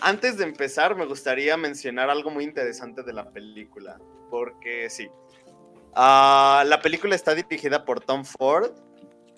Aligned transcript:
antes 0.00 0.36
de 0.36 0.44
empezar, 0.44 0.96
me 0.96 1.06
gustaría 1.06 1.56
mencionar 1.56 2.10
algo 2.10 2.30
muy 2.30 2.44
interesante 2.44 3.02
de 3.02 3.12
la 3.12 3.30
película, 3.30 3.98
porque 4.30 4.88
sí. 4.90 5.08
Ah, 5.94 6.64
la 6.66 6.80
película 6.80 7.14
está 7.14 7.34
dirigida 7.34 7.84
por 7.84 8.00
Tom 8.00 8.24
Ford 8.24 8.70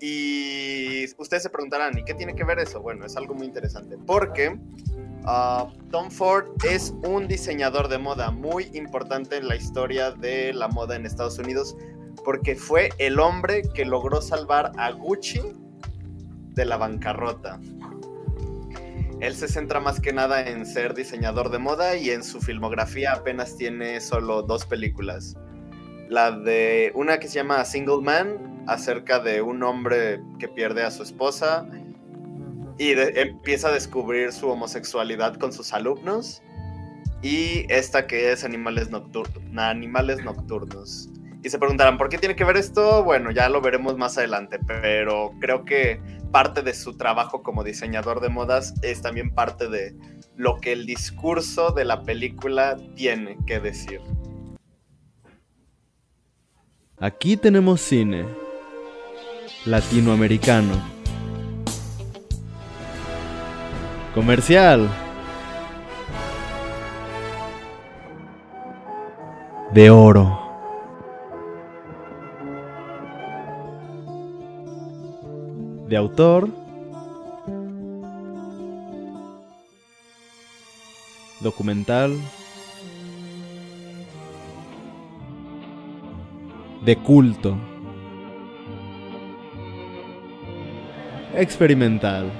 y 0.01 1.05
ustedes 1.17 1.43
se 1.43 1.51
preguntarán, 1.51 1.97
¿y 1.99 2.05
qué 2.05 2.15
tiene 2.15 2.35
que 2.35 2.45
ver 2.45 2.59
eso? 2.59 2.81
Bueno, 2.81 3.07
es 3.07 3.17
algo 3.17 3.35
muy 3.35 3.47
interesante, 3.47 3.97
porque 4.07 4.59
ah, 5.25 5.73
Tom 5.91 6.11
Ford 6.11 6.49
es 6.65 6.93
un 7.05 7.29
diseñador 7.29 7.89
de 7.89 7.99
moda 7.99 8.31
muy 8.31 8.71
importante 8.75 9.37
en 9.37 9.49
la 9.49 9.57
historia 9.57 10.11
de 10.11 10.53
la 10.53 10.69
moda 10.69 10.97
en 10.97 11.07
Estados 11.07 11.39
Unidos, 11.39 11.77
porque 12.25 12.57
fue 12.57 12.91
el 12.99 13.21
hombre 13.21 13.63
que 13.75 13.85
logró 13.85 14.21
salvar 14.21 14.73
a 14.77 14.91
Gucci 14.91 15.41
de 16.55 16.65
la 16.65 16.77
bancarrota. 16.77 17.61
Él 19.21 19.35
se 19.35 19.49
centra 19.49 19.81
más 19.81 20.01
que 20.01 20.13
nada 20.13 20.49
en 20.49 20.65
ser 20.65 20.95
diseñador 20.95 21.51
de 21.51 21.59
moda 21.59 21.97
y 21.97 22.11
en 22.11 22.23
su 22.23 22.41
filmografía 22.41 23.13
apenas 23.13 23.57
tiene 23.57 24.01
solo 24.01 24.43
dos 24.43 24.65
películas. 24.65 25.35
La 26.09 26.31
de 26.31 26.93
una 26.95 27.19
que 27.19 27.27
se 27.27 27.35
llama 27.35 27.65
Single 27.65 28.01
Man, 28.01 28.65
acerca 28.69 29.19
de 29.19 29.43
un 29.43 29.63
hombre 29.63 30.23
que 30.39 30.47
pierde 30.47 30.85
a 30.85 30.91
su 30.91 31.03
esposa 31.03 31.67
y 32.79 32.93
empieza 32.93 33.69
a 33.69 33.73
descubrir 33.73 34.33
su 34.33 34.49
homosexualidad 34.49 35.37
con 35.37 35.53
sus 35.53 35.73
alumnos. 35.73 36.43
Y 37.21 37.67
esta 37.73 38.07
que 38.07 38.31
es 38.31 38.45
Animales, 38.45 38.91
Nocturnos. 38.91 41.11
Y 41.43 41.51
se 41.51 41.59
preguntarán, 41.59 41.99
¿por 41.99 42.09
qué 42.09 42.19
tiene 42.19 42.35
que 42.35 42.45
ver 42.45 42.57
esto? 42.57 43.05
Bueno, 43.05 43.31
ya 43.31 43.49
lo 43.49 43.61
veremos 43.61 43.97
más 43.97 44.19
adelante, 44.19 44.59
pero 44.67 45.33
creo 45.41 45.65
que 45.65 46.01
parte 46.33 46.63
de 46.63 46.75
su 46.75 46.97
trabajo 46.97 47.43
como 47.43 47.63
diseñador 47.63 48.21
de 48.21 48.29
modas 48.29 48.75
es 48.83 49.03
también 49.03 49.31
parte 49.35 49.69
de 49.69 49.95
lo 50.37 50.61
que 50.61 50.73
el 50.73 50.85
discurso 50.85 51.71
de 51.71 51.85
la 51.85 52.03
película 52.03 52.77
tiene 52.97 53.39
que 53.47 53.61
decir. 53.61 54.01
Aquí 56.99 57.37
tenemos 57.37 57.81
cine 57.81 58.25
latinoamericano. 59.65 60.75
Comercial. 64.13 64.89
De 69.73 69.91
oro. 69.91 70.48
De 75.89 75.97
autor, 75.97 76.51
documental, 81.41 82.15
de 86.85 86.97
culto, 86.97 87.57
experimental. 91.35 92.31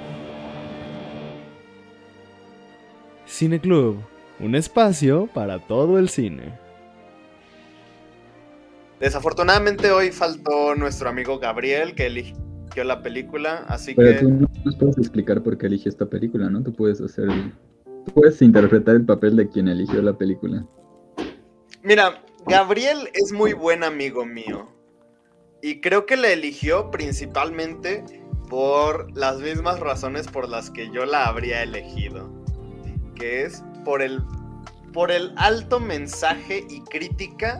Cine 3.25 3.59
Club, 3.59 4.03
un 4.39 4.53
espacio 4.53 5.27
para 5.33 5.57
todo 5.57 5.97
el 5.97 6.09
cine. 6.09 6.59
Desafortunadamente 8.99 9.91
hoy 9.91 10.11
faltó 10.11 10.75
nuestro 10.75 11.09
amigo 11.09 11.39
Gabriel 11.39 11.95
que 11.95 12.05
eligió 12.05 12.48
la 12.83 13.01
película, 13.01 13.65
así 13.67 13.93
Pero 13.95 14.11
que... 14.11 14.17
tú 14.19 14.29
no 14.29 14.47
nos 14.63 14.75
puedes 14.75 14.97
explicar 14.97 15.41
por 15.41 15.57
qué 15.57 15.67
eligió 15.67 15.89
esta 15.89 16.05
película, 16.05 16.49
¿no? 16.49 16.63
Tú 16.63 16.73
puedes 16.73 17.01
hacer... 17.01 17.27
Tú 18.05 18.13
puedes 18.13 18.41
interpretar 18.41 18.95
el 18.95 19.05
papel 19.05 19.35
de 19.35 19.49
quien 19.49 19.67
eligió 19.67 20.01
la 20.01 20.13
película. 20.13 20.65
Mira, 21.83 22.23
Gabriel 22.47 23.09
es 23.13 23.31
muy 23.31 23.53
buen 23.53 23.83
amigo 23.83 24.25
mío. 24.25 24.69
Y 25.61 25.81
creo 25.81 26.05
que 26.05 26.17
la 26.17 26.29
eligió 26.29 26.89
principalmente 26.91 28.03
por 28.49 29.15
las 29.15 29.39
mismas 29.39 29.79
razones 29.79 30.27
por 30.27 30.49
las 30.49 30.69
que 30.69 30.89
yo 30.91 31.05
la 31.05 31.27
habría 31.27 31.61
elegido. 31.61 32.29
Que 33.15 33.43
es 33.43 33.63
por 33.83 34.01
el, 34.01 34.21
por 34.93 35.11
el 35.11 35.33
alto 35.35 35.79
mensaje 35.79 36.65
y 36.69 36.81
crítica 36.81 37.57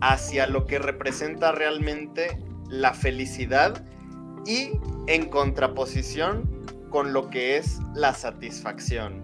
hacia 0.00 0.46
lo 0.46 0.66
que 0.66 0.78
representa 0.78 1.52
realmente 1.52 2.38
la 2.68 2.94
felicidad 2.94 3.84
y 4.46 4.72
en 5.06 5.28
contraposición 5.28 6.66
con 6.90 7.12
lo 7.12 7.28
que 7.30 7.56
es 7.56 7.78
la 7.94 8.14
satisfacción. 8.14 9.22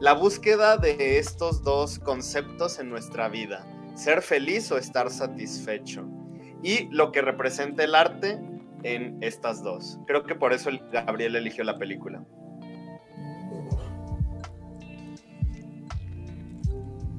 La 0.00 0.12
búsqueda 0.12 0.76
de 0.76 1.18
estos 1.18 1.62
dos 1.62 1.98
conceptos 1.98 2.78
en 2.78 2.90
nuestra 2.90 3.28
vida, 3.28 3.66
ser 3.94 4.20
feliz 4.20 4.70
o 4.70 4.76
estar 4.76 5.10
satisfecho. 5.10 6.06
Y 6.62 6.88
lo 6.90 7.12
que 7.12 7.22
representa 7.22 7.84
el 7.84 7.94
arte 7.94 8.38
en 8.82 9.16
estas 9.22 9.62
dos. 9.62 9.98
Creo 10.06 10.24
que 10.24 10.34
por 10.34 10.52
eso 10.52 10.70
Gabriel 10.92 11.36
eligió 11.36 11.64
la 11.64 11.78
película. 11.78 12.22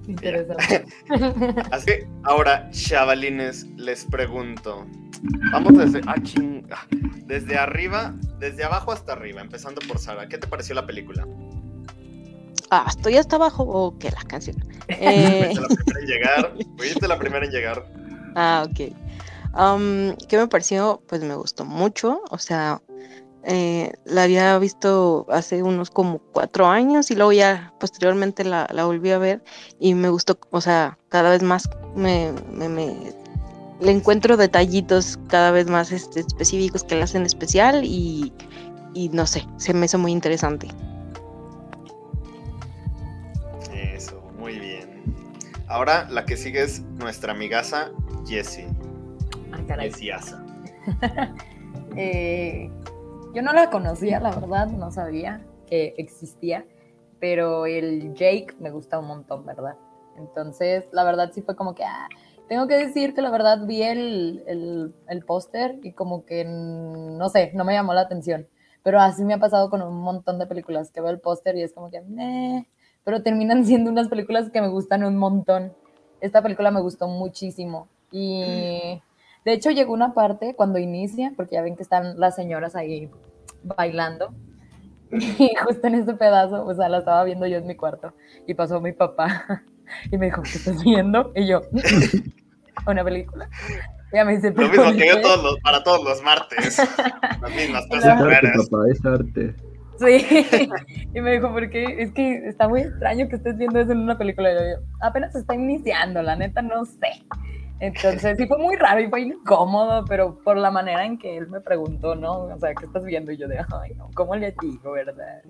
Interesante. 0.08 0.86
Así 1.72 1.92
ahora, 2.24 2.70
chavalines, 2.72 3.66
les 3.76 4.06
pregunto. 4.06 4.86
Vamos 5.52 5.78
desde, 5.78 6.02
ah, 6.08 6.16
ah, 6.72 6.88
desde 7.26 7.58
arriba, 7.58 8.14
desde 8.40 8.64
abajo 8.64 8.92
hasta 8.92 9.14
arriba, 9.14 9.42
empezando 9.42 9.82
por 9.88 10.00
Sara. 10.00 10.28
¿Qué 10.28 10.38
te 10.38 10.48
pareció 10.48 10.76
la 10.76 10.86
película? 10.86 11.28
Ah, 12.70 12.86
¿estoy 12.88 13.18
hasta 13.18 13.38
abajo 13.38 13.64
o 13.64 13.98
qué? 13.98 14.12
La 14.12 14.24
canción. 14.24 14.58
Eh... 14.90 15.54
la 15.54 15.68
primera 15.68 16.00
en 16.00 16.08
llegar. 16.08 16.54
Fuiste 16.78 17.08
la 17.08 17.20
primera 17.20 17.46
en 17.46 17.52
llegar. 17.52 17.86
Ah, 18.36 18.66
ok. 18.66 18.94
Um, 19.54 20.16
¿Qué 20.30 20.38
me 20.38 20.48
pareció? 20.48 21.02
Pues 21.08 21.22
me 21.24 21.36
gustó 21.36 21.66
mucho. 21.66 22.22
O 22.30 22.38
sea, 22.38 22.82
eh, 23.50 23.94
la 24.04 24.24
había 24.24 24.60
visto 24.60 25.26
hace 25.30 25.64
unos 25.64 25.90
como 25.90 26.20
cuatro 26.20 26.68
años 26.68 27.10
y 27.12 27.16
luego 27.16 27.32
ya 27.32 27.74
posteriormente 27.80 28.44
la, 28.44 28.68
volví 28.84 29.12
a 29.12 29.18
ver 29.18 29.42
y 29.80 29.94
me 29.94 30.10
gustó, 30.10 30.38
o 30.52 30.60
sea, 30.60 30.98
cada 31.08 31.30
vez 31.30 31.44
más 31.44 31.70
me, 31.96 32.34
le 33.80 33.92
encuentro 33.92 34.38
detallitos 34.38 35.20
cada 35.28 35.52
vez 35.52 35.68
más 35.68 35.92
este, 35.92 36.22
específicos 36.22 36.84
que 36.84 36.96
la 36.96 37.06
hacen 37.06 37.26
especial 37.26 37.84
y, 37.84 38.34
y 38.94 39.10
no 39.10 39.28
sé, 39.28 39.46
se 39.58 39.74
me 39.74 39.86
hizo 39.86 39.98
muy 39.98 40.12
interesante. 40.12 40.68
Eso, 43.74 44.22
muy 44.40 44.60
bien. 44.60 45.04
Ahora 45.68 46.08
la 46.10 46.26
que 46.26 46.38
sigue 46.38 46.64
es 46.64 46.82
nuestra 46.82 47.34
amigaza 47.34 47.92
Jessie. 48.26 48.68
Ah, 49.52 49.60
caray. 49.68 49.92
eh, 51.96 52.72
yo 53.34 53.42
no 53.42 53.54
la 53.54 53.70
conocía, 53.70 54.20
la 54.20 54.32
verdad, 54.32 54.68
no 54.68 54.92
sabía 54.92 55.46
que 55.68 55.94
existía, 55.98 56.66
pero 57.20 57.66
el 57.66 58.14
Jake 58.16 58.56
me 58.60 58.72
gusta 58.72 59.00
un 59.00 59.08
montón, 59.08 59.46
¿verdad? 59.46 59.76
Entonces, 60.18 60.86
la 60.92 61.04
verdad 61.04 61.32
sí 61.34 61.42
fue 61.42 61.56
como 61.56 61.76
que, 61.76 61.84
ah, 61.84 62.08
tengo 62.48 62.68
que 62.68 62.76
decir 62.76 63.14
que 63.14 63.22
la 63.22 63.30
verdad 63.30 63.66
vi 63.66 63.84
el, 63.84 64.94
el, 65.08 65.24
póster 65.26 65.80
y 65.84 65.92
como 65.92 66.26
que, 66.26 66.46
no 66.46 67.30
sé, 67.30 67.52
no 67.54 67.66
me 67.66 67.74
llamó 67.74 67.94
la 67.94 68.02
atención. 68.02 68.48
Pero 68.84 69.00
así 69.02 69.24
me 69.26 69.34
ha 69.34 69.40
pasado 69.40 69.70
con 69.70 69.82
un 69.82 70.00
montón 70.02 70.40
de 70.40 70.48
películas 70.48 70.92
que 70.92 71.02
veo 71.02 71.10
el 71.10 71.20
póster 71.20 71.58
y 71.58 71.64
es 71.64 71.74
como 71.74 71.92
que, 71.92 72.02
meh, 72.02 72.68
pero 73.04 73.22
terminan 73.22 73.66
siendo 73.66 73.92
unas 73.92 74.08
películas 74.08 74.50
que 74.50 74.62
me 74.62 74.70
gustan 74.70 75.04
un 75.04 75.18
montón. 75.18 75.74
Esta 76.22 76.42
película 76.42 76.72
me 76.72 76.82
gustó 76.82 77.08
muchísimo. 77.08 77.90
Y 78.12 79.02
de 79.44 79.54
hecho, 79.54 79.72
llegó 79.72 79.94
una 79.94 80.14
parte 80.14 80.56
cuando 80.56 80.80
inicia, 80.80 81.34
porque 81.36 81.56
ya 81.56 81.62
ven 81.62 81.76
que 81.76 81.84
están 81.84 82.20
las 82.20 82.36
señoras 82.36 82.76
ahí 82.76 83.10
bailando. 83.64 84.34
Y 85.10 85.56
justo 85.56 85.88
en 85.88 85.96
ese 85.96 86.16
pedazo, 86.16 86.66
o 86.66 86.74
sea, 86.74 86.90
la 86.90 86.98
estaba 86.98 87.24
viendo 87.24 87.48
yo 87.48 87.58
en 87.58 87.66
mi 87.66 87.76
cuarto. 87.76 88.14
Y 88.46 88.56
pasó 88.56 88.82
mi 88.82 88.92
papá 88.92 89.64
y 90.12 90.18
me 90.18 90.28
dijo, 90.28 90.42
¿qué 90.44 90.52
estás 90.52 90.84
viendo? 90.84 91.32
Y 91.36 91.48
yo, 91.48 91.62
una 92.88 93.04
película. 93.04 93.50
Y 94.14 94.26
me 94.26 94.36
dice, 94.36 94.52
Lo 94.52 94.70
mismo 94.70 94.92
que 94.94 95.08
yo 95.08 95.22
todos 95.22 95.60
para 95.62 95.84
todos 95.84 96.04
los 96.04 96.22
martes. 96.24 96.80
Las 97.42 97.56
mismas 97.56 97.86
cosas 97.88 98.22
raras. 98.24 98.70
Papá, 98.70 98.86
es 98.90 99.06
arte. 99.06 99.56
Sí. 100.00 100.70
Y 101.14 101.22
me 101.22 101.34
dijo, 101.34 101.52
¿por 101.52 101.70
qué? 101.70 102.02
Es 102.02 102.12
que 102.14 102.48
está 102.48 102.70
muy 102.70 102.82
extraño 102.82 103.28
que 103.28 103.36
estés 103.36 103.58
viendo 103.58 103.80
eso 103.80 103.92
en 103.92 104.00
una 104.00 104.18
película. 104.18 104.52
Y 104.52 104.56
yo, 104.56 104.86
apenas 105.02 105.36
está 105.36 105.56
iniciando, 105.56 106.22
la 106.22 106.36
neta 106.36 106.62
no 106.62 106.86
sé. 106.86 107.26
Entonces 107.80 108.38
sí 108.38 108.48
fue 108.48 108.58
muy 108.58 108.76
raro 108.76 109.02
y 109.02 109.08
fue 109.08 109.22
incómodo, 109.22 110.06
pero 110.06 110.40
por 110.44 110.58
la 110.58 110.72
manera 110.72 111.06
en 111.06 111.18
que 111.18 111.38
él 111.38 111.48
me 111.48 111.62
preguntó, 111.62 112.16
¿no? 112.16 112.46
O 112.46 112.60
sea, 112.60 112.74
¿qué 112.74 112.86
estás 112.86 113.04
viendo? 113.04 113.32
Y 113.32 113.38
yo 113.38 113.48
de, 113.48 113.60
ay, 113.60 113.94
no, 113.96 114.10
¿cómo 114.16 114.36
le 114.36 114.56
digo, 114.62 114.92
verdad? 114.92 115.42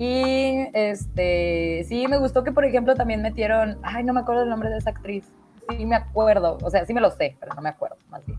Y 0.00 0.66
este, 0.72 1.84
sí, 1.84 2.08
me 2.08 2.16
gustó 2.16 2.42
que, 2.42 2.52
por 2.52 2.64
ejemplo, 2.64 2.94
también 2.94 3.20
metieron, 3.20 3.78
ay, 3.82 4.02
no 4.02 4.14
me 4.14 4.20
acuerdo 4.20 4.44
el 4.44 4.48
nombre 4.48 4.70
de 4.70 4.78
esa 4.78 4.90
actriz. 4.90 5.30
Sí, 5.68 5.84
me 5.84 5.94
acuerdo, 5.94 6.56
o 6.62 6.70
sea, 6.70 6.86
sí 6.86 6.94
me 6.94 7.02
lo 7.02 7.10
sé, 7.10 7.36
pero 7.38 7.52
no 7.54 7.60
me 7.60 7.68
acuerdo, 7.68 7.98
más 8.08 8.24
bien. 8.24 8.38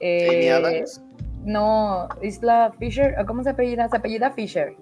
Eh, 0.00 0.84
no, 1.44 2.08
Isla 2.22 2.72
Fisher, 2.78 3.14
¿cómo 3.26 3.42
se 3.42 3.50
apellida? 3.50 3.86
Se 3.90 3.98
apellida 3.98 4.30
Fisher. 4.30 4.74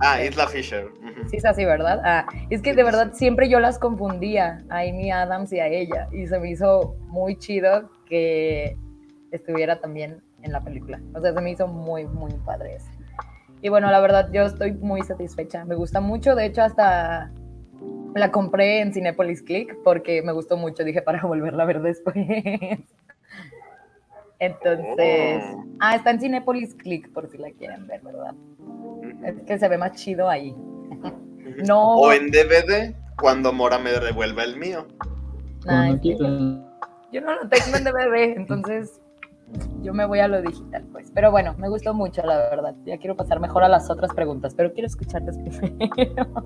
Ah, 0.00 0.24
Isla 0.24 0.48
Fisher. 0.48 0.86
Sí, 1.28 1.36
es 1.36 1.44
así, 1.44 1.66
¿verdad? 1.66 2.00
Ah, 2.02 2.24
es 2.48 2.62
que 2.62 2.72
de 2.72 2.82
verdad 2.82 3.12
siempre 3.12 3.50
yo 3.50 3.60
las 3.60 3.78
confundía 3.78 4.64
a 4.70 4.78
Amy 4.78 5.10
Adams 5.10 5.52
y 5.52 5.60
a 5.60 5.66
ella. 5.66 6.08
Y 6.12 6.26
se 6.28 6.38
me 6.38 6.50
hizo 6.50 6.96
muy 7.08 7.36
chido 7.36 7.90
que 8.06 8.74
estuviera 9.32 9.80
también 9.80 10.22
en 10.40 10.50
la 10.50 10.62
película. 10.62 10.98
O 11.14 11.20
sea, 11.20 11.34
se 11.34 11.40
me 11.42 11.50
hizo 11.50 11.68
muy, 11.68 12.06
muy 12.06 12.32
padre 12.46 12.76
eso. 12.76 12.88
Y 13.62 13.68
bueno, 13.68 13.90
la 13.90 14.00
verdad, 14.00 14.30
yo 14.32 14.42
estoy 14.42 14.72
muy 14.72 15.02
satisfecha. 15.02 15.64
Me 15.64 15.74
gusta 15.74 16.00
mucho. 16.00 16.34
De 16.34 16.46
hecho, 16.46 16.62
hasta 16.62 17.30
la 18.14 18.30
compré 18.30 18.80
en 18.80 18.92
Cinepolis 18.92 19.42
Click 19.42 19.76
porque 19.82 20.22
me 20.22 20.32
gustó 20.32 20.56
mucho. 20.56 20.84
Dije 20.84 21.02
para 21.02 21.20
volverla 21.22 21.64
a 21.64 21.66
ver 21.66 21.82
después. 21.82 22.14
Entonces, 24.40 25.42
Oh. 25.44 25.64
ah, 25.80 25.96
está 25.96 26.10
en 26.12 26.20
Cinepolis 26.20 26.74
Click 26.74 27.12
por 27.12 27.28
si 27.28 27.38
la 27.38 27.50
quieren 27.50 27.86
ver, 27.88 28.00
¿verdad? 28.02 28.34
Es 29.24 29.34
que 29.42 29.58
se 29.58 29.68
ve 29.68 29.76
más 29.78 29.92
chido 29.92 30.28
ahí. 30.28 30.54
No. 31.66 31.96
O 31.96 32.12
en 32.12 32.30
DVD, 32.30 32.94
cuando 33.20 33.52
Mora 33.52 33.78
me 33.78 33.90
devuelva 33.90 34.44
el 34.44 34.56
mío. 34.56 34.86
Quieras. 36.00 36.20
Yo 37.10 37.20
no 37.22 37.34
lo 37.34 37.48
tengo 37.48 37.76
en 37.78 37.84
DVD, 37.84 38.36
entonces 38.36 39.00
yo 39.82 39.94
me 39.94 40.04
voy 40.04 40.20
a 40.20 40.28
lo 40.28 40.42
digital, 40.42 40.84
pues. 40.92 41.10
Pero 41.14 41.30
bueno, 41.30 41.54
me 41.58 41.68
gustó 41.68 41.94
mucho, 41.94 42.22
la 42.22 42.36
verdad. 42.36 42.74
Ya 42.84 42.98
quiero 42.98 43.16
pasar 43.16 43.40
mejor 43.40 43.64
a 43.64 43.68
las 43.68 43.90
otras 43.90 44.12
preguntas, 44.12 44.54
pero 44.54 44.72
quiero 44.72 44.86
escucharles 44.86 45.38
primero. 45.38 46.44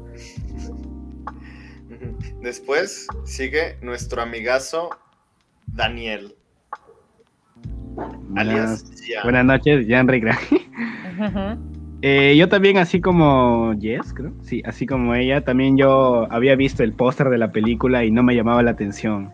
Después 2.40 3.06
sigue 3.24 3.78
nuestro 3.80 4.22
amigazo 4.22 4.90
Daniel. 5.66 6.34
Alias 8.36 8.84
Buenas, 9.22 9.44
noches, 9.44 9.86
Jan 9.88 10.08
Rigra. 10.08 10.38
Eh, 12.04 12.34
yo 12.36 12.48
también, 12.48 12.78
así 12.78 13.00
como 13.00 13.74
Jess, 13.80 14.12
creo, 14.12 14.32
sí, 14.42 14.60
así 14.64 14.86
como 14.86 15.14
ella, 15.14 15.44
también 15.44 15.76
yo 15.76 16.26
había 16.32 16.56
visto 16.56 16.82
el 16.82 16.94
póster 16.94 17.28
de 17.28 17.38
la 17.38 17.52
película 17.52 18.04
y 18.04 18.10
no 18.10 18.24
me 18.24 18.34
llamaba 18.34 18.60
la 18.64 18.72
atención. 18.72 19.32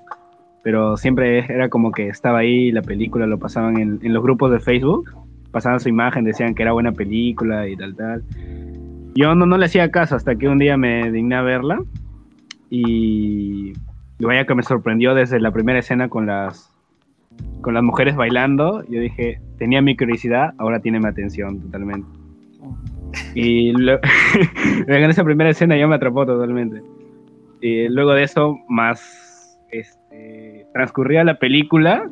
Pero 0.62 0.96
siempre 0.96 1.38
era 1.52 1.68
como 1.68 1.92
que 1.92 2.08
estaba 2.08 2.38
ahí, 2.38 2.72
la 2.72 2.82
película 2.82 3.26
lo 3.26 3.38
pasaban 3.38 3.78
en, 3.78 3.98
en 4.02 4.12
los 4.12 4.22
grupos 4.22 4.50
de 4.50 4.60
Facebook, 4.60 5.10
pasaban 5.50 5.80
su 5.80 5.88
imagen, 5.88 6.24
decían 6.24 6.54
que 6.54 6.62
era 6.62 6.72
buena 6.72 6.92
película 6.92 7.68
y 7.68 7.76
tal, 7.76 7.94
tal. 7.96 8.22
Yo 9.14 9.34
no, 9.34 9.46
no 9.46 9.56
le 9.56 9.66
hacía 9.66 9.90
caso 9.90 10.16
hasta 10.16 10.36
que 10.36 10.48
un 10.48 10.58
día 10.58 10.76
me 10.76 11.10
digné 11.10 11.36
a 11.36 11.42
verla 11.42 11.80
y, 12.70 13.72
vaya 14.20 14.44
que 14.46 14.54
me 14.54 14.62
sorprendió 14.62 15.14
desde 15.14 15.40
la 15.40 15.50
primera 15.52 15.78
escena 15.78 16.08
con 16.08 16.26
las, 16.26 16.70
con 17.62 17.74
las 17.74 17.82
mujeres 17.82 18.16
bailando. 18.16 18.84
Yo 18.88 19.00
dije, 19.00 19.40
tenía 19.58 19.80
mi 19.80 19.96
curiosidad, 19.96 20.54
ahora 20.58 20.80
tiene 20.80 21.00
mi 21.00 21.06
atención 21.06 21.60
totalmente. 21.60 22.06
Y 23.34 23.72
lo- 23.72 23.98
en 24.86 25.10
esa 25.10 25.24
primera 25.24 25.50
escena 25.50 25.76
ya 25.76 25.86
me 25.86 25.94
atrapó 25.94 26.26
totalmente. 26.26 26.82
Y 27.60 27.88
luego 27.88 28.12
de 28.12 28.22
eso, 28.24 28.58
más 28.68 29.58
este, 29.70 30.07
transcurría 30.78 31.24
la 31.24 31.40
película, 31.40 32.08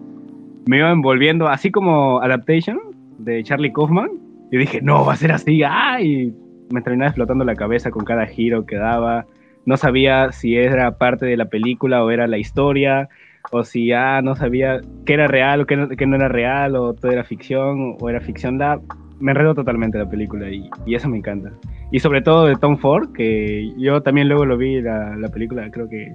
me 0.67 0.79
iba 0.79 0.91
envolviendo, 0.91 1.47
así 1.47 1.71
como 1.71 2.21
Adaptation 2.21 2.81
de 3.19 3.45
Charlie 3.45 3.73
Kaufman. 3.73 4.11
Y 4.51 4.57
dije, 4.57 4.83
no, 4.83 5.05
va 5.05 5.13
a 5.13 5.17
ser 5.17 5.31
así. 5.31 5.63
¡Ay! 5.63 6.35
Me 6.73 6.83
terminaba 6.83 7.11
explotando 7.11 7.45
la 7.45 7.55
cabeza 7.55 7.93
con 7.93 8.05
cada 8.05 8.27
giro 8.27 8.67
que 8.67 8.75
daba. 8.75 9.25
No 9.67 9.77
sabía 9.77 10.33
si 10.33 10.57
era 10.57 10.99
parte 10.99 11.27
de 11.27 11.37
la 11.37 11.45
película 11.45 12.03
o 12.03 12.11
era 12.11 12.27
la 12.27 12.39
historia, 12.39 13.09
o 13.53 13.63
si 13.63 13.87
ya 13.87 14.21
no 14.21 14.35
sabía 14.35 14.81
qué 15.05 15.15
era 15.15 15.29
real 15.29 15.61
o 15.61 15.67
qué 15.67 15.77
no, 15.77 15.89
qué 15.89 16.05
no 16.05 16.17
era 16.17 16.27
real, 16.27 16.75
o 16.75 16.93
todo 16.93 17.13
era 17.13 17.23
ficción 17.23 17.97
o 18.01 18.11
era 18.11 18.21
ficción. 18.21 18.59
La, 18.59 18.81
me 19.21 19.31
enredó 19.31 19.55
totalmente 19.55 19.97
la 19.97 20.11
película 20.11 20.51
y, 20.51 20.69
y 20.87 20.97
eso 20.97 21.09
me 21.09 21.19
encanta. 21.19 21.53
Y 21.93 22.01
sobre 22.01 22.21
todo 22.21 22.47
de 22.47 22.57
Tom 22.57 22.79
Ford, 22.79 23.13
que 23.13 23.73
yo 23.79 24.03
también 24.03 24.29
luego 24.29 24.45
lo 24.45 24.57
vi 24.57 24.81
la, 24.81 25.15
la 25.17 25.29
película, 25.29 25.71
creo 25.71 25.89
que 25.89 26.15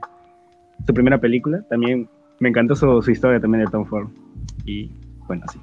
su 0.85 0.93
primera 0.93 1.17
película, 1.17 1.61
también 1.69 2.09
me 2.41 2.49
encantó 2.49 2.75
su, 2.75 3.01
su 3.03 3.11
historia 3.11 3.39
también 3.39 3.63
de 3.63 3.71
Tom 3.71 3.85
Ford. 3.85 4.09
Y 4.65 4.91
bueno, 5.27 5.45
sí. 5.53 5.61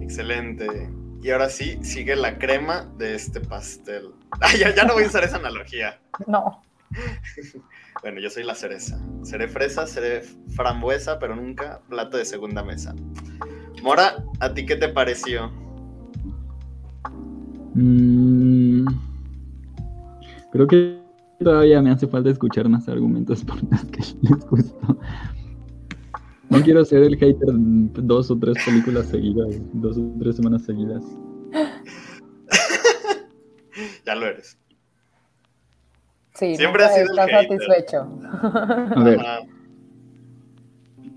Excelente. 0.00 0.88
Y 1.20 1.30
ahora 1.30 1.48
sí, 1.48 1.78
sigue 1.82 2.14
la 2.14 2.38
crema 2.38 2.88
de 2.96 3.16
este 3.16 3.40
pastel. 3.40 4.10
Ay, 4.40 4.60
ya, 4.60 4.74
ya 4.74 4.84
no 4.84 4.94
voy 4.94 5.02
a 5.02 5.08
usar 5.08 5.24
esa 5.24 5.36
analogía. 5.36 6.00
No. 6.26 6.62
Bueno, 8.00 8.20
yo 8.20 8.30
soy 8.30 8.44
la 8.44 8.54
cereza. 8.54 8.96
Seré 9.24 9.48
fresa, 9.48 9.84
seré 9.88 10.22
frambuesa, 10.54 11.18
pero 11.18 11.34
nunca 11.34 11.80
plato 11.88 12.16
de 12.16 12.24
segunda 12.24 12.62
mesa. 12.62 12.94
Mora, 13.82 14.22
¿a 14.38 14.54
ti 14.54 14.64
qué 14.64 14.76
te 14.76 14.88
pareció? 14.88 15.50
Mm, 17.74 18.86
creo 20.52 20.66
que 20.68 21.07
todavía 21.40 21.80
me 21.82 21.90
hace 21.90 22.06
falta 22.06 22.30
escuchar 22.30 22.68
más 22.68 22.88
argumentos 22.88 23.44
por 23.44 23.56
los 23.70 23.84
que 23.86 24.00
les 24.22 24.46
gustó. 24.48 24.98
No 26.50 26.62
quiero 26.62 26.84
ser 26.84 27.02
el 27.02 27.16
hater 27.16 27.48
dos 27.52 28.30
o 28.30 28.38
tres 28.38 28.56
películas 28.64 29.06
seguidas, 29.08 29.60
dos 29.74 29.98
o 29.98 30.12
tres 30.20 30.36
semanas 30.36 30.62
seguidas. 30.64 31.04
Ya 34.04 34.16
lo 34.16 34.26
eres. 34.26 34.58
Sí, 36.34 36.56
Siempre 36.56 36.82
has 36.84 36.94
sido 36.96 37.12
el 37.12 37.18
hater. 37.20 37.48
satisfecho. 37.48 38.08
A 38.96 39.02
ver, 39.04 39.20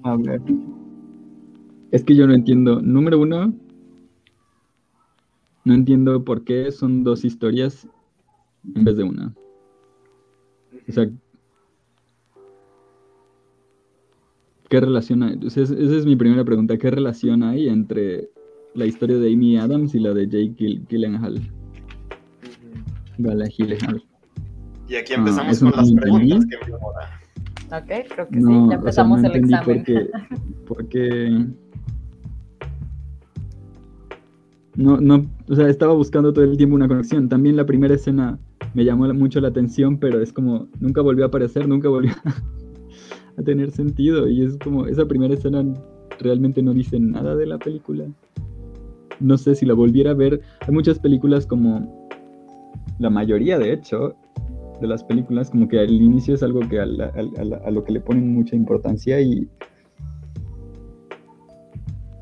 a 0.04 0.16
ver. 0.18 0.42
Es 1.92 2.04
que 2.04 2.16
yo 2.16 2.28
no 2.28 2.36
entiendo. 2.36 2.80
Número 2.82 3.18
uno, 3.20 3.54
no 5.64 5.74
entiendo 5.74 6.24
por 6.24 6.44
qué 6.44 6.72
son 6.72 7.04
dos 7.04 7.24
historias 7.26 7.88
en 8.76 8.84
vez 8.84 8.98
de 8.98 9.04
una. 9.04 9.34
O 10.92 10.94
sea, 10.94 11.10
¿qué 14.70 14.80
relación 14.80 15.24
hay? 15.24 15.40
O 15.46 15.50
sea, 15.50 15.64
es- 15.64 15.72
esa 15.72 15.96
es 15.96 16.06
mi 16.06 16.16
primera 16.16 16.44
pregunta. 16.44 16.78
¿Qué 16.78 16.92
relación 16.92 17.44
hay 17.44 17.70
entre 17.70 18.30
la 18.76 18.86
historia 18.86 19.18
de 19.18 19.34
Amy 19.34 19.58
Adams 19.58 19.96
y 19.96 20.00
la 20.00 20.14
de 20.14 20.26
Jake 20.28 20.54
Gill- 20.58 20.86
Gyllenhaal? 20.88 21.36
Ujú. 21.36 21.42
Gala 23.20 23.46
Gyllenhaal. 23.48 24.04
Y 24.88 24.96
aquí 24.96 25.14
Ah, 25.14 25.18
empezamos 25.20 25.60
con 25.60 25.70
no 25.70 25.76
las 25.78 25.92
preguntas 25.94 26.46
que 26.46 26.56
envió 26.56 26.80
Mora. 26.80 27.20
Ok, 27.74 27.88
creo 28.14 28.28
que 28.28 28.36
sí. 28.36 28.42
Ya 28.44 28.50
o 28.50 28.68
sea, 28.68 28.76
empezamos 28.76 29.22
no 29.22 29.30
el 29.30 29.36
examen. 29.38 29.64
por 29.78 29.84
qué, 29.86 30.10
por 30.68 30.88
qué- 30.90 31.46
No, 34.76 35.00
no, 35.02 35.26
o 35.50 35.56
sea, 35.56 35.68
estaba 35.68 35.94
buscando 35.94 36.32
todo 36.34 36.46
el 36.46 36.56
tiempo 36.58 36.76
una 36.76 36.88
conexión. 36.88 37.28
También 37.30 37.56
la 37.58 37.66
primera 37.66 37.94
escena 37.94 38.40
me 38.74 38.86
llamó 38.86 39.08
la- 39.08 39.14
mucho 39.14 39.40
la 39.42 39.50
atención, 39.50 39.98
pero 39.98 40.22
es 40.22 40.32
como, 40.34 40.68
nunca 40.80 41.02
volvió 41.02 41.26
a 41.26 41.28
aparecer, 41.28 41.68
nunca 41.68 41.90
volvió 41.90 42.12
a 43.38 43.42
tener 43.44 43.72
sentido. 43.72 44.28
Y 44.28 44.44
es 44.44 44.58
como, 44.58 44.86
esa 44.88 45.06
primera 45.08 45.34
escena 45.34 45.64
realmente 46.20 46.62
no 46.62 46.74
dice 46.74 47.00
nada 47.00 47.36
de 47.36 47.46
la 47.46 47.58
película. 47.58 48.06
No 49.20 49.38
sé 49.38 49.56
si 49.56 49.66
la 49.66 49.74
volviera 49.74 50.12
a 50.12 50.16
ver. 50.16 50.42
Hay 50.68 50.74
muchas 50.74 51.00
películas 51.00 51.46
como, 51.46 52.08
la 53.00 53.10
mayoría 53.10 53.58
de 53.60 53.74
hecho, 53.74 54.16
de 54.80 54.88
las 54.88 55.04
películas, 55.04 55.52
como 55.52 55.68
que 55.68 55.80
al 55.80 55.92
inicio 55.92 56.34
es 56.34 56.42
algo 56.44 56.60
que 56.62 56.80
a, 56.80 56.86
la- 56.86 57.12
a 57.38 57.44
la- 57.44 57.58
a 57.58 57.72
lo 57.72 57.84
que 57.84 57.92
le 57.92 58.00
ponen 58.00 58.34
mucha 58.34 58.56
importancia 58.56 59.20
y 59.22 59.48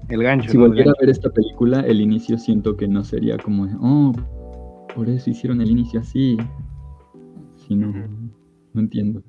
El 0.09 0.23
gancho. 0.23 0.49
si 0.51 0.57
¿no? 0.57 0.63
El 0.65 0.69
volviera 0.71 0.91
a 0.91 0.95
ver 0.99 1.09
esta 1.09 1.29
película, 1.29 1.81
el 1.81 2.01
inicio 2.01 2.37
siento 2.37 2.75
que 2.75 2.87
no 2.87 3.03
sería 3.03 3.37
como, 3.37 3.65
oh, 3.81 4.11
por 4.99 5.09
eso 5.09 5.29
hicieron 5.29 5.61
el 5.61 5.71
inicio 5.71 6.01
así. 6.01 6.35
Sí, 7.55 7.73
no, 7.73 7.87
no 8.73 8.81
entiendo. 8.81 9.23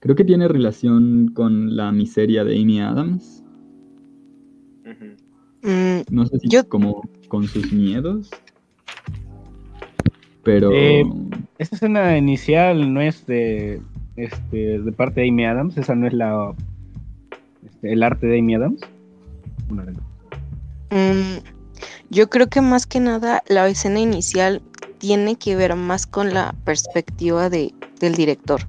Creo 0.00 0.14
que 0.14 0.24
tiene 0.24 0.48
relación 0.48 1.28
con 1.32 1.76
la 1.76 1.92
miseria 1.92 2.44
de 2.44 2.60
Amy 2.60 2.80
Adams. 2.80 3.42
No 6.10 6.26
sé 6.26 6.38
si 6.40 6.48
Yo- 6.50 6.68
como 6.68 7.08
con 7.28 7.46
sus 7.48 7.72
miedos. 7.72 8.28
Pero 10.42 10.70
Eh, 10.70 11.04
Esta 11.56 11.76
escena 11.76 12.18
inicial 12.18 12.92
no 12.92 13.00
es 13.00 13.24
de, 13.26 13.80
este, 14.16 14.78
de 14.80 14.92
parte 14.92 15.22
de 15.22 15.28
Amy 15.30 15.46
Adams, 15.46 15.78
esa 15.78 15.94
no 15.94 16.06
es 16.06 16.12
la 16.12 16.54
este, 17.64 17.92
el 17.94 18.02
arte 18.02 18.26
de 18.26 18.40
Amy 18.40 18.56
Adams. 18.56 18.80
Una 19.70 19.86
de- 19.86 19.92
mm, 20.90 21.38
yo 22.10 22.28
creo 22.28 22.48
que 22.48 22.60
más 22.60 22.86
que 22.86 23.00
nada 23.00 23.42
la 23.48 23.66
escena 23.68 24.00
inicial 24.00 24.60
tiene 25.02 25.34
que 25.34 25.56
ver 25.56 25.74
más 25.74 26.06
con 26.06 26.32
la 26.32 26.54
perspectiva 26.64 27.50
de, 27.50 27.74
del 27.98 28.14
director. 28.14 28.68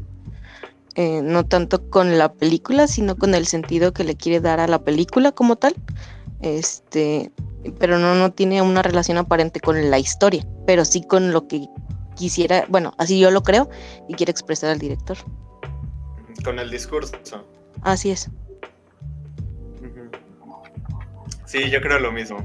Eh, 0.96 1.22
no 1.22 1.46
tanto 1.46 1.88
con 1.92 2.18
la 2.18 2.34
película, 2.34 2.88
sino 2.88 3.16
con 3.16 3.36
el 3.36 3.46
sentido 3.46 3.94
que 3.94 4.04
le 4.04 4.16
quiere 4.16 4.42
dar 4.42 4.60
a 4.60 4.68
la 4.68 4.84
película 4.84 5.32
como 5.32 5.58
tal. 5.58 5.76
Este, 6.42 7.32
pero 7.78 8.00
no, 8.00 8.16
no 8.16 8.32
tiene 8.32 8.64
una 8.64 8.82
relación 8.82 9.20
aparente 9.20 9.60
con 9.60 9.92
la 9.92 10.00
historia, 10.00 10.44
pero 10.66 10.86
sí 10.86 11.04
con 11.04 11.32
lo 11.32 11.48
que 11.48 11.68
quisiera, 12.16 12.66
bueno, 12.68 12.96
así 12.98 13.20
yo 13.20 13.30
lo 13.30 13.44
creo, 13.44 13.70
y 14.10 14.16
quiere 14.16 14.32
expresar 14.32 14.72
al 14.72 14.80
director. 14.80 15.18
Con 16.44 16.58
el 16.58 16.72
discurso. 16.72 17.16
Así 17.84 18.10
es. 18.10 18.32
Sí, 21.46 21.70
yo 21.70 21.80
creo 21.80 22.00
lo 22.00 22.12
mismo. 22.12 22.40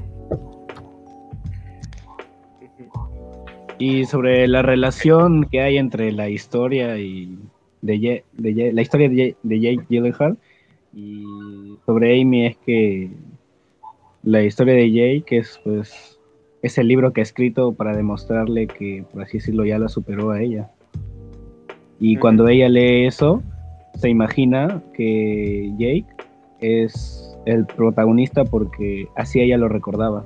Y 3.79 4.05
sobre 4.05 4.47
la 4.47 4.61
relación 4.61 5.45
que 5.45 5.61
hay 5.61 5.77
entre 5.77 6.11
la 6.11 6.29
historia 6.29 6.97
y 6.97 7.37
de, 7.81 8.23
de 8.33 8.73
la 8.73 8.81
historia 8.81 9.09
de, 9.09 9.35
de 9.41 9.59
Jake 9.59 9.85
Gyllenhaal 9.89 10.37
y 10.93 11.23
sobre 11.85 12.21
Amy 12.21 12.47
es 12.47 12.57
que 12.57 13.09
la 14.23 14.43
historia 14.43 14.73
de 14.73 14.91
Jake 14.91 15.37
es 15.37 15.59
pues 15.63 16.19
es 16.61 16.77
el 16.77 16.87
libro 16.87 17.13
que 17.13 17.21
ha 17.21 17.23
escrito 17.23 17.73
para 17.73 17.95
demostrarle 17.95 18.67
que 18.67 19.05
por 19.11 19.23
así 19.23 19.37
decirlo 19.37 19.65
ya 19.65 19.79
la 19.79 19.87
superó 19.87 20.31
a 20.31 20.41
ella. 20.41 20.69
Y 22.01 22.17
cuando 22.17 22.47
ella 22.47 22.69
lee 22.69 23.05
eso, 23.05 23.41
se 23.95 24.09
imagina 24.09 24.81
que 24.93 25.71
Jake 25.77 26.05
es 26.59 27.37
el 27.45 27.65
protagonista 27.65 28.43
porque 28.43 29.07
así 29.15 29.41
ella 29.41 29.57
lo 29.57 29.69
recordaba. 29.69 30.25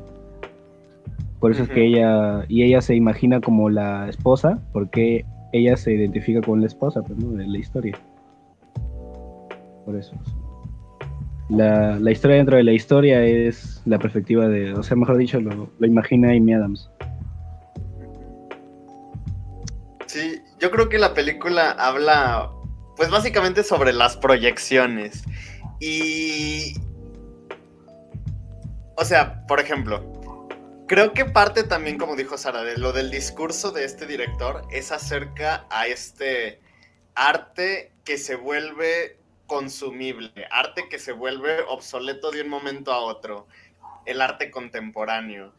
Por 1.43 1.51
eso 1.51 1.63
es 1.63 1.69
que 1.71 1.85
ella, 1.85 2.45
y 2.47 2.63
ella 2.63 2.79
se 2.79 2.95
imagina 2.95 3.41
como 3.41 3.69
la 3.69 4.07
esposa, 4.07 4.61
porque 4.71 5.25
ella 5.51 5.75
se 5.75 5.91
identifica 5.91 6.39
con 6.39 6.61
la 6.61 6.67
esposa, 6.67 7.01
pues, 7.01 7.19
¿no? 7.19 7.31
De 7.31 7.45
la 7.45 7.57
historia. 7.57 7.99
Por 9.83 9.97
eso. 9.97 10.15
La, 11.49 11.99
la, 11.99 12.11
historia 12.11 12.37
dentro 12.37 12.55
de 12.55 12.63
la 12.63 12.71
historia 12.71 13.21
es 13.25 13.81
la 13.83 13.99
perspectiva 13.99 14.47
de, 14.47 14.73
o 14.73 14.83
sea, 14.83 14.95
mejor 14.95 15.17
dicho, 15.17 15.41
lo, 15.41 15.69
lo 15.77 15.85
imagina 15.85 16.29
Amy 16.29 16.53
Adams. 16.53 16.89
Sí, 20.05 20.41
yo 20.61 20.71
creo 20.71 20.87
que 20.87 20.97
la 20.97 21.13
película 21.13 21.71
habla, 21.71 22.51
pues 22.95 23.09
básicamente 23.09 23.63
sobre 23.63 23.91
las 23.91 24.15
proyecciones. 24.15 25.25
Y... 25.81 26.75
O 28.95 29.03
sea, 29.03 29.45
por 29.45 29.59
ejemplo, 29.59 30.12
Creo 30.93 31.11
que 31.11 31.25
parte 31.25 31.63
también, 31.63 31.97
como 31.97 32.15
dijo 32.15 32.37
Sara, 32.37 32.61
de 32.61 32.77
lo 32.77 32.93
del 32.93 33.09
discurso 33.09 33.71
de 33.71 33.83
este 33.83 34.05
director 34.05 34.61
es 34.69 34.91
acerca 34.91 35.65
a 35.71 35.87
este 35.87 36.61
arte 37.15 37.91
que 38.05 38.19
se 38.19 38.35
vuelve 38.35 39.17
consumible, 39.47 40.31
arte 40.51 40.87
que 40.89 40.99
se 40.99 41.11
vuelve 41.11 41.61
obsoleto 41.67 42.29
de 42.29 42.43
un 42.43 42.49
momento 42.49 42.93
a 42.93 42.99
otro, 42.99 43.47
el 44.05 44.21
arte 44.21 44.51
contemporáneo. 44.51 45.51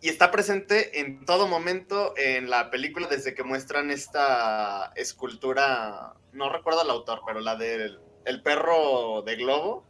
Y 0.00 0.10
está 0.10 0.30
presente 0.30 1.00
en 1.00 1.24
todo 1.24 1.48
momento 1.48 2.14
en 2.16 2.48
la 2.48 2.70
película 2.70 3.08
desde 3.08 3.34
que 3.34 3.42
muestran 3.42 3.90
esta 3.90 4.92
escultura, 4.94 6.14
no 6.30 6.52
recuerdo 6.52 6.82
el 6.82 6.90
autor, 6.90 7.22
pero 7.26 7.40
la 7.40 7.56
del 7.56 7.98
el 8.26 8.42
perro 8.42 9.22
de 9.22 9.34
globo 9.34 9.84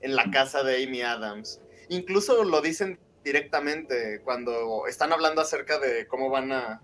en 0.00 0.16
la 0.16 0.30
casa 0.30 0.62
de 0.62 0.82
Amy 0.82 1.02
Adams. 1.02 1.60
Incluso 1.90 2.42
lo 2.42 2.62
dicen 2.62 2.98
directamente 3.24 4.20
cuando 4.24 4.86
están 4.86 5.12
hablando 5.12 5.40
acerca 5.40 5.78
de 5.78 6.06
cómo 6.06 6.30
van 6.30 6.52
a 6.52 6.82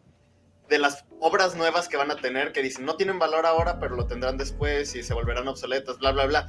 de 0.69 0.79
las 0.79 1.05
obras 1.21 1.55
nuevas 1.55 1.89
que 1.89 1.97
van 1.97 2.11
a 2.11 2.17
tener, 2.17 2.53
que 2.53 2.63
dicen, 2.63 2.85
no 2.85 2.97
tienen 2.97 3.19
valor 3.19 3.47
ahora, 3.47 3.79
pero 3.79 3.95
lo 3.95 4.07
tendrán 4.07 4.37
después 4.37 4.95
y 4.97 5.03
se 5.03 5.15
volverán 5.15 5.47
obsoletas, 5.47 5.99
bla, 5.99 6.11
bla, 6.13 6.27
bla. 6.27 6.47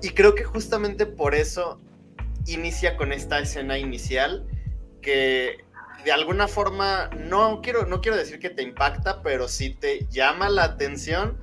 Y 0.00 0.10
creo 0.10 0.34
que 0.34 0.44
justamente 0.44 1.04
por 1.04 1.34
eso 1.34 1.80
inicia 2.46 2.96
con 2.96 3.12
esta 3.12 3.38
escena 3.38 3.78
inicial 3.78 4.46
que 5.02 5.58
de 6.04 6.12
alguna 6.12 6.48
forma, 6.48 7.10
no 7.16 7.60
quiero, 7.62 7.86
no 7.86 8.00
quiero 8.00 8.16
decir 8.16 8.40
que 8.40 8.50
te 8.50 8.62
impacta, 8.62 9.22
pero 9.22 9.46
sí 9.48 9.74
te 9.74 10.06
llama 10.08 10.48
la 10.48 10.64
atención, 10.64 11.38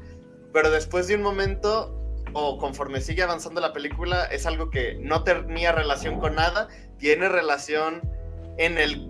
pero 0.51 0.69
después 0.69 1.07
de 1.07 1.15
un 1.15 1.21
momento 1.21 1.95
o 2.33 2.57
conforme 2.57 3.01
sigue 3.01 3.23
avanzando 3.23 3.61
la 3.61 3.73
película, 3.73 4.25
es 4.25 4.45
algo 4.45 4.69
que 4.69 4.95
no 4.99 5.23
tenía 5.23 5.71
relación 5.71 6.19
con 6.19 6.35
nada, 6.35 6.67
tiene 6.99 7.29
relación 7.29 8.01
en 8.57 8.77
el, 8.77 9.09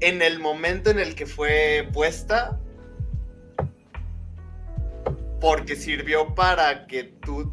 en 0.00 0.22
el 0.22 0.38
momento 0.38 0.90
en 0.90 0.98
el 0.98 1.14
que 1.14 1.26
fue 1.26 1.88
puesta, 1.92 2.60
porque 5.40 5.76
sirvió 5.76 6.34
para 6.34 6.86
que 6.86 7.04
tú 7.04 7.52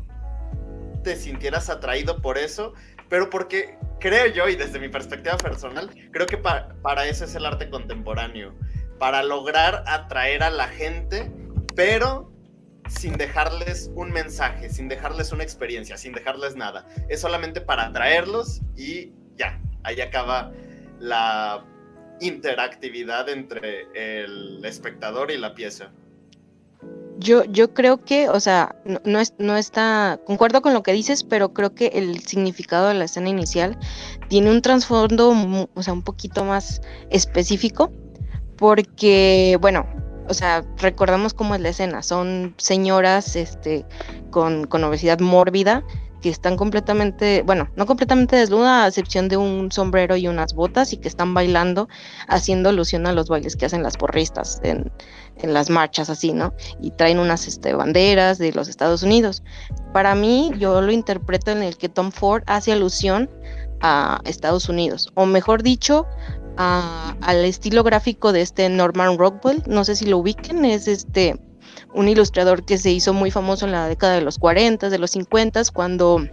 te 1.03 1.15
sintieras 1.15 1.69
atraído 1.69 2.21
por 2.21 2.37
eso, 2.37 2.73
pero 3.09 3.29
porque 3.29 3.77
creo 3.99 4.27
yo, 4.27 4.47
y 4.47 4.55
desde 4.55 4.79
mi 4.79 4.89
perspectiva 4.89 5.37
personal, 5.37 5.89
creo 6.11 6.25
que 6.27 6.37
para 6.37 7.07
eso 7.07 7.25
es 7.25 7.35
el 7.35 7.45
arte 7.45 7.69
contemporáneo, 7.69 8.53
para 8.99 9.23
lograr 9.23 9.83
atraer 9.87 10.43
a 10.43 10.49
la 10.49 10.67
gente, 10.67 11.31
pero 11.75 12.31
sin 12.89 13.17
dejarles 13.17 13.91
un 13.95 14.11
mensaje, 14.11 14.69
sin 14.69 14.87
dejarles 14.87 15.31
una 15.31 15.43
experiencia, 15.43 15.97
sin 15.97 16.13
dejarles 16.13 16.55
nada. 16.55 16.87
Es 17.09 17.21
solamente 17.21 17.61
para 17.61 17.87
atraerlos 17.87 18.61
y 18.75 19.13
ya, 19.37 19.59
ahí 19.83 19.99
acaba 20.01 20.51
la 20.99 21.65
interactividad 22.19 23.29
entre 23.29 23.87
el 23.93 24.63
espectador 24.63 25.31
y 25.31 25.37
la 25.37 25.53
pieza. 25.53 25.91
Yo, 27.19 27.43
yo 27.45 27.73
creo 27.73 28.03
que, 28.03 28.27
o 28.27 28.39
sea, 28.39 28.75
no, 28.85 29.21
no, 29.37 29.57
está, 29.57 30.19
concuerdo 30.25 30.61
con 30.61 30.73
lo 30.73 30.83
que 30.83 30.93
dices, 30.93 31.23
pero 31.23 31.53
creo 31.53 31.75
que 31.75 31.87
el 31.87 32.19
significado 32.21 32.87
de 32.87 32.95
la 32.95 33.05
escena 33.05 33.29
inicial 33.29 33.77
tiene 34.29 34.49
un 34.49 34.61
trasfondo, 34.61 35.33
o 35.73 35.83
sea, 35.83 35.93
un 35.93 36.01
poquito 36.01 36.43
más 36.43 36.81
específico, 37.11 37.91
porque, 38.57 39.57
bueno, 39.61 39.85
o 40.27 40.33
sea, 40.33 40.65
recordamos 40.77 41.33
cómo 41.33 41.55
es 41.55 41.61
la 41.61 41.69
escena, 41.69 42.01
son 42.01 42.55
señoras 42.57 43.35
este, 43.35 43.85
con, 44.31 44.65
con 44.65 44.83
obesidad 44.83 45.19
mórbida 45.19 45.83
que 46.23 46.29
están 46.29 46.55
completamente, 46.55 47.43
bueno, 47.45 47.69
no 47.75 47.85
completamente 47.85 48.37
desnuda, 48.37 48.85
a 48.85 48.87
excepción 48.87 49.27
de 49.27 49.35
un 49.35 49.73
sombrero 49.73 50.15
y 50.15 50.29
unas 50.29 50.53
botas, 50.53 50.93
y 50.93 50.97
que 50.97 51.09
están 51.09 51.33
bailando, 51.33 51.89
haciendo 52.29 52.69
alusión 52.69 53.05
a 53.05 53.11
los 53.11 53.27
bailes 53.27 53.57
que 53.57 53.65
hacen 53.65 53.83
las 53.83 53.97
porristas 53.97 54.61
en, 54.63 54.89
en 55.35 55.53
las 55.53 55.69
marchas, 55.69 56.09
así, 56.09 56.31
¿no? 56.31 56.53
Y 56.81 56.91
traen 56.91 57.19
unas 57.19 57.45
este, 57.45 57.73
banderas 57.73 58.37
de 58.37 58.53
los 58.53 58.69
Estados 58.69 59.03
Unidos. 59.03 59.43
Para 59.91 60.15
mí, 60.15 60.53
yo 60.57 60.81
lo 60.81 60.93
interpreto 60.93 61.51
en 61.51 61.61
el 61.61 61.75
que 61.75 61.89
Tom 61.89 62.11
Ford 62.11 62.43
hace 62.47 62.71
alusión 62.71 63.29
a 63.81 64.21
Estados 64.23 64.69
Unidos, 64.69 65.11
o 65.15 65.25
mejor 65.25 65.61
dicho, 65.61 66.07
a, 66.55 67.17
al 67.19 67.43
estilo 67.43 67.83
gráfico 67.83 68.31
de 68.31 68.39
este 68.39 68.69
Norman 68.69 69.17
Rockwell, 69.17 69.61
no 69.67 69.83
sé 69.83 69.97
si 69.97 70.05
lo 70.05 70.19
ubiquen, 70.19 70.63
es 70.63 70.87
este 70.87 71.37
un 71.93 72.09
ilustrador 72.09 72.65
que 72.65 72.77
se 72.77 72.91
hizo 72.91 73.13
muy 73.13 73.31
famoso 73.31 73.65
en 73.65 73.71
la 73.71 73.87
década 73.87 74.15
de 74.15 74.21
los 74.21 74.37
40, 74.37 74.89
de 74.89 74.97
los 74.97 75.11
50, 75.11 75.61
cuando 75.73 76.25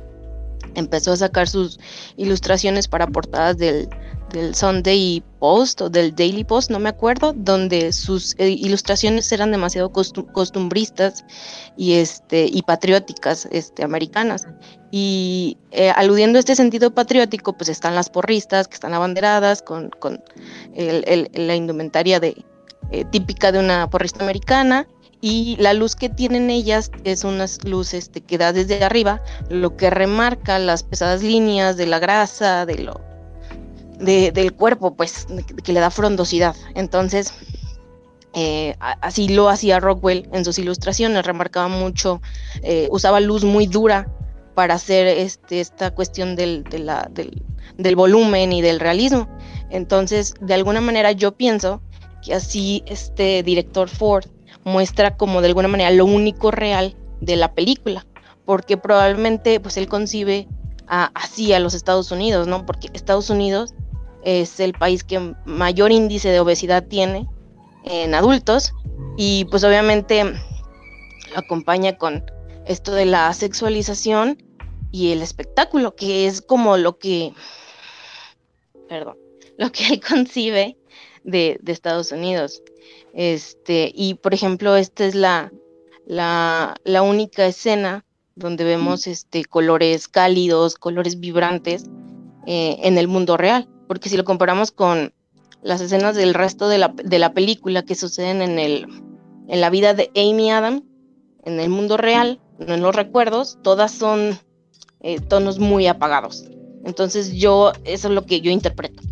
empezó 0.75 1.13
a 1.13 1.17
sacar 1.17 1.49
sus 1.49 1.79
ilustraciones 2.17 2.89
para 2.89 3.07
portadas 3.07 3.59
del, 3.59 3.89
del 4.33 4.55
Sunday 4.55 5.23
Post 5.39 5.83
o 5.83 5.91
del 5.91 6.15
Daily 6.15 6.45
Post, 6.45 6.71
no 6.71 6.79
me 6.79 6.89
acuerdo, 6.89 7.33
donde 7.35 7.93
sus 7.93 8.35
eh, 8.39 8.51
ilustraciones 8.51 9.31
eran 9.33 9.51
demasiado 9.51 9.91
costumbristas 9.91 11.25
y 11.77 11.95
este 11.95 12.47
y 12.47 12.63
patrióticas 12.63 13.49
este, 13.51 13.85
americanas. 13.85 14.47
Y 14.93 15.57
eh, 15.71 15.91
aludiendo 15.91 16.39
a 16.39 16.41
este 16.41 16.57
sentido 16.57 16.93
patriótico, 16.93 17.53
pues 17.53 17.69
están 17.69 17.95
las 17.95 18.11
porristas 18.11 18.67
que 18.67 18.75
están 18.75 18.93
abanderadas 18.93 19.63
con, 19.63 19.91
con 19.91 20.23
la 20.75 21.55
indumentaria 21.55 22.19
de, 22.19 22.45
eh, 22.91 23.05
típica 23.05 23.53
de 23.53 23.61
una 23.61 23.89
porrista 23.89 24.25
americana 24.25 24.89
y 25.21 25.57
la 25.59 25.75
luz 25.75 25.97
que 25.97 26.09
tienen 26.09 26.51
ellas 26.51 26.91
es 27.05 27.25
una 27.25 27.47
luz 27.65 27.95
este, 27.95 28.21
que 28.21 28.39
da 28.39 28.53
desde 28.53 28.83
arriba, 28.83 29.23
lo 29.49 29.77
que 29.77 29.91
remarca 29.91 30.59
las 30.59 30.83
pesadas 30.83 31.23
líneas 31.23 31.77
de 31.77 31.87
la 31.87 31.99
grasa, 31.99 32.65
de 32.65 32.79
lo, 32.79 33.01
del 33.99 34.53
cuerpo, 34.55 34.95
pues, 34.95 35.27
que 35.63 35.73
le 35.73 35.81
da 35.81 35.91
frondosidad. 35.91 36.57
Entonces, 36.75 37.35
eh, 38.33 38.77
así 38.79 39.29
lo 39.29 39.49
hacía 39.49 39.81
Rockwell 39.81 40.29
en 40.33 40.45
sus 40.45 40.59
ilustraciones, 40.59 41.27
remarcaba 41.27 41.69
mucho, 41.69 42.23
eh, 42.63 42.89
usaba 42.91 43.21
luz 43.21 43.45
muy 43.45 43.67
dura 43.67 44.09
para 44.55 44.75
hacer 44.75 45.07
este, 45.07 45.61
esta 45.61 45.91
cuestión 45.91 46.35
del, 46.37 46.65
del, 46.65 46.91
del 47.77 47.97
volumen 47.97 48.53
y 48.53 48.63
del 48.63 48.81
realismo. 48.81 49.29
Entonces, 49.69 50.35
de 50.41 50.55
alguna 50.55 50.81
manera 50.81 51.13
yo 51.13 51.33
pienso 51.33 51.83
que 52.23 52.35
así 52.35 52.83
este 52.87 53.43
director 53.43 53.89
Ford 53.89 54.27
muestra 54.65 55.17
como 55.17 55.41
de 55.41 55.49
alguna 55.49 55.69
manera 55.69 55.91
lo 55.91 56.05
único 56.05 56.51
real 56.51 56.97
de 57.21 57.37
la 57.37 57.55
película, 57.55 58.07
porque 58.45 58.77
probablemente 58.77 59.61
pues 59.61 59.77
él 59.77 59.89
concibe 59.89 60.49
así 60.87 61.53
a 61.53 61.61
los 61.61 61.75
Estados 61.75 62.11
Unidos, 62.11 62.49
¿no? 62.49 62.67
Porque 62.67 62.89
Estados 62.93 63.31
Unidos 63.31 63.75
es 64.25 64.61
el 64.61 64.73
país 64.73 65.05
que 65.05 65.35
mayor 65.45 65.93
índice 65.93 66.31
de 66.31 66.41
obesidad 66.41 66.87
tiene 66.87 67.29
en 67.85 68.15
adultos 68.15 68.73
y 69.17 69.47
pues 69.47 69.65
obviamente 69.65 70.25
lo 70.25 71.39
acompaña 71.39 71.97
con 71.97 72.25
esto 72.67 72.93
de 72.93 73.07
la 73.07 73.33
sexualización 73.33 74.43
y 74.91 75.13
el 75.13 75.23
espectáculo, 75.23 75.95
que 75.95 76.27
es 76.27 76.43
como 76.43 76.77
lo 76.77 76.99
que, 76.99 77.33
perdón, 78.89 79.17
lo 79.57 79.71
que 79.71 79.87
él 79.87 80.01
concibe 80.09 80.77
de, 81.25 81.59
de 81.63 81.73
Estados 81.73 82.13
Unidos. 82.13 82.63
Este, 83.15 83.91
y 83.95 84.15
por 84.15 84.35
ejemplo, 84.35 84.77
esta 84.77 85.05
es 85.05 85.15
la, 85.15 85.53
la, 86.07 86.75
la 86.85 87.03
única 87.03 87.47
escena 87.47 88.05
donde 88.35 88.65
vemos 88.65 89.07
este, 89.07 89.45
colores 89.45 90.09
cálidos, 90.09 90.77
colores 90.77 91.21
vibrantes 91.21 91.85
eh, 92.47 92.79
en 92.83 92.99
el 92.99 93.09
mundo 93.09 93.37
real. 93.37 93.69
Porque 93.87 94.09
si 94.09 94.17
lo 94.17 94.25
comparamos 94.25 94.71
con 94.71 95.13
las 95.63 95.81
escenas 95.81 96.17
del 96.17 96.35
resto 96.35 96.69
de 96.69 96.79
la, 96.79 96.89
de 96.89 97.19
la 97.19 97.35
película 97.35 97.85
que 97.85 97.95
suceden 97.95 98.41
en, 98.41 98.59
el, 98.59 98.87
en 99.49 99.61
la 99.61 99.71
vida 99.71 99.95
de 99.95 100.11
Amy 100.17 100.51
Adam, 100.51 100.85
en 101.45 101.61
el 101.61 101.69
mundo 101.69 101.97
real, 101.97 102.41
no 102.59 102.75
en 102.75 102.83
los 102.83 102.95
recuerdos, 102.95 103.59
todas 103.63 103.93
son 103.93 104.39
eh, 105.01 105.21
tonos 105.21 105.59
muy 105.59 105.87
apagados. 105.87 106.45
Entonces 106.85 107.33
yo, 107.33 107.73
eso 107.85 108.09
es 108.09 108.15
lo 108.15 108.25
que 108.25 108.41
yo 108.41 108.51
interpreto. 108.51 109.03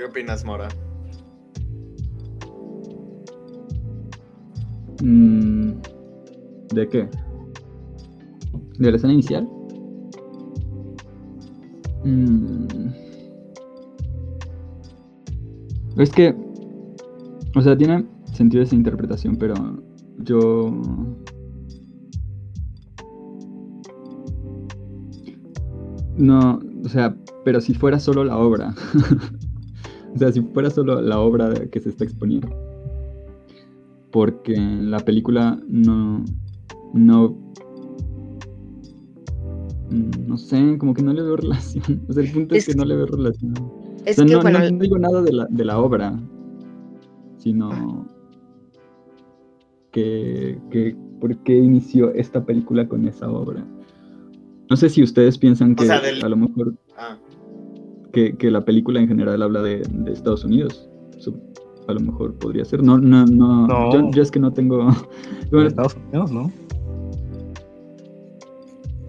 ¿Qué 0.00 0.06
opinas, 0.06 0.46
Mora? 0.46 0.66
Mm, 5.02 5.72
¿De 6.72 6.88
qué? 6.88 7.06
¿De 8.78 8.90
la 8.90 8.96
escena 8.96 9.12
inicial? 9.12 9.46
Mm. 12.02 12.66
Es 15.98 16.08
que, 16.08 16.34
o 17.54 17.60
sea, 17.60 17.76
tiene 17.76 18.06
sentido 18.32 18.62
esa 18.62 18.76
interpretación, 18.76 19.36
pero 19.36 19.52
yo... 20.20 20.80
No, 26.16 26.58
o 26.86 26.88
sea, 26.88 27.14
pero 27.44 27.60
si 27.60 27.74
fuera 27.74 28.00
solo 28.00 28.24
la 28.24 28.38
obra, 28.38 28.74
o 30.14 30.18
sea, 30.18 30.32
si 30.32 30.40
fuera 30.42 30.70
solo 30.70 31.00
la 31.00 31.20
obra 31.20 31.52
que 31.70 31.80
se 31.80 31.88
está 31.90 32.04
exponiendo, 32.04 32.48
porque 34.10 34.56
la 34.56 34.98
película 35.00 35.60
no, 35.68 36.24
no, 36.94 37.36
no 40.26 40.36
sé, 40.36 40.76
como 40.78 40.94
que 40.94 41.02
no 41.02 41.12
le 41.12 41.22
veo 41.22 41.36
relación. 41.36 42.02
O 42.08 42.12
sea, 42.12 42.22
el 42.24 42.32
punto 42.32 42.54
es, 42.54 42.66
que 42.66 42.74
no 42.74 42.84
le 42.84 42.96
veo 42.96 43.06
relación. 43.06 43.54
Es 44.04 44.18
O 44.18 44.22
sea, 44.22 44.26
que, 44.26 44.32
no, 44.32 44.42
bueno, 44.42 44.58
no 44.70 44.78
digo 44.78 44.98
nada 44.98 45.22
de 45.22 45.32
la, 45.32 45.46
de 45.50 45.64
la 45.64 45.78
obra, 45.78 46.18
sino 47.38 48.06
que, 49.92 50.58
que 50.70 50.96
por 51.20 51.36
qué 51.38 51.56
inició 51.56 52.12
esta 52.14 52.44
película 52.44 52.88
con 52.88 53.06
esa 53.06 53.30
obra. 53.30 53.64
No 54.68 54.76
sé 54.76 54.88
si 54.88 55.02
ustedes 55.02 55.36
piensan 55.36 55.74
que 55.74 55.86
sea, 55.86 56.00
del- 56.00 56.24
a 56.24 56.28
lo 56.28 56.36
mejor 56.36 56.74
Ah, 56.96 57.16
que, 58.12 58.36
que 58.36 58.50
la 58.50 58.64
película 58.64 59.00
en 59.00 59.08
general 59.08 59.42
habla 59.42 59.62
de, 59.62 59.82
de 59.88 60.12
Estados 60.12 60.44
Unidos. 60.44 60.88
A 61.88 61.92
lo 61.92 62.00
mejor 62.00 62.34
podría 62.34 62.64
ser. 62.64 62.82
No, 62.82 62.98
no, 62.98 63.26
no. 63.26 63.66
No. 63.66 63.92
Yo, 63.92 64.10
yo 64.12 64.22
es 64.22 64.30
que 64.30 64.38
no 64.38 64.52
tengo. 64.52 64.88
Bueno, 65.50 65.66
Estados 65.68 65.96
Unidos, 65.96 66.30
¿no? 66.30 66.52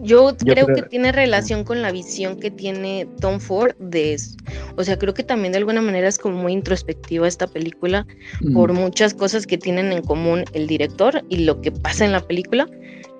Yo, 0.03 0.31
Yo 0.31 0.53
creo, 0.53 0.65
creo- 0.65 0.75
que 0.77 0.81
tiene 0.89 1.11
relación 1.11 1.63
con 1.63 1.83
la 1.83 1.91
visión 1.91 2.39
que 2.39 2.49
tiene 2.49 3.07
Tom 3.19 3.39
Ford 3.39 3.75
de 3.77 4.13
eso. 4.15 4.35
O 4.75 4.83
sea, 4.83 4.97
creo 4.97 5.13
que 5.13 5.23
también 5.23 5.51
de 5.51 5.59
alguna 5.59 5.81
manera 5.81 6.07
es 6.07 6.17
como 6.17 6.37
muy 6.41 6.53
introspectiva 6.53 7.27
esta 7.27 7.45
película 7.45 8.07
mm, 8.41 8.53
por 8.55 8.73
muchas 8.73 9.13
cosas 9.13 9.45
que 9.45 9.59
tienen 9.59 9.91
en 9.91 10.01
común 10.01 10.43
el 10.53 10.65
director 10.65 11.21
y 11.29 11.43
lo 11.43 11.61
que 11.61 11.71
pasa 11.71 12.03
en 12.05 12.13
la 12.13 12.21
película. 12.21 12.67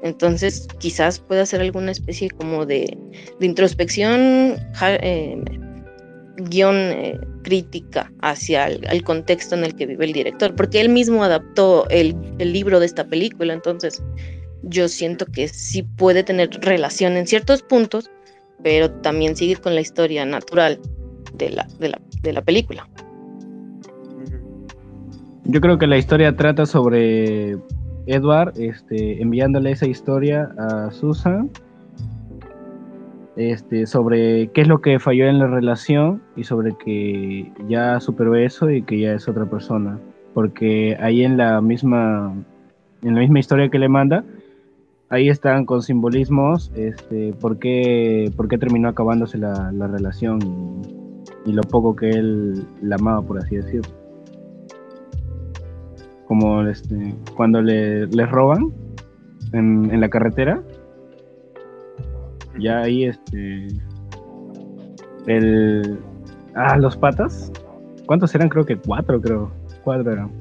Entonces, 0.01 0.67
quizás 0.79 1.19
pueda 1.19 1.45
ser 1.45 1.61
alguna 1.61 1.91
especie 1.91 2.31
como 2.31 2.65
de, 2.65 2.97
de 3.39 3.45
introspección, 3.45 4.55
ja- 4.73 4.95
eh, 4.95 5.39
guion 6.50 6.75
eh, 6.75 7.19
crítica 7.43 8.12
hacia 8.21 8.67
el, 8.67 9.03
contexto 9.03 9.55
en 9.55 9.63
el 9.63 9.75
que 9.75 9.86
vive 9.86 10.05
el 10.05 10.13
director, 10.13 10.55
porque 10.55 10.81
él 10.81 10.89
mismo 10.89 11.24
adaptó 11.24 11.88
el, 11.89 12.15
el 12.39 12.53
libro 12.53 12.79
de 12.79 12.86
esta 12.86 13.05
película, 13.05 13.53
entonces 13.53 14.03
yo 14.63 14.88
siento 14.88 15.25
que 15.25 15.48
sí 15.48 15.83
puede 15.83 16.24
tener 16.24 16.50
relación 16.62 17.17
en 17.17 17.27
ciertos 17.27 17.63
puntos, 17.63 18.10
pero 18.63 18.91
también 18.91 19.36
sigue 19.36 19.55
con 19.55 19.75
la 19.75 19.81
historia 19.81 20.25
natural 20.25 20.79
de 21.33 21.50
la, 21.50 21.67
de 21.79 21.89
la, 21.89 22.01
de 22.21 22.33
la 22.33 22.41
película. 22.41 22.88
Yo 25.45 25.60
creo 25.60 25.77
que 25.77 25.88
la 25.88 25.98
historia 25.98 26.36
trata 26.36 26.65
sobre 26.65 27.57
Edward 28.05 28.53
este, 28.59 29.22
enviándole 29.22 29.72
esa 29.72 29.87
historia 29.87 30.53
a 30.57 30.92
Susan 30.92 31.50
este, 33.49 33.85
sobre 33.85 34.49
qué 34.49 34.61
es 34.61 34.67
lo 34.67 34.81
que 34.81 34.99
falló 34.99 35.27
en 35.27 35.39
la 35.39 35.47
relación 35.47 36.21
y 36.35 36.43
sobre 36.43 36.73
que 36.77 37.51
ya 37.67 37.99
superó 37.99 38.35
eso 38.35 38.69
y 38.69 38.83
que 38.83 38.99
ya 38.99 39.13
es 39.13 39.27
otra 39.27 39.45
persona. 39.45 39.99
Porque 40.33 40.97
ahí 41.01 41.23
en 41.23 41.37
la 41.37 41.61
misma, 41.61 42.33
en 43.01 43.15
la 43.15 43.21
misma 43.21 43.39
historia 43.39 43.69
que 43.69 43.79
le 43.79 43.89
manda, 43.89 44.23
ahí 45.09 45.29
están 45.29 45.65
con 45.65 45.81
simbolismos 45.81 46.71
este, 46.75 47.33
por, 47.33 47.59
qué, 47.59 48.31
por 48.37 48.47
qué 48.47 48.57
terminó 48.57 48.89
acabándose 48.89 49.37
la, 49.37 49.71
la 49.71 49.87
relación 49.87 50.39
y, 51.45 51.51
lo 51.51 51.63
poco 51.63 51.95
que 51.95 52.09
él 52.11 52.65
la 52.81 52.95
amaba, 52.95 53.21
por 53.21 53.39
así 53.39 53.55
decirlo 53.55 54.01
como 56.31 56.63
este, 56.63 57.13
cuando 57.35 57.61
le, 57.61 58.05
roban 58.25 58.71
en, 59.51 59.91
en 59.91 59.99
la 59.99 60.07
carretera. 60.07 60.63
Ya 62.59 62.81
ahí 62.81 63.05
este. 63.05 63.68
El. 65.27 66.00
Ah, 66.55 66.77
los 66.77 66.98
patas. 66.98 67.51
¿Cuántos 68.05 68.33
eran? 68.35 68.50
Creo 68.50 68.66
que 68.66 68.77
cuatro, 68.77 69.22
creo. 69.22 69.51
Cuatro 69.83 70.11
eran. 70.11 70.31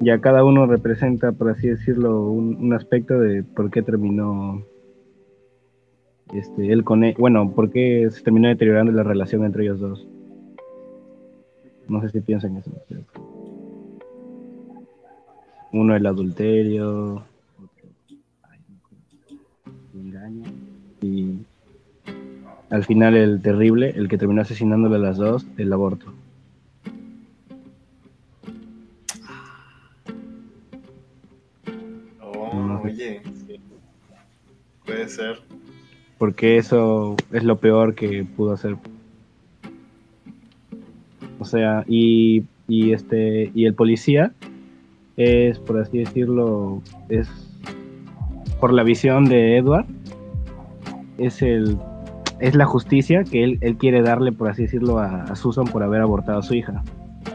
Ya 0.00 0.20
cada 0.20 0.44
uno 0.44 0.66
representa, 0.66 1.32
por 1.32 1.50
así 1.50 1.68
decirlo, 1.68 2.30
un, 2.30 2.72
aspecto 2.72 3.18
de 3.18 3.42
por 3.42 3.70
qué 3.70 3.82
terminó. 3.82 4.62
Este, 6.32 6.72
él 6.72 6.84
con 6.84 7.04
él. 7.04 7.14
Bueno, 7.18 7.52
por 7.52 7.70
qué 7.70 8.08
se 8.10 8.22
terminó 8.22 8.48
deteriorando 8.48 8.92
la 8.92 9.02
relación 9.02 9.44
entre 9.44 9.64
ellos 9.64 9.80
dos. 9.80 10.08
No 11.88 12.00
sé 12.00 12.08
si 12.08 12.20
piensan 12.20 12.56
eso. 12.56 12.70
Uno 15.72 15.94
el 15.94 16.06
adulterio, 16.06 17.22
otro 17.58 17.88
ay, 18.42 18.60
el 19.94 20.00
engaño 20.00 20.55
al 22.70 22.84
final 22.84 23.16
el 23.16 23.40
terrible, 23.42 23.90
el 23.90 24.08
que 24.08 24.18
terminó 24.18 24.42
asesinándole 24.42 24.96
a 24.96 24.98
las 24.98 25.16
dos, 25.16 25.46
el 25.56 25.72
aborto. 25.72 26.12
Oh, 32.20 32.54
No 32.54 32.82
sé. 32.82 32.88
oye, 32.88 33.22
sí. 33.46 33.60
Puede 34.84 35.08
ser. 35.08 35.38
Porque 36.18 36.56
eso 36.56 37.16
es 37.32 37.44
lo 37.44 37.58
peor 37.58 37.94
que 37.94 38.24
pudo 38.24 38.52
hacer. 38.52 38.76
O 41.38 41.44
sea, 41.44 41.84
y, 41.86 42.44
y 42.66 42.92
este 42.92 43.50
y 43.54 43.66
el 43.66 43.74
policía 43.74 44.32
es, 45.16 45.58
por 45.58 45.78
así 45.78 45.98
decirlo, 45.98 46.82
es 47.08 47.28
por 48.60 48.72
la 48.72 48.82
visión 48.82 49.26
de 49.26 49.58
Edward, 49.58 49.86
es 51.18 51.42
el 51.42 51.78
es 52.40 52.54
la 52.54 52.66
justicia 52.66 53.24
que 53.24 53.44
él, 53.44 53.58
él 53.60 53.76
quiere 53.76 54.02
darle, 54.02 54.32
por 54.32 54.48
así 54.48 54.62
decirlo, 54.62 54.98
a, 54.98 55.34
Susan 55.36 55.66
por 55.66 55.82
haber 55.82 56.02
abortado 56.02 56.38
a 56.38 56.42
su 56.42 56.54
hija. 56.54 56.82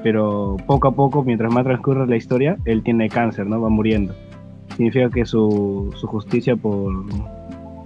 Pero 0.03 0.57
poco 0.67 0.87
a 0.87 0.91
poco, 0.95 1.23
mientras 1.23 1.51
más 1.51 1.63
transcurre 1.63 2.07
la 2.07 2.15
historia, 2.15 2.57
él 2.65 2.83
tiene 2.83 3.09
cáncer, 3.09 3.47
¿no? 3.47 3.59
Va 3.61 3.69
muriendo. 3.69 4.15
Significa 4.75 5.09
que 5.09 5.25
su, 5.25 5.93
su 5.95 6.07
justicia 6.07 6.55
por, 6.55 6.93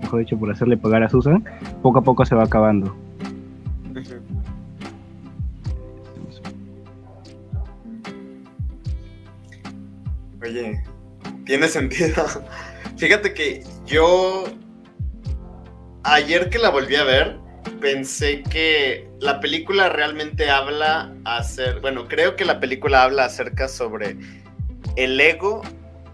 mejor 0.02 0.20
dicho, 0.20 0.38
por 0.38 0.52
hacerle 0.52 0.78
pagar 0.78 1.04
a 1.04 1.10
Susan, 1.10 1.44
poco 1.82 2.00
a 2.00 2.04
poco 2.04 2.26
se 2.26 2.36
va 2.36 2.44
acabando. 2.44 2.96
Oye, 10.44 10.84
tiene 11.46 11.68
sentido. 11.68 12.24
Fíjate 12.98 13.34
que 13.34 13.64
yo 13.86 14.46
ayer 16.06 16.50
que 16.50 16.60
la 16.60 16.70
volví 16.70 16.96
a 16.96 17.04
ver, 17.04 17.38
pensé 17.82 18.44
que 18.44 19.08
la 19.20 19.40
película 19.40 19.90
realmente 19.90 20.50
habla 20.50 21.14
acer- 21.26 21.82
bueno, 21.82 22.08
creo 22.08 22.36
que 22.36 22.46
la 22.46 22.60
película 22.60 23.04
habla 23.04 23.26
acerca 23.26 23.68
sobre 23.68 24.16
el 24.96 25.20
ego 25.20 25.64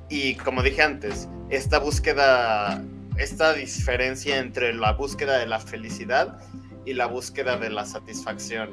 y 0.10 0.36
como 0.36 0.63
dije 0.63 0.82
antes, 0.82 1.27
esta 1.49 1.80
búsqueda, 1.80 2.82
esta 3.17 3.54
diferencia 3.54 4.38
entre 4.39 4.73
la 4.73 4.93
búsqueda 4.93 5.38
de 5.38 5.45
la 5.45 5.60
felicidad 5.60 6.39
y 6.86 6.93
la 6.93 7.06
búsqueda 7.06 7.58
de 7.58 7.69
la 7.69 7.86
satisfacción. 7.86 8.71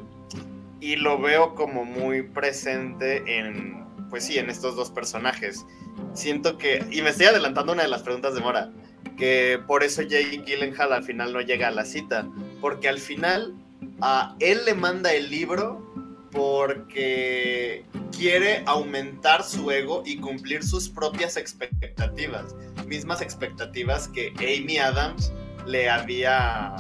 Y 0.81 0.97
lo 0.97 1.21
veo 1.21 1.57
como 1.57 1.85
muy 1.85 2.23
presente 2.23 3.23
en, 3.27 3.85
pues 4.11 4.25
sí, 4.25 4.39
en 4.39 4.49
estos 4.49 4.77
dos 4.77 4.91
personajes. 4.91 5.67
Siento 6.15 6.57
que, 6.57 6.85
y 6.91 7.03
me 7.03 7.11
estoy 7.11 7.27
adelantando 7.27 7.73
una 7.73 7.83
de 7.83 7.89
las 7.89 8.03
preguntas 8.03 8.35
de 8.35 8.41
Mora, 8.41 8.71
que 9.19 9.61
por 9.67 9.83
eso 9.83 10.03
Jake 10.03 10.43
Gyllenhaal 10.47 10.93
al 10.93 11.05
final 11.05 11.33
no 11.33 11.41
llega 11.41 11.69
a 11.69 11.71
la 11.73 11.85
cita, 11.85 12.27
porque 12.61 12.89
al 12.89 12.99
final 12.99 13.55
a 14.01 14.37
él 14.41 14.61
le 14.65 14.75
manda 14.75 15.13
el 15.13 15.29
libro 15.31 15.85
porque 16.31 17.85
quiere 18.17 18.63
aumentar 18.67 19.43
su 19.43 19.71
ego 19.71 20.03
y 20.07 20.19
cumplir 20.19 20.63
sus 20.63 20.89
propias 20.89 21.37
expectativas, 21.37 22.55
mismas 22.87 23.21
expectativas 23.21 24.09
que 24.09 24.33
Amy 24.39 24.79
Adams 24.79 25.33
le 25.67 25.91
había 25.91 26.77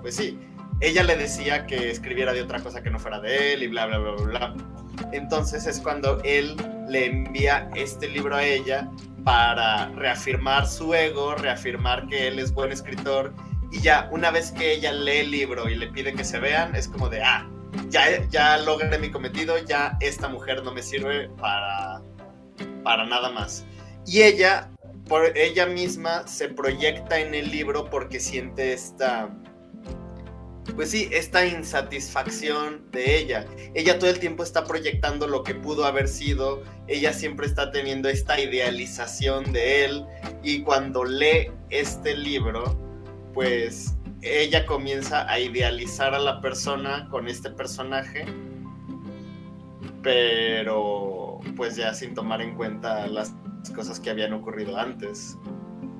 pues 0.00 0.16
sí, 0.16 0.38
ella 0.80 1.02
le 1.02 1.16
decía 1.16 1.66
que 1.66 1.90
escribiera 1.90 2.32
de 2.32 2.42
otra 2.42 2.60
cosa 2.60 2.82
que 2.82 2.90
no 2.90 2.98
fuera 2.98 3.20
de 3.20 3.54
él 3.54 3.62
y 3.62 3.66
bla, 3.68 3.86
bla, 3.86 3.98
bla, 3.98 4.12
bla. 4.12 4.54
Entonces 5.12 5.66
es 5.66 5.80
cuando 5.80 6.20
él 6.24 6.56
le 6.88 7.06
envía 7.06 7.68
este 7.74 8.08
libro 8.08 8.34
a 8.34 8.44
ella 8.44 8.90
para 9.24 9.88
reafirmar 9.90 10.66
su 10.66 10.94
ego, 10.94 11.34
reafirmar 11.34 12.06
que 12.06 12.28
él 12.28 12.38
es 12.38 12.52
buen 12.52 12.72
escritor 12.72 13.34
y 13.70 13.80
ya 13.80 14.08
una 14.10 14.30
vez 14.30 14.52
que 14.52 14.72
ella 14.72 14.92
lee 14.92 15.18
el 15.18 15.30
libro 15.30 15.68
y 15.68 15.74
le 15.74 15.88
pide 15.88 16.14
que 16.14 16.24
se 16.24 16.38
vean, 16.38 16.74
es 16.74 16.88
como 16.88 17.08
de, 17.08 17.22
ah, 17.22 17.46
ya, 17.90 18.26
ya 18.28 18.58
logré 18.58 18.98
mi 18.98 19.10
cometido, 19.10 19.58
ya 19.58 19.96
esta 20.00 20.28
mujer 20.28 20.62
no 20.62 20.72
me 20.72 20.82
sirve 20.82 21.28
para, 21.38 22.00
para 22.82 23.06
nada 23.06 23.30
más. 23.30 23.66
Y 24.06 24.22
ella, 24.22 24.70
por 25.06 25.36
ella 25.36 25.66
misma, 25.66 26.26
se 26.26 26.48
proyecta 26.48 27.18
en 27.18 27.34
el 27.34 27.50
libro 27.50 27.90
porque 27.90 28.20
siente 28.20 28.72
esta, 28.72 29.28
pues 30.74 30.90
sí, 30.90 31.08
esta 31.12 31.46
insatisfacción 31.46 32.90
de 32.90 33.18
ella. 33.18 33.46
Ella 33.74 33.98
todo 33.98 34.10
el 34.10 34.18
tiempo 34.18 34.42
está 34.42 34.64
proyectando 34.64 35.26
lo 35.26 35.42
que 35.42 35.54
pudo 35.54 35.84
haber 35.84 36.08
sido, 36.08 36.62
ella 36.86 37.12
siempre 37.12 37.46
está 37.46 37.70
teniendo 37.70 38.08
esta 38.08 38.40
idealización 38.40 39.52
de 39.52 39.84
él 39.84 40.06
y 40.42 40.62
cuando 40.62 41.04
lee 41.04 41.50
este 41.70 42.16
libro, 42.16 42.78
pues 43.34 43.94
ella 44.22 44.66
comienza 44.66 45.30
a 45.30 45.38
idealizar 45.38 46.14
a 46.14 46.18
la 46.18 46.40
persona 46.40 47.08
con 47.10 47.28
este 47.28 47.50
personaje, 47.50 48.24
pero 50.02 51.40
pues 51.56 51.76
ya 51.76 51.94
sin 51.94 52.14
tomar 52.14 52.40
en 52.42 52.54
cuenta 52.54 53.06
las 53.06 53.34
cosas 53.74 54.00
que 54.00 54.10
habían 54.10 54.32
ocurrido 54.32 54.76
antes. 54.76 55.36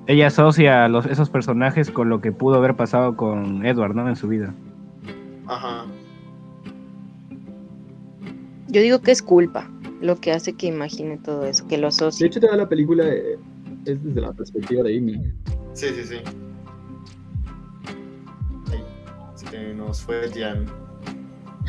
Ella 0.09 0.25
asocia 0.25 0.87
los, 0.87 1.05
esos 1.05 1.29
personajes 1.29 1.91
con 1.91 2.09
lo 2.09 2.19
que 2.19 2.31
pudo 2.31 2.55
haber 2.55 2.75
pasado 2.75 3.15
con 3.15 3.63
Edward, 3.63 3.93
¿no? 3.93 4.09
En 4.09 4.15
su 4.15 4.27
vida. 4.27 4.51
Ajá. 5.45 5.85
Yo 8.69 8.81
digo 8.81 9.01
que 9.01 9.11
es 9.11 9.21
culpa 9.21 9.69
lo 10.01 10.19
que 10.19 10.31
hace 10.31 10.53
que 10.53 10.65
imagine 10.65 11.17
todo 11.19 11.45
eso, 11.45 11.67
que 11.67 11.77
lo 11.77 11.83
De 11.83 11.87
asocie. 11.89 12.25
hecho, 12.25 12.39
toda 12.39 12.57
la 12.57 12.67
película 12.67 13.07
eh, 13.07 13.37
es 13.85 14.03
desde 14.03 14.21
la 14.21 14.33
perspectiva 14.33 14.81
de 14.81 14.97
Amy. 14.97 15.31
Sí, 15.73 15.89
sí, 15.89 16.03
sí. 16.03 16.15
Ay, 18.71 18.83
se 19.35 19.73
nos 19.75 20.01
fue 20.01 20.27
Jan. 20.33 20.65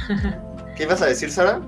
¿Qué 0.78 0.84
ibas 0.84 1.02
a 1.02 1.06
decir, 1.08 1.28
Sara? 1.30 1.60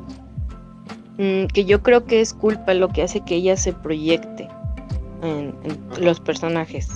Mm, 1.18 1.48
que 1.52 1.66
yo 1.66 1.82
creo 1.82 2.06
que 2.06 2.22
es 2.22 2.32
culpa 2.32 2.72
lo 2.72 2.88
que 2.88 3.02
hace 3.02 3.22
que 3.26 3.34
ella 3.34 3.58
se 3.58 3.74
proyecte 3.74 4.48
en, 5.22 5.56
en 5.64 6.04
los 6.04 6.20
personajes. 6.20 6.88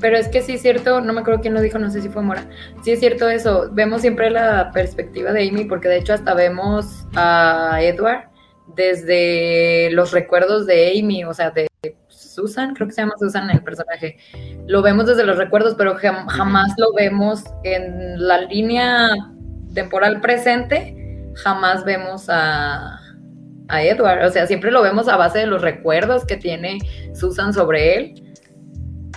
Pero 0.00 0.16
es 0.16 0.28
que 0.28 0.40
sí 0.40 0.54
es 0.54 0.62
cierto, 0.62 1.02
no 1.02 1.12
me 1.12 1.20
acuerdo 1.20 1.42
quién 1.42 1.52
lo 1.52 1.60
dijo, 1.60 1.78
no 1.78 1.90
sé 1.90 2.00
si 2.00 2.08
fue 2.08 2.22
Mora. 2.22 2.48
Sí 2.82 2.92
es 2.92 3.00
cierto 3.00 3.28
eso, 3.28 3.68
vemos 3.72 4.00
siempre 4.00 4.30
la 4.30 4.70
perspectiva 4.72 5.32
de 5.32 5.46
Amy, 5.46 5.64
porque 5.64 5.88
de 5.88 5.98
hecho 5.98 6.14
hasta 6.14 6.32
vemos 6.32 7.06
a 7.14 7.78
Edward 7.82 8.30
desde 8.74 9.90
los 9.92 10.12
recuerdos 10.12 10.66
de 10.66 10.98
Amy, 10.98 11.24
o 11.24 11.34
sea, 11.34 11.50
de 11.50 11.68
Susan, 12.08 12.74
creo 12.74 12.86
que 12.88 12.94
se 12.94 13.02
llama 13.02 13.14
Susan 13.18 13.50
el 13.50 13.62
personaje. 13.62 14.16
Lo 14.66 14.80
vemos 14.80 15.04
desde 15.06 15.24
los 15.24 15.36
recuerdos, 15.36 15.74
pero 15.76 15.98
jam- 15.98 16.26
jamás 16.28 16.72
lo 16.78 16.94
vemos 16.94 17.44
en 17.64 18.26
la 18.26 18.40
línea 18.42 19.08
temporal 19.74 20.20
presente, 20.22 20.96
jamás 21.34 21.84
vemos 21.84 22.26
a, 22.30 22.99
a 23.70 23.82
Edward. 23.82 24.24
O 24.24 24.30
sea, 24.30 24.46
siempre 24.46 24.70
lo 24.70 24.82
vemos 24.82 25.08
a 25.08 25.16
base 25.16 25.40
de 25.40 25.46
los 25.46 25.62
recuerdos 25.62 26.24
que 26.24 26.36
tiene 26.36 26.78
Susan 27.14 27.52
sobre 27.52 27.96
él 27.96 28.30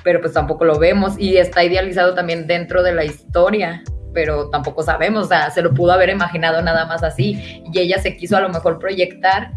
pero 0.03 0.19
pues 0.19 0.33
tampoco 0.33 0.65
lo 0.65 0.77
vemos 0.77 1.17
y 1.17 1.37
está 1.37 1.63
idealizado 1.63 2.13
también 2.13 2.45
dentro 2.45 2.83
de 2.83 2.93
la 2.93 3.05
historia, 3.05 3.83
pero 4.13 4.49
tampoco 4.49 4.83
sabemos, 4.83 5.25
o 5.25 5.27
sea, 5.29 5.49
se 5.49 5.61
lo 5.61 5.73
pudo 5.73 5.93
haber 5.93 6.09
imaginado 6.09 6.61
nada 6.61 6.85
más 6.85 7.03
así 7.03 7.63
y 7.71 7.79
ella 7.79 7.97
se 7.99 8.15
quiso 8.15 8.37
a 8.37 8.41
lo 8.41 8.49
mejor 8.49 8.79
proyectar 8.79 9.51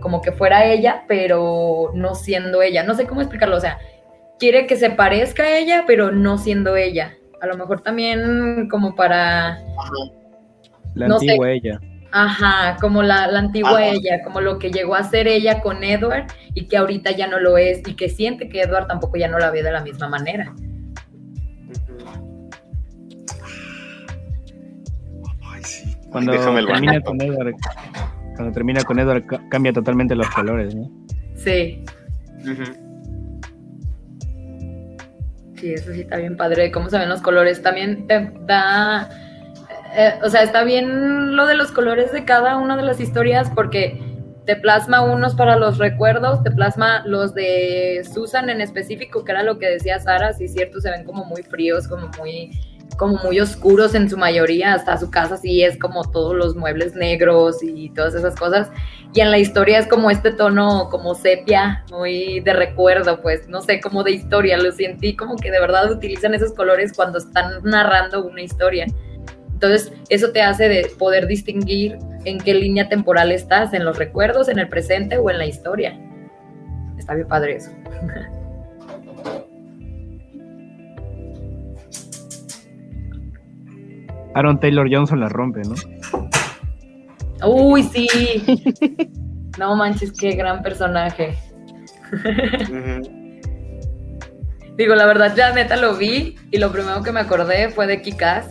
como 0.00 0.20
que 0.20 0.32
fuera 0.32 0.66
ella, 0.66 1.04
pero 1.08 1.92
no 1.94 2.14
siendo 2.14 2.62
ella, 2.62 2.82
no 2.82 2.94
sé 2.94 3.06
cómo 3.06 3.20
explicarlo, 3.20 3.56
o 3.56 3.60
sea, 3.60 3.78
quiere 4.38 4.66
que 4.66 4.76
se 4.76 4.90
parezca 4.90 5.44
a 5.44 5.56
ella, 5.56 5.84
pero 5.86 6.12
no 6.12 6.36
siendo 6.36 6.76
ella. 6.76 7.14
A 7.40 7.46
lo 7.46 7.56
mejor 7.56 7.80
también 7.80 8.68
como 8.68 8.94
para, 8.94 9.58
La 10.94 11.08
No 11.08 11.18
sé. 11.18 11.26
antigua 11.26 11.50
ella. 11.50 11.80
Ajá, 12.24 12.76
como 12.80 13.02
la, 13.02 13.26
la 13.26 13.38
antigua 13.40 13.72
Ajá. 13.78 13.86
ella, 13.86 14.22
como 14.24 14.40
lo 14.40 14.58
que 14.58 14.70
llegó 14.70 14.94
a 14.94 15.02
ser 15.04 15.28
ella 15.28 15.60
con 15.60 15.84
Edward 15.84 16.26
y 16.54 16.66
que 16.66 16.76
ahorita 16.76 17.10
ya 17.12 17.26
no 17.26 17.38
lo 17.38 17.58
es 17.58 17.86
y 17.86 17.94
que 17.94 18.08
siente 18.08 18.48
que 18.48 18.62
Edward 18.62 18.86
tampoco 18.86 19.16
ya 19.18 19.28
no 19.28 19.38
la 19.38 19.50
ve 19.50 19.62
de 19.62 19.72
la 19.72 19.82
misma 19.82 20.08
manera. 20.08 20.54
Ay, 25.52 25.62
sí. 25.62 25.96
Cuando 26.10 26.32
termina 26.32 27.00
con 27.00 27.20
Edward, 27.20 27.54
cuando 28.36 28.52
termina 28.52 28.82
con 28.82 28.98
Edward 28.98 29.26
ca- 29.26 29.42
cambia 29.48 29.72
totalmente 29.72 30.14
los 30.14 30.28
colores, 30.30 30.74
¿no? 30.74 30.90
Sí, 31.34 31.84
sí, 35.56 35.72
eso 35.74 35.92
sí 35.92 36.00
está 36.00 36.16
bien 36.16 36.36
padre, 36.36 36.70
cómo 36.70 36.88
se 36.90 36.98
ven 36.98 37.08
los 37.08 37.20
colores. 37.22 37.62
También 37.62 38.06
te 38.06 38.30
da, 38.46 39.08
eh, 39.96 40.18
o 40.22 40.28
sea, 40.28 40.42
está 40.42 40.62
bien 40.62 41.36
lo 41.36 41.46
de 41.46 41.54
los 41.54 41.72
colores 41.72 42.12
de 42.12 42.24
cada 42.24 42.56
una 42.58 42.76
de 42.76 42.82
las 42.82 43.00
historias 43.00 43.50
porque 43.54 44.00
te 44.44 44.54
plasma 44.54 45.02
unos 45.02 45.34
para 45.34 45.56
los 45.56 45.78
recuerdos, 45.78 46.42
te 46.42 46.50
plasma 46.50 47.02
los 47.06 47.34
de 47.34 48.06
Susan 48.12 48.48
en 48.48 48.60
específico, 48.60 49.24
que 49.24 49.32
era 49.32 49.42
lo 49.42 49.58
que 49.58 49.66
decía 49.68 49.98
Sara, 49.98 50.32
sí 50.34 50.48
cierto, 50.48 50.80
se 50.80 50.90
ven 50.90 51.04
como 51.04 51.24
muy 51.24 51.42
fríos, 51.42 51.88
como 51.88 52.08
muy 52.18 52.52
como 52.96 53.18
muy 53.18 53.40
oscuros 53.40 53.94
en 53.94 54.08
su 54.08 54.16
mayoría, 54.16 54.72
hasta 54.72 54.96
su 54.96 55.10
casa 55.10 55.36
sí 55.36 55.62
es 55.62 55.78
como 55.78 56.10
todos 56.10 56.34
los 56.34 56.56
muebles 56.56 56.94
negros 56.94 57.62
y 57.62 57.90
todas 57.90 58.14
esas 58.14 58.36
cosas. 58.36 58.70
Y 59.12 59.20
en 59.20 59.30
la 59.30 59.38
historia 59.38 59.78
es 59.78 59.86
como 59.86 60.10
este 60.10 60.30
tono 60.30 60.88
como 60.90 61.14
sepia, 61.14 61.84
muy 61.90 62.40
de 62.40 62.52
recuerdo, 62.52 63.20
pues 63.20 63.48
no 63.48 63.60
sé, 63.60 63.80
como 63.80 64.02
de 64.02 64.12
historia, 64.12 64.56
lo 64.56 64.72
sentí 64.72 65.14
como 65.16 65.36
que 65.36 65.50
de 65.50 65.60
verdad 65.60 65.90
utilizan 65.90 66.34
esos 66.34 66.52
colores 66.52 66.92
cuando 66.94 67.18
están 67.18 67.62
narrando 67.64 68.24
una 68.24 68.42
historia. 68.42 68.86
Entonces, 69.56 69.90
eso 70.10 70.32
te 70.32 70.42
hace 70.42 70.68
de 70.68 70.90
poder 70.98 71.26
distinguir 71.26 71.96
en 72.26 72.36
qué 72.36 72.52
línea 72.52 72.90
temporal 72.90 73.32
estás, 73.32 73.72
en 73.72 73.86
los 73.86 73.96
recuerdos, 73.96 74.50
en 74.50 74.58
el 74.58 74.68
presente 74.68 75.16
o 75.16 75.30
en 75.30 75.38
la 75.38 75.46
historia. 75.46 75.98
Está 76.98 77.14
bien 77.14 77.26
padre 77.26 77.56
eso. 77.56 77.70
Aaron 84.34 84.60
Taylor 84.60 84.86
Johnson 84.92 85.20
la 85.20 85.30
rompe, 85.30 85.62
¿no? 85.62 85.74
Uy, 87.48 87.82
sí. 87.82 88.06
No 89.58 89.74
manches, 89.74 90.12
qué 90.12 90.32
gran 90.32 90.62
personaje. 90.62 91.34
Digo, 94.76 94.94
la 94.94 95.06
verdad, 95.06 95.34
ya 95.34 95.54
neta 95.54 95.76
lo 95.76 95.96
vi 95.96 96.36
y 96.50 96.58
lo 96.58 96.70
primero 96.72 97.02
que 97.02 97.12
me 97.12 97.20
acordé 97.20 97.70
fue 97.70 97.86
de 97.86 98.02
Kikas. 98.02 98.50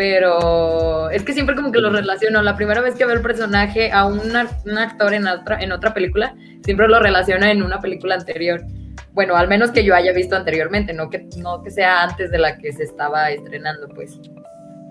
Pero 0.00 1.10
es 1.10 1.24
que 1.24 1.34
siempre 1.34 1.54
como 1.54 1.72
que 1.72 1.78
lo 1.78 1.90
relaciono. 1.90 2.40
La 2.40 2.56
primera 2.56 2.80
vez 2.80 2.94
que 2.94 3.04
veo 3.04 3.14
el 3.14 3.20
personaje 3.20 3.92
a 3.92 4.06
un, 4.06 4.34
actor 4.34 5.12
en 5.12 5.26
otra, 5.26 5.60
en 5.60 5.72
otra 5.72 5.92
película, 5.92 6.34
siempre 6.64 6.88
lo 6.88 7.00
relaciona 7.00 7.50
en 7.50 7.62
una 7.62 7.80
película 7.80 8.14
anterior. 8.14 8.62
Bueno, 9.12 9.36
al 9.36 9.46
menos 9.46 9.72
que 9.72 9.84
yo 9.84 9.94
haya 9.94 10.14
visto 10.14 10.36
anteriormente, 10.36 10.94
no 10.94 11.10
que, 11.10 11.28
no 11.36 11.62
que 11.62 11.70
sea 11.70 12.02
antes 12.02 12.30
de 12.30 12.38
la 12.38 12.56
que 12.56 12.72
se 12.72 12.84
estaba 12.84 13.30
estrenando, 13.30 13.88
pues. 13.88 14.18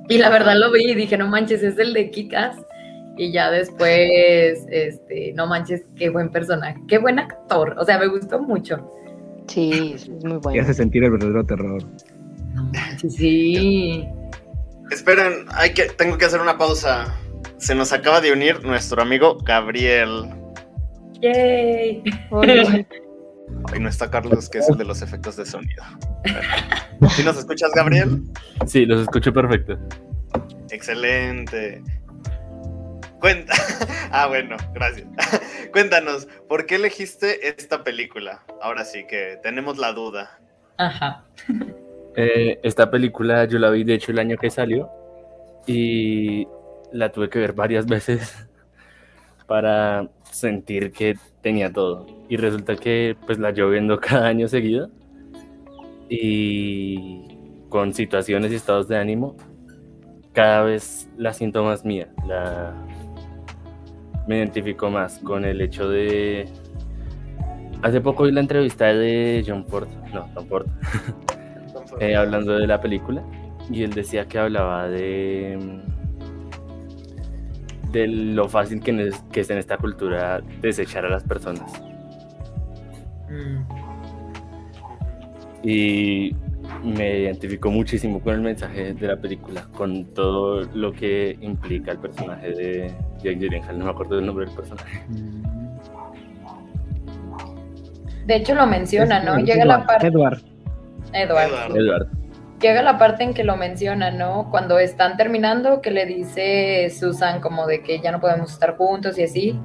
Y 0.09 0.19
la 0.19 0.29
verdad 0.29 0.55
lo 0.57 0.71
vi 0.71 0.91
y 0.91 0.93
dije, 0.93 1.17
no 1.17 1.27
manches, 1.27 1.63
es 1.63 1.79
el 1.79 1.95
de 1.95 2.11
Kikas. 2.11 2.57
Y 3.17 3.31
ya 3.31 3.49
después, 3.49 4.63
este, 4.69 5.33
no 5.33 5.47
manches, 5.47 5.87
qué 5.95 6.09
buen 6.09 6.29
personaje, 6.29 6.79
qué 6.87 6.99
buen 6.99 7.17
actor. 7.17 7.75
O 7.79 7.83
sea, 7.83 7.97
me 7.97 8.05
gustó 8.05 8.39
mucho. 8.43 8.77
Sí, 9.47 9.93
es 9.95 10.07
muy 10.07 10.33
Y 10.33 10.37
bueno. 10.37 10.61
hace 10.61 10.75
sentir 10.75 11.03
el 11.03 11.09
verdadero 11.09 11.43
terror. 11.43 11.83
No 12.53 12.65
manches, 12.65 13.15
sí. 13.15 14.07
Esperen, 14.91 15.45
hay 15.53 15.73
que, 15.73 15.85
tengo 15.85 16.17
que 16.17 16.25
hacer 16.25 16.41
una 16.41 16.57
pausa. 16.57 17.15
Se 17.57 17.75
nos 17.75 17.91
acaba 17.91 18.21
de 18.21 18.31
unir 18.31 18.63
nuestro 18.63 19.01
amigo 19.01 19.37
Gabriel. 19.43 20.29
Yay. 21.21 22.03
Hoy 22.31 23.79
no 23.79 23.89
está 23.89 24.09
Carlos, 24.09 24.49
que 24.49 24.59
es 24.59 24.69
el 24.69 24.77
de 24.77 24.85
los 24.85 25.01
efectos 25.01 25.35
de 25.35 25.45
sonido. 25.45 25.83
¿Sí 27.11 27.23
nos 27.23 27.37
escuchas, 27.37 27.71
Gabriel? 27.75 28.23
Sí, 28.65 28.85
los 28.85 29.01
escucho 29.01 29.33
perfecto. 29.33 29.77
Excelente. 30.71 31.81
Cuenta. 33.19 33.53
Ah, 34.11 34.25
bueno, 34.25 34.57
gracias. 34.73 35.07
Cuéntanos, 35.71 36.27
¿por 36.47 36.65
qué 36.65 36.75
elegiste 36.75 37.47
esta 37.47 37.83
película? 37.83 38.43
Ahora 38.59 38.83
sí 38.83 39.05
que 39.07 39.37
tenemos 39.43 39.77
la 39.77 39.93
duda. 39.93 40.39
Ajá. 40.77 41.25
Eh, 42.21 42.59
esta 42.63 42.91
película 42.91 43.45
yo 43.45 43.59
la 43.59 43.69
vi 43.69 43.85
de 43.85 43.93
hecho 43.93 44.11
el 44.11 44.19
año 44.19 44.35
que 44.35 44.49
salió 44.49 44.89
y 45.65 46.45
la 46.91 47.13
tuve 47.13 47.29
que 47.29 47.39
ver 47.39 47.53
varias 47.53 47.85
veces 47.87 48.45
para 49.47 50.09
sentir 50.29 50.91
que 50.91 51.15
tenía 51.41 51.71
todo. 51.71 52.05
Y 52.27 52.35
resulta 52.35 52.75
que 52.75 53.15
pues 53.25 53.39
la 53.39 53.51
llevo 53.51 53.69
viendo 53.69 53.97
cada 54.01 54.27
año 54.27 54.49
seguido 54.49 54.89
y 56.09 57.37
con 57.69 57.93
situaciones 57.93 58.51
y 58.51 58.55
estados 58.55 58.89
de 58.89 58.97
ánimo, 58.97 59.37
cada 60.33 60.63
vez 60.63 61.09
la 61.15 61.31
siento 61.31 61.63
más 61.63 61.85
mía. 61.85 62.09
La... 62.27 62.73
Me 64.27 64.39
identifico 64.39 64.89
más 64.89 65.19
con 65.19 65.45
el 65.45 65.61
hecho 65.61 65.89
de... 65.89 66.49
Hace 67.81 68.01
poco 68.01 68.25
vi 68.25 68.31
la 68.33 68.41
entrevista 68.41 68.87
de 68.87 69.41
John 69.47 69.65
Ford, 69.65 69.87
no, 70.13 70.29
John 70.35 70.47
Ford, 70.47 70.67
eh, 71.99 72.15
hablando 72.15 72.57
de 72.57 72.67
la 72.67 72.79
película, 72.81 73.23
y 73.71 73.83
él 73.83 73.93
decía 73.93 74.25
que 74.25 74.39
hablaba 74.39 74.87
de 74.87 75.57
de 77.91 78.07
lo 78.07 78.47
fácil 78.47 78.81
que, 78.81 79.07
es, 79.07 79.15
que 79.31 79.41
es 79.41 79.49
en 79.49 79.57
esta 79.57 79.77
cultura 79.77 80.41
desechar 80.61 81.05
a 81.05 81.09
las 81.09 81.23
personas. 81.23 81.71
Mm. 83.29 83.61
Y 85.63 86.35
me 86.83 87.19
identifico 87.19 87.69
muchísimo 87.71 88.21
con 88.21 88.35
el 88.35 88.41
mensaje 88.41 88.93
de 88.93 89.07
la 89.07 89.17
película, 89.17 89.67
con 89.75 90.05
todo 90.13 90.61
lo 90.73 90.93
que 90.93 91.37
implica 91.41 91.91
el 91.91 91.97
personaje 91.97 92.51
de 92.51 92.93
Jake 93.17 93.35
Gyllenhaal. 93.35 93.79
No 93.79 93.85
me 93.85 93.91
acuerdo 93.91 94.15
del 94.15 94.25
nombre 94.25 94.45
del 94.45 94.55
personaje. 94.55 95.03
De 98.25 98.35
hecho 98.35 98.53
lo 98.55 98.67
menciona, 98.67 99.23
¿no? 99.23 99.39
Llega 99.39 99.65
la 99.65 99.85
parte... 99.85 100.07
Edward. 100.07 100.39
Edward. 101.13 101.75
Edward. 101.75 102.07
Llega 102.61 102.81
la 102.81 102.97
parte 102.97 103.23
en 103.23 103.33
que 103.33 103.43
lo 103.45 103.55
menciona, 103.55 104.11
¿no? 104.11 104.49
Cuando 104.51 104.79
están 104.79 105.15
terminando, 105.15 105.81
que 105.81 105.91
le 105.91 106.05
dice 106.05 106.89
Susan 106.89 107.39
como 107.39 107.65
de 107.67 107.81
que 107.81 107.99
ya 108.01 108.11
no 108.11 108.19
podemos 108.19 108.51
estar 108.51 108.75
juntos 108.75 109.17
y 109.17 109.23
así. 109.23 109.59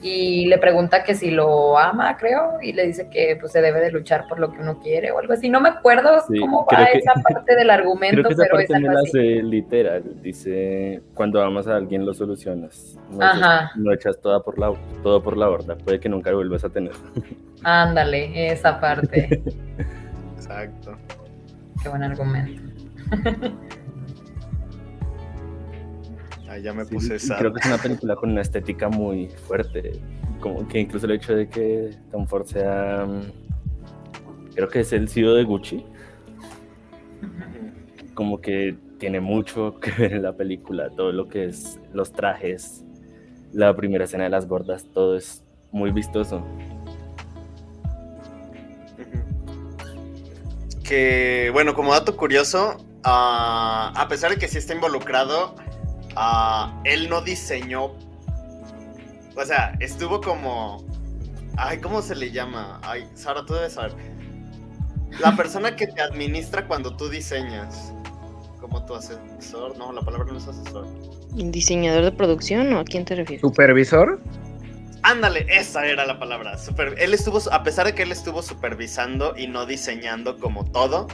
Y 0.00 0.46
le 0.46 0.58
pregunta 0.58 1.02
que 1.02 1.16
si 1.16 1.32
lo 1.32 1.76
ama, 1.76 2.16
creo, 2.16 2.58
y 2.62 2.72
le 2.72 2.86
dice 2.86 3.08
que 3.10 3.36
pues 3.40 3.50
se 3.50 3.60
debe 3.60 3.80
de 3.80 3.90
luchar 3.90 4.26
por 4.28 4.38
lo 4.38 4.52
que 4.52 4.60
uno 4.60 4.78
quiere 4.78 5.10
o 5.10 5.18
algo 5.18 5.32
así. 5.32 5.48
No 5.50 5.60
me 5.60 5.70
acuerdo 5.70 6.20
Sí, 6.30 6.38
cómo 6.38 6.64
va 6.72 6.86
que- 6.86 6.98
esa 6.98 7.14
parte 7.28 7.56
del 7.56 7.68
argumento, 7.70 8.22
Creo 8.22 8.28
que 8.28 8.34
esa 8.34 8.42
pero 8.44 8.58
es 8.60 8.68
parte 8.68 8.86
algo 8.86 8.92
la 8.92 9.00
así. 9.00 9.42
literal. 9.42 10.04
Dice, 10.22 11.02
cuando 11.14 11.42
amas 11.42 11.66
a 11.66 11.74
alguien 11.74 12.06
lo 12.06 12.14
solucionas. 12.14 12.96
No, 13.10 13.24
Ajá. 13.26 13.56
echas, 13.64 13.76
no 13.76 13.92
echas 13.92 14.20
toda 14.20 14.44
por 14.44 14.56
la, 14.60 14.72
todo 15.02 15.20
por 15.20 15.36
la 15.36 15.48
borda. 15.48 15.74
Puede 15.76 15.98
que 15.98 16.08
nunca 16.08 16.30
lo 16.30 16.36
vuelvas 16.36 16.62
a 16.62 16.68
tener. 16.68 16.92
Ándale, 17.64 18.52
esa 18.52 18.78
parte. 18.78 19.42
Exacto. 20.38 20.96
Qué 21.82 21.88
buen 21.88 22.02
argumento. 22.02 22.62
Ahí 26.48 26.62
ya 26.62 26.72
me 26.72 26.84
Sí, 26.84 26.94
puse 26.94 27.16
esa. 27.16 27.36
creo 27.38 27.52
que 27.52 27.60
es 27.60 27.66
una 27.66 27.76
película 27.78 28.16
con 28.16 28.30
una 28.30 28.40
estética 28.40 28.88
muy 28.88 29.28
fuerte. 29.28 29.92
Como 30.40 30.66
que 30.66 30.78
incluso 30.80 31.06
el 31.06 31.12
hecho 31.12 31.34
de 31.34 31.48
que 31.48 31.90
Tom 32.10 32.26
Ford 32.26 32.46
sea. 32.46 33.04
mm, 33.06 34.54
Creo 34.54 34.68
que 34.68 34.80
es 34.80 34.92
el 34.92 35.08
CEO 35.08 35.34
de 35.34 35.44
Gucci. 35.44 35.84
Como 38.14 38.40
que 38.40 38.76
tiene 38.98 39.20
mucho 39.20 39.78
que 39.78 39.90
ver 39.92 40.14
en 40.14 40.22
la 40.22 40.32
película. 40.32 40.90
Todo 40.90 41.12
lo 41.12 41.28
que 41.28 41.44
es 41.46 41.78
los 41.92 42.12
trajes, 42.12 42.84
la 43.52 43.74
primera 43.76 44.04
escena 44.04 44.24
de 44.24 44.30
las 44.30 44.46
gordas, 44.48 44.84
todo 44.92 45.16
es 45.16 45.44
muy 45.70 45.92
vistoso. 45.92 46.42
Que, 50.88 51.50
bueno, 51.52 51.74
como 51.74 51.92
dato 51.92 52.16
curioso, 52.16 52.78
ah, 53.04 53.92
a 53.94 54.08
pesar 54.08 54.30
de 54.30 54.38
que 54.38 54.48
sí 54.48 54.56
está 54.56 54.74
involucrado, 54.74 55.54
ah, 56.16 56.80
él 56.84 57.10
no 57.10 57.20
diseñó. 57.20 57.92
O 59.36 59.44
sea, 59.44 59.74
estuvo 59.80 60.20
como. 60.20 60.82
Ay, 61.58 61.78
¿cómo 61.80 62.00
se 62.00 62.14
le 62.14 62.30
llama? 62.30 62.80
Ay, 62.82 63.06
Sara, 63.14 63.44
tú 63.44 63.52
debes 63.54 63.74
saber. 63.74 63.92
La 65.20 65.36
persona 65.36 65.76
que 65.76 65.86
te 65.88 66.00
administra 66.00 66.66
cuando 66.66 66.96
tú 66.96 67.08
diseñas. 67.08 67.92
Como 68.58 68.84
tu 68.86 68.94
asesor. 68.94 69.76
No, 69.76 69.92
la 69.92 70.00
palabra 70.00 70.32
no 70.32 70.38
es 70.38 70.48
asesor. 70.48 70.86
¿Diseñador 71.34 72.04
de 72.04 72.12
producción 72.12 72.72
o 72.72 72.80
a 72.80 72.84
quién 72.84 73.04
te 73.04 73.14
refieres? 73.14 73.42
¿Supervisor? 73.42 74.20
Ándale, 75.10 75.46
esa 75.48 75.86
era 75.86 76.04
la 76.04 76.18
palabra. 76.18 76.58
Super- 76.58 76.94
él 76.98 77.14
estuvo, 77.14 77.40
a 77.50 77.62
pesar 77.62 77.86
de 77.86 77.94
que 77.94 78.02
él 78.02 78.12
estuvo 78.12 78.42
supervisando 78.42 79.34
y 79.38 79.46
no 79.46 79.64
diseñando 79.64 80.36
como 80.36 80.70
todo, 80.70 81.08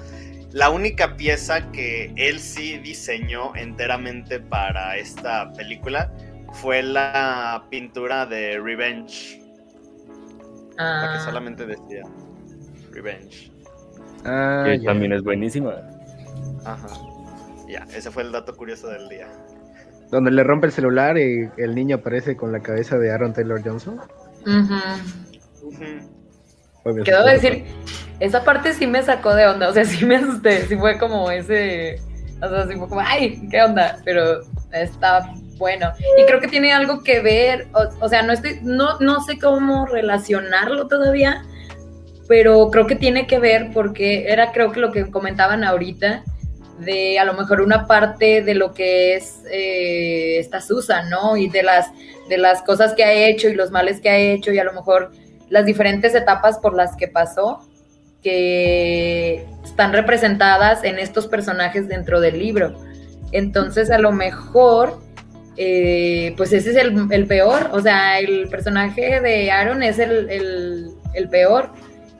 la 0.51 0.71
única 0.71 1.17
pieza 1.17 1.71
que 1.71 2.13
él 2.17 2.41
sí 2.41 2.79
diseñó 2.79 3.55
enteramente 3.55 4.41
para 4.41 4.97
esta 4.97 5.53
película 5.53 6.13
fue 6.55 6.83
la 6.83 7.67
pintura 7.71 8.27
de 8.27 8.59
Revenge, 8.59 9.41
la 10.77 11.11
que 11.13 11.19
Ah, 11.19 11.23
solamente 11.25 11.65
decía 11.65 12.03
Revenge. 12.91 13.53
Ah, 14.25 14.65
que 14.67 14.81
también 14.81 15.13
es 15.13 15.23
buenísima. 15.23 15.75
Ajá. 16.65 16.89
Ya, 17.69 17.87
ese 17.95 18.11
fue 18.11 18.25
el 18.25 18.33
dato 18.33 18.57
curioso 18.57 18.89
del 18.89 19.09
día. 19.09 19.29
Donde 20.11 20.31
le 20.31 20.45
rompe 20.45 20.67
el 20.67 20.73
celular 20.73 21.19
y 21.19 21.49
el 21.57 21.75
niño 21.75 21.97
aparece 21.97 22.37
con 22.37 22.53
la 22.53 22.61
cabeza 22.61 22.99
de 22.99 23.11
Aaron 23.11 23.33
Taylor 23.33 23.61
Johnson. 23.65 24.01
Quiero 26.85 27.19
sorpresa. 27.19 27.33
decir, 27.33 27.65
esa 28.21 28.45
parte 28.45 28.75
sí 28.75 28.87
me 28.87 29.03
sacó 29.03 29.35
de 29.35 29.47
onda, 29.47 29.69
o 29.69 29.73
sea, 29.73 29.85
sí 29.85 30.05
me 30.05 30.17
asusté, 30.17 30.67
sí 30.67 30.77
fue 30.77 30.99
como 30.99 31.31
ese, 31.31 32.01
o 32.43 32.49
sea, 32.49 32.67
sí 32.67 32.75
fue 32.77 32.89
como, 32.89 33.01
ay, 33.01 33.49
¿qué 33.51 33.63
onda? 33.63 33.99
Pero 34.05 34.43
está 34.73 35.33
bueno. 35.57 35.93
Y 36.19 36.27
creo 36.27 36.41
que 36.41 36.49
tiene 36.49 36.73
algo 36.73 37.03
que 37.03 37.21
ver, 37.21 37.67
o, 37.73 38.05
o 38.05 38.09
sea, 38.09 38.23
no 38.23 38.33
estoy, 38.33 38.61
no, 38.63 38.99
no 39.01 39.21
sé 39.23 39.39
cómo 39.39 39.87
relacionarlo 39.87 40.87
todavía, 40.87 41.43
pero 42.29 42.71
creo 42.71 42.87
que 42.87 42.97
tiene 42.97 43.27
que 43.27 43.39
ver 43.39 43.71
porque 43.73 44.27
era 44.29 44.53
creo 44.53 44.73
que 44.73 44.81
lo 44.81 44.93
que 44.93 45.11
comentaban 45.11 45.65
ahorita, 45.65 46.23
de 46.81 47.19
a 47.19 47.25
lo 47.25 47.35
mejor 47.35 47.61
una 47.61 47.87
parte 47.87 48.43
de 48.43 48.55
lo 48.55 48.75
que 48.75 49.15
es 49.15 49.43
eh, 49.51 50.39
esta 50.39 50.61
Susan, 50.61 51.09
¿no? 51.11 51.37
Y 51.37 51.49
de 51.49 51.63
las, 51.63 51.87
de 52.29 52.39
las 52.39 52.63
cosas 52.63 52.95
que 52.95 53.05
ha 53.05 53.13
hecho 53.13 53.49
y 53.49 53.55
los 53.55 53.71
males 53.71 54.01
que 54.01 54.11
ha 54.11 54.17
hecho 54.19 54.53
y 54.53 54.59
a 54.59 54.65
lo 54.65 54.73
mejor 54.73 55.13
las 55.51 55.67
diferentes 55.67 56.15
etapas 56.15 56.59
por 56.59 56.75
las 56.75 56.97
que 56.97 57.07
pasó 57.09 57.61
que 58.23 59.47
están 59.65 59.93
representadas 59.93 60.83
en 60.83 60.99
estos 60.99 61.27
personajes 61.27 61.87
dentro 61.89 62.21
del 62.21 62.39
libro. 62.39 62.75
Entonces, 63.33 63.91
a 63.91 63.99
lo 63.99 64.13
mejor, 64.13 64.99
eh, 65.57 66.33
pues 66.37 66.53
ese 66.53 66.71
es 66.71 66.77
el, 66.77 67.07
el 67.11 67.27
peor, 67.27 67.69
o 67.73 67.81
sea, 67.81 68.19
el 68.19 68.49
personaje 68.49 69.21
de 69.21 69.51
Aaron 69.51 69.83
es 69.83 69.99
el, 69.99 70.29
el- 70.31 70.91
el 71.13 71.29
peor. 71.29 71.71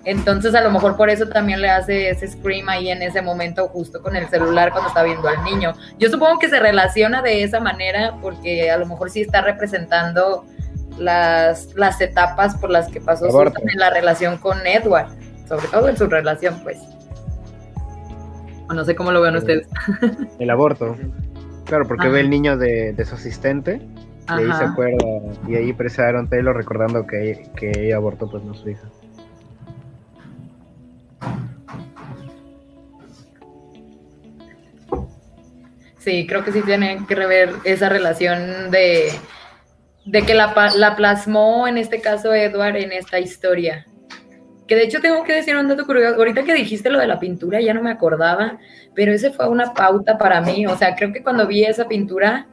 Entonces, 0.05 0.55
a 0.55 0.61
lo 0.61 0.71
mejor 0.71 0.97
por 0.97 1.09
eso 1.09 1.29
también 1.29 1.63
le 1.63 1.71
hace 1.71 2.11
ese 2.11 2.29
scream 2.29 2.69
ahí 2.69 2.91
en 2.91 3.03
ese 3.03 3.23
momento, 3.23 3.69
justo 3.69 4.03
con 4.03 4.17
el 4.17 4.29
celular 4.29 4.71
cuando 4.71 4.89
está 4.89 5.03
viendo 5.03 5.27
al 5.29 5.43
niño. 5.45 5.73
Yo 5.99 6.11
supongo 6.11 6.39
que 6.39 6.49
se 6.49 6.61
relaciona 6.61 7.23
de 7.23 7.43
esa 7.43 7.61
manera 7.61 8.15
porque 8.21 8.71
a 8.71 8.77
lo 8.77 8.87
mejor 8.87 9.11
sí 9.11 9.23
está 9.23 9.41
representando 9.41 10.45
las, 10.99 11.75
las 11.75 12.01
etapas 12.01 12.57
por 12.57 12.71
las 12.71 12.89
que 12.89 13.01
pasó. 13.01 13.31
Susan 13.31 13.53
en 13.67 13.79
la 13.79 13.91
relación 13.91 14.37
con 14.37 14.67
Edward, 14.67 15.09
sobre 15.49 15.67
todo 15.69 15.89
en 15.89 15.97
su 15.97 16.07
relación, 16.07 16.61
pues. 16.63 16.79
O 18.69 18.75
no 18.75 18.85
sé 18.85 18.95
cómo 18.95 19.11
lo 19.11 19.23
vean 19.23 19.37
ustedes. 19.37 19.67
El 20.39 20.51
aborto. 20.51 20.97
Claro, 21.65 21.87
porque 21.87 22.05
Ajá. 22.05 22.13
ve 22.13 22.21
el 22.21 22.29
niño 22.29 22.59
de, 22.59 22.93
de 22.93 23.05
su 23.07 23.15
asistente 23.15 23.81
y 24.29 24.33
ahí 24.33 24.53
se 24.59 24.65
acuerda. 24.65 24.99
Y 25.49 25.55
ahí 25.55 25.71
aparece 25.71 26.03
Aaron 26.03 26.29
Taylor 26.29 26.55
recordando 26.55 27.07
que, 27.07 27.51
que 27.57 27.73
ella 27.75 27.97
abortó, 27.97 28.31
pues 28.31 28.45
no 28.45 28.53
su 28.53 28.69
hija. 28.69 28.87
Sí, 36.05 36.27
creo 36.27 36.45
que 36.45 36.53
sí 36.53 36.61
tiene 36.61 36.99
que 37.09 37.15
ver 37.15 37.51
esa 37.65 37.89
relación 37.89 38.71
de, 38.71 39.11
de 40.05 40.23
que 40.23 40.35
la, 40.35 40.53
la 40.77 40.97
plasmó 40.97 41.67
en 41.67 41.79
este 41.79 42.03
caso 42.03 42.35
Edward 42.35 42.77
en 42.77 42.93
esta 42.93 43.19
historia. 43.19 43.87
Que 44.69 44.77
de 44.77 44.85
hecho 44.85 45.01
tengo 45.01 45.25
que 45.25 45.33
decir 45.33 45.57
un 45.57 45.67
dato 45.67 45.87
curioso. 45.87 46.17
Ahorita 46.17 46.43
que 46.43 46.53
dijiste 46.53 46.91
lo 46.91 46.99
de 46.99 47.07
la 47.07 47.19
pintura, 47.19 47.59
ya 47.63 47.73
no 47.73 47.83
me 47.83 47.91
acordaba, 47.91 48.59
pero 48.95 49.13
ese 49.13 49.31
fue 49.31 49.49
una 49.49 49.73
pauta 49.73 50.19
para 50.19 50.43
mí. 50.43 50.67
O 50.67 50.77
sea, 50.77 50.95
creo 50.95 51.11
que 51.11 51.23
cuando 51.23 51.47
vi 51.47 51.65
esa 51.65 51.89
pintura, 51.89 52.49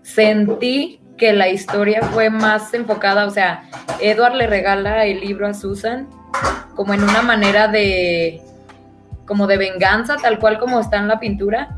sentí 0.00 0.98
que 1.18 1.34
la 1.34 1.50
historia 1.50 2.00
fue 2.00 2.30
más 2.30 2.72
enfocada. 2.72 3.26
O 3.26 3.30
sea, 3.30 3.64
Edward 4.00 4.34
le 4.34 4.46
regala 4.46 5.04
el 5.04 5.20
libro 5.20 5.46
a 5.46 5.52
Susan 5.52 6.08
como 6.74 6.94
en 6.94 7.02
una 7.02 7.20
manera 7.20 7.68
de 7.68 8.40
como 9.26 9.46
de 9.46 9.58
venganza, 9.58 10.16
tal 10.16 10.38
cual 10.38 10.58
como 10.58 10.80
está 10.80 10.96
en 10.96 11.08
la 11.08 11.20
pintura 11.20 11.77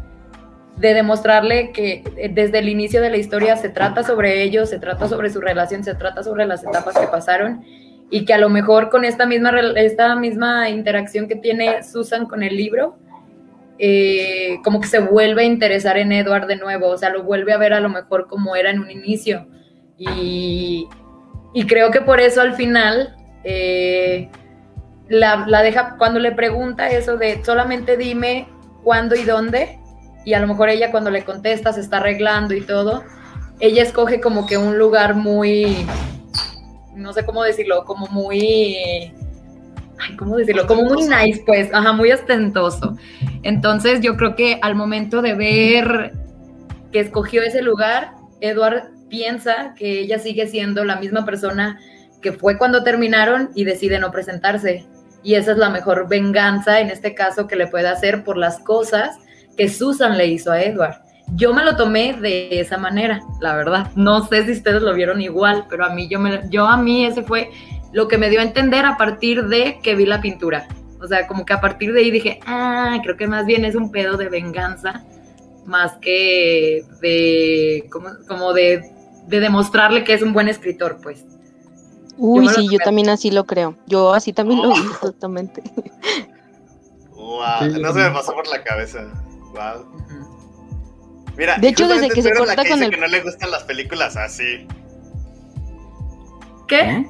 de 0.81 0.95
demostrarle 0.95 1.73
que 1.73 2.03
eh, 2.17 2.31
desde 2.33 2.59
el 2.59 2.69
inicio 2.69 3.03
de 3.03 3.11
la 3.11 3.19
historia 3.19 3.57
se 3.57 3.69
trata 3.69 4.03
sobre 4.03 4.43
ellos, 4.43 4.71
se 4.71 4.79
trata 4.79 5.09
sobre 5.09 5.29
su 5.29 5.41
relación, 5.41 5.85
se 5.85 5.95
trata 5.95 6.23
sobre 6.23 6.47
las 6.47 6.65
etapas 6.65 6.97
que 6.97 7.07
pasaron 7.07 7.63
y 8.11 8.25
que 8.25 8.33
a 8.33 8.39
lo 8.39 8.49
mejor 8.49 8.89
con 8.89 9.05
esta 9.05 9.27
misma, 9.27 9.51
esta 9.77 10.17
misma 10.17 10.71
interacción 10.71 11.29
que 11.29 11.37
tiene 11.37 11.83
Susan 11.83 12.27
con 12.27 12.43
el 12.43 12.57
libro, 12.57 12.97
eh, 13.79 14.57
como 14.65 14.81
que 14.81 14.89
se 14.89 15.01
vuelve 15.01 15.43
a 15.43 15.45
interesar 15.45 15.99
en 15.99 16.13
Edward 16.13 16.47
de 16.47 16.57
nuevo, 16.57 16.89
o 16.89 16.97
sea, 16.97 17.11
lo 17.11 17.23
vuelve 17.23 17.53
a 17.53 17.59
ver 17.59 17.75
a 17.75 17.81
lo 17.81 17.91
mejor 17.91 18.27
como 18.27 18.57
era 18.57 18.71
en 18.71 18.81
un 18.81 18.91
inicio. 18.91 19.47
Y, 19.99 20.89
y 21.53 21.67
creo 21.67 21.91
que 21.91 22.01
por 22.01 22.21
eso 22.21 22.41
al 22.41 22.55
final 22.55 23.17
eh, 23.45 24.31
la, 25.09 25.45
la 25.47 25.63
deja, 25.63 25.97
cuando 25.99 26.21
le 26.21 26.33
pregunta 26.33 26.89
eso 26.89 27.19
de 27.19 27.45
solamente 27.45 27.99
dime 27.99 28.49
cuándo 28.83 29.15
y 29.15 29.25
dónde, 29.25 29.79
y 30.25 30.35
a 30.35 30.41
lo 30.41 30.47
mejor 30.47 30.69
ella 30.69 30.91
cuando 30.91 31.11
le 31.11 31.25
contesta 31.25 31.73
se 31.73 31.81
está 31.81 31.99
arreglando 31.99 32.55
y 32.55 32.61
todo, 32.61 33.03
ella 33.61 33.83
escoge 33.83 34.21
como 34.21 34.47
que 34.47 34.57
un 34.57 34.79
lugar 34.79 35.15
muy, 35.15 35.87
no 36.95 37.13
sé 37.13 37.25
cómo 37.25 37.43
decirlo, 37.43 37.85
como 37.85 38.07
muy, 38.09 38.77
ay, 39.99 40.17
¿cómo 40.19 40.37
decirlo? 40.37 40.67
Como 40.67 40.85
muy 40.85 41.03
nice, 41.03 41.43
pues, 41.47 41.73
ajá, 41.73 41.93
muy 41.93 42.13
ostentoso. 42.13 42.97
Entonces 43.43 44.01
yo 44.01 44.17
creo 44.17 44.35
que 44.35 44.59
al 44.63 44.75
momento 44.75 45.23
de 45.23 45.35
ver 45.35 46.13
que 46.93 47.01
escogió 47.01 47.43
ese 47.43 47.63
lugar, 47.63 48.13
Edward 48.41 48.91
piensa 49.09 49.75
que 49.77 50.01
ella 50.01 50.19
sigue 50.19 50.47
siendo 50.47 50.85
la 50.85 50.97
misma 50.97 51.25
persona 51.25 51.79
que 52.23 52.33
fue 52.33 52.59
cuando 52.59 52.83
terminaron 52.83 53.51
y 53.55 53.65
decide 53.65 53.99
no 53.99 54.11
presentarse. 54.11 54.87
Y 55.23 55.35
esa 55.35 55.53
es 55.53 55.59
la 55.59 55.69
mejor 55.69 56.09
venganza 56.09 56.81
en 56.81 56.89
este 56.91 57.15
caso 57.15 57.47
que 57.47 57.57
le 57.57 57.67
puede 57.67 57.89
hacer 57.89 58.25
por 58.25 58.37
las 58.39 58.59
cosas 58.61 59.19
que 59.57 59.69
Susan 59.69 60.17
le 60.17 60.27
hizo 60.27 60.53
a 60.53 60.63
Edward. 60.63 60.97
Yo 61.35 61.55
me 61.55 61.65
lo 61.65 61.77
tomé 61.77 62.15
de 62.15 62.61
esa 62.61 62.77
manera, 62.77 63.21
la 63.41 63.55
verdad. 63.55 63.91
No 63.95 64.27
sé 64.27 64.45
si 64.47 64.53
ustedes 64.53 64.83
lo 64.83 64.93
vieron 64.95 65.21
igual, 65.21 65.67
pero 65.69 65.85
a 65.85 65.91
mí 65.91 66.09
yo 66.09 66.19
me 66.19 66.43
yo 66.51 66.67
a 66.67 66.77
mí 66.77 67.07
ese 67.07 67.23
fue 67.23 67.51
lo 67.93 68.09
que 68.09 68.19
me 68.19 68.31
dio 68.31 68.41
a 68.41 68.45
entender 68.45 68.85
a 68.85 68.97
partir 68.97 69.47
de 69.47 69.79
que 69.83 69.95
vi 69.95 70.07
la 70.07 70.21
pintura. 70.21 70.67
O 71.01 71.07
sea, 71.07 71.27
como 71.27 71.47
que 71.47 71.53
a 71.53 71.61
partir 71.61 71.93
de 71.93 72.01
ahí 72.01 72.11
dije, 72.11 72.41
"Ah, 72.47 72.99
creo 73.03 73.17
que 73.17 73.27
más 73.27 73.47
bien 73.47 73.65
es 73.65 73.75
un 73.75 73.91
pedo 73.91 74.17
de 74.17 74.29
venganza 74.29 75.05
más 75.67 75.93
que 76.01 76.85
de 77.01 77.89
como, 77.93 78.11
como 78.27 78.53
de, 78.53 78.83
de 79.29 79.41
demostrarle 79.41 80.05
que 80.05 80.15
es 80.15 80.23
un 80.23 80.33
buen 80.33 80.49
escritor, 80.49 80.99
pues." 81.03 81.25
Uy, 82.23 82.49
sí, 82.49 82.69
yo 82.71 82.79
también 82.85 83.09
así 83.09 83.31
lo 83.31 83.47
creo. 83.47 83.77
Yo 83.87 84.13
así 84.13 84.33
también 84.33 84.61
lo 84.61 84.75
vi, 84.75 84.81
exactamente. 84.93 85.63
Wow, 87.13 87.79
no 87.81 87.93
se 87.93 88.01
me 88.01 88.11
pasó 88.11 88.35
por 88.35 88.47
la 88.49 88.63
cabeza. 88.63 89.11
Wow. 89.53 89.87
Mira, 91.37 91.59
De 91.59 91.69
hecho, 91.69 91.89
desde 91.89 92.09
que 92.09 92.15
tú 92.17 92.23
se 92.23 92.29
eres 92.29 92.41
la 92.41 92.47
corta 92.47 92.63
que 92.65 92.69
con 92.71 92.79
dice 92.79 92.85
el- 92.87 92.91
que 92.95 93.01
no 93.01 93.07
le 93.07 93.21
gustan 93.23 93.51
las 93.51 93.63
películas 93.65 94.17
así. 94.17 94.67
¿Qué? 96.69 97.05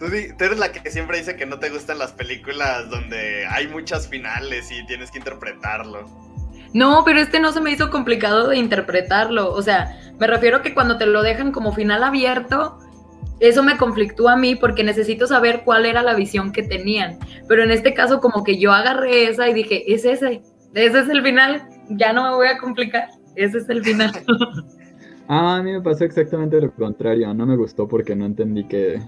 Di- 0.00 0.32
tú 0.36 0.44
eres 0.44 0.58
la 0.58 0.70
que 0.70 0.90
siempre 0.90 1.18
dice 1.18 1.34
que 1.36 1.46
no 1.46 1.58
te 1.58 1.70
gustan 1.70 1.98
las 1.98 2.12
películas 2.12 2.90
donde 2.90 3.46
hay 3.46 3.68
muchas 3.68 4.06
finales 4.08 4.70
y 4.70 4.84
tienes 4.86 5.10
que 5.10 5.18
interpretarlo. 5.18 6.04
No, 6.74 7.04
pero 7.04 7.20
este 7.20 7.40
no 7.40 7.52
se 7.52 7.60
me 7.60 7.70
hizo 7.70 7.90
complicado 7.90 8.48
de 8.48 8.56
interpretarlo. 8.58 9.52
O 9.52 9.62
sea, 9.62 9.98
me 10.18 10.26
refiero 10.26 10.60
que 10.60 10.74
cuando 10.74 10.98
te 10.98 11.06
lo 11.06 11.22
dejan 11.22 11.52
como 11.52 11.72
final 11.72 12.04
abierto, 12.04 12.78
eso 13.40 13.62
me 13.62 13.76
conflictúa 13.78 14.32
a 14.34 14.36
mí 14.36 14.56
porque 14.56 14.84
necesito 14.84 15.26
saber 15.26 15.62
cuál 15.64 15.86
era 15.86 16.02
la 16.02 16.14
visión 16.14 16.52
que 16.52 16.62
tenían. 16.62 17.18
Pero 17.48 17.62
en 17.62 17.70
este 17.70 17.94
caso, 17.94 18.20
como 18.20 18.44
que 18.44 18.58
yo 18.58 18.72
agarré 18.72 19.28
esa 19.28 19.48
y 19.48 19.54
dije, 19.54 19.94
es 19.94 20.04
ese, 20.04 20.42
ese 20.74 21.00
es 21.00 21.08
el 21.08 21.22
final, 21.22 21.62
ya 21.90 22.12
no 22.12 22.22
me 22.24 22.34
voy 22.36 22.46
a 22.48 22.58
complicar, 22.58 23.08
ese 23.36 23.58
es 23.58 23.68
el 23.68 23.82
final. 23.84 24.12
Ah, 25.26 25.56
a 25.56 25.62
mí 25.62 25.72
me 25.72 25.80
pasó 25.80 26.04
exactamente 26.04 26.60
lo 26.60 26.70
contrario. 26.74 27.32
No 27.32 27.46
me 27.46 27.56
gustó 27.56 27.88
porque 27.88 28.14
no 28.14 28.26
entendí 28.26 28.62
que. 28.68 29.00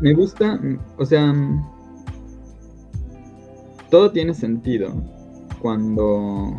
Me 0.00 0.14
gusta, 0.14 0.58
o 0.96 1.04
sea, 1.04 1.34
todo 3.90 4.10
tiene 4.12 4.32
sentido 4.32 4.94
cuando 5.60 6.54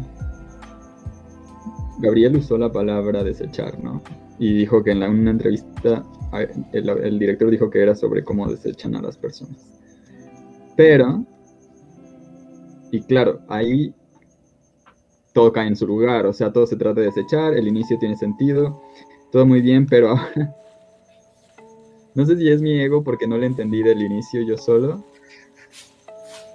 Gabriel 1.99 2.35
usó 2.37 2.57
la 2.59 2.71
palabra 2.71 3.23
desechar, 3.23 3.83
¿no? 3.83 4.03
Y 4.37 4.53
dijo 4.59 4.83
que 4.83 4.91
en 4.91 4.99
la- 4.99 5.09
una 5.09 5.31
entrevista 5.31 6.03
el, 6.71 6.87
el 6.89 7.17
director 7.17 7.49
dijo 7.49 7.71
que 7.71 7.81
era 7.81 7.95
sobre 7.95 8.23
cómo 8.23 8.47
desechan 8.47 8.95
a 8.95 9.01
las 9.01 9.17
personas. 9.17 9.57
Pero, 10.75 11.25
y 12.97 13.01
claro, 13.01 13.41
ahí 13.47 13.93
todo 15.31 15.53
cae 15.53 15.67
en 15.67 15.75
su 15.75 15.85
lugar, 15.85 16.25
o 16.25 16.33
sea, 16.33 16.51
todo 16.51 16.65
se 16.65 16.75
trata 16.75 16.99
de 16.99 17.07
desechar, 17.07 17.53
el 17.53 17.67
inicio 17.67 17.99
tiene 17.99 18.17
sentido, 18.17 18.81
todo 19.31 19.45
muy 19.45 19.61
bien, 19.61 19.85
pero 19.85 20.15
no 22.15 22.25
sé 22.25 22.37
si 22.37 22.49
es 22.49 22.59
mi 22.59 22.79
ego 22.79 23.03
porque 23.03 23.27
no 23.27 23.37
le 23.37 23.45
entendí 23.45 23.83
del 23.83 24.01
inicio 24.01 24.41
yo 24.41 24.57
solo, 24.57 25.03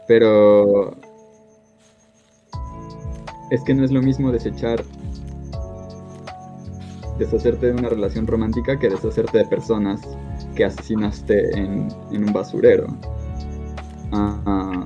pero 0.08 0.96
es 3.52 3.62
que 3.62 3.74
no 3.74 3.84
es 3.84 3.92
lo 3.92 4.02
mismo 4.02 4.32
desechar, 4.32 4.82
deshacerte 7.20 7.66
de 7.66 7.72
una 7.74 7.88
relación 7.88 8.26
romántica 8.26 8.80
que 8.80 8.88
deshacerte 8.88 9.38
de 9.38 9.44
personas 9.44 10.00
que 10.56 10.64
asesinaste 10.64 11.56
en, 11.56 11.86
en 12.10 12.24
un 12.24 12.32
basurero. 12.32 12.88
Ah, 14.10 14.42
ah, 14.44 14.84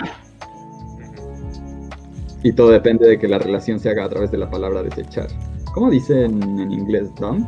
y 2.47 2.53
todo 2.53 2.71
depende 2.71 3.09
de 3.09 3.19
que 3.19 3.27
la 3.27 3.41
relación 3.41 3.81
se 3.81 3.91
haga 3.91 4.05
a 4.05 4.09
través 4.09 4.31
de 4.31 4.39
la 4.39 4.49
palabra 4.49 4.81
desechar. 4.81 5.27
¿Cómo 5.75 5.91
dicen 5.91 6.41
en 6.61 6.71
inglés? 6.71 7.13
¿Dump? 7.17 7.45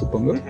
Supongo. 0.00 0.34
Sí. 0.34 0.40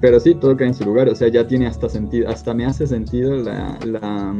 Pero 0.00 0.18
sí, 0.18 0.34
todo 0.34 0.56
cae 0.56 0.66
en 0.66 0.74
su 0.74 0.84
lugar. 0.84 1.08
O 1.08 1.14
sea, 1.14 1.28
ya 1.28 1.46
tiene 1.46 1.68
hasta 1.68 1.88
sentido. 1.88 2.28
Hasta 2.28 2.54
me 2.54 2.66
hace 2.66 2.88
sentido 2.88 3.36
la. 3.36 3.78
La. 3.84 4.34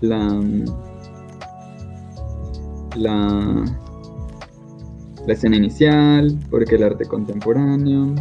La. 0.00 0.40
La, 2.96 3.64
la 5.26 5.32
escena 5.32 5.56
inicial, 5.56 6.38
porque 6.48 6.76
el 6.76 6.84
arte 6.84 7.06
contemporáneo. 7.06 8.14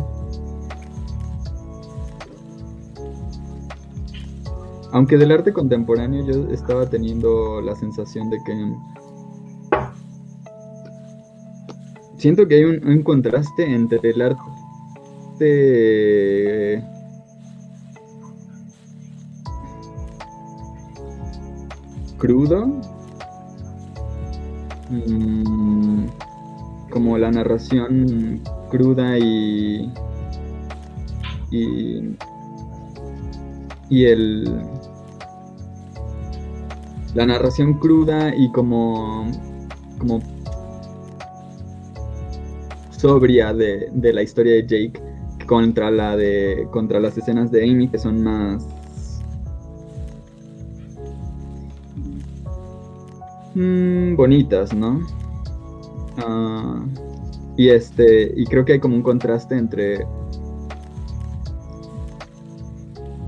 Aunque 4.96 5.18
del 5.18 5.34
arte 5.34 5.52
contemporáneo 5.52 6.26
yo 6.26 6.50
estaba 6.52 6.90
teniendo 6.90 7.60
la 7.60 7.76
sensación 7.76 8.30
de 8.30 8.38
que 8.46 8.54
siento 12.18 12.48
que 12.48 12.56
hay 12.56 12.64
un, 12.64 12.88
un 12.88 13.04
contraste 13.04 13.66
entre 13.66 14.12
el 14.12 14.22
arte 14.22 14.48
crudo, 22.18 22.68
mm, 24.90 26.06
como 26.90 27.18
la 27.18 27.32
narración 27.32 28.42
cruda 28.70 29.20
y 29.20 29.92
y 31.52 32.16
y 33.90 34.06
el 34.06 34.75
la 37.16 37.26
narración 37.26 37.76
cruda 37.76 38.36
y 38.36 38.52
como 38.52 39.26
como 39.98 40.22
sobria 42.92 43.54
de, 43.54 43.90
de 43.94 44.14
la 44.14 44.22
historia 44.22 44.54
de 44.54 44.68
Jake 44.68 45.02
contra 45.46 45.90
la 45.90 46.18
de 46.18 46.68
contra 46.72 47.00
las 47.00 47.18
escenas 47.18 47.52
de 47.52 47.64
Amy 47.64 47.88
que 47.88 47.98
son 47.98 48.22
más 48.22 48.68
mm, 53.56 54.16
bonitas, 54.16 54.74
¿no? 54.74 55.00
Ah, 56.18 56.84
y 57.56 57.70
este 57.70 58.34
y 58.36 58.46
creo 58.46 58.66
que 58.66 58.74
hay 58.74 58.80
como 58.80 58.96
un 58.96 59.02
contraste 59.02 59.56
entre 59.58 60.06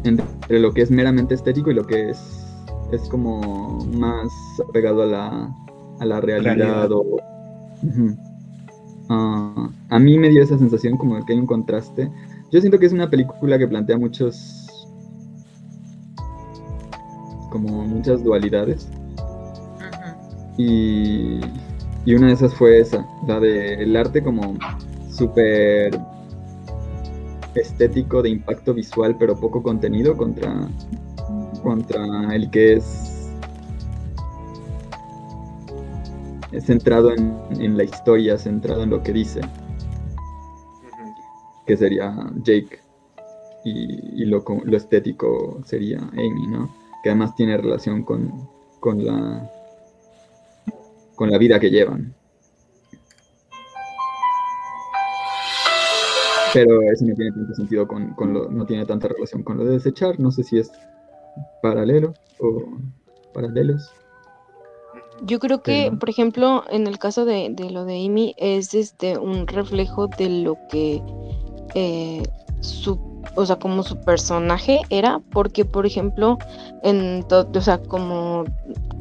entre 0.04 0.60
lo 0.60 0.74
que 0.74 0.82
es 0.82 0.92
meramente 0.92 1.36
estético 1.36 1.72
y 1.72 1.74
lo 1.74 1.86
que 1.86 2.10
es 2.10 2.37
es 2.92 3.08
como 3.10 3.84
más 3.86 4.32
apegado 4.70 5.04
a 5.04 5.06
la 5.06 5.56
a 6.00 6.06
la 6.06 6.22
realidad, 6.22 6.56
Realidad. 6.56 6.92
o. 6.92 7.18
Ah, 9.10 9.70
a 9.90 10.00
mí 10.00 10.18
me 10.18 10.30
dio 10.30 10.44
esa 10.44 10.58
sensación 10.58 10.98
como 10.98 11.16
de 11.16 11.24
que 11.26 11.34
hay 11.34 11.40
un 11.40 11.48
contraste. 11.48 12.12
Yo 12.52 12.60
siento 12.60 12.78
que 12.78 12.86
es 12.86 12.94
una 12.94 13.10
película 13.10 13.58
que 13.58 13.68
plantea 13.68 13.98
muchos 13.98 14.68
como 17.50 17.86
muchas 17.86 18.24
dualidades 18.24 18.90
y, 20.58 21.40
y 22.06 22.16
una 22.16 22.28
de 22.28 22.34
esas 22.34 22.54
fue 22.54 22.80
esa, 22.80 23.06
la 23.28 23.40
del 23.40 23.96
arte 23.96 24.22
como 24.24 24.58
súper 25.10 25.98
estético 27.56 28.22
de 28.22 28.30
impacto 28.30 28.74
visual 28.74 29.16
pero 29.18 29.40
poco 29.40 29.64
contenido 29.64 30.16
contra, 30.18 30.68
contra 31.60 32.34
el 32.34 32.50
que 32.50 32.74
es 32.74 33.14
es 36.52 36.66
centrado 36.66 37.12
en, 37.12 37.36
en 37.60 37.78
la 37.78 37.84
historia, 37.84 38.38
centrado 38.38 38.84
en 38.84 38.90
lo 38.90 39.04
que 39.04 39.12
dice, 39.12 39.42
que 41.66 41.76
sería 41.76 42.16
Jake, 42.44 42.80
y, 43.66 44.24
y 44.24 44.26
lo, 44.26 44.44
lo 44.64 44.78
estético 44.78 45.62
sería 45.66 46.00
Amy, 46.00 46.48
¿no? 46.48 46.74
Que 47.04 47.10
además 47.10 47.36
tiene 47.36 47.58
relación 47.58 48.04
con, 48.04 48.48
con 48.80 49.04
la 49.06 49.52
con 51.16 51.32
la 51.32 51.38
vida 51.38 51.60
que 51.60 51.70
llevan. 51.70 52.14
pero 56.54 56.82
eso 56.82 57.06
no 57.06 57.14
tiene 57.14 57.32
tanto 57.32 57.54
sentido 57.54 57.88
con, 57.88 58.14
con 58.14 58.34
lo, 58.34 58.50
no 58.50 58.66
tiene 58.66 58.86
tanta 58.86 59.08
relación 59.08 59.44
con 59.44 59.58
lo 59.58 59.66
de 59.66 59.74
desechar. 59.74 60.20
No 60.20 60.32
sé 60.32 60.44
si 60.44 60.58
es 60.58 60.72
paralelo 61.70 62.14
o 62.40 62.64
paralelos. 63.34 63.92
Yo 65.24 65.40
creo 65.40 65.64
que, 65.64 65.92
por 66.00 66.10
ejemplo, 66.10 66.64
en 66.70 66.86
el 66.86 67.00
caso 67.00 67.26
de, 67.26 67.50
de 67.52 67.72
lo 67.72 67.86
de 67.86 68.06
Amy, 68.06 68.36
es 68.38 68.74
este 68.74 69.18
un 69.18 69.48
reflejo 69.48 70.08
de 70.08 70.30
lo 70.30 70.58
que 70.70 71.02
eh, 71.74 72.24
su, 72.62 73.17
o 73.36 73.46
sea, 73.46 73.58
como 73.58 73.84
su 73.84 74.00
personaje 74.02 74.82
era, 74.90 75.22
porque, 75.32 75.66
por 75.66 75.86
ejemplo, 75.86 76.38
en 76.84 77.26
o 77.30 77.62
sea, 77.62 77.80
como, 77.80 78.46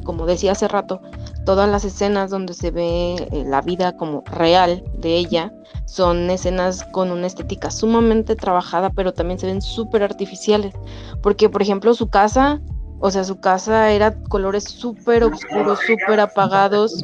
como 0.03 0.25
decía 0.25 0.53
hace 0.53 0.67
rato, 0.67 1.01
todas 1.45 1.69
las 1.69 1.85
escenas 1.85 2.29
donde 2.29 2.53
se 2.53 2.71
ve 2.71 3.15
eh, 3.15 3.43
la 3.45 3.61
vida 3.61 3.95
como 3.95 4.23
real 4.25 4.83
de 4.97 5.17
ella 5.17 5.53
son 5.85 6.29
escenas 6.29 6.83
con 6.91 7.11
una 7.11 7.27
estética 7.27 7.71
sumamente 7.71 8.35
trabajada, 8.35 8.89
pero 8.89 9.13
también 9.13 9.39
se 9.39 9.47
ven 9.47 9.61
súper 9.61 10.03
artificiales, 10.03 10.73
porque, 11.21 11.49
por 11.49 11.61
ejemplo, 11.61 11.93
su 11.93 12.09
casa 12.09 12.59
o 12.99 13.11
sea, 13.11 13.23
su 13.23 13.39
casa 13.39 13.91
era 13.91 14.15
colores 14.29 14.63
súper 14.63 15.23
oscuros, 15.23 15.79
súper 15.85 16.19
apagados, 16.19 17.03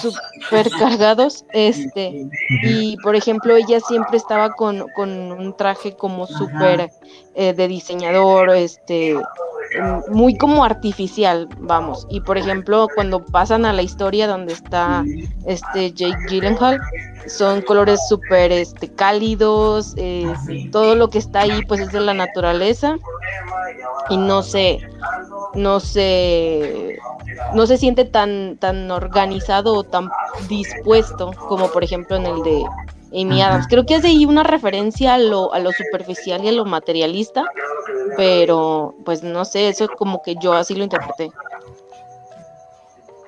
súper 0.00 0.70
cargados. 0.70 1.44
Este, 1.52 2.26
y 2.62 2.96
por 3.02 3.14
ejemplo, 3.14 3.54
ella 3.54 3.80
siempre 3.80 4.16
estaba 4.16 4.50
con, 4.50 4.86
con 4.94 5.10
un 5.10 5.56
traje 5.56 5.94
como 5.96 6.26
súper 6.26 6.90
eh, 7.34 7.52
de 7.52 7.68
diseñador, 7.68 8.50
este, 8.50 9.16
muy 10.08 10.36
como 10.36 10.64
artificial, 10.64 11.48
vamos. 11.58 12.06
Y 12.10 12.20
por 12.20 12.38
ejemplo, 12.38 12.88
cuando 12.94 13.24
pasan 13.24 13.64
a 13.64 13.72
la 13.72 13.82
historia 13.82 14.26
donde 14.26 14.52
está 14.52 15.04
este 15.46 15.92
Jake 15.92 16.26
Gyllenhaal, 16.28 16.78
son 17.26 17.62
colores 17.62 18.00
súper 18.08 18.52
este, 18.52 18.88
cálidos, 18.88 19.94
eh, 19.96 20.32
todo 20.70 20.94
lo 20.94 21.08
que 21.08 21.18
está 21.18 21.40
ahí 21.40 21.62
pues 21.66 21.80
es 21.80 21.92
de 21.92 22.00
la 22.00 22.14
naturaleza 22.14 22.96
y 24.10 24.16
no 24.16 24.42
se 24.42 24.80
no 25.54 25.80
se 25.80 26.98
no 27.54 27.66
se 27.66 27.76
siente 27.76 28.04
tan 28.04 28.56
tan 28.58 28.90
organizado 28.90 29.74
o 29.74 29.84
tan 29.84 30.10
dispuesto 30.48 31.32
como 31.48 31.70
por 31.70 31.84
ejemplo 31.84 32.16
en 32.16 32.26
el 32.26 32.42
de 32.42 32.64
Amy 33.14 33.42
Adams. 33.42 33.66
Creo 33.68 33.84
que 33.84 33.96
es 33.96 34.02
de 34.02 34.08
ahí 34.08 34.24
una 34.24 34.42
referencia 34.42 35.14
a 35.14 35.18
lo, 35.18 35.52
a 35.52 35.58
lo 35.58 35.70
superficial 35.72 36.44
y 36.44 36.48
a 36.48 36.52
lo 36.52 36.64
materialista, 36.64 37.44
pero 38.16 38.94
pues 39.04 39.22
no 39.22 39.44
sé, 39.44 39.68
eso 39.68 39.88
como 39.96 40.22
que 40.22 40.36
yo 40.36 40.54
así 40.54 40.74
lo 40.74 40.84
interpreté. 40.84 41.30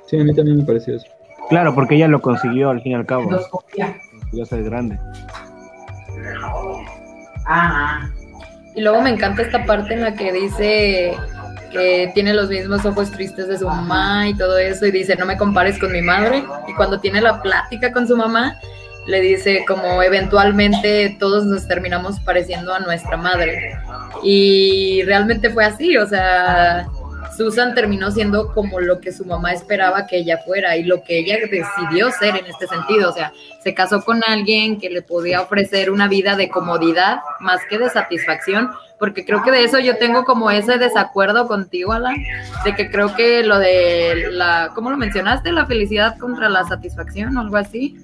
Sí, 0.07 0.19
a 0.19 0.25
mí 0.25 0.35
también 0.35 0.59
me 0.59 0.65
pareció 0.65 0.97
eso. 0.97 1.07
Claro, 1.49 1.75
porque 1.75 1.97
ella 1.97 2.09
lo 2.09 2.21
consiguió 2.21 2.71
al 2.71 2.81
fin 2.83 2.93
y 2.93 2.95
al 2.95 3.07
cabo. 3.07 3.29
Consiguió 3.51 4.47
ser 4.47 4.65
grande. 4.65 4.99
Y 8.75 8.81
luego 8.81 9.03
me 9.03 9.11
encanta 9.11 9.43
esta 9.43 9.65
parte 9.67 9.95
en 9.95 10.01
la 10.01 10.15
que 10.15 10.33
dice 10.33 11.15
que 11.71 12.11
tiene 12.15 12.33
los 12.33 12.49
mismos 12.49 12.85
ojos 12.87 13.11
tristes 13.11 13.49
de 13.49 13.59
su 13.59 13.67
mamá 13.67 14.29
y 14.29 14.35
todo 14.35 14.57
eso, 14.59 14.87
y 14.87 14.93
dice, 14.93 15.17
no 15.17 15.27
me 15.27 15.37
compares 15.37 15.79
con 15.79 15.93
mi 15.93 16.01
madre. 16.01 16.45
Y 16.69 16.75
cuando 16.75 17.01
tiene 17.01 17.21
la 17.21 17.43
plática 17.43 17.93
con 17.93 18.07
su 18.07 18.17
mamá, 18.17 18.57
le 19.07 19.21
dice 19.21 19.65
como 19.67 20.03
eventualmente 20.03 21.17
todos 21.19 21.45
nos 21.45 21.67
terminamos 21.69 22.21
pareciendo 22.21 22.75
a 22.75 22.81
nuestra 22.81 23.17
madre. 23.17 23.79
Y 24.23 25.03
realmente 25.05 25.51
fue 25.51 25.65
así, 25.65 25.97
o 25.97 26.07
sea, 26.07 26.87
Susan 27.37 27.75
terminó 27.75 28.11
siendo 28.11 28.53
como 28.53 28.81
lo 28.81 29.01
que 29.01 29.13
su 29.13 29.25
mamá 29.25 29.53
esperaba 29.53 30.07
que 30.07 30.19
ella 30.19 30.39
fuera 30.39 30.77
y 30.77 30.85
lo 30.85 31.03
que 31.03 31.19
ella 31.19 31.37
decidió 31.51 32.11
ser 32.11 32.37
en 32.37 32.47
este 32.47 32.67
sentido, 32.67 33.11
o 33.11 33.13
sea, 33.13 33.33
se 33.63 33.75
casó 33.75 34.03
con 34.05 34.23
alguien 34.25 34.79
que 34.79 34.91
le 34.91 35.03
podía 35.03 35.41
ofrecer 35.41 35.91
una 35.91 36.09
vida 36.09 36.37
de 36.37 36.49
comodidad 36.49 37.19
más 37.41 37.61
que 37.69 37.79
de 37.79 37.91
satisfacción, 37.91 38.71
porque 38.99 39.25
creo 39.25 39.43
que 39.43 39.51
de 39.51 39.65
eso 39.65 39.79
yo 39.81 39.99
tengo 39.99 40.25
como 40.25 40.51
ese 40.51 40.79
desacuerdo 40.79 41.49
contigo, 41.49 41.93
Alan, 41.93 42.17
de 42.65 42.75
que 42.75 42.91
creo 42.91 43.15
que 43.15 43.43
lo 43.43 43.59
de 43.59 44.29
la, 44.31 44.71
¿cómo 44.75 44.91
lo 44.91 44.97
mencionaste? 44.97 45.51
La 45.51 45.67
felicidad 45.67 46.17
contra 46.19 46.49
la 46.49 46.65
satisfacción 46.65 47.37
o 47.37 47.41
algo 47.41 47.57
así. 47.57 47.99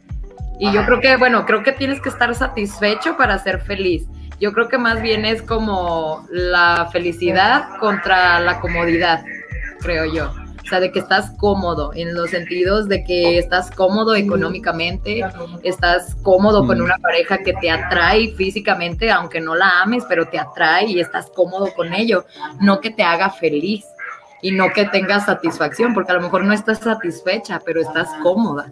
Y 0.60 0.70
yo 0.72 0.84
creo 0.84 1.00
que, 1.00 1.16
bueno, 1.16 1.46
creo 1.46 1.62
que 1.62 1.72
tienes 1.72 2.00
que 2.02 2.10
estar 2.10 2.34
satisfecho 2.34 3.16
para 3.16 3.38
ser 3.38 3.60
feliz. 3.60 4.06
Yo 4.38 4.52
creo 4.52 4.68
que 4.68 4.76
más 4.76 5.00
bien 5.00 5.24
es 5.24 5.40
como 5.42 6.26
la 6.30 6.88
felicidad 6.92 7.78
contra 7.80 8.38
la 8.40 8.60
comodidad, 8.60 9.22
creo 9.80 10.04
yo. 10.04 10.30
O 10.62 10.66
sea, 10.70 10.80
de 10.80 10.92
que 10.92 10.98
estás 10.98 11.32
cómodo, 11.38 11.92
en 11.94 12.14
los 12.14 12.30
sentidos 12.30 12.88
de 12.88 13.02
que 13.04 13.38
estás 13.38 13.70
cómodo 13.70 14.14
económicamente, 14.14 15.22
estás 15.62 16.14
cómodo 16.22 16.66
con 16.66 16.78
Mm. 16.78 16.84
una 16.84 16.98
pareja 16.98 17.38
que 17.38 17.54
te 17.54 17.70
atrae 17.70 18.34
físicamente, 18.34 19.10
aunque 19.10 19.40
no 19.40 19.56
la 19.56 19.80
ames, 19.80 20.04
pero 20.08 20.26
te 20.28 20.38
atrae 20.38 20.86
y 20.86 21.00
estás 21.00 21.30
cómodo 21.34 21.72
con 21.74 21.92
ello, 21.94 22.24
no 22.60 22.80
que 22.80 22.90
te 22.90 23.02
haga 23.02 23.30
feliz 23.30 23.84
y 24.42 24.52
no 24.52 24.70
que 24.72 24.84
tengas 24.84 25.24
satisfacción, 25.24 25.92
porque 25.94 26.12
a 26.12 26.16
lo 26.16 26.20
mejor 26.22 26.44
no 26.44 26.52
estás 26.52 26.78
satisfecha, 26.78 27.60
pero 27.64 27.80
estás 27.80 28.08
cómoda. 28.22 28.66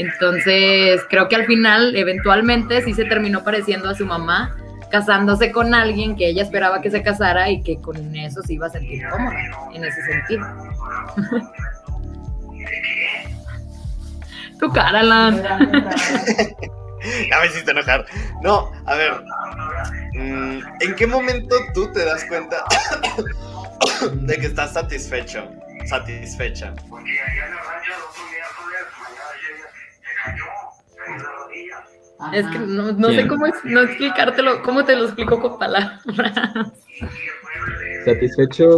Entonces, 0.00 1.02
creo 1.10 1.28
que 1.28 1.36
al 1.36 1.44
final, 1.44 1.94
eventualmente, 1.94 2.82
sí 2.82 2.94
se 2.94 3.04
terminó 3.04 3.44
pareciendo 3.44 3.90
a 3.90 3.94
su 3.94 4.06
mamá, 4.06 4.56
casándose 4.90 5.52
con 5.52 5.74
alguien 5.74 6.16
que 6.16 6.26
ella 6.26 6.42
esperaba 6.42 6.80
que 6.80 6.90
se 6.90 7.02
casara 7.02 7.50
y 7.50 7.62
que 7.62 7.78
con 7.82 8.16
eso 8.16 8.40
se 8.42 8.54
iba 8.54 8.66
a 8.66 8.70
sentir 8.70 9.06
cómoda, 9.10 9.36
en 9.74 9.84
ese 9.84 10.02
sentido. 10.02 10.46
tu 14.58 14.72
cara, 14.72 15.00
Alan. 15.00 15.42
Ya 17.30 17.40
me 17.40 17.46
hiciste 17.46 17.70
enojar. 17.70 18.04
No, 18.42 18.70
a 18.84 18.94
ver. 18.94 19.24
mm, 20.12 20.60
¿En 20.80 20.94
qué 20.96 21.06
momento 21.06 21.56
tú 21.72 21.90
te 21.92 22.04
das 22.04 22.26
cuenta 22.26 22.62
de 24.12 24.36
que 24.36 24.46
estás 24.46 24.74
satisfecho? 24.74 25.50
Satisfecha. 25.86 26.74
Es 32.32 32.46
que 32.48 32.58
no, 32.58 32.92
no 32.92 33.08
sé 33.08 33.26
cómo 33.26 33.46
es, 33.46 33.54
no 33.64 33.80
explicártelo, 33.80 34.62
cómo 34.62 34.84
te 34.84 34.94
lo 34.94 35.06
explico 35.06 35.40
con 35.40 35.58
palabras. 35.58 36.02
Satisfecho. 38.04 38.68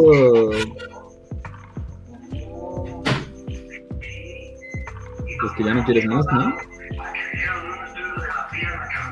Pues 5.40 5.52
que 5.56 5.64
ya 5.64 5.74
no 5.74 5.84
quieres 5.84 6.06
más, 6.06 6.24
¿no? 6.32 6.56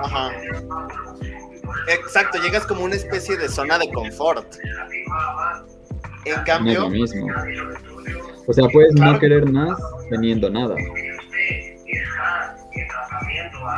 Ajá. 0.05 0.31
Exacto, 1.89 2.41
llegas 2.41 2.65
como 2.67 2.85
una 2.85 2.95
especie 2.95 3.37
de 3.37 3.49
zona 3.49 3.79
de 3.79 3.91
confort. 3.93 4.47
En 6.25 6.33
No 6.33 6.39
es 6.39 6.45
cambio, 6.45 6.81
lo 6.83 6.91
mismo. 6.91 7.27
O 8.47 8.53
sea, 8.53 8.69
puedes 8.69 8.95
no 8.95 9.19
querer 9.19 9.51
más 9.51 9.77
teniendo 10.09 10.49
nada. 10.51 10.77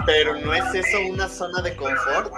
Pero 0.07 0.39
no 0.41 0.53
es 0.55 0.75
eso 0.75 0.99
una 1.11 1.29
zona 1.29 1.63
de 1.63 1.77
confort. 1.77 2.33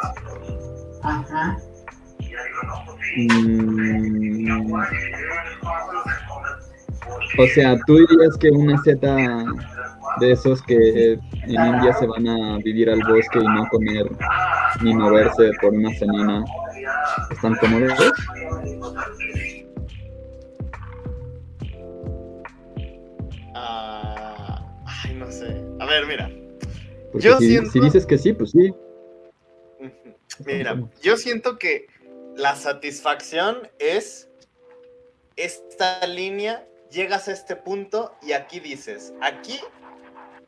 Mm, 3.17 4.75
O 7.39 7.47
sea, 7.55 7.77
tú 7.87 7.97
dirías 7.97 8.37
que 8.39 8.51
una 8.51 8.79
Z 8.83 9.45
de 10.21 10.33
esos 10.33 10.63
que 10.63 11.13
en 11.13 11.51
India 11.51 11.93
se 11.95 12.07
van 12.07 12.29
a 12.29 12.59
vivir 12.59 12.89
al 12.89 13.03
bosque 13.05 13.41
y 13.41 13.45
no 13.47 13.67
comer 13.69 14.07
ni 14.83 14.95
moverse 14.95 15.51
por 15.61 15.73
una 15.73 15.91
semana, 15.95 16.45
¿están 17.31 17.55
cómodos? 17.57 17.93
Ah, 23.55 24.63
ay, 25.05 25.15
no 25.15 25.31
sé. 25.31 25.64
A 25.81 25.87
ver, 25.87 26.07
mira. 26.07 26.31
Porque 27.13 27.27
Yo 27.27 27.39
si, 27.39 27.49
siento- 27.49 27.71
si 27.71 27.81
dices 27.81 28.07
que 28.07 28.19
sí, 28.19 28.33
pues 28.33 28.51
sí. 28.51 28.73
Mira, 30.45 30.83
yo 31.01 31.17
siento 31.17 31.59
que 31.59 31.87
la 32.37 32.57
satisfacción 32.57 33.69
es 33.79 34.29
esta 35.37 36.05
línea, 36.07 36.67
llegas 36.91 37.29
a 37.29 37.33
este 37.33 37.55
punto 37.55 38.15
y 38.23 38.33
aquí 38.33 38.59
dices, 38.59 39.15
aquí 39.21 39.61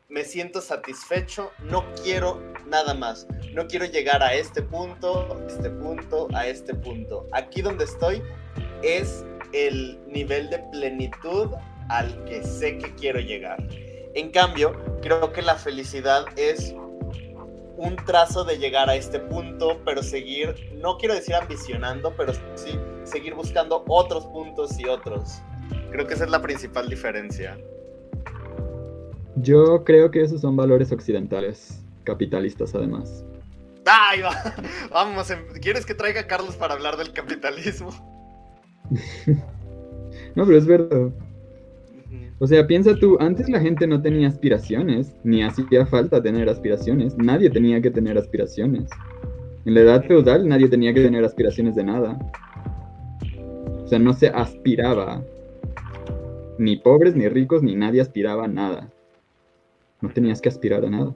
me 0.09 0.23
siento 0.25 0.59
satisfecho, 0.61 1.51
no 1.69 1.85
quiero 2.03 2.41
nada 2.67 2.93
más, 2.93 3.27
no 3.53 3.67
quiero 3.67 3.85
llegar 3.85 4.21
a 4.23 4.33
este 4.33 4.61
punto, 4.61 5.41
este 5.47 5.69
punto, 5.69 6.27
a 6.33 6.47
este 6.47 6.73
punto. 6.73 7.25
Aquí 7.31 7.61
donde 7.61 7.85
estoy 7.85 8.21
es 8.83 9.25
el 9.53 9.99
nivel 10.07 10.49
de 10.49 10.59
plenitud 10.71 11.51
al 11.89 12.23
que 12.25 12.43
sé 12.43 12.77
que 12.77 12.93
quiero 12.95 13.19
llegar. 13.19 13.57
En 14.13 14.31
cambio, 14.31 14.75
creo 15.01 15.31
que 15.31 15.41
la 15.41 15.55
felicidad 15.55 16.25
es 16.35 16.73
un 17.77 17.95
trazo 18.05 18.43
de 18.43 18.57
llegar 18.57 18.89
a 18.89 18.95
este 18.95 19.19
punto, 19.19 19.79
pero 19.85 20.01
seguir, 20.01 20.55
no 20.75 20.97
quiero 20.97 21.13
decir 21.13 21.35
ambicionando, 21.35 22.13
pero 22.17 22.33
sí 22.55 22.79
seguir 23.03 23.35
buscando 23.35 23.83
otros 23.87 24.25
puntos 24.27 24.79
y 24.79 24.85
otros. 24.85 25.41
Creo 25.91 26.05
que 26.07 26.15
esa 26.15 26.25
es 26.25 26.29
la 26.29 26.41
principal 26.41 26.89
diferencia. 26.89 27.57
Yo 29.35 29.83
creo 29.83 30.09
que 30.09 30.21
esos 30.23 30.41
son 30.41 30.55
valores 30.55 30.91
occidentales, 30.91 31.83
capitalistas 32.03 32.73
además. 32.73 33.23
Ay, 33.85 34.21
va. 34.21 34.31
Vamos, 34.91 35.29
em- 35.29 35.47
¿quieres 35.61 35.85
que 35.85 35.93
traiga 35.93 36.21
a 36.21 36.27
Carlos 36.27 36.55
para 36.55 36.73
hablar 36.73 36.97
del 36.97 37.13
capitalismo? 37.13 37.91
No, 40.35 40.45
pero 40.45 40.57
es 40.59 40.67
verdad. 40.67 41.09
O 42.39 42.45
sea, 42.45 42.67
piensa 42.67 42.93
tú, 42.95 43.17
antes 43.19 43.49
la 43.49 43.59
gente 43.59 43.87
no 43.87 44.01
tenía 44.01 44.27
aspiraciones, 44.27 45.13
ni 45.23 45.41
hacía 45.43 45.85
falta 45.87 46.21
tener 46.21 46.47
aspiraciones. 46.49 47.17
Nadie 47.17 47.49
tenía 47.49 47.81
que 47.81 47.89
tener 47.89 48.17
aspiraciones. 48.17 48.89
En 49.65 49.73
la 49.73 49.81
edad 49.81 50.03
feudal 50.05 50.47
nadie 50.47 50.69
tenía 50.69 50.93
que 50.93 51.01
tener 51.01 51.25
aspiraciones 51.25 51.75
de 51.75 51.83
nada. 51.83 52.17
O 53.83 53.87
sea, 53.87 53.97
no 53.99 54.13
se 54.13 54.27
aspiraba. 54.27 55.23
Ni 56.59 56.77
pobres, 56.77 57.15
ni 57.15 57.27
ricos, 57.27 57.63
ni 57.63 57.75
nadie 57.75 58.01
aspiraba 58.01 58.45
a 58.45 58.47
nada. 58.47 58.89
No 60.01 60.09
tenías 60.09 60.39
que 60.41 60.49
aspirar 60.49 60.85
a 60.85 60.89
nada. 60.89 61.13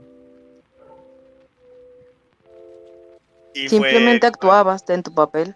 Y 3.53 3.67
fue- 3.67 3.69
Simplemente 3.69 4.26
actuabas 4.28 4.84
en 4.89 5.03
tu 5.03 5.13
papel, 5.13 5.55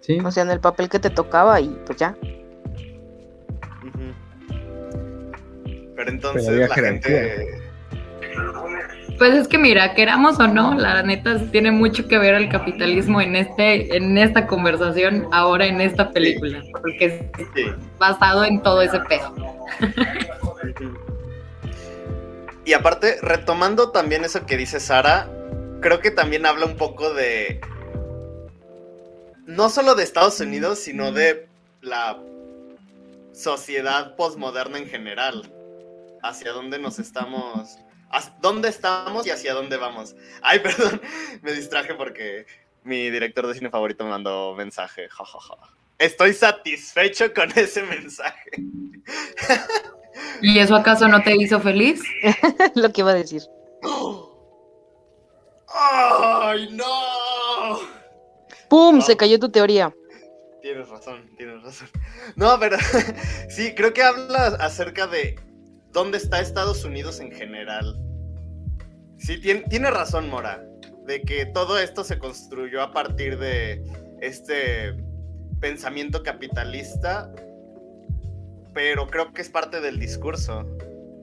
Sí. 0.00 0.18
o 0.24 0.30
sea, 0.30 0.42
en 0.42 0.50
el 0.50 0.60
papel 0.60 0.88
que 0.88 0.98
te 0.98 1.10
tocaba 1.10 1.60
y 1.60 1.68
pues 1.86 1.98
ya. 1.98 2.16
Pero 6.10 6.30
entonces 6.32 6.68
la 6.68 6.74
jerarquía. 6.74 7.20
gente. 7.22 7.62
Pues 9.18 9.34
es 9.34 9.48
que 9.48 9.58
mira, 9.58 9.94
queramos 9.94 10.38
o 10.38 10.46
no, 10.46 10.74
la 10.78 11.02
neta 11.02 11.38
tiene 11.50 11.72
mucho 11.72 12.06
que 12.06 12.18
ver 12.18 12.34
el 12.34 12.48
capitalismo 12.48 13.20
en 13.20 13.34
este, 13.34 13.96
en 13.96 14.16
esta 14.16 14.46
conversación, 14.46 15.26
ahora 15.32 15.66
en 15.66 15.80
esta 15.80 16.10
película, 16.12 16.62
porque 16.80 17.04
es 17.04 17.46
Sí. 17.54 17.64
basado 17.98 18.44
en 18.44 18.62
todo 18.62 18.80
ese 18.80 19.00
pedo. 19.00 19.34
Y 22.64 22.74
aparte, 22.74 23.16
retomando 23.22 23.90
también 23.90 24.24
eso 24.24 24.44
que 24.46 24.56
dice 24.56 24.78
Sara, 24.78 25.28
creo 25.80 26.00
que 26.00 26.10
también 26.10 26.46
habla 26.46 26.66
un 26.66 26.76
poco 26.76 27.12
de. 27.14 27.60
No 29.46 29.70
solo 29.70 29.94
de 29.94 30.02
Estados 30.04 30.38
Unidos, 30.40 30.78
sino 30.78 31.10
de 31.10 31.48
la 31.80 32.18
sociedad 33.32 34.14
posmoderna 34.16 34.78
en 34.78 34.86
general. 34.86 35.50
Hacia 36.22 36.52
dónde 36.52 36.78
nos 36.78 36.98
estamos. 36.98 37.78
¿Dónde 38.40 38.68
estamos 38.68 39.26
y 39.26 39.30
hacia 39.30 39.54
dónde 39.54 39.76
vamos? 39.76 40.14
Ay, 40.42 40.58
perdón, 40.62 41.00
me 41.42 41.52
distraje 41.52 41.94
porque 41.94 42.46
mi 42.84 43.10
director 43.10 43.46
de 43.46 43.54
cine 43.54 43.70
favorito 43.70 44.04
me 44.04 44.10
mandó 44.10 44.54
mensaje. 44.54 45.08
Ja, 45.08 45.24
ja, 45.24 45.38
ja. 45.40 45.56
Estoy 45.98 46.32
satisfecho 46.32 47.32
con 47.34 47.50
ese 47.58 47.82
mensaje. 47.82 48.50
¿Y 50.40 50.58
eso 50.58 50.76
acaso 50.76 51.08
no 51.08 51.22
te 51.22 51.34
hizo 51.36 51.60
feliz? 51.60 52.00
Lo 52.74 52.92
que 52.92 53.00
iba 53.00 53.10
a 53.10 53.14
decir. 53.14 53.42
¡Ay, 55.68 56.68
no! 56.72 57.78
¡Pum! 58.68 58.96
No. 58.96 59.02
Se 59.02 59.16
cayó 59.16 59.38
tu 59.38 59.50
teoría. 59.50 59.94
Tienes 60.62 60.88
razón, 60.88 61.30
tienes 61.36 61.62
razón. 61.62 61.88
No, 62.36 62.58
pero 62.58 62.76
sí, 63.48 63.74
creo 63.74 63.92
que 63.92 64.02
habla 64.02 64.56
acerca 64.60 65.06
de 65.06 65.36
dónde 65.92 66.18
está 66.18 66.40
Estados 66.40 66.84
Unidos 66.84 67.20
en 67.20 67.30
general. 67.32 67.98
Sí, 69.16 69.40
tiene, 69.40 69.62
tiene 69.68 69.90
razón, 69.90 70.28
Mora, 70.30 70.64
de 71.06 71.22
que 71.22 71.46
todo 71.46 71.78
esto 71.78 72.04
se 72.04 72.18
construyó 72.18 72.82
a 72.82 72.92
partir 72.92 73.38
de 73.38 73.82
este 74.20 74.94
pensamiento 75.60 76.22
capitalista, 76.22 77.32
pero 78.74 79.06
creo 79.08 79.32
que 79.32 79.42
es 79.42 79.48
parte 79.48 79.80
del 79.80 79.98
discurso 79.98 80.64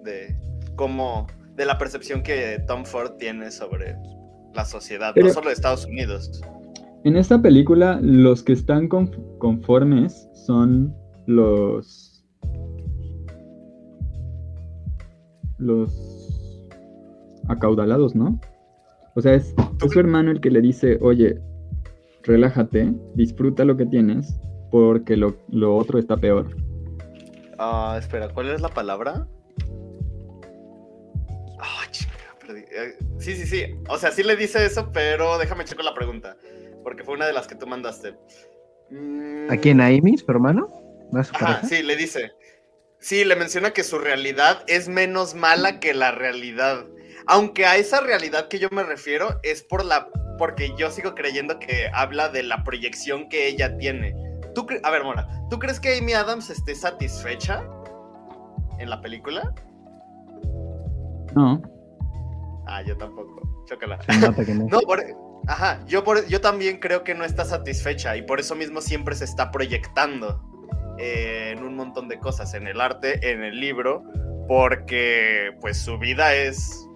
de 0.03 0.35
cómo, 0.75 1.27
de 1.55 1.65
la 1.65 1.77
percepción 1.77 2.21
que 2.21 2.61
Tom 2.67 2.83
Ford 2.85 3.13
tiene 3.17 3.51
sobre 3.51 3.95
la 4.53 4.65
sociedad, 4.65 5.11
Pero- 5.15 5.27
no 5.27 5.33
solo 5.33 5.47
de 5.47 5.53
Estados 5.53 5.85
Unidos. 5.85 6.41
En 7.03 7.15
esta 7.17 7.39
película, 7.39 7.99
los 8.01 8.41
que 8.43 8.53
están 8.53 8.89
conf- 8.89 9.37
conformes 9.37 10.27
son 10.33 10.95
los. 11.27 12.14
Los. 15.57 16.69
acaudalados, 17.47 18.15
¿no? 18.15 18.39
O 19.15 19.21
sea, 19.21 19.33
es, 19.33 19.53
es 19.83 19.91
su 19.91 19.99
hermano 19.99 20.31
el 20.31 20.41
que 20.41 20.51
le 20.51 20.61
dice: 20.61 20.97
Oye, 21.01 21.39
relájate, 22.23 22.93
disfruta 23.13 23.65
lo 23.65 23.77
que 23.77 23.85
tienes, 23.85 24.39
porque 24.71 25.15
lo, 25.15 25.37
lo 25.49 25.75
otro 25.75 25.99
está 25.99 26.17
peor. 26.17 26.55
Ah, 27.57 27.95
espera, 27.97 28.29
¿cuál 28.29 28.49
es 28.49 28.61
la 28.61 28.69
palabra? 28.69 29.27
Ah, 31.59 31.83
chinga, 31.91 32.13
perdí. 32.39 32.61
Eh, 32.61 32.97
sí, 33.19 33.35
sí, 33.35 33.45
sí. 33.45 33.75
O 33.87 33.97
sea, 33.97 34.11
sí 34.11 34.23
le 34.23 34.35
dice 34.35 34.65
eso, 34.65 34.91
pero 34.91 35.37
déjame 35.37 35.63
checar 35.63 35.85
la 35.85 35.93
pregunta. 35.93 36.35
Porque 36.83 37.03
fue 37.03 37.15
una 37.15 37.25
de 37.25 37.33
las 37.33 37.47
que 37.47 37.55
tú 37.55 37.65
mandaste. 37.65 38.15
Mm, 38.91 39.49
¿A 39.49 39.57
quién? 39.57 39.81
¿A 39.81 39.87
Amy, 39.87 40.17
su 40.17 40.29
hermano? 40.29 40.67
¿No 41.11 41.19
a 41.19 41.23
su 41.23 41.33
Ajá, 41.35 41.63
sí, 41.63 41.81
le 41.81 41.95
dice. 41.95 42.31
Sí, 43.05 43.23
le 43.23 43.35
menciona 43.35 43.69
que 43.69 43.83
su 43.83 43.99
realidad 43.99 44.63
es 44.65 44.89
menos 44.89 45.35
mala 45.35 45.79
que 45.79 45.93
la 45.93 46.09
realidad. 46.09 46.87
Aunque 47.27 47.67
a 47.67 47.75
esa 47.75 48.01
realidad 48.01 48.47
que 48.47 48.57
yo 48.57 48.67
me 48.71 48.81
refiero 48.81 49.39
es 49.43 49.61
por 49.61 49.85
la. 49.85 50.09
Porque 50.39 50.73
yo 50.75 50.89
sigo 50.89 51.13
creyendo 51.13 51.59
que 51.59 51.87
habla 51.93 52.29
de 52.29 52.41
la 52.41 52.63
proyección 52.63 53.29
que 53.29 53.47
ella 53.47 53.77
tiene. 53.77 54.15
¿Tú 54.55 54.65
a 54.81 54.89
ver, 54.89 55.03
Mora, 55.03 55.27
¿tú 55.51 55.59
crees 55.59 55.79
que 55.79 55.95
Amy 55.95 56.13
Adams 56.13 56.49
esté 56.49 56.73
satisfecha 56.73 57.63
en 58.79 58.89
la 58.89 58.99
película? 59.01 59.53
No. 61.35 61.61
Ah, 62.65 62.81
yo 62.81 62.97
tampoco. 62.97 63.65
Chócala. 63.67 63.99
Que 63.99 64.55
no. 64.55 64.65
No, 64.67 64.79
por, 64.79 65.03
ajá, 65.45 65.79
yo, 65.85 66.03
por, 66.03 66.25
yo 66.25 66.41
también 66.41 66.79
creo 66.79 67.03
que 67.03 67.13
no 67.13 67.23
está 67.23 67.45
satisfecha 67.45 68.17
y 68.17 68.23
por 68.23 68.39
eso 68.39 68.55
mismo 68.55 68.81
siempre 68.81 69.13
se 69.13 69.25
está 69.25 69.51
proyectando 69.51 70.54
eh, 70.97 71.53
en 71.55 71.63
un 71.63 71.75
montón 71.75 72.07
de 72.07 72.19
cosas, 72.19 72.53
en 72.53 72.67
el 72.67 72.79
arte, 72.81 73.31
en 73.31 73.43
el 73.43 73.59
libro, 73.59 74.03
porque 74.47 75.51
pues 75.61 75.77
su 75.77 75.97
vida 75.97 76.33
es, 76.35 76.87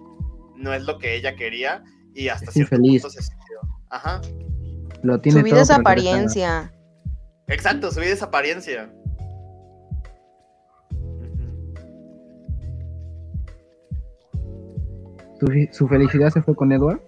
no 0.56 0.72
es 0.72 0.82
lo 0.84 0.98
que 0.98 1.14
ella 1.16 1.34
quería 1.36 1.82
y 2.14 2.28
hasta 2.28 2.46
Es 2.46 2.54
cierto 2.54 2.76
infeliz. 2.76 3.02
punto 3.02 3.16
se 3.16 3.22
sintió. 3.22 3.58
Ajá, 3.90 4.20
Lo 5.02 5.20
tiene 5.20 5.40
Su 5.40 5.44
vida 5.44 5.54
todo, 5.56 5.62
es 5.62 5.70
apariencia. 5.70 6.72
exacto, 7.48 7.90
su 7.90 8.00
vida 8.00 8.12
es 8.12 8.22
apariencia. 8.22 8.90
¿Su, 15.38 15.46
su 15.72 15.88
felicidad 15.88 16.30
se 16.30 16.42
fue 16.42 16.54
con 16.54 16.70
Edward? 16.72 17.00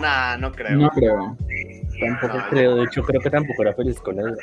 Nah, 0.00 0.36
no 0.38 0.50
creo. 0.52 0.78
No 0.78 0.90
creo. 0.90 1.36
Tampoco 2.00 2.38
creo, 2.50 2.76
de 2.76 2.84
hecho 2.84 3.02
creo 3.02 3.20
que 3.20 3.30
tampoco 3.30 3.62
era 3.62 3.74
feliz 3.74 4.00
con 4.00 4.18
él. 4.18 4.36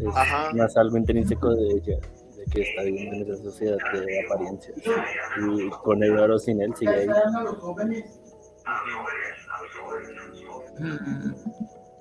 Es 0.00 0.16
Ajá. 0.16 0.52
más 0.54 0.76
algo 0.76 0.96
intrínseco 0.96 1.54
de 1.54 1.68
ella, 1.68 1.98
de 2.36 2.44
que 2.50 2.62
está 2.62 2.82
viviendo 2.82 3.16
en 3.16 3.22
esa 3.22 3.42
sociedad 3.42 3.76
de 3.92 4.20
apariencias. 4.26 4.76
Y 4.78 5.70
con 5.82 6.02
él 6.02 6.18
o 6.18 6.38
sin 6.38 6.60
él 6.60 6.74
sigue 6.74 6.94
ahí. 6.94 7.08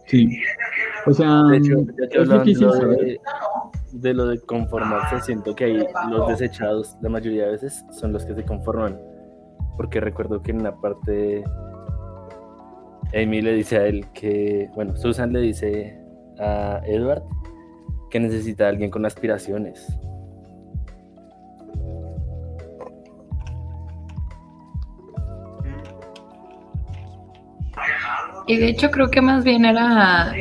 Sí. 0.07 0.39
O 1.05 1.13
sea, 1.13 1.43
De 1.43 1.57
hecho, 1.57 1.85
es 2.21 2.59
lo 2.59 2.73
de, 2.73 3.19
de 3.91 4.13
lo 4.13 4.27
de 4.27 4.39
conformarse, 4.41 5.21
siento 5.21 5.55
que 5.55 5.65
ahí 5.65 5.87
los 6.09 6.27
desechados 6.27 6.95
la 7.01 7.09
mayoría 7.09 7.45
de 7.45 7.51
veces 7.51 7.85
son 7.91 8.13
los 8.13 8.25
que 8.25 8.33
se 8.33 8.43
conforman. 8.43 8.99
Porque 9.77 9.99
recuerdo 9.99 10.41
que 10.41 10.51
en 10.51 10.61
una 10.61 10.75
parte 10.75 11.43
Amy 13.15 13.41
le 13.41 13.53
dice 13.53 13.77
a 13.77 13.85
él 13.85 14.05
que, 14.13 14.69
bueno, 14.75 14.95
Susan 14.95 15.31
le 15.33 15.41
dice 15.41 15.97
a 16.39 16.81
Edward 16.85 17.23
que 18.09 18.19
necesita 18.19 18.65
a 18.65 18.69
alguien 18.69 18.89
con 18.89 19.05
aspiraciones. 19.05 19.87
Y 28.45 28.57
de 28.57 28.67
hecho 28.67 28.91
creo 28.91 29.09
que 29.09 29.21
más 29.21 29.43
bien 29.43 29.63
era 29.63 30.33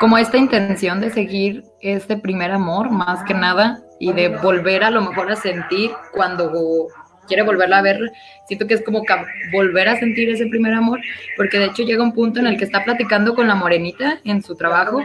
como 0.00 0.18
esta 0.18 0.36
intención 0.36 1.00
de 1.00 1.10
seguir 1.10 1.64
este 1.80 2.16
primer 2.16 2.50
amor, 2.50 2.90
más 2.90 3.22
que 3.24 3.34
nada, 3.34 3.80
y 4.00 4.12
de 4.12 4.36
volver 4.38 4.82
a 4.82 4.90
lo 4.90 5.02
mejor 5.02 5.30
a 5.30 5.36
sentir 5.36 5.90
cuando 6.12 6.88
quiere 7.30 7.44
volverla 7.44 7.78
a 7.78 7.82
ver, 7.82 8.12
siento 8.48 8.66
que 8.66 8.74
es 8.74 8.82
como 8.82 9.04
volver 9.52 9.88
a 9.88 9.96
sentir 9.96 10.28
ese 10.30 10.46
primer 10.46 10.74
amor, 10.74 10.98
porque 11.36 11.60
de 11.60 11.66
hecho 11.66 11.84
llega 11.84 12.02
un 12.02 12.12
punto 12.12 12.40
en 12.40 12.48
el 12.48 12.58
que 12.58 12.64
está 12.64 12.84
platicando 12.84 13.36
con 13.36 13.46
la 13.46 13.54
morenita 13.54 14.18
en 14.24 14.42
su 14.42 14.56
trabajo, 14.56 15.00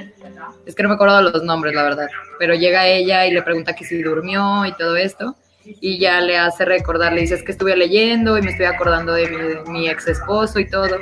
es 0.66 0.74
que 0.74 0.82
no 0.82 0.90
me 0.90 0.96
acuerdo 0.96 1.22
los 1.22 1.44
nombres, 1.44 1.76
la 1.76 1.84
verdad, 1.84 2.08
pero 2.40 2.56
llega 2.56 2.88
ella 2.88 3.28
y 3.28 3.32
le 3.32 3.44
pregunta 3.44 3.74
que 3.74 3.86
si 3.86 4.02
durmió 4.02 4.66
y 4.66 4.74
todo 4.74 4.96
esto, 4.96 5.36
y 5.64 6.00
ya 6.00 6.20
le 6.20 6.38
hace 6.40 6.66
recordar, 6.66 7.14
le 7.14 7.22
dice, 7.22 7.36
es 7.36 7.44
que 7.44 7.52
estuve 7.52 7.78
leyendo 7.78 8.38
y 8.40 8.42
me 8.42 8.50
estoy 8.50 8.66
acordando 8.66 9.14
de 9.14 9.30
mi, 9.30 9.38
de 9.38 9.64
mi 9.68 9.88
ex 9.88 10.08
esposo 10.08 10.60
y 10.60 10.68
todo, 10.68 10.98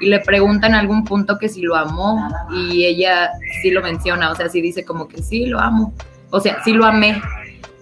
y 0.00 0.06
le 0.06 0.20
pregunta 0.20 0.68
en 0.68 0.76
algún 0.76 1.04
punto 1.04 1.36
que 1.36 1.48
si 1.48 1.62
lo 1.62 1.74
amó, 1.74 2.28
y 2.52 2.84
ella 2.84 3.32
sí 3.60 3.72
lo 3.72 3.82
menciona, 3.82 4.30
o 4.30 4.36
sea, 4.36 4.48
sí 4.48 4.60
dice 4.60 4.84
como 4.84 5.08
que 5.08 5.20
sí, 5.20 5.46
lo 5.46 5.58
amo, 5.58 5.92
o 6.30 6.38
sea, 6.38 6.62
sí 6.62 6.72
lo 6.72 6.84
amé, 6.84 7.20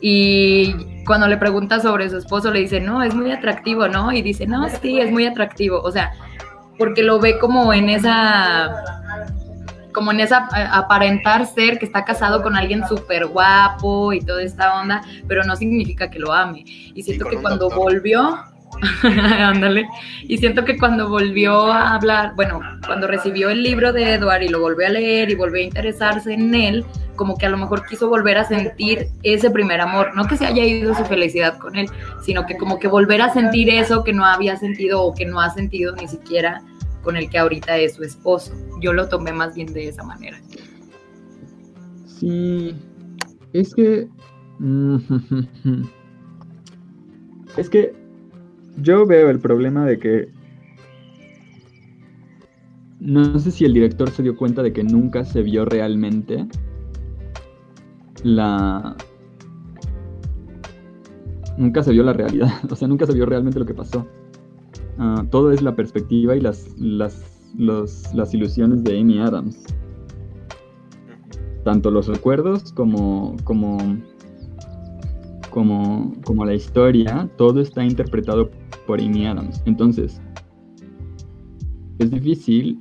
Y 0.08 1.02
cuando 1.04 1.26
le 1.26 1.36
pregunta 1.36 1.80
sobre 1.80 2.08
su 2.08 2.18
esposo, 2.18 2.52
le 2.52 2.60
dice, 2.60 2.80
no, 2.80 3.02
es 3.02 3.12
muy 3.12 3.32
atractivo, 3.32 3.88
¿no? 3.88 4.12
Y 4.12 4.22
dice, 4.22 4.46
no, 4.46 4.68
sí, 4.68 5.00
es 5.00 5.10
muy 5.10 5.26
atractivo. 5.26 5.80
O 5.80 5.90
sea, 5.90 6.12
porque 6.78 7.02
lo 7.02 7.18
ve 7.18 7.40
como 7.40 7.72
en 7.72 7.88
esa 7.90 8.70
como 9.92 10.12
en 10.12 10.20
esa 10.20 10.48
eh, 10.56 10.64
aparentar 10.70 11.44
ser 11.46 11.80
que 11.80 11.86
está 11.86 12.04
casado 12.04 12.40
con 12.40 12.54
alguien 12.54 12.86
súper 12.86 13.26
guapo 13.26 14.12
y 14.12 14.20
toda 14.20 14.44
esta 14.44 14.80
onda, 14.80 15.02
pero 15.26 15.42
no 15.42 15.56
significa 15.56 16.08
que 16.08 16.20
lo 16.20 16.32
ame. 16.32 16.62
Y 16.64 17.02
siento 17.02 17.24
que 17.24 17.38
cuando 17.38 17.68
doctor. 17.68 17.92
volvió, 17.92 18.38
ándale, 19.02 19.88
y 20.22 20.38
siento 20.38 20.64
que 20.64 20.78
cuando 20.78 21.08
volvió 21.08 21.72
a 21.72 21.94
hablar, 21.94 22.34
bueno, 22.36 22.60
cuando 22.86 23.06
recibió 23.06 23.50
el 23.50 23.62
libro 23.62 23.92
de 23.92 24.14
Edward 24.14 24.42
y 24.42 24.48
lo 24.48 24.60
volvió 24.60 24.86
a 24.86 24.90
leer 24.90 25.30
y 25.30 25.34
volvió 25.34 25.60
a 25.62 25.64
interesarse 25.64 26.32
en 26.34 26.54
él, 26.54 26.84
como 27.16 27.36
que 27.36 27.46
a 27.46 27.48
lo 27.48 27.56
mejor 27.56 27.86
quiso 27.86 28.08
volver 28.08 28.38
a 28.38 28.44
sentir 28.44 29.08
ese 29.22 29.50
primer 29.50 29.80
amor, 29.80 30.14
no 30.14 30.26
que 30.26 30.36
se 30.36 30.46
haya 30.46 30.64
ido 30.64 30.94
su 30.94 31.04
felicidad 31.04 31.58
con 31.58 31.76
él, 31.76 31.86
sino 32.22 32.46
que 32.46 32.56
como 32.56 32.78
que 32.78 32.88
volver 32.88 33.22
a 33.22 33.32
sentir 33.32 33.70
eso 33.70 34.04
que 34.04 34.12
no 34.12 34.24
había 34.24 34.56
sentido 34.56 35.02
o 35.02 35.14
que 35.14 35.24
no 35.24 35.40
ha 35.40 35.50
sentido 35.50 35.94
ni 35.96 36.06
siquiera 36.06 36.62
con 37.02 37.16
el 37.16 37.30
que 37.30 37.38
ahorita 37.38 37.76
es 37.78 37.94
su 37.94 38.02
esposo. 38.02 38.52
Yo 38.80 38.92
lo 38.92 39.08
tomé 39.08 39.32
más 39.32 39.54
bien 39.54 39.72
de 39.72 39.88
esa 39.88 40.02
manera. 40.02 40.40
Sí, 42.06 42.74
es 43.52 43.74
que... 43.74 44.08
Es 47.56 47.70
que 47.70 47.95
yo 48.76 49.06
veo 49.06 49.30
el 49.30 49.40
problema 49.40 49.84
de 49.86 49.98
que... 49.98 50.28
No 53.00 53.38
sé 53.38 53.50
si 53.52 53.64
el 53.64 53.72
director 53.74 54.10
se 54.10 54.22
dio 54.22 54.36
cuenta 54.36 54.62
de 54.62 54.72
que 54.72 54.82
nunca 54.82 55.24
se 55.24 55.42
vio 55.42 55.64
realmente 55.64 56.46
la... 58.22 58.96
Nunca 61.56 61.82
se 61.82 61.92
vio 61.92 62.02
la 62.02 62.12
realidad, 62.12 62.50
o 62.70 62.76
sea, 62.76 62.86
nunca 62.88 63.06
se 63.06 63.14
vio 63.14 63.26
realmente 63.26 63.58
lo 63.58 63.66
que 63.66 63.74
pasó. 63.74 64.06
Ah, 64.98 65.24
todo 65.30 65.52
es 65.52 65.62
la 65.62 65.74
perspectiva 65.74 66.36
y 66.36 66.40
las, 66.40 66.68
las, 66.78 67.22
los- 67.56 68.12
las 68.14 68.34
ilusiones 68.34 68.84
de 68.84 69.00
Amy 69.00 69.18
Adams 69.20 69.64
tanto 71.64 71.90
los 71.90 72.06
recuerdos 72.06 72.72
como, 72.72 73.36
como, 73.44 73.78
como, 75.56 76.12
como 76.22 76.44
la 76.44 76.52
historia, 76.52 77.30
todo 77.38 77.62
está 77.62 77.82
interpretado 77.82 78.50
por 78.86 79.00
Amy 79.00 79.24
Adams. 79.24 79.62
Entonces, 79.64 80.20
es 81.98 82.10
difícil. 82.10 82.78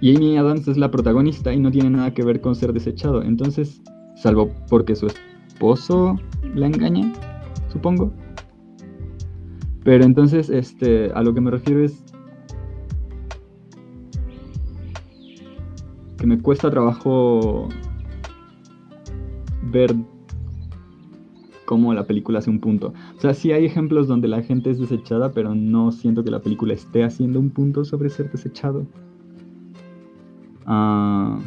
Y 0.00 0.16
Amy 0.16 0.36
Adams 0.36 0.66
es 0.66 0.76
la 0.76 0.90
protagonista 0.90 1.52
y 1.52 1.60
no 1.60 1.70
tiene 1.70 1.90
nada 1.90 2.12
que 2.12 2.24
ver 2.24 2.40
con 2.40 2.56
ser 2.56 2.72
desechado. 2.72 3.22
Entonces, 3.22 3.80
salvo 4.16 4.50
porque 4.68 4.96
su 4.96 5.06
esposo 5.06 6.16
la 6.56 6.66
engaña, 6.66 7.12
supongo. 7.72 8.12
Pero 9.84 10.02
entonces, 10.02 10.50
este, 10.50 11.12
a 11.12 11.22
lo 11.22 11.32
que 11.32 11.40
me 11.40 11.52
refiero 11.52 11.84
es 11.84 12.02
que 16.18 16.26
me 16.26 16.42
cuesta 16.42 16.68
trabajo 16.68 17.68
ver 19.70 19.94
cómo 21.72 21.94
la 21.94 22.04
película 22.06 22.40
hace 22.40 22.50
un 22.50 22.58
punto. 22.60 22.92
O 23.16 23.20
sea, 23.22 23.32
sí 23.32 23.50
hay 23.50 23.64
ejemplos 23.64 24.06
donde 24.06 24.28
la 24.28 24.42
gente 24.42 24.70
es 24.70 24.78
desechada, 24.78 25.32
pero 25.32 25.54
no 25.54 25.90
siento 25.90 26.22
que 26.22 26.30
la 26.30 26.42
película 26.42 26.74
esté 26.74 27.02
haciendo 27.02 27.40
un 27.40 27.48
punto 27.48 27.82
sobre 27.86 28.10
ser 28.10 28.30
desechado. 28.30 28.86
Ah, 30.66 31.38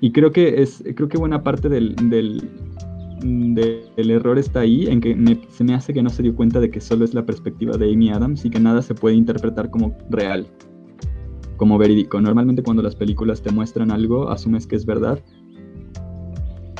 y 0.00 0.12
creo 0.12 0.30
que 0.30 0.62
es, 0.62 0.84
creo 0.94 1.08
que 1.08 1.18
buena 1.18 1.42
parte 1.42 1.68
del, 1.68 1.96
del, 1.96 2.48
del 3.24 4.10
error 4.12 4.38
está 4.38 4.60
ahí, 4.60 4.86
en 4.86 5.00
que 5.00 5.16
me- 5.16 5.40
se 5.48 5.64
me 5.64 5.74
hace 5.74 5.92
que 5.92 6.00
no 6.04 6.08
se 6.08 6.22
dio 6.22 6.36
cuenta 6.36 6.60
de 6.60 6.70
que 6.70 6.80
solo 6.80 7.04
es 7.04 7.12
la 7.12 7.26
perspectiva 7.26 7.76
de 7.76 7.92
Amy 7.92 8.10
Adams 8.10 8.44
y 8.44 8.50
que 8.50 8.60
nada 8.60 8.82
se 8.82 8.94
puede 8.94 9.16
interpretar 9.16 9.68
como 9.68 9.98
real 10.10 10.46
como 11.56 11.76
verídico. 11.76 12.20
Normalmente 12.20 12.62
cuando 12.62 12.84
las 12.84 12.94
películas 12.94 13.42
te 13.42 13.50
muestran 13.50 13.90
algo, 13.90 14.28
asumes 14.30 14.64
que 14.68 14.76
es 14.76 14.86
verdad. 14.86 15.18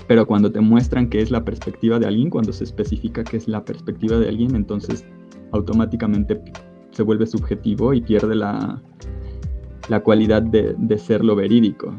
Pero 0.07 0.26
cuando 0.26 0.50
te 0.50 0.61
muestran 0.61 1.09
que 1.09 1.20
es 1.20 1.30
la 1.30 1.44
perspectiva 1.44 1.98
de 1.98 2.07
alguien, 2.07 2.30
cuando 2.30 2.53
se 2.53 2.64
especifica 2.64 3.24
que 3.24 3.36
es 3.36 3.48
la 3.48 3.64
perspectiva 3.64 4.18
de 4.18 4.28
alguien, 4.28 4.55
entonces 4.57 5.07
automáticamente 5.53 6.40
se 6.90 7.03
vuelve 7.03 7.26
subjetivo 7.26 7.94
y 7.94 8.00
pierde 8.00 8.34
la, 8.34 8.82
la 9.88 10.00
cualidad 10.03 10.42
de, 10.42 10.74
de 10.76 10.98
ser 10.98 11.24
lo 11.24 11.36
verídico, 11.36 11.94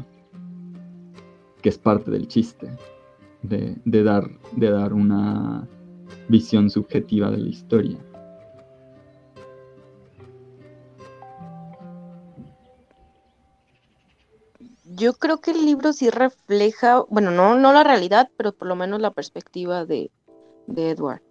que 1.62 1.68
es 1.68 1.78
parte 1.78 2.10
del 2.10 2.28
chiste, 2.28 2.70
de, 3.42 3.76
de 3.84 4.02
dar, 4.02 4.30
de 4.52 4.70
dar 4.70 4.92
una 4.92 5.66
visión 6.28 6.70
subjetiva 6.70 7.30
de 7.30 7.38
la 7.38 7.48
historia. 7.48 7.98
Yo 14.96 15.14
creo 15.14 15.40
que 15.40 15.50
el 15.52 15.64
libro 15.64 15.92
sí 15.92 16.10
refleja, 16.10 17.04
bueno, 17.08 17.30
no, 17.30 17.56
no 17.56 17.72
la 17.72 17.84
realidad, 17.84 18.30
pero 18.36 18.52
por 18.52 18.68
lo 18.68 18.76
menos 18.76 19.00
la 19.00 19.12
perspectiva 19.12 19.84
de, 19.84 20.10
de 20.66 20.90
Edward. 20.90 21.22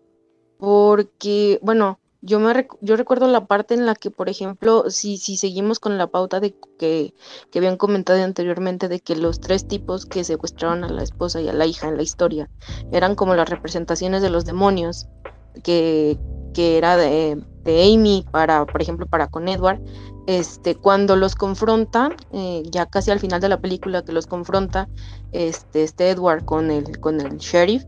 Porque, 0.60 1.60
bueno, 1.62 2.00
yo 2.22 2.40
me 2.40 2.54
rec- 2.54 2.78
yo 2.82 2.96
recuerdo 2.96 3.28
la 3.28 3.46
parte 3.46 3.74
en 3.74 3.86
la 3.86 3.96
que, 3.96 4.10
por 4.10 4.30
ejemplo, 4.30 4.90
si, 4.90 5.18
si 5.18 5.38
seguimos 5.38 5.80
con 5.80 5.98
la 5.98 6.08
pauta 6.08 6.40
de 6.40 6.56
que, 6.80 7.14
que 7.52 7.60
habían 7.60 7.78
comentado 7.78 8.24
anteriormente 8.24 8.88
de 8.88 9.00
que 9.02 9.16
los 9.16 9.40
tres 9.40 9.68
tipos 9.68 10.06
que 10.06 10.24
secuestraron 10.24 10.84
a 10.84 10.90
la 10.90 11.04
esposa 11.04 11.42
y 11.42 11.50
a 11.50 11.54
la 11.54 11.66
hija 11.66 11.90
en 11.90 11.98
la 11.98 12.04
historia 12.04 12.50
eran 12.92 13.16
como 13.16 13.36
las 13.36 13.50
representaciones 13.50 14.22
de 14.22 14.30
los 14.30 14.46
demonios, 14.46 15.08
que, 15.64 16.18
que 16.54 16.78
era 16.78 16.96
de, 16.98 17.44
de 17.64 17.94
Amy 17.94 18.26
para, 18.32 18.66
por 18.66 18.82
ejemplo, 18.82 19.06
para 19.06 19.28
con 19.28 19.48
Edward, 19.48 19.80
este, 20.28 20.76
cuando 20.76 21.16
los 21.16 21.36
confrontan, 21.36 22.16
eh, 22.32 22.64
ya 22.70 22.86
casi 22.86 23.12
al 23.12 23.20
final 23.20 23.42
de 23.42 23.50
la 23.50 23.60
película 23.60 24.04
que 24.04 24.14
los 24.14 24.28
confronta, 24.28 24.88
este, 25.32 25.84
este 25.84 26.10
Edward 26.10 26.46
con 26.46 26.72
el, 26.72 27.00
con 27.00 27.20
el 27.20 27.38
sheriff, 27.38 27.84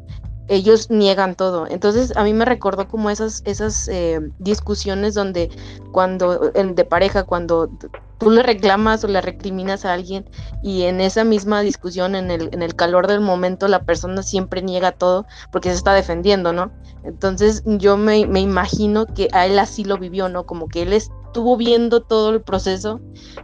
ellos 0.47 0.89
niegan 0.89 1.35
todo. 1.35 1.67
Entonces 1.67 2.15
a 2.15 2.23
mí 2.23 2.33
me 2.33 2.45
recordó 2.45 2.87
como 2.87 3.09
esas, 3.09 3.41
esas 3.45 3.87
eh, 3.87 4.19
discusiones 4.39 5.13
donde 5.13 5.49
cuando, 5.91 6.51
de 6.51 6.85
pareja, 6.85 7.23
cuando 7.23 7.69
tú 8.17 8.29
le 8.29 8.43
reclamas 8.43 9.03
o 9.03 9.07
le 9.07 9.21
recriminas 9.21 9.85
a 9.85 9.93
alguien 9.93 10.25
y 10.63 10.83
en 10.83 11.01
esa 11.01 11.23
misma 11.23 11.61
discusión, 11.61 12.15
en 12.15 12.31
el, 12.31 12.49
en 12.53 12.61
el 12.61 12.75
calor 12.75 13.07
del 13.07 13.19
momento, 13.21 13.67
la 13.67 13.83
persona 13.83 14.23
siempre 14.23 14.61
niega 14.61 14.91
todo 14.91 15.25
porque 15.51 15.69
se 15.69 15.75
está 15.75 15.93
defendiendo, 15.93 16.53
¿no? 16.53 16.71
Entonces 17.03 17.63
yo 17.65 17.97
me, 17.97 18.25
me 18.25 18.39
imagino 18.39 19.05
que 19.05 19.27
a 19.31 19.45
él 19.45 19.59
así 19.59 19.83
lo 19.83 19.97
vivió, 19.97 20.29
¿no? 20.29 20.45
Como 20.45 20.67
que 20.67 20.83
él 20.83 20.93
estuvo 20.93 21.57
viendo 21.57 22.01
todo 22.01 22.29
el 22.29 22.41
proceso 22.41 23.01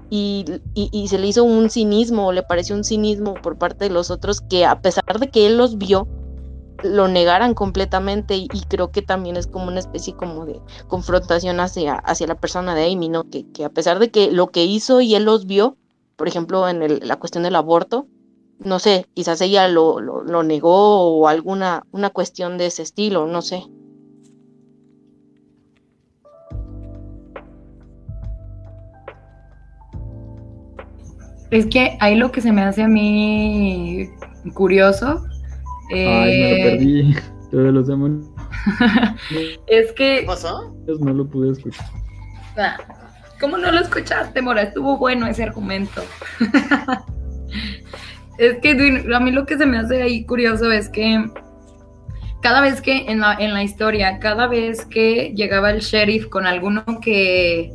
y, 0.09 0.45
y- 0.73 0.89
y 0.91 1.07
se 1.09 1.19
le 1.19 1.27
hizo 1.27 1.43
un 1.43 1.69
cinismo 1.69 2.27
o 2.27 2.31
le 2.31 2.43
pareció 2.43 2.75
un 2.75 2.83
cinismo 2.83 3.33
por 3.35 3.57
parte 3.57 3.85
de 3.85 3.91
los 3.91 4.09
otros 4.11 4.41
que 4.41 4.65
a 4.65 4.81
pesar 4.81 5.03
de 5.19 5.29
que 5.29 5.45
él 5.47 5.57
los 5.57 5.77
vio, 5.77 6.07
lo 6.83 7.07
negaran 7.07 7.53
completamente 7.53 8.35
y, 8.35 8.47
creo 8.67 8.91
que 8.91 9.01
también 9.01 9.37
es 9.37 9.47
como 9.47 9.67
una 9.67 9.79
especie 9.79 10.15
como 10.15 10.45
de 10.45 10.59
confrontación 10.87 11.59
hacia, 11.59 11.95
hacia 11.95 12.27
la 12.27 12.35
persona 12.35 12.75
de 12.75 12.91
Amy, 12.91 13.09
¿no? 13.09 13.29
Que, 13.29 13.45
que 13.51 13.65
a 13.65 13.69
pesar 13.69 13.99
de 13.99 14.11
que 14.11 14.31
lo 14.31 14.47
que 14.47 14.65
hizo 14.65 15.01
y 15.01 15.15
él 15.15 15.25
los 15.25 15.45
vio, 15.45 15.77
por 16.15 16.27
ejemplo, 16.27 16.67
en 16.67 17.07
la 17.07 17.17
cuestión 17.17 17.43
del 17.43 17.55
aborto, 17.55 18.07
no 18.59 18.79
sé, 18.79 19.07
quizás 19.13 19.41
ella 19.41 19.67
lo, 19.67 19.99
lo, 19.99 20.23
lo 20.23 20.43
negó 20.43 21.17
o 21.17 21.27
alguna 21.27 21.83
una 21.91 22.09
cuestión 22.11 22.57
de 22.57 22.67
ese 22.67 22.83
estilo, 22.83 23.25
no 23.27 23.41
sé. 23.41 23.63
Es 31.49 31.65
que 31.65 31.97
ahí 31.99 32.15
lo 32.15 32.31
que 32.31 32.39
se 32.39 32.53
me 32.53 32.61
hace 32.61 32.83
a 32.83 32.87
mí 32.87 34.09
curioso 34.53 35.21
Ay, 35.91 36.41
me 36.41 36.49
lo 36.49 36.55
eh, 36.55 36.71
perdí. 36.71 37.15
Todos 37.51 37.73
los 37.73 37.87
demonios 37.87 38.27
es 39.67 39.91
¿Qué 39.91 40.19
que 40.19 40.23
pasó? 40.25 40.73
no 40.99 41.13
lo 41.13 41.27
pude 41.27 41.51
escuchar. 41.51 41.85
Ah, 42.57 42.77
¿Cómo 43.39 43.57
no 43.57 43.71
lo 43.71 43.79
escuchaste, 43.79 44.41
Mora? 44.41 44.61
Estuvo 44.61 44.97
bueno 44.97 45.27
ese 45.27 45.43
argumento. 45.43 46.03
es 48.37 48.57
que 48.59 49.03
a 49.13 49.19
mí 49.19 49.31
lo 49.31 49.45
que 49.45 49.57
se 49.57 49.65
me 49.65 49.79
hace 49.79 50.01
ahí 50.01 50.25
curioso 50.25 50.71
es 50.71 50.87
que 50.89 51.25
cada 52.41 52.61
vez 52.61 52.81
que 52.81 53.11
en 53.11 53.19
la, 53.19 53.33
en 53.33 53.53
la 53.53 53.63
historia, 53.63 54.19
cada 54.19 54.47
vez 54.47 54.85
que 54.85 55.33
llegaba 55.35 55.71
el 55.71 55.79
sheriff 55.79 56.27
con 56.27 56.45
alguno 56.45 56.83
que, 57.01 57.73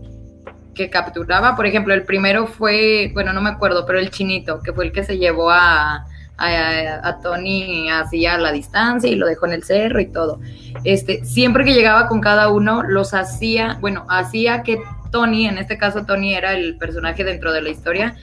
que 0.75 0.89
capturaba, 0.89 1.57
por 1.57 1.67
ejemplo, 1.67 1.95
el 1.95 2.05
primero 2.05 2.47
fue, 2.47 3.11
bueno, 3.15 3.33
no 3.33 3.41
me 3.41 3.51
acuerdo, 3.51 3.85
pero 3.87 3.99
el 3.99 4.11
chinito, 4.11 4.61
que 4.63 4.73
fue 4.73 4.87
el 4.87 4.93
que 4.93 5.05
se 5.05 5.19
llevó 5.19 5.51
a, 5.51 6.07
a, 6.37 7.09
a 7.09 7.21
Tony 7.21 7.89
así 7.91 8.27
a 8.27 8.39
la 8.39 8.53
distancia 8.53 9.11
y 9.11 9.17
lo 9.17 9.27
dejó 9.27 9.47
en 9.47 9.53
el 9.53 9.63
cerro 9.63 10.01
y 10.01 10.07
todo. 10.07 10.41
Este, 10.85 11.25
siempre 11.25 11.65
que 11.65 11.75
llegaba 11.75 12.09
con 12.09 12.21
cada 12.21 12.49
uno, 12.49 12.83
los 12.83 13.15
hacía, 13.15 13.79
bueno, 13.81 14.07
hacía 14.09 14.63
que 14.63 14.79
Tony, 15.11 15.47
en 15.47 15.59
este 15.59 15.79
caso 15.79 16.05
Tony 16.05 16.35
era 16.35 16.53
el 16.53 16.77
personaje 16.77 17.25
dentro 17.25 17.53
de 17.53 17.63
la 17.63 17.71
historia, 17.71 18.17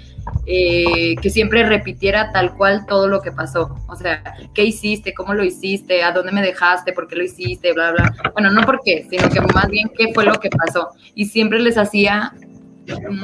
eh, 0.46 1.16
que 1.22 1.30
siempre 1.30 1.64
repitiera 1.64 2.32
tal 2.32 2.54
cual 2.56 2.86
todo 2.86 3.08
lo 3.08 3.22
que 3.22 3.32
pasó. 3.32 3.78
O 3.88 3.96
sea, 3.96 4.24
¿qué 4.54 4.64
hiciste? 4.64 5.14
¿Cómo 5.14 5.34
lo 5.34 5.44
hiciste? 5.44 6.04
¿A 6.04 6.12
dónde 6.12 6.32
me 6.32 6.42
dejaste? 6.42 6.94
¿Por 6.94 7.08
qué 7.08 7.16
lo 7.16 7.24
hiciste? 7.24 7.74
Bla, 7.74 7.92
bla. 7.92 8.14
Bueno, 8.34 8.52
no 8.52 8.62
por 8.62 8.82
qué, 8.84 9.06
sino 9.10 9.30
que 9.30 9.42
más 9.42 9.68
bien 9.68 9.90
qué 9.98 10.14
fue 10.14 10.24
lo 10.26 10.40
que 10.40 10.50
pasó. 10.50 10.90
Y 11.16 11.26
siempre 11.26 11.60
les 11.60 11.78
hacía, 11.78 12.34
mm, 12.88 13.24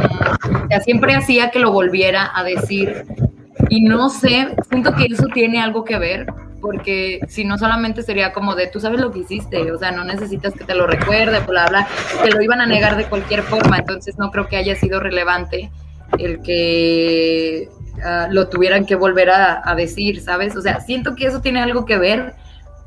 o 0.64 0.68
sea, 0.68 0.80
siempre 0.82 1.14
hacía 1.14 1.52
que 1.52 1.60
lo 1.60 1.72
volviera 1.72 2.32
a 2.34 2.44
decir. 2.44 3.06
Y 3.70 3.82
no 3.82 4.10
sé, 4.10 4.56
siento 4.70 4.94
que 4.96 5.06
eso 5.06 5.28
tiene 5.34 5.62
algo 5.62 5.84
que 5.84 6.00
ver, 6.00 6.28
porque 6.60 7.20
si 7.28 7.46
no 7.46 7.58
solamente 7.58 8.02
sería 8.04 8.34
como 8.34 8.56
de, 8.56 8.68
tú 8.68 8.80
sabes 8.80 9.00
lo 9.00 9.12
que 9.12 9.20
hiciste, 9.20 9.72
o 9.72 9.78
sea, 9.78 9.92
no 9.92 10.04
necesitas 10.04 10.54
que 10.54 10.64
te 10.64 10.76
lo 10.76 10.88
recuerde, 10.88 11.40
bla, 11.42 11.68
bla, 11.68 11.88
te 12.24 12.32
lo 12.32 12.42
iban 12.42 12.62
a 12.62 12.66
negar 12.66 12.98
de 12.98 13.06
cualquier 13.06 13.44
forma, 13.44 13.78
entonces 13.78 14.18
no 14.18 14.32
creo 14.32 14.48
que 14.48 14.58
haya 14.58 14.76
sido 14.76 15.00
relevante 15.00 15.72
el 16.18 16.42
que 16.42 17.70
ah, 18.04 18.28
lo 18.32 18.50
tuvieran 18.50 18.86
que 18.86 18.96
volver 18.96 19.30
a, 19.30 19.62
a 19.64 19.76
decir, 19.76 20.22
¿sabes? 20.22 20.56
O 20.56 20.62
sea, 20.62 20.80
siento 20.80 21.16
que 21.16 21.28
eso 21.28 21.42
tiene 21.42 21.62
algo 21.62 21.86
que 21.86 21.98
ver, 21.98 22.34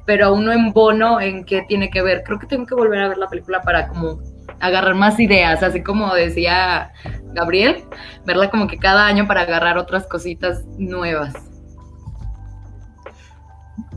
pero 0.05 0.27
aún 0.27 0.45
no 0.45 0.53
en 0.53 0.73
bono 0.73 1.21
en 1.21 1.45
qué 1.45 1.63
tiene 1.69 1.91
que 1.91 2.03
ver. 2.03 2.25
Creo 2.25 2.41
que 2.41 2.47
tengo 2.49 2.67
que 2.67 2.75
volver 2.75 3.01
a 3.01 3.09
ver 3.09 3.19
la 3.19 3.29
película 3.29 3.63
para 3.63 3.87
como 3.87 4.19
agarrar 4.63 4.95
más 4.95 5.19
ideas, 5.21 5.63
así 5.63 5.83
como 5.83 6.15
decía 6.15 6.93
Gabriel, 7.35 7.85
verla 8.25 8.49
como 8.49 8.69
que 8.69 8.79
cada 8.79 9.07
año 9.07 9.27
para 9.27 9.43
agarrar 9.43 9.77
otras 9.77 10.07
cositas 10.07 10.65
nuevas. 10.79 11.35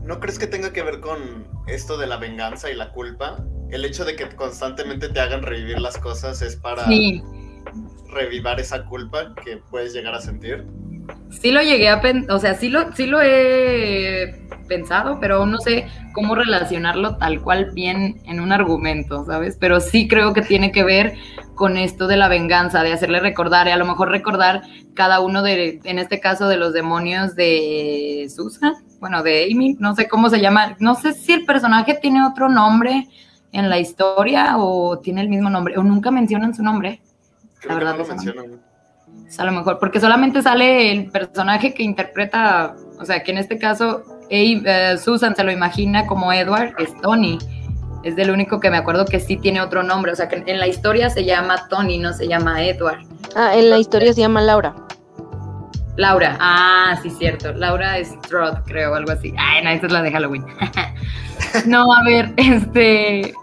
¿No 0.03 0.20
crees 0.20 0.38
que 0.38 0.47
tenga 0.47 0.74
que 0.74 0.84
ver 0.84 0.99
con 0.99 1.47
esto 1.68 1.97
de 1.97 2.07
la 2.07 2.18
venganza 2.18 2.70
y 2.70 2.76
la 2.76 2.91
culpa? 2.91 3.38
El 3.70 3.86
hecho 3.86 4.05
de 4.05 4.16
que 4.16 4.28
constantemente 4.30 5.09
te 5.09 5.20
hagan 5.20 5.43
revivir 5.43 5.80
las 5.80 5.97
cosas 5.97 6.41
es 6.41 6.55
para 6.55 6.86
Sí, 6.86 7.24
revivar 8.09 8.59
esa 8.59 8.86
culpa 8.86 9.34
que 9.43 9.57
puedes 9.57 9.93
llegar 9.93 10.13
a 10.16 10.22
sentir. 10.22 10.66
Sí 11.41 11.51
lo 11.51 11.61
llegué 11.61 11.89
a 11.89 12.01
pensar, 12.01 12.36
o 12.36 12.39
sea, 12.39 12.55
sí 12.55 12.69
lo, 12.69 12.91
sí 12.93 13.05
lo 13.05 13.21
he 13.21 14.36
pensado, 14.67 15.19
pero 15.19 15.38
aún 15.38 15.51
no 15.51 15.59
sé 15.59 15.88
cómo 16.11 16.36
relacionarlo 16.36 17.17
tal 17.17 17.41
cual 17.41 17.71
bien 17.73 18.21
en 18.25 18.39
un 18.39 18.51
argumento, 18.51 19.25
¿sabes? 19.25 19.57
Pero 19.59 19.79
sí 19.79 20.07
creo 20.07 20.33
que 20.33 20.41
tiene 20.41 20.71
que 20.71 20.83
ver 20.83 21.13
con 21.55 21.77
esto 21.77 22.07
de 22.07 22.17
la 22.17 22.27
venganza, 22.27 22.83
de 22.83 22.93
hacerle 22.93 23.19
recordar, 23.19 23.67
y 23.67 23.71
a 23.71 23.77
lo 23.77 23.86
mejor 23.86 24.09
recordar 24.09 24.63
cada 24.93 25.19
uno 25.19 25.41
de, 25.41 25.79
en 25.83 25.99
este 25.99 26.19
caso, 26.19 26.47
de 26.47 26.57
los 26.57 26.73
demonios 26.73 27.36
de 27.36 28.27
Susan, 28.33 28.73
bueno, 28.99 29.23
de 29.23 29.47
Amy, 29.51 29.75
no 29.79 29.95
sé 29.95 30.07
cómo 30.07 30.29
se 30.29 30.41
llama, 30.41 30.75
no 30.79 30.95
sé 30.95 31.13
si 31.13 31.33
el 31.33 31.45
personaje 31.45 31.93
tiene 32.01 32.25
otro 32.25 32.49
nombre 32.49 33.07
en 33.51 33.69
la 33.69 33.79
historia 33.79 34.57
o 34.57 34.99
tiene 34.99 35.21
el 35.21 35.29
mismo 35.29 35.49
nombre, 35.49 35.77
o 35.77 35.83
nunca 35.83 36.11
mencionan 36.11 36.53
su 36.53 36.63
nombre. 36.63 37.01
Creo 37.59 37.73
La 37.73 37.79
que 37.79 37.86
verdad, 37.86 37.97
no 37.97 38.03
lo 38.03 38.09
mencionan. 38.09 38.64
Es 39.36 39.39
a 39.41 39.43
lo 39.43 39.51
mejor, 39.51 39.79
porque 39.79 39.99
solamente 39.99 40.41
sale 40.41 40.93
el 40.93 41.11
personaje 41.11 41.73
que 41.73 41.83
interpreta, 41.83 42.73
o 42.97 43.03
sea, 43.03 43.21
que 43.21 43.31
en 43.31 43.38
este 43.38 43.57
caso 43.57 44.03
Abe, 44.27 44.61
eh, 44.63 44.97
Susan 44.97 45.36
se 45.36 45.43
lo 45.43 45.51
imagina 45.51 46.05
como 46.05 46.31
Edward, 46.31 46.73
es 46.79 46.95
Tony. 47.01 47.38
Es 48.05 48.15
del 48.15 48.31
único 48.31 48.61
que 48.61 48.69
me 48.69 48.77
acuerdo 48.77 49.03
que 49.03 49.19
sí 49.19 49.36
tiene 49.36 49.59
otro 49.59 49.83
nombre, 49.83 50.13
o 50.13 50.15
sea, 50.15 50.29
que 50.29 50.41
en 50.45 50.57
la 50.57 50.67
historia 50.67 51.09
se 51.09 51.25
llama 51.25 51.67
Tony, 51.67 51.97
no 51.97 52.13
se 52.13 52.29
llama 52.29 52.63
Edward. 52.63 52.99
Ah, 53.36 53.53
en 53.55 53.69
la 53.71 53.77
historia 53.77 54.13
se 54.13 54.21
llama 54.21 54.39
Laura. 54.39 54.73
Laura, 55.97 56.38
ah, 56.39 56.97
sí, 57.03 57.09
cierto. 57.09 57.51
Laura 57.51 58.01
Strode, 58.05 58.61
creo, 58.65 58.95
algo 58.95 59.11
así. 59.11 59.33
Ay, 59.38 59.65
no, 59.65 59.69
esa 59.69 59.88
es 59.88 59.91
la 59.91 60.01
de 60.01 60.11
Halloween. 60.13 60.45
no, 61.65 61.91
a 61.91 62.03
ver, 62.05 62.31
este. 62.38 63.33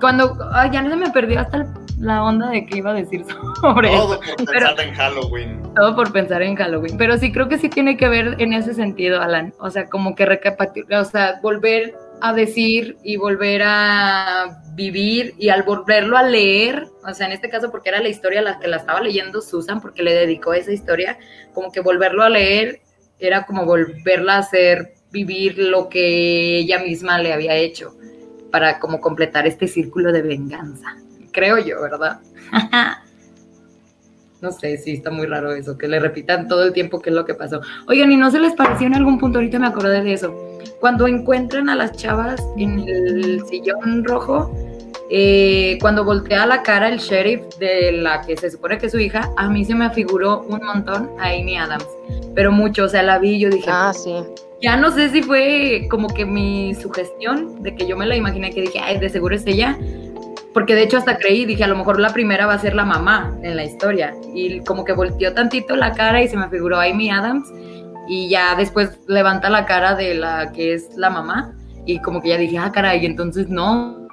Cuando. 0.00 0.38
Ay, 0.52 0.70
ya 0.72 0.80
no 0.82 0.90
se 0.90 0.96
me 0.96 1.10
perdió 1.10 1.40
hasta 1.40 1.56
el- 1.56 1.79
la 2.00 2.24
onda 2.24 2.50
de 2.50 2.66
que 2.66 2.78
iba 2.78 2.90
a 2.90 2.94
decir 2.94 3.24
sobre 3.60 3.94
eso. 3.94 4.18
Todo 4.18 4.20
por 4.20 4.36
pensar 4.36 4.80
en 4.80 4.94
Halloween. 4.94 5.74
Todo 5.74 5.96
por 5.96 6.12
pensar 6.12 6.42
en 6.42 6.56
Halloween. 6.56 6.98
Pero 6.98 7.18
sí 7.18 7.30
creo 7.30 7.48
que 7.48 7.58
sí 7.58 7.68
tiene 7.68 7.96
que 7.96 8.08
ver 8.08 8.36
en 8.38 8.52
ese 8.52 8.74
sentido, 8.74 9.20
Alan. 9.20 9.54
O 9.58 9.70
sea, 9.70 9.88
como 9.88 10.14
que 10.14 10.26
recapitular, 10.26 11.02
o 11.02 11.04
sea, 11.04 11.38
volver 11.42 11.94
a 12.22 12.32
decir 12.32 12.96
y 13.02 13.16
volver 13.16 13.62
a 13.64 14.62
vivir 14.74 15.34
y 15.38 15.48
al 15.48 15.62
volverlo 15.62 16.16
a 16.16 16.22
leer, 16.22 16.86
o 17.06 17.14
sea, 17.14 17.26
en 17.26 17.32
este 17.32 17.48
caso 17.48 17.70
porque 17.70 17.88
era 17.90 18.00
la 18.00 18.08
historia 18.08 18.42
la 18.42 18.58
que 18.58 18.68
la 18.68 18.76
estaba 18.76 19.00
leyendo 19.00 19.40
Susan, 19.40 19.80
porque 19.80 20.02
le 20.02 20.12
dedicó 20.12 20.52
esa 20.52 20.72
historia, 20.72 21.18
como 21.54 21.70
que 21.72 21.80
volverlo 21.80 22.22
a 22.22 22.28
leer 22.28 22.80
era 23.20 23.44
como 23.44 23.66
volverla 23.66 24.36
a 24.36 24.38
hacer 24.38 24.94
vivir 25.10 25.58
lo 25.58 25.88
que 25.88 26.56
ella 26.58 26.78
misma 26.78 27.18
le 27.18 27.32
había 27.32 27.54
hecho 27.56 27.94
para 28.50 28.80
como 28.80 29.00
completar 29.00 29.46
este 29.46 29.68
círculo 29.68 30.12
de 30.12 30.22
venganza. 30.22 30.96
Creo 31.32 31.58
yo, 31.58 31.80
¿verdad? 31.82 32.18
No 34.40 34.52
sé, 34.52 34.78
sí, 34.78 34.92
está 34.92 35.10
muy 35.10 35.26
raro 35.26 35.52
eso, 35.52 35.76
que 35.76 35.86
le 35.86 36.00
repitan 36.00 36.48
todo 36.48 36.64
el 36.64 36.72
tiempo 36.72 37.00
qué 37.02 37.10
es 37.10 37.16
lo 37.16 37.26
que 37.26 37.34
pasó. 37.34 37.60
Oigan, 37.88 38.10
¿y 38.10 38.16
no 38.16 38.30
se 38.30 38.38
les 38.40 38.54
pareció 38.54 38.86
en 38.86 38.94
algún 38.94 39.18
punto? 39.18 39.38
Ahorita 39.38 39.58
me 39.58 39.66
acordé 39.66 40.02
de 40.02 40.14
eso. 40.14 40.34
Cuando 40.80 41.06
encuentran 41.06 41.68
a 41.68 41.74
las 41.76 41.92
chavas 41.92 42.42
en 42.56 42.78
el 42.88 43.44
sillón 43.46 44.02
rojo, 44.04 44.50
eh, 45.10 45.76
cuando 45.82 46.04
voltea 46.04 46.46
la 46.46 46.62
cara 46.62 46.88
el 46.88 46.98
sheriff 46.98 47.42
de 47.58 47.92
la 47.92 48.22
que 48.22 48.34
se 48.38 48.50
supone 48.50 48.78
que 48.78 48.86
es 48.86 48.92
su 48.92 48.98
hija, 48.98 49.30
a 49.36 49.50
mí 49.50 49.62
se 49.66 49.74
me 49.74 49.84
afiguró 49.84 50.40
un 50.48 50.64
montón 50.64 51.10
a 51.18 51.26
Amy 51.28 51.58
Adams. 51.58 51.86
Pero 52.34 52.50
mucho, 52.50 52.84
o 52.84 52.88
sea, 52.88 53.02
la 53.02 53.18
vi 53.18 53.32
y 53.32 53.40
yo 53.40 53.50
dije, 53.50 53.68
Ah, 53.70 53.92
sí. 53.92 54.14
ya 54.62 54.76
no 54.76 54.90
sé 54.90 55.10
si 55.10 55.22
fue 55.22 55.86
como 55.90 56.08
que 56.08 56.24
mi 56.24 56.74
sugestión 56.76 57.62
de 57.62 57.74
que 57.74 57.86
yo 57.86 57.94
me 57.94 58.06
la 58.06 58.16
imaginé 58.16 58.50
que 58.54 58.62
dije, 58.62 58.78
ay, 58.82 58.98
de 58.98 59.10
seguro 59.10 59.34
es 59.34 59.46
ella. 59.46 59.76
Porque 60.52 60.74
de 60.74 60.82
hecho 60.82 60.96
hasta 60.96 61.16
creí, 61.16 61.44
dije, 61.44 61.62
a 61.64 61.68
lo 61.68 61.76
mejor 61.76 62.00
la 62.00 62.12
primera 62.12 62.46
va 62.46 62.54
a 62.54 62.58
ser 62.58 62.74
la 62.74 62.84
mamá 62.84 63.36
en 63.42 63.56
la 63.56 63.64
historia. 63.64 64.14
Y 64.34 64.60
como 64.60 64.84
que 64.84 64.92
volteó 64.92 65.32
tantito 65.32 65.76
la 65.76 65.92
cara 65.92 66.22
y 66.22 66.28
se 66.28 66.36
me 66.36 66.48
figuró 66.48 66.80
Amy 66.80 67.10
Adams. 67.10 67.48
Y 68.08 68.28
ya 68.28 68.56
después 68.56 68.98
levanta 69.06 69.48
la 69.48 69.66
cara 69.66 69.94
de 69.94 70.14
la 70.14 70.50
que 70.52 70.74
es 70.74 70.88
la 70.96 71.10
mamá. 71.10 71.54
Y 71.86 72.00
como 72.00 72.20
que 72.20 72.30
ya 72.30 72.36
dije, 72.36 72.58
ah, 72.58 72.72
caray, 72.72 73.06
entonces 73.06 73.48
no. 73.48 74.08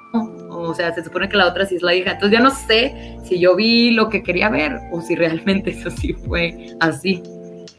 O 0.50 0.74
sea, 0.74 0.94
se 0.94 1.02
supone 1.02 1.28
que 1.28 1.36
la 1.36 1.48
otra 1.48 1.66
sí 1.66 1.76
es 1.76 1.82
la 1.82 1.94
hija. 1.94 2.12
Entonces 2.12 2.38
ya 2.38 2.42
no 2.42 2.50
sé 2.50 3.18
si 3.24 3.40
yo 3.40 3.56
vi 3.56 3.90
lo 3.90 4.08
que 4.08 4.22
quería 4.22 4.48
ver 4.48 4.78
o 4.92 5.00
si 5.00 5.16
realmente 5.16 5.70
eso 5.78 5.90
sí 5.90 6.12
fue 6.12 6.76
así. 6.78 7.20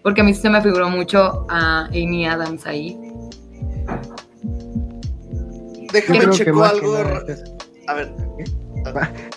Porque 0.04 0.22
a 0.22 0.24
mí 0.24 0.34
sí 0.34 0.42
se 0.42 0.50
me 0.50 0.62
figuró 0.62 0.90
mucho 0.90 1.46
a 1.50 1.86
Amy 1.86 2.28
Adams 2.28 2.66
ahí. 2.66 2.98
Déjame 5.94 6.30
checo 6.32 6.64
algo. 6.64 6.98
nada 6.98 7.24
A 7.90 7.94
ver. 7.96 8.12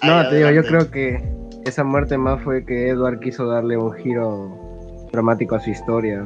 No, 0.02 0.18
Ay, 0.18 0.28
te 0.28 0.36
digo, 0.36 0.50
yo 0.50 0.62
creo 0.62 0.90
que 0.90 1.18
esa 1.64 1.84
muerte 1.84 2.18
más 2.18 2.42
fue 2.42 2.66
que 2.66 2.90
Edward 2.90 3.18
quiso 3.20 3.46
darle 3.46 3.78
un 3.78 3.94
giro 3.94 5.08
dramático 5.10 5.54
a 5.54 5.60
su 5.60 5.70
historia. 5.70 6.18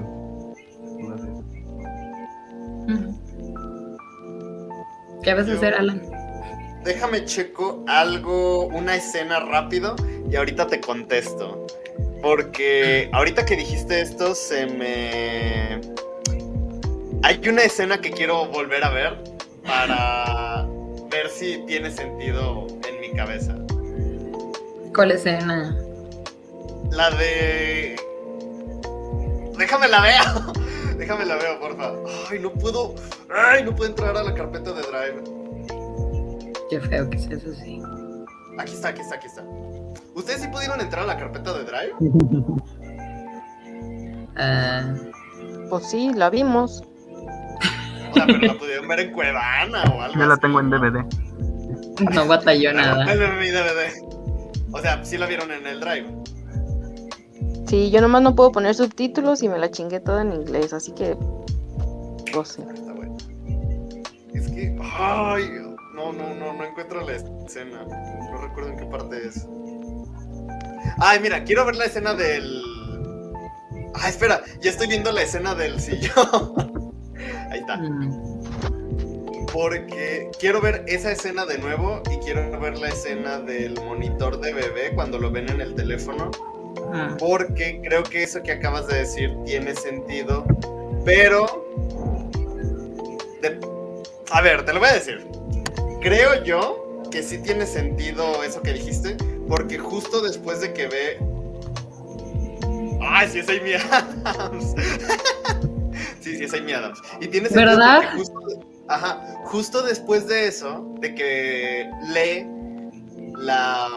No 0.98 1.18
sé. 1.18 1.28
¿Qué 5.22 5.34
vas 5.34 5.48
a 5.48 5.52
hacer, 5.52 5.74
Alan? 5.74 6.02
Déjame 6.84 7.24
checo 7.24 7.84
algo, 7.86 8.66
una 8.66 8.96
escena 8.96 9.38
rápido 9.38 9.94
y 10.28 10.34
ahorita 10.34 10.66
te 10.66 10.80
contesto. 10.80 11.64
Porque 12.22 13.08
ahorita 13.12 13.46
que 13.46 13.56
dijiste 13.56 14.00
esto 14.00 14.34
se 14.34 14.66
me... 14.66 15.80
Hay 17.22 17.40
una 17.48 17.62
escena 17.62 18.00
que 18.00 18.10
quiero 18.10 18.46
volver 18.46 18.82
a 18.84 18.90
ver 18.90 19.16
para 19.64 20.66
ver 21.16 21.30
si 21.30 21.58
tiene 21.66 21.90
sentido 21.90 22.66
en 22.88 23.00
mi 23.00 23.10
cabeza. 23.16 23.54
¿Cuál 24.94 25.12
escena? 25.12 25.74
La 26.90 27.10
de... 27.10 27.96
Déjame 29.56 29.88
la 29.88 30.00
veo. 30.02 30.52
Déjame 30.98 31.24
la 31.24 31.36
veo, 31.36 31.58
porfa. 31.60 31.92
Ay, 32.30 32.38
no 32.38 32.52
puedo... 32.52 32.94
Ay, 33.34 33.64
no 33.64 33.74
puedo 33.74 33.90
entrar 33.90 34.16
a 34.16 34.22
la 34.22 34.34
carpeta 34.34 34.72
de 34.72 34.82
Drive. 34.82 35.24
Qué 36.70 36.80
feo 36.80 37.08
que 37.08 37.16
es 37.16 37.26
eso, 37.30 37.54
sí. 37.54 37.80
Aquí 38.58 38.72
está, 38.72 38.88
aquí 38.88 39.00
está, 39.00 39.14
aquí 39.16 39.26
está. 39.26 39.42
¿Ustedes 40.14 40.42
sí 40.42 40.48
pudieron 40.48 40.80
entrar 40.80 41.04
a 41.04 41.06
la 41.06 41.16
carpeta 41.16 41.52
de 41.58 41.64
Drive? 41.64 41.94
Ah, 44.38 44.92
Pues 45.70 45.86
sí, 45.88 46.12
la 46.12 46.28
vimos. 46.28 46.82
Sea, 48.16 48.26
pero 48.26 48.38
la 48.38 48.54
pudieron 48.54 48.88
ver 48.88 49.00
en 49.00 49.12
Cuevana 49.12 49.84
o 49.84 50.00
algo 50.00 50.18
Yo 50.18 50.26
la 50.26 50.36
tengo 50.38 50.60
en 50.60 50.70
DVD. 50.70 51.04
no 52.14 52.26
batalló 52.26 52.72
nada. 52.72 53.12
En 53.12 53.38
mi 53.38 53.50
DVD. 53.50 53.92
O 54.72 54.80
sea, 54.80 55.04
sí 55.04 55.18
la 55.18 55.26
vieron 55.26 55.52
en 55.52 55.66
el 55.66 55.80
Drive. 55.80 56.06
Sí, 57.66 57.90
yo 57.90 58.00
nomás 58.00 58.22
no 58.22 58.34
puedo 58.34 58.52
poner 58.52 58.74
subtítulos 58.74 59.42
y 59.42 59.48
me 59.48 59.58
la 59.58 59.70
chingué 59.70 60.00
toda 60.00 60.22
en 60.22 60.32
inglés, 60.32 60.72
así 60.72 60.92
que. 60.92 61.16
Pues. 62.32 62.58
Está 62.58 62.92
bueno. 62.92 63.16
Es 64.32 64.48
que... 64.48 64.76
Ay, 64.98 65.50
no, 65.94 66.12
no, 66.12 66.34
no, 66.34 66.52
no 66.52 66.64
encuentro 66.64 67.04
la 67.04 67.16
escena. 67.16 67.84
No 68.30 68.38
recuerdo 68.38 68.70
en 68.70 68.76
qué 68.76 68.86
parte 68.86 69.26
es. 69.26 69.46
Ay, 70.98 71.20
mira, 71.20 71.42
quiero 71.44 71.64
ver 71.66 71.76
la 71.76 71.86
escena 71.86 72.14
del... 72.14 72.62
Ah, 73.94 74.08
espera, 74.08 74.42
ya 74.60 74.70
estoy 74.70 74.88
viendo 74.88 75.10
la 75.10 75.22
escena 75.22 75.54
del 75.54 75.80
sillón. 75.80 76.82
Ahí 77.50 77.60
está. 77.60 77.76
Mm, 77.76 79.46
porque 79.52 80.30
quiero 80.38 80.60
ver 80.60 80.84
esa 80.86 81.12
escena 81.12 81.46
de 81.46 81.58
nuevo 81.58 82.02
y 82.12 82.16
quiero 82.24 82.58
ver 82.60 82.78
la 82.78 82.88
escena 82.88 83.38
del 83.38 83.74
monitor 83.84 84.38
de 84.40 84.52
bebé 84.52 84.92
cuando 84.94 85.18
lo 85.18 85.30
ven 85.30 85.48
en 85.48 85.60
el 85.60 85.74
teléfono, 85.74 86.30
porque 87.18 87.80
creo 87.82 88.02
que 88.02 88.22
eso 88.24 88.42
que 88.42 88.52
acabas 88.52 88.86
de 88.88 88.98
decir 88.98 89.34
tiene 89.46 89.74
sentido, 89.74 90.44
pero... 91.04 91.64
de- 93.40 93.58
A 94.30 94.40
ver, 94.42 94.64
te 94.64 94.72
lo 94.72 94.80
voy 94.80 94.88
a 94.90 94.94
decir. 94.94 95.26
Creo 96.02 96.42
yo 96.44 97.02
que 97.10 97.22
sí 97.22 97.38
tiene 97.38 97.66
sentido 97.66 98.42
eso 98.42 98.60
que 98.62 98.72
dijiste, 98.74 99.16
porque 99.48 99.78
justo 99.78 100.20
después 100.20 100.60
de 100.60 100.72
que 100.74 100.86
ve... 100.88 101.18
Ay, 103.00 103.28
sí 103.30 103.38
es 103.38 103.48
Amy 103.48 103.72
Adams. 103.74 104.74
sí, 106.36 106.44
es 106.44 106.54
Amy 106.54 106.72
Adams. 106.72 107.00
Y 107.20 107.28
tiene 107.28 107.48
sentido 107.48 107.70
¿Verdad? 107.70 108.02
justo, 108.16 108.40
ajá, 108.88 109.20
justo 109.44 109.82
después 109.82 110.26
de 110.28 110.46
eso, 110.48 110.94
de 111.00 111.14
que 111.14 111.90
lee 112.12 112.46
la 113.36 113.88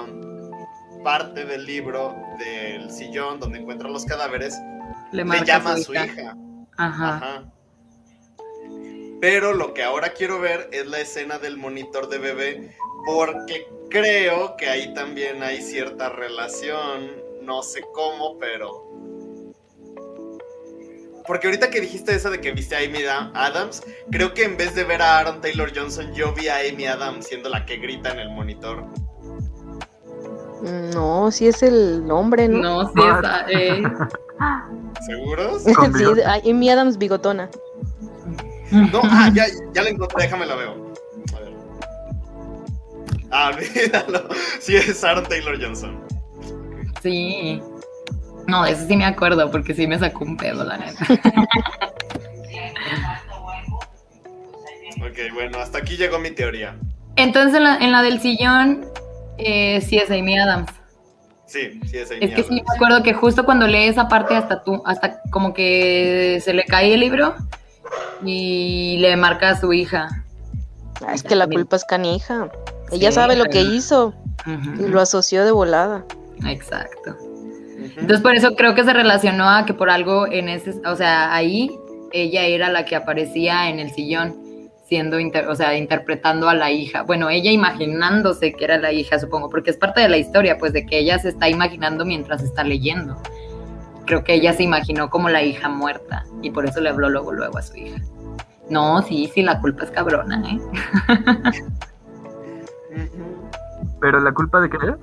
parte 1.04 1.46
del 1.46 1.66
libro 1.66 2.16
del 2.38 2.92
sillón 2.92 3.40
donde 3.40 3.60
encuentra 3.60 3.90
los 3.90 4.06
cadáveres, 4.06 4.58
le, 5.12 5.24
llama 5.46 5.74
a 5.74 5.78
su 5.78 5.94
hija. 5.94 6.36
Ajá. 6.78 7.16
Ajá. 7.16 7.44
Pero 9.22 9.54
lo 9.54 9.74
que 9.74 9.84
ahora 9.84 10.14
quiero 10.14 10.40
ver 10.40 10.70
es 10.72 10.88
la 10.88 11.02
escena 11.02 11.40
del 11.40 11.58
monitor 11.58 12.08
de 12.08 12.20
bebé, 12.20 12.76
porque 13.06 13.68
creo 13.90 14.56
que 14.56 14.70
ahí 14.70 14.94
también 14.94 15.44
hay 15.44 15.62
cierta 15.62 16.10
relación, 16.10 17.12
no 17.42 17.62
sé 17.62 17.82
cómo, 17.94 18.38
pero... 18.38 18.89
Porque 21.30 21.46
ahorita 21.46 21.70
que 21.70 21.80
dijiste 21.80 22.16
eso 22.16 22.32
de 22.32 22.42
que 22.42 22.52
viste 22.54 22.76
a 22.76 22.80
Amy 22.80 23.04
Da- 23.04 23.32
Adams, 23.36 23.84
creo 24.10 24.34
que 24.34 24.46
en 24.46 24.58
vez 24.58 24.74
de 24.74 24.84
ver 24.84 25.00
a 25.04 25.20
Aaron 25.20 25.42
Taylor 25.42 25.72
Johnson, 25.74 26.12
yo 26.16 26.34
vi 26.34 26.48
a 26.48 26.56
Amy 26.68 26.88
Adams 26.88 27.28
siendo 27.28 27.50
la 27.50 27.68
que 27.68 27.78
grita 27.78 28.10
en 28.10 28.18
el 28.18 28.30
monitor. 28.32 28.84
No, 30.92 31.30
sí 31.30 31.48
es 31.48 31.62
el 31.62 32.10
hombre, 32.10 32.48
¿no? 32.48 32.82
No, 32.82 32.88
sí, 32.88 32.94
esa, 33.20 33.46
eh, 33.48 33.84
¿Seguros? 35.06 35.64
sí, 36.44 36.50
Amy 36.50 36.72
Adams 36.72 36.98
bigotona. 36.98 37.48
No, 38.72 39.02
ah, 39.04 39.30
ya, 39.32 39.46
ya 39.76 39.84
la 39.84 39.90
encontré, 39.90 40.24
déjame 40.24 40.48
la 40.48 40.56
veo. 40.56 40.94
A 41.36 41.40
ver. 41.42 41.54
Ah, 43.30 43.52
olvídalo. 43.56 44.30
Sí, 44.60 44.76
es 44.78 45.04
Aaron 45.04 45.26
Taylor 45.26 45.62
Johnson. 45.62 46.04
Sí. 47.04 47.62
No, 48.50 48.64
de 48.64 48.72
eso 48.72 48.86
sí 48.88 48.98
me 48.98 49.06
acuerdo, 49.06 49.50
porque 49.52 49.74
sí 49.76 49.86
me 49.88 50.00
sacó 50.00 50.26
un 50.26 50.36
pedo, 50.38 50.64
la 50.64 50.78
neta. 50.78 51.06
Ok, 55.02 55.34
bueno, 55.34 55.60
hasta 55.60 55.78
aquí 55.78 55.96
llegó 55.98 56.20
mi 56.20 56.32
teoría. 56.32 56.76
Entonces, 57.16 57.56
en 57.56 57.64
la, 57.64 57.78
en 57.78 57.92
la 57.92 58.02
del 58.02 58.20
sillón, 58.20 58.86
eh, 59.38 59.82
sí 59.82 59.98
es 59.98 60.10
Amy 60.12 60.38
Adams. 60.38 60.70
Sí, 61.46 61.80
sí 61.90 61.98
es 61.98 62.12
Amy 62.12 62.20
Es 62.22 62.30
que 62.36 62.44
sí 62.44 62.50
Adams. 62.54 62.64
me 62.68 62.76
acuerdo 62.76 63.04
que 63.04 63.14
justo 63.14 63.46
cuando 63.46 63.68
lee 63.68 63.86
esa 63.86 64.08
parte, 64.08 64.36
hasta 64.36 64.64
tú, 64.64 64.82
hasta 64.86 65.22
como 65.32 65.54
que 65.54 66.42
se 66.44 66.54
le 66.54 66.66
cae 66.66 66.94
el 66.94 67.00
libro 67.00 67.36
y 68.26 68.98
le 69.00 69.16
marca 69.16 69.50
a 69.52 69.60
su 69.60 69.72
hija. 69.74 70.10
Ah, 71.06 71.14
es 71.14 71.24
que 71.24 71.36
la 71.36 71.48
culpa 71.48 71.76
es 71.78 71.86
canija. 71.86 72.50
Ella 72.92 73.10
Sí, 73.10 73.16
sabe 73.16 73.36
lo 73.36 73.46
que 73.46 73.62
hizo 73.62 74.14
y 74.80 74.88
lo 74.88 75.00
asoció 75.00 75.46
de 75.46 75.52
volada. 75.52 76.04
Exacto. 76.46 77.16
Entonces 77.98 78.22
por 78.22 78.36
eso 78.36 78.56
creo 78.56 78.76
que 78.76 78.84
se 78.84 78.94
relacionó 78.94 79.50
a 79.50 79.66
que 79.66 79.74
por 79.74 79.90
algo 79.90 80.28
en 80.28 80.50
ese, 80.50 80.74
o 80.86 80.96
sea, 80.96 81.34
ahí 81.34 81.72
ella 82.12 82.44
era 82.46 82.70
la 82.70 82.86
que 82.86 82.96
aparecía 82.96 83.70
en 83.70 83.80
el 83.80 83.92
sillón, 83.92 84.36
siendo, 84.86 85.20
inter- 85.20 85.48
o 85.48 85.56
sea, 85.56 85.76
interpretando 85.78 86.50
a 86.50 86.56
la 86.56 86.72
hija. 86.72 87.04
Bueno, 87.04 87.30
ella 87.30 87.52
imaginándose 87.52 88.54
que 88.54 88.64
era 88.66 88.78
la 88.80 88.92
hija, 88.92 89.20
supongo, 89.20 89.50
porque 89.50 89.70
es 89.70 89.78
parte 89.78 90.02
de 90.02 90.10
la 90.10 90.18
historia, 90.18 90.58
pues 90.58 90.74
de 90.74 90.86
que 90.86 90.98
ella 91.00 91.20
se 91.20 91.30
está 91.30 91.48
imaginando 91.50 92.06
mientras 92.06 92.42
está 92.42 92.64
leyendo. 92.64 93.16
Creo 94.06 94.24
que 94.24 94.34
ella 94.34 94.54
se 94.54 94.64
imaginó 94.64 95.10
como 95.12 95.30
la 95.30 95.44
hija 95.44 95.70
muerta 95.70 96.24
y 96.42 96.50
por 96.50 96.66
eso 96.66 96.82
le 96.82 96.90
habló 96.90 97.10
luego, 97.10 97.32
luego 97.32 97.60
a 97.60 97.62
su 97.62 97.78
hija. 97.78 98.02
No, 98.70 99.02
sí, 99.04 99.30
sí, 99.34 99.44
la 99.44 99.60
culpa 99.62 99.84
es 99.84 99.92
cabrona, 99.92 100.42
¿eh? 100.50 100.60
Pero 104.02 104.20
la 104.22 104.32
culpa 104.32 104.62
de 104.62 104.70
qué 104.70 104.78
es? 104.78 104.94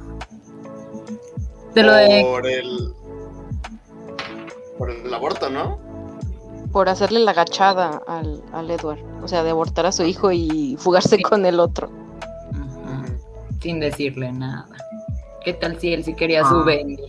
De 1.76 1.82
lo 1.82 1.92
de... 1.94 2.22
Por 2.22 2.46
el. 2.46 2.94
Por 4.78 4.90
el 4.90 5.12
aborto, 5.14 5.50
¿no? 5.50 5.78
Por 6.72 6.88
hacerle 6.88 7.20
la 7.20 7.30
agachada 7.32 8.00
al, 8.08 8.42
al 8.52 8.70
Edward. 8.70 8.98
O 9.22 9.28
sea, 9.28 9.42
de 9.42 9.50
abortar 9.50 9.84
a 9.86 9.92
su 9.92 10.02
hijo 10.04 10.32
y 10.32 10.76
fugarse 10.78 11.16
Sí. 11.16 11.22
con 11.22 11.44
el 11.46 11.60
otro. 11.60 11.90
Sin 13.60 13.78
decirle 13.80 14.32
nada. 14.32 14.66
¿Qué 15.44 15.52
tal 15.52 15.78
si 15.80 15.92
él 15.92 16.02
sí 16.04 16.14
quería 16.14 16.44
su 16.44 16.56
Ah. 16.56 16.64
Bendy? 16.64 17.02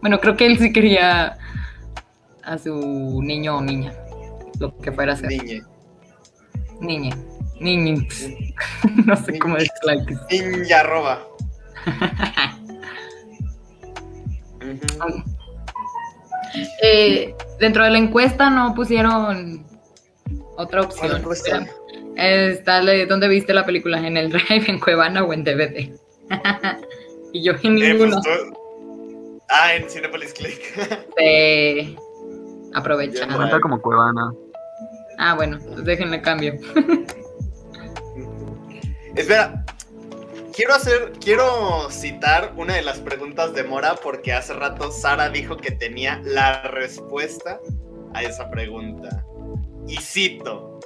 Bueno, 0.00 0.20
creo 0.20 0.36
que 0.36 0.46
él 0.46 0.58
sí 0.58 0.72
quería 0.72 1.36
a 2.44 2.58
su 2.58 3.20
niño 3.22 3.56
o 3.56 3.60
niña. 3.60 3.92
Lo 4.60 4.76
que 4.78 4.92
fuera 4.92 5.14
a 5.14 5.16
ser. 5.16 5.28
Niñe. 5.30 5.62
Niña. 6.80 7.16
Niña. 7.60 8.02
no 9.06 9.16
sé 9.16 9.38
cómo 9.38 9.56
decirlo. 9.56 10.14
Ninja 10.30 10.82
roba. 10.84 11.20
Ujú. 11.86 12.60
Eh, 16.82 17.34
dentro 17.58 17.84
de 17.84 17.90
la 17.90 17.98
encuesta 17.98 18.48
no 18.50 18.74
pusieron 18.74 19.66
otra 20.56 20.84
¿Cuál 20.86 21.24
opción. 21.26 21.68
Está 22.16 22.80
¿Dónde 23.06 23.26
viste 23.28 23.52
la 23.52 23.64
película? 23.66 23.98
¿En 24.06 24.16
el 24.16 24.30
Drive, 24.30 24.64
en 24.68 24.78
Cuevana 24.78 25.24
o 25.24 25.32
en 25.32 25.42
DVD? 25.44 25.90
y 27.32 27.42
yo 27.42 27.56
en 27.68 27.82
Eh, 27.82 27.88
ninguno. 27.92 28.20
pues, 28.22 28.38
tú- 28.38 28.58
Ah, 29.48 29.74
en 29.74 29.88
Cinepolis 29.90 30.32
Click. 30.32 30.60
Aprovechando. 32.74 33.26
Bien, 33.26 33.36
Cuenta 33.36 33.60
como 33.60 33.80
Cuevana. 33.80 34.32
Ah, 35.18 35.34
bueno, 35.34 35.58
pues 35.64 35.84
déjenle 35.84 36.20
cambio. 36.22 36.54
Espera. 39.14 39.64
Quiero 40.54 40.74
hacer, 40.74 41.12
quiero 41.20 41.90
citar 41.90 42.52
una 42.56 42.74
de 42.74 42.82
las 42.82 43.00
preguntas 43.00 43.54
de 43.54 43.64
Mora 43.64 43.96
porque 43.96 44.32
hace 44.32 44.54
rato 44.54 44.92
Sara 44.92 45.28
dijo 45.28 45.56
que 45.56 45.72
tenía 45.72 46.20
la 46.24 46.62
respuesta 46.62 47.58
a 48.12 48.22
esa 48.22 48.48
pregunta. 48.50 49.24
Y 49.88 49.96
cito. 49.96 50.78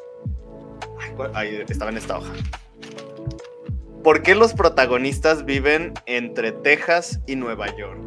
Ahí 1.34 1.62
estaba 1.68 1.90
en 1.90 1.98
esta 1.98 2.16
hoja. 2.16 2.32
¿Por 4.02 4.22
qué 4.22 4.34
los 4.34 4.54
protagonistas 4.54 5.44
viven 5.44 5.92
entre 6.06 6.52
Texas 6.52 7.20
y 7.26 7.36
Nueva 7.36 7.66
York? 7.76 8.00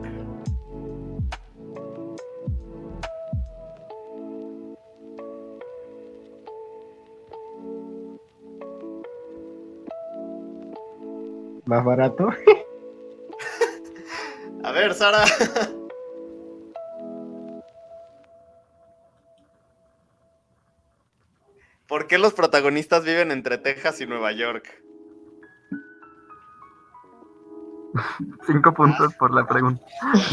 Más 11.71 11.85
barato. 11.85 12.27
A 14.65 14.71
ver, 14.73 14.93
Sara. 14.93 15.23
¿Por 21.87 22.07
qué 22.07 22.17
los 22.17 22.33
protagonistas 22.33 23.05
viven 23.05 23.31
entre 23.31 23.57
Texas 23.57 24.01
y 24.01 24.05
Nueva 24.05 24.33
York? 24.33 24.83
Cinco 28.45 28.73
puntos 28.73 29.13
por 29.13 29.33
la 29.33 29.47
pregunta. 29.47 29.81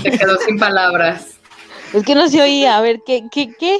Se 0.03 0.11
quedó 0.11 0.37
sin 0.39 0.59
palabras. 0.59 1.39
Es 1.93 2.05
que 2.05 2.17
no 2.17 2.27
se 2.27 2.43
oía. 2.43 2.79
A 2.79 2.81
ver, 2.81 2.99
¿qué, 3.07 3.29
qué, 3.31 3.55
qué? 3.57 3.79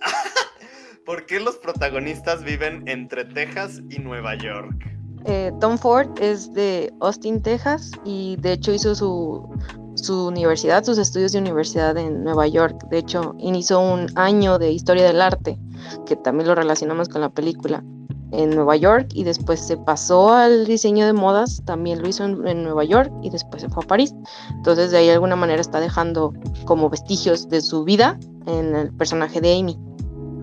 ¿Por 1.04 1.26
qué 1.26 1.38
los 1.38 1.58
protagonistas 1.58 2.44
viven 2.44 2.88
entre 2.88 3.26
Texas 3.26 3.82
y 3.90 3.98
Nueva 3.98 4.36
York? 4.36 4.97
Eh, 5.24 5.52
Tom 5.60 5.78
Ford 5.78 6.08
es 6.20 6.52
de 6.52 6.92
Austin, 7.00 7.42
Texas, 7.42 7.90
y 8.04 8.36
de 8.36 8.52
hecho 8.52 8.72
hizo 8.72 8.94
su, 8.94 9.48
su 9.94 10.26
universidad, 10.26 10.84
sus 10.84 10.98
estudios 10.98 11.32
de 11.32 11.38
universidad 11.38 11.96
en 11.96 12.24
Nueva 12.24 12.46
York. 12.46 12.86
De 12.90 12.98
hecho, 12.98 13.34
inició 13.38 13.80
un 13.80 14.06
año 14.14 14.58
de 14.58 14.72
historia 14.72 15.06
del 15.06 15.20
arte, 15.20 15.58
que 16.06 16.16
también 16.16 16.48
lo 16.48 16.54
relacionamos 16.54 17.08
con 17.08 17.20
la 17.20 17.30
película, 17.30 17.84
en 18.30 18.50
Nueva 18.50 18.76
York, 18.76 19.08
y 19.14 19.24
después 19.24 19.58
se 19.58 19.76
pasó 19.78 20.32
al 20.32 20.66
diseño 20.66 21.06
de 21.06 21.14
modas, 21.14 21.62
también 21.64 22.02
lo 22.02 22.08
hizo 22.08 22.24
en, 22.24 22.46
en 22.46 22.62
Nueva 22.62 22.84
York, 22.84 23.10
y 23.22 23.30
después 23.30 23.62
se 23.62 23.70
fue 23.70 23.84
a 23.84 23.86
París. 23.86 24.14
Entonces, 24.50 24.90
de 24.90 24.98
ahí 24.98 25.06
de 25.06 25.14
alguna 25.14 25.36
manera 25.36 25.60
está 25.60 25.80
dejando 25.80 26.34
como 26.66 26.90
vestigios 26.90 27.48
de 27.48 27.62
su 27.62 27.84
vida 27.84 28.18
en 28.46 28.74
el 28.76 28.92
personaje 28.94 29.40
de 29.40 29.58
Amy. 29.58 29.78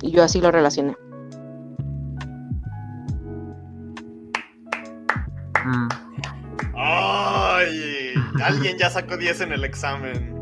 Y 0.02 0.12
yo 0.12 0.24
así 0.24 0.42
lo 0.42 0.52
relacioné. 0.52 0.96
Mm, 5.66 5.88
¡Ay! 6.78 8.13
Alguien 8.43 8.78
ya 8.78 8.89
sacó 8.89 9.18
10 9.18 9.41
en 9.41 9.51
el 9.53 9.63
examen. 9.63 10.36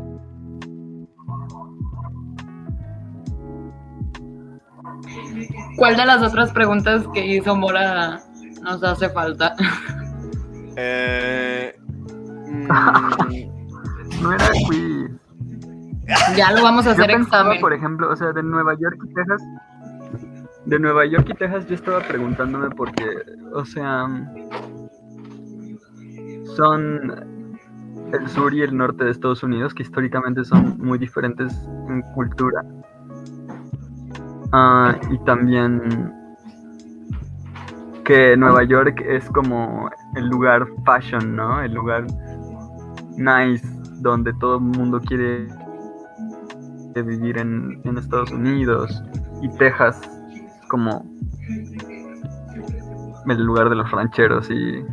¿Cuál 5.76 5.96
de 5.96 6.06
las 6.06 6.22
otras 6.22 6.52
preguntas 6.52 7.04
que 7.12 7.24
hizo 7.26 7.56
Mora 7.56 8.20
nos 8.62 8.82
hace 8.82 9.08
falta? 9.10 9.54
Eh, 10.76 11.74
mm, 12.46 12.66
No 14.22 14.32
era 14.32 14.50
quiz. 14.68 15.10
Ya 16.36 16.52
lo 16.52 16.62
vamos 16.62 16.86
a 16.86 16.90
Yo 16.90 17.02
hacer 17.02 17.06
pensaba, 17.06 17.38
examen. 17.54 17.60
por 17.60 17.72
ejemplo, 17.72 18.10
o 18.10 18.16
sea, 18.16 18.32
de 18.32 18.42
Nueva 18.42 18.74
York 18.78 18.98
y 19.04 19.14
Texas. 19.14 19.42
De 20.66 20.78
Nueva 20.78 21.04
York 21.06 21.26
y 21.30 21.34
Texas 21.34 21.66
yo 21.68 21.74
estaba 21.74 22.00
preguntándome 22.00 22.70
porque, 22.70 23.04
o 23.52 23.64
sea, 23.64 24.06
son 26.56 27.58
el 28.12 28.28
sur 28.28 28.54
y 28.54 28.62
el 28.62 28.76
norte 28.76 29.04
de 29.04 29.10
Estados 29.10 29.42
Unidos 29.42 29.74
que 29.74 29.82
históricamente 29.82 30.44
son 30.44 30.78
muy 30.78 30.98
diferentes 30.98 31.52
en 31.88 32.02
cultura. 32.14 32.64
Ah, 34.52 34.96
y 35.10 35.18
también 35.24 36.12
que 38.04 38.36
Nueva 38.36 38.62
York 38.64 39.02
es 39.06 39.28
como 39.30 39.90
el 40.14 40.28
lugar 40.28 40.66
fashion, 40.84 41.34
¿no? 41.34 41.60
El 41.62 41.74
lugar 41.74 42.06
nice 43.16 43.66
donde 44.00 44.32
todo 44.34 44.56
el 44.56 44.60
mundo 44.60 45.00
quiere 45.00 45.48
vivir 46.94 47.38
en, 47.38 47.80
en 47.84 47.98
Estados 47.98 48.30
Unidos 48.30 49.02
y 49.42 49.48
Texas 49.56 50.00
como 50.68 51.04
el 53.26 53.42
lugar 53.42 53.70
de 53.70 53.76
los 53.76 53.90
rancheros 53.90 54.48
y 54.50 54.84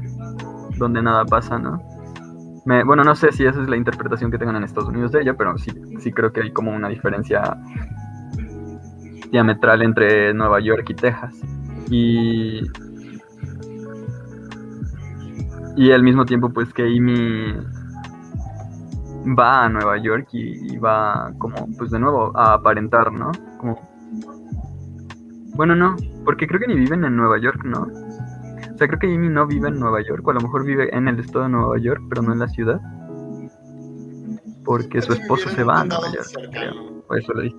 donde 0.81 1.01
nada 1.01 1.25
pasa, 1.25 1.57
¿no? 1.57 1.81
Me- 2.65 2.83
bueno, 2.83 3.03
no 3.03 3.15
sé 3.15 3.31
si 3.31 3.45
esa 3.45 3.61
es 3.61 3.69
la 3.69 3.77
interpretación 3.77 4.29
que 4.31 4.37
tengan 4.37 4.55
en 4.57 4.63
Estados 4.63 4.89
Unidos 4.89 5.11
de 5.11 5.21
ella, 5.21 5.33
pero 5.35 5.57
sí, 5.57 5.71
sí 5.99 6.11
creo 6.11 6.31
que 6.31 6.41
hay 6.41 6.51
como 6.51 6.71
una 6.71 6.89
diferencia 6.89 7.57
diametral 9.31 9.81
entre 9.81 10.33
Nueva 10.33 10.59
York 10.59 10.89
y 10.89 10.93
Texas. 10.93 11.33
Y, 11.89 12.61
y 15.75 15.91
al 15.91 16.03
mismo 16.03 16.25
tiempo, 16.25 16.49
pues 16.49 16.73
que 16.73 16.83
Amy 16.83 17.55
va 19.37 19.65
a 19.65 19.69
Nueva 19.69 19.97
York 19.97 20.27
y, 20.33 20.77
va 20.77 21.31
como, 21.37 21.67
pues 21.77 21.91
de 21.91 21.99
nuevo, 21.99 22.31
a 22.37 22.53
aparentar, 22.53 23.11
¿no? 23.11 23.31
Como... 23.57 23.79
Bueno, 25.55 25.75
no, 25.75 25.95
porque 26.25 26.47
creo 26.47 26.59
que 26.59 26.67
ni 26.67 26.75
viven 26.75 27.03
en 27.03 27.15
Nueva 27.15 27.39
York, 27.39 27.63
¿no? 27.65 27.87
O 28.81 28.83
sea, 28.83 28.87
creo 28.87 28.99
que 28.99 29.15
Amy 29.15 29.29
no 29.29 29.45
vive 29.45 29.67
en 29.67 29.79
Nueva 29.79 30.01
York, 30.01 30.27
o 30.27 30.31
a 30.31 30.33
lo 30.33 30.41
mejor 30.41 30.65
vive 30.65 30.89
en 30.91 31.07
el 31.07 31.19
estado 31.19 31.43
de 31.43 31.51
Nueva 31.51 31.77
York, 31.77 32.01
pero 32.09 32.23
no 32.23 32.33
en 32.33 32.39
la 32.39 32.47
ciudad. 32.47 32.81
Porque 34.65 35.03
su 35.03 35.13
esposo 35.13 35.49
se 35.49 35.63
va 35.63 35.81
a 35.81 35.85
Nueva 35.85 36.11
York, 36.11 36.49
creo. 36.51 37.03
O 37.07 37.13
eso 37.13 37.31
lo 37.31 37.41
dice. 37.41 37.55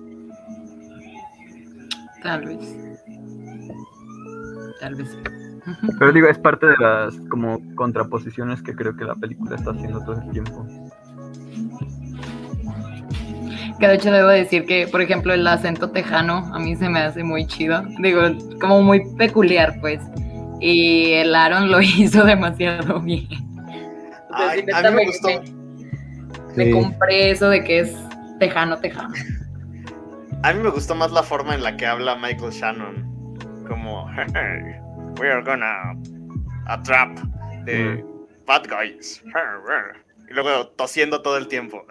Tal 2.21 2.45
vez. 2.45 2.77
Tal 4.81 4.95
vez. 4.95 5.17
Pero 5.97 6.11
digo, 6.11 6.27
es 6.27 6.37
parte 6.39 6.65
de 6.65 6.75
las 6.77 7.15
como 7.29 7.57
contraposiciones 7.75 8.61
que 8.61 8.75
creo 8.75 8.93
que 8.93 9.05
la 9.05 9.15
película 9.15 9.55
está 9.55 9.71
haciendo 9.71 10.03
todo 10.03 10.21
el 10.21 10.29
tiempo. 10.31 10.67
Que 13.79 13.87
de 13.87 13.95
hecho 13.95 14.11
debo 14.11 14.27
decir 14.27 14.65
que, 14.65 14.89
por 14.91 14.99
ejemplo, 14.99 15.33
el 15.33 15.47
acento 15.47 15.89
tejano 15.89 16.53
a 16.53 16.59
mí 16.59 16.75
se 16.75 16.89
me 16.89 16.99
hace 16.99 17.23
muy 17.23 17.47
chido. 17.47 17.81
Digo, 17.99 18.23
como 18.59 18.81
muy 18.81 19.01
peculiar, 19.15 19.79
pues. 19.79 20.01
Y 20.65 21.11
el 21.13 21.35
Aaron 21.35 21.69
lo 21.69 21.81
hizo 21.81 22.23
demasiado 22.23 23.01
bien. 23.01 23.27
Ay, 24.31 24.65
a 24.73 24.81
mí 24.89 24.95
me 24.95 25.05
gustó. 25.07 25.27
Me 26.55 26.65
Sí. 26.65 26.71
compré 26.71 27.31
eso 27.31 27.49
de 27.49 27.63
que 27.63 27.79
es 27.79 27.93
tejano, 28.39 28.77
tejano. 28.77 29.13
A 30.43 30.53
mí 30.53 30.63
me 30.63 30.69
gustó 30.69 30.95
más 30.95 31.11
la 31.11 31.21
forma 31.23 31.53
en 31.55 31.63
la 31.63 31.75
que 31.75 31.85
habla 31.85 32.15
Michael 32.15 32.51
Shannon. 32.51 33.35
Como, 33.67 34.07
"Hey, 34.15 34.75
we 35.19 35.29
are 35.29 35.43
gonna 35.43 35.95
trap 36.83 37.17
the 37.65 38.03
bad 38.47 38.63
guys. 38.69 39.21
Y 40.29 40.33
luego 40.33 40.67
tosiendo 40.69 41.21
todo 41.21 41.37
el 41.37 41.47
tiempo. 41.49 41.85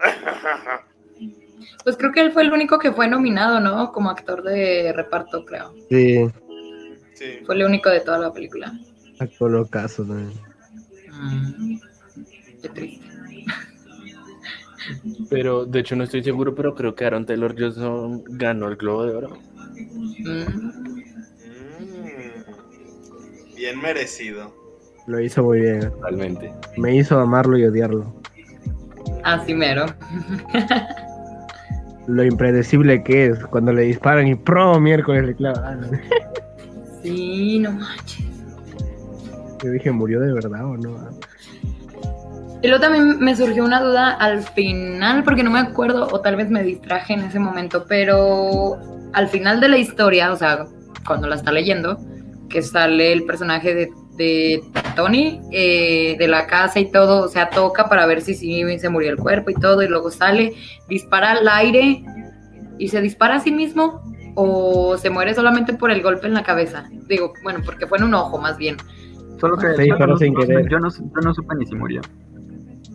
Pues 1.83 1.95
creo 1.97 2.11
que 2.11 2.19
él 2.21 2.31
fue 2.31 2.41
el 2.41 2.51
único 2.51 2.79
que 2.79 2.91
fue 2.91 3.07
nominado, 3.07 3.59
¿no? 3.59 3.91
Como 3.91 4.09
actor 4.09 4.41
de 4.43 4.91
reparto, 4.95 5.45
creo. 5.45 5.71
Sí, 5.89 6.27
Sí. 7.23 7.39
Fue 7.45 7.55
el 7.55 7.63
único 7.63 7.89
de 7.89 8.01
toda 8.01 8.17
la 8.17 8.33
película. 8.33 8.73
actuó 9.19 9.47
locazo 9.49 10.03
también. 10.03 10.31
Mm, 11.11 11.79
Qué 12.61 12.69
triste. 12.69 13.05
Pero 15.29 15.65
de 15.65 15.79
hecho 15.79 15.95
no 15.95 16.03
estoy 16.03 16.23
seguro, 16.23 16.53
pero 16.55 16.75
creo 16.75 16.93
que 16.95 17.05
Aaron 17.05 17.25
Taylor 17.25 17.55
Johnson 17.57 18.23
ganó 18.27 18.67
el 18.67 18.75
Globo 18.75 19.05
de 19.05 19.15
Oro. 19.15 19.37
Mm. 20.19 20.27
Mm. 20.27 20.83
Bien 23.55 23.79
merecido. 23.81 24.53
Lo 25.07 25.19
hizo 25.21 25.43
muy 25.43 25.61
bien. 25.61 25.81
Totalmente. 25.91 26.51
Me 26.77 26.95
hizo 26.95 27.19
amarlo 27.19 27.57
y 27.57 27.65
odiarlo. 27.65 28.13
Así 29.23 29.53
mero. 29.53 29.85
Lo 32.07 32.23
impredecible 32.25 33.03
que 33.03 33.27
es 33.27 33.39
cuando 33.45 33.71
le 33.71 33.83
disparan 33.83 34.27
y 34.27 34.35
pro 34.35 34.79
miércoles 34.79 35.23
le 35.25 35.35
clavan. 35.35 36.01
Sí, 37.03 37.59
no 37.59 37.71
manches. 37.73 38.25
Yo 39.63 39.71
dije, 39.71 39.91
¿murió 39.91 40.19
de 40.19 40.33
verdad 40.33 40.65
o 40.65 40.77
no? 40.77 40.97
Y 42.61 42.67
luego 42.67 42.81
también 42.81 43.19
me 43.19 43.35
surgió 43.35 43.65
una 43.65 43.81
duda 43.81 44.11
al 44.11 44.41
final, 44.41 45.23
porque 45.25 45.43
no 45.43 45.51
me 45.51 45.59
acuerdo, 45.59 46.07
o 46.09 46.21
tal 46.21 46.37
vez 46.37 46.49
me 46.49 46.63
distraje 46.63 47.13
en 47.13 47.19
ese 47.21 47.37
momento, 47.37 47.85
pero 47.87 48.77
al 49.11 49.27
final 49.27 49.59
de 49.59 49.67
la 49.67 49.77
historia, 49.77 50.31
o 50.31 50.37
sea, 50.37 50.65
cuando 51.05 51.27
la 51.27 51.35
está 51.35 51.51
leyendo, 51.51 51.99
que 52.49 52.61
sale 52.61 53.11
el 53.11 53.25
personaje 53.25 53.75
de, 53.75 53.89
de 54.15 54.63
Tony, 54.95 55.41
eh, 55.51 56.15
de 56.17 56.27
la 56.29 56.47
casa 56.47 56.79
y 56.79 56.89
todo, 56.89 57.25
o 57.25 57.27
sea, 57.27 57.49
toca 57.49 57.89
para 57.89 58.05
ver 58.05 58.21
si 58.21 58.33
sí 58.33 58.63
se 58.79 58.87
murió 58.89 59.11
el 59.11 59.17
cuerpo 59.17 59.49
y 59.49 59.55
todo, 59.55 59.81
y 59.81 59.89
luego 59.89 60.09
sale, 60.09 60.53
dispara 60.87 61.31
al 61.31 61.47
aire 61.49 62.03
y 62.77 62.87
se 62.87 63.01
dispara 63.01 63.35
a 63.35 63.39
sí 63.41 63.51
mismo, 63.51 64.01
o 64.35 64.97
se 64.97 65.09
muere 65.09 65.33
solamente 65.35 65.73
por 65.73 65.91
el 65.91 66.01
golpe 66.01 66.27
en 66.27 66.33
la 66.33 66.43
cabeza. 66.43 66.85
Digo, 67.07 67.33
bueno, 67.43 67.59
porque 67.65 67.87
fue 67.87 67.97
en 67.97 68.05
un 68.05 68.13
ojo 68.13 68.37
más 68.39 68.57
bien. 68.57 68.77
Solo 69.39 69.57
que 69.57 69.73
Sí, 69.75 69.87
yo, 69.89 69.97
pero 69.97 70.07
no, 70.13 70.17
sin 70.17 70.33
no- 70.33 70.41
yo 70.45 70.79
no, 70.79 70.89
yo 70.89 71.21
no 71.21 71.33
supe 71.33 71.55
ni 71.55 71.65
si 71.65 71.75
murió. 71.75 72.01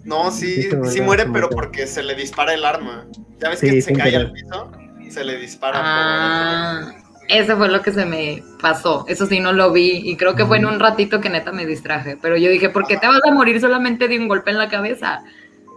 No, 0.04 0.30
sí, 0.30 0.54
Sí, 0.54 0.62
se 0.70 0.76
muere, 0.76 0.92
sí 0.92 1.00
muere, 1.02 1.22
se 1.24 1.30
pero 1.30 1.50
porque 1.50 1.86
se 1.86 2.02
le 2.02 2.14
dispara 2.14 2.54
el 2.54 2.64
arma. 2.64 3.06
Ya 3.40 3.50
ves 3.50 3.58
Sí, 3.58 3.70
que 3.70 3.82
se 3.82 3.92
cae 3.92 4.10
querer. 4.12 4.26
al 4.26 4.32
piso, 4.32 4.72
se 5.10 5.24
le 5.24 5.36
dispara. 5.36 5.78
Ah, 5.82 6.92
eso 7.28 7.56
fue 7.58 7.68
lo 7.68 7.82
que 7.82 7.92
se 7.92 8.06
me 8.06 8.42
pasó. 8.62 9.04
Eso 9.06 9.26
sí, 9.26 9.38
no 9.40 9.52
lo 9.52 9.70
vi. 9.70 10.00
Y 10.10 10.16
creo 10.16 10.34
que 10.34 10.46
fue 10.46 10.56
en 10.56 10.64
un 10.66 10.80
ratito 10.80 11.20
que 11.20 11.28
neta 11.28 11.52
me 11.52 11.66
distraje. 11.66 12.16
Pero 12.22 12.38
yo 12.38 12.48
dije, 12.50 12.70
¿por 12.70 12.86
qué 12.86 12.96
te 12.96 13.06
vas 13.06 13.20
a 13.28 13.32
morir 13.32 13.60
solamente 13.60 14.08
de 14.08 14.18
un 14.18 14.28
golpe 14.28 14.50
en 14.50 14.56
la 14.58 14.70
cabeza? 14.70 15.22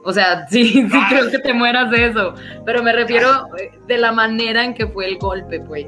O 0.03 0.11
sea, 0.13 0.47
sí, 0.49 0.65
sí 0.89 0.99
creo 1.09 1.29
que 1.29 1.39
te 1.39 1.53
mueras 1.53 1.89
de 1.91 2.07
eso. 2.07 2.33
Pero 2.65 2.81
me 2.83 2.91
refiero 2.93 3.45
eh, 3.57 3.71
de 3.87 3.97
la 3.97 4.11
manera 4.11 4.63
en 4.63 4.73
que 4.73 4.87
fue 4.87 5.07
el 5.07 5.17
golpe, 5.17 5.59
pues. 5.59 5.87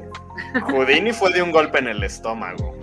Houdini 0.62 1.12
fue 1.12 1.32
de 1.32 1.42
un 1.42 1.50
golpe 1.52 1.78
en 1.78 1.88
el 1.88 2.02
estómago. 2.02 2.76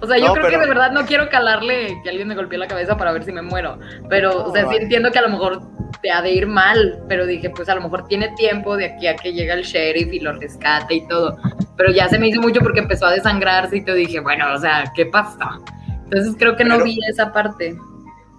O 0.00 0.06
sea, 0.06 0.16
yo 0.18 0.26
No, 0.28 0.32
creo 0.34 0.46
pero- 0.46 0.58
que 0.60 0.64
de 0.64 0.68
verdad 0.68 0.92
no 0.92 1.04
quiero 1.06 1.28
calarle 1.28 1.98
que 2.04 2.10
alguien 2.10 2.28
me 2.28 2.36
golpee 2.36 2.58
la 2.58 2.68
cabeza 2.68 2.96
para 2.96 3.10
ver 3.12 3.24
si 3.24 3.32
me 3.32 3.42
muero. 3.42 3.78
Pero, 4.08 4.44
o 4.44 4.52
sea, 4.52 4.68
sí 4.70 4.76
entiendo 4.76 5.10
que 5.10 5.18
a 5.18 5.22
lo 5.22 5.30
mejor 5.30 5.60
te 6.00 6.12
ha 6.12 6.22
de 6.22 6.30
ir 6.30 6.46
mal. 6.46 7.00
Pero 7.08 7.26
dije, 7.26 7.50
pues 7.50 7.68
a 7.68 7.74
lo 7.74 7.80
mejor 7.80 8.06
tiene 8.06 8.28
tiempo 8.36 8.76
de 8.76 8.86
aquí 8.86 9.08
a 9.08 9.16
que 9.16 9.32
llega 9.32 9.54
el 9.54 9.62
sheriff 9.64 10.12
y 10.12 10.20
lo 10.20 10.32
rescate 10.34 10.94
y 10.94 11.08
todo. 11.08 11.36
Pero 11.76 11.90
ya 11.92 12.08
se 12.08 12.18
me 12.20 12.28
hizo 12.28 12.40
mucho 12.40 12.60
porque 12.60 12.78
empezó 12.78 13.06
a 13.06 13.10
desangrarse 13.12 13.78
y 13.78 13.82
te 13.84 13.92
dije, 13.94 14.20
bueno, 14.20 14.52
o 14.54 14.58
sea, 14.58 14.84
¿qué 14.94 15.06
pasa? 15.06 15.58
Entonces 16.04 16.36
creo 16.38 16.54
que 16.54 16.64
no 16.64 16.82
vi 16.84 16.98
esa 17.10 17.32
parte. 17.32 17.76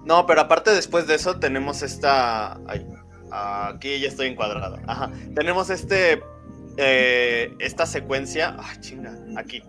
No, 0.05 0.25
pero 0.25 0.41
aparte 0.41 0.71
después 0.71 1.07
de 1.07 1.15
eso 1.15 1.39
tenemos 1.39 1.81
esta... 1.81 2.59
ay, 2.67 2.87
aquí 3.31 3.99
ya 3.99 4.07
estoy 4.07 4.27
encuadrado. 4.27 4.79
Ajá. 4.87 5.11
Tenemos 5.35 5.69
este... 5.69 6.23
eh, 6.77 7.53
esta 7.59 7.85
secuencia... 7.85 8.55
Ay, 8.59 8.77
chinga, 8.79 9.13
aquí. 9.37 9.61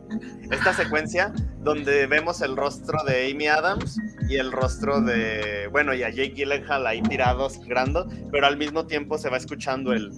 Esta 0.51 0.73
secuencia 0.73 1.33
donde 1.59 2.07
vemos 2.07 2.41
el 2.41 2.57
rostro 2.57 3.03
de 3.05 3.31
Amy 3.31 3.49
Adams 3.49 3.99
y 4.29 4.37
el 4.37 4.53
rostro 4.53 5.01
de... 5.01 5.69
Bueno, 5.73 5.93
y 5.93 6.05
a 6.05 6.11
Jake 6.11 6.35
Gyllenhaal 6.35 6.87
ahí 6.87 7.03
tirado, 7.03 7.51
sangrando, 7.51 8.09
pero 8.31 8.47
al 8.47 8.57
mismo 8.57 8.87
tiempo 8.87 9.19
se 9.19 9.29
va 9.29 9.37
escuchando 9.37 9.93
el... 9.93 10.11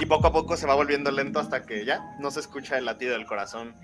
Y 0.00 0.06
poco 0.06 0.28
a 0.28 0.32
poco 0.32 0.56
se 0.56 0.64
va 0.66 0.76
volviendo 0.76 1.10
lento 1.10 1.40
hasta 1.40 1.62
que 1.62 1.84
ya 1.84 2.00
no 2.20 2.30
se 2.30 2.38
escucha 2.38 2.78
el 2.78 2.84
latido 2.84 3.14
del 3.14 3.26
corazón. 3.26 3.74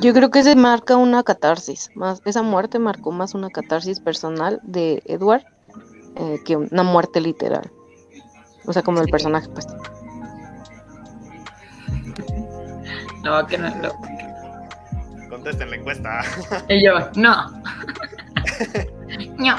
Yo 0.00 0.12
creo 0.14 0.30
que 0.30 0.42
se 0.42 0.56
marca 0.56 0.96
una 0.96 1.22
catarsis. 1.22 1.90
Más, 1.94 2.22
esa 2.24 2.42
muerte 2.42 2.78
marcó 2.78 3.12
más 3.12 3.34
una 3.34 3.50
catarsis 3.50 4.00
personal 4.00 4.60
de 4.62 5.02
Edward 5.06 5.44
eh, 6.16 6.40
que 6.44 6.56
una 6.56 6.82
muerte 6.82 7.20
literal. 7.20 7.70
O 8.66 8.72
sea, 8.72 8.82
como 8.82 9.00
el 9.00 9.06
Sí. 9.06 9.10
personaje, 9.12 9.48
pues. 9.50 9.66
No, 13.22 13.46
que 13.46 13.58
no. 13.58 13.70
no. 13.76 13.90
Contesten 15.28 15.70
la 15.70 15.76
encuesta. 15.76 16.20
Y 16.68 16.84
yo, 16.84 16.92
no. 17.16 17.50
no. 19.38 19.56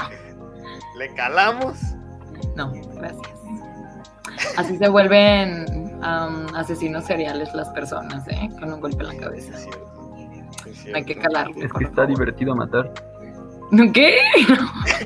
Le 0.96 1.14
calamos. 1.14 1.78
No, 2.56 2.72
gracias. 2.94 3.28
Así 4.56 4.76
se 4.78 4.88
vuelven 4.88 5.66
asesinos 6.54 7.04
seriales 7.04 7.52
las 7.54 7.68
personas, 7.70 8.26
¿eh? 8.28 8.48
Con 8.58 8.72
un 8.72 8.80
golpe 8.80 9.02
en 9.04 9.08
la 9.08 9.16
cabeza. 9.16 9.52
Es 9.56 9.68
Hay 10.94 11.04
que. 11.04 11.12
Es 11.12 11.72
que 11.72 11.84
está 11.84 12.06
divertido 12.06 12.54
matar. 12.54 12.92
¿Qué? 13.92 14.18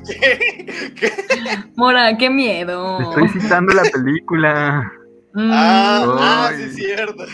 ¿Qué? 0.07 0.93
¿Qué? 0.95 1.13
Mora, 1.77 2.17
qué 2.19 2.29
miedo. 2.29 2.99
Te 2.99 3.05
estoy 3.25 3.41
citando 3.41 3.73
la 3.75 3.83
película. 3.83 4.93
Mm, 5.33 5.51
Ah, 5.53 6.05
ah, 6.19 6.51
sí, 6.57 6.63
es 6.65 6.75
cierto. 6.75 7.25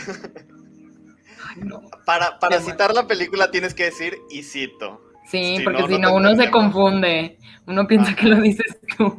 ay, 1.49 1.61
no. 1.63 1.81
Para, 2.05 2.39
para 2.39 2.61
citar 2.61 2.93
la 2.93 3.07
película 3.07 3.51
tienes 3.51 3.73
que 3.73 3.85
decir 3.85 4.17
y 4.29 4.43
cito. 4.43 5.01
Sí, 5.25 5.57
Si 5.57 5.63
porque 5.63 5.81
no, 5.81 5.87
si 5.87 5.99
no 5.99 6.09
no, 6.09 6.15
uno 6.15 6.35
se 6.35 6.49
confunde. 6.49 7.37
Uno 7.65 7.85
piensa 7.87 8.15
que 8.15 8.27
lo 8.27 8.39
dices 8.39 8.77
tú. 8.97 9.13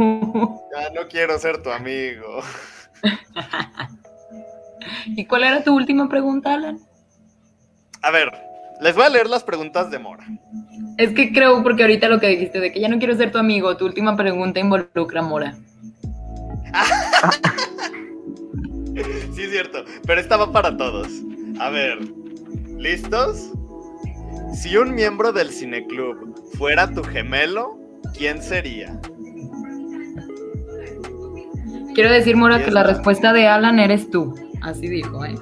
Ya 0.75 0.91
no 0.99 1.07
quiero 1.09 1.39
ser 1.39 1.63
tu 1.63 1.71
amigo. 1.71 2.41
¿Y 5.07 5.27
cuál 5.27 5.45
era 5.45 5.63
tu 5.63 5.75
última 5.75 6.09
pregunta, 6.09 6.55
Alan? 6.55 6.79
A 8.03 8.11
ver, 8.11 8.31
les 8.81 8.95
voy 8.95 9.05
a 9.05 9.09
leer 9.09 9.29
las 9.29 9.43
preguntas 9.45 9.91
de 9.91 9.99
Mora. 9.99 10.25
Es 10.97 11.13
que 11.13 11.33
creo, 11.33 11.63
porque 11.63 11.83
ahorita 11.83 12.09
lo 12.09 12.19
que 12.21 12.29
dijiste 12.29 12.61
de 12.61 12.73
que 12.73 12.81
ya 12.81 12.89
no 12.89 12.99
quiero 12.99 13.17
ser 13.17 13.31
tu 13.31 13.39
amigo, 13.39 13.77
tu 13.77 13.85
última 13.87 14.17
pregunta 14.17 14.61
involucra 14.61 15.21
a 15.21 15.25
Mora. 15.25 15.57
Sí, 19.33 19.45
es 19.45 19.51
cierto. 19.53 19.85
Pero 20.07 20.21
esta 20.21 20.37
va 20.37 20.51
para 20.51 20.77
todos. 20.77 21.07
A 21.61 21.71
ver, 21.71 21.99
¿listos? 22.77 23.53
Si 24.53 24.77
un 24.77 24.93
miembro 24.95 25.33
del 25.33 25.51
cineclub 25.53 26.35
fuera 26.59 26.91
tu 26.93 27.05
gemelo, 27.05 27.79
¿quién 28.17 28.43
sería? 28.43 28.99
Quiero 31.95 32.11
decir, 32.11 32.37
Mora, 32.37 32.65
que 32.65 32.73
la 32.73 32.81
esta- 32.81 32.93
respuesta 32.95 33.33
de 33.33 33.47
Alan 33.47 33.79
eres 33.79 34.11
tú. 34.11 34.35
Así 34.63 34.89
dijo, 34.89 35.25
¿eh? 35.25 35.37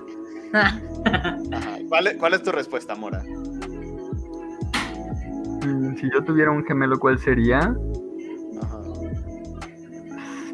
Ajá. 0.56 1.38
¿Cuál, 1.88 2.06
es, 2.08 2.14
cuál 2.16 2.34
es 2.34 2.42
tu 2.42 2.52
respuesta, 2.52 2.94
Mora? 2.94 3.22
Mm, 5.64 5.96
Si 5.96 6.10
yo 6.12 6.22
tuviera 6.24 6.50
un 6.50 6.64
gemelo, 6.64 6.98
¿cuál 6.98 7.18
sería? 7.18 7.58
Ajá. 7.60 8.78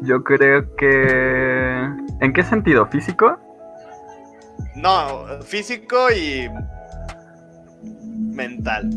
Yo 0.01 0.23
creo 0.23 0.75
que... 0.75 1.89
¿En 2.19 2.33
qué 2.33 2.43
sentido? 2.43 2.85
¿Físico? 2.87 3.37
No, 4.75 5.25
físico 5.43 6.11
y 6.11 6.49
mental. 8.33 8.89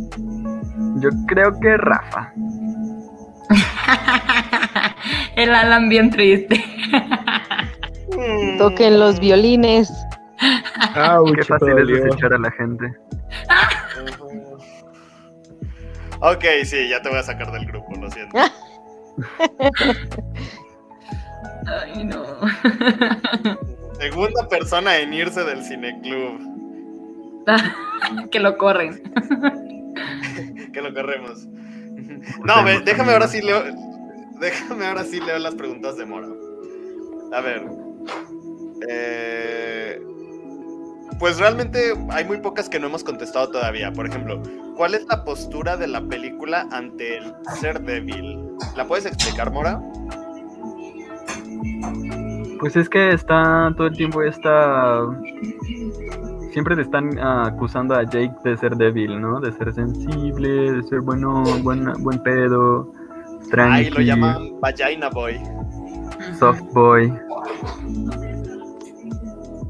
Yo 1.00 1.10
creo 1.26 1.58
que 1.60 1.76
Rafa. 1.76 2.32
El 5.36 5.54
Alan 5.54 5.88
bien 5.88 6.10
triste. 6.10 6.64
Toquen 8.58 8.98
los 8.98 9.20
violines. 9.20 9.92
Qué 10.38 11.44
fácil 11.44 11.78
es 11.78 11.88
desechar 11.88 12.34
a 12.34 12.38
la 12.38 12.50
gente. 12.52 12.94
Ok, 16.20 16.44
sí, 16.64 16.88
ya 16.88 17.02
te 17.02 17.08
voy 17.08 17.18
a 17.18 17.22
sacar 17.22 17.52
del 17.52 17.66
grupo, 17.66 17.92
lo 18.00 18.10
siento. 18.10 18.36
Ay, 21.66 22.04
no. 22.04 22.24
Segunda 23.98 24.48
persona 24.48 24.98
en 24.98 25.12
irse 25.12 25.44
del 25.44 25.62
cineclub. 25.62 26.40
que 28.30 28.40
lo 28.40 28.56
corren. 28.56 29.02
Que 30.72 30.82
lo 30.82 30.92
corremos. 30.92 31.46
No, 32.44 32.62
ve, 32.62 32.80
déjame 32.84 33.12
ahora 33.12 33.28
sí 33.28 33.40
leo. 33.40 33.62
Déjame 34.38 34.86
ahora 34.86 35.04
sí 35.04 35.18
leo 35.20 35.38
las 35.38 35.54
preguntas 35.54 35.96
de 35.96 36.04
Mora. 36.04 36.28
A 37.32 37.40
ver. 37.40 37.62
Eh, 38.90 39.98
pues 41.18 41.38
realmente 41.38 41.94
hay 42.10 42.24
muy 42.24 42.38
pocas 42.38 42.68
que 42.68 42.78
no 42.78 42.86
hemos 42.86 43.04
contestado 43.04 43.50
todavía. 43.50 43.92
Por 43.92 44.06
ejemplo, 44.06 44.42
¿cuál 44.76 44.94
es 44.94 45.06
la 45.06 45.24
postura 45.24 45.76
de 45.76 45.86
la 45.86 46.00
película 46.00 46.66
ante 46.70 47.18
el 47.18 47.34
ser 47.60 47.80
débil? 47.82 48.40
¿La 48.76 48.86
puedes 48.86 49.06
explicar, 49.06 49.50
Mora? 49.52 49.80
Pues 52.60 52.76
es 52.76 52.88
que 52.88 53.12
está 53.12 53.72
todo 53.76 53.86
el 53.86 53.96
tiempo 53.96 54.22
está 54.22 55.06
siempre 56.56 56.74
te 56.74 56.80
están 56.80 57.18
acusando 57.18 57.94
a 57.94 58.04
Jake 58.04 58.32
de 58.42 58.56
ser 58.56 58.76
débil, 58.76 59.20
¿no? 59.20 59.40
De 59.40 59.52
ser 59.52 59.74
sensible, 59.74 60.72
de 60.72 60.82
ser 60.84 61.02
bueno, 61.02 61.42
buen, 61.62 61.84
buen 61.98 62.18
pedo, 62.20 62.90
tranqui, 63.50 63.74
Ahí 63.74 63.90
lo 63.90 64.00
llaman 64.00 64.60
Vagina 64.62 65.10
Boy. 65.10 65.38
soft 66.38 66.62
boy. 66.72 67.12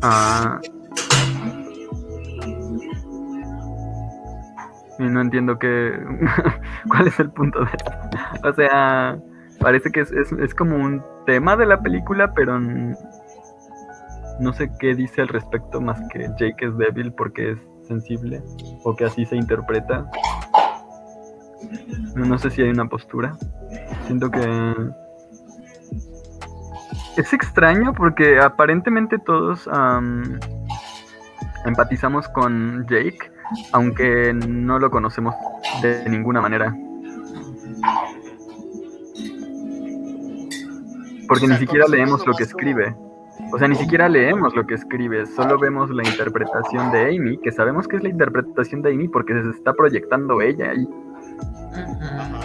Ah. 0.01 0.61
Y 4.99 5.05
no 5.05 5.21
entiendo 5.21 5.59
qué. 5.59 5.93
¿Cuál 6.89 7.09
es 7.09 7.21
el 7.21 7.31
punto 7.31 7.61
de? 7.61 8.49
O 8.49 8.53
sea, 8.55 9.19
parece 9.61 9.91
que 9.91 10.01
es, 10.01 10.13
es, 10.13 10.33
es 10.33 10.55
como 10.55 10.77
un 10.77 11.03
tema 11.27 11.57
de 11.57 11.67
la 11.67 11.81
película, 11.81 12.33
pero 12.35 12.59
no 12.59 14.53
sé 14.53 14.71
qué 14.79 14.95
dice 14.95 15.23
al 15.23 15.29
respecto 15.29 15.81
más 15.81 16.01
que 16.13 16.29
Jake 16.39 16.67
es 16.67 16.77
débil 16.77 17.13
porque 17.13 17.53
es 17.53 17.59
sensible 17.87 18.43
o 18.85 18.95
que 18.95 19.05
así 19.05 19.25
se 19.25 19.37
interpreta. 19.37 20.07
No, 22.15 22.25
no 22.27 22.39
sé 22.39 22.51
si 22.51 22.63
hay 22.63 22.71
una 22.71 22.89
postura. 22.89 23.37
Siento 24.07 24.31
que 24.31 24.75
es 27.17 27.33
extraño 27.33 27.95
porque 27.95 28.39
aparentemente 28.41 29.19
todos 29.19 29.69
am, 29.69 30.39
empatizamos 31.65 32.29
con 32.29 32.87
Jake, 32.89 33.31
aunque 33.73 34.33
no 34.35 34.79
lo 34.79 34.91
conocemos 34.91 35.35
de 35.83 36.09
ninguna 36.09 36.41
manera. 36.41 36.75
Porque 41.29 41.45
O 41.45 41.49
sea, 41.49 41.57
ni 41.57 41.61
siquiera 41.61 41.87
leemos 41.89 42.21
lo 42.27 42.33
que 42.35 42.45
como- 42.45 42.57
escribe. 42.59 42.97
O 43.53 43.59
sea, 43.59 43.69
ni 43.69 43.75
siquiera 43.77 44.09
leemos 44.09 44.55
lo 44.57 44.67
que 44.67 44.75
escribe, 44.75 45.27
solo 45.27 45.59
vemos 45.59 45.91
la 45.91 46.03
interpretación 46.09 46.91
de 46.91 47.17
Amy, 47.17 47.39
que 47.39 47.53
sabemos 47.53 47.87
que 47.87 47.97
es 47.97 48.03
la 48.03 48.09
interpretación 48.09 48.81
de 48.83 48.91
Amy 48.93 49.09
porque 49.09 49.35
se 49.35 49.51
está 49.51 49.75
proyectando 49.75 50.41
ella 50.41 50.71
ahí. 50.71 50.89
Ajá. 52.19 52.41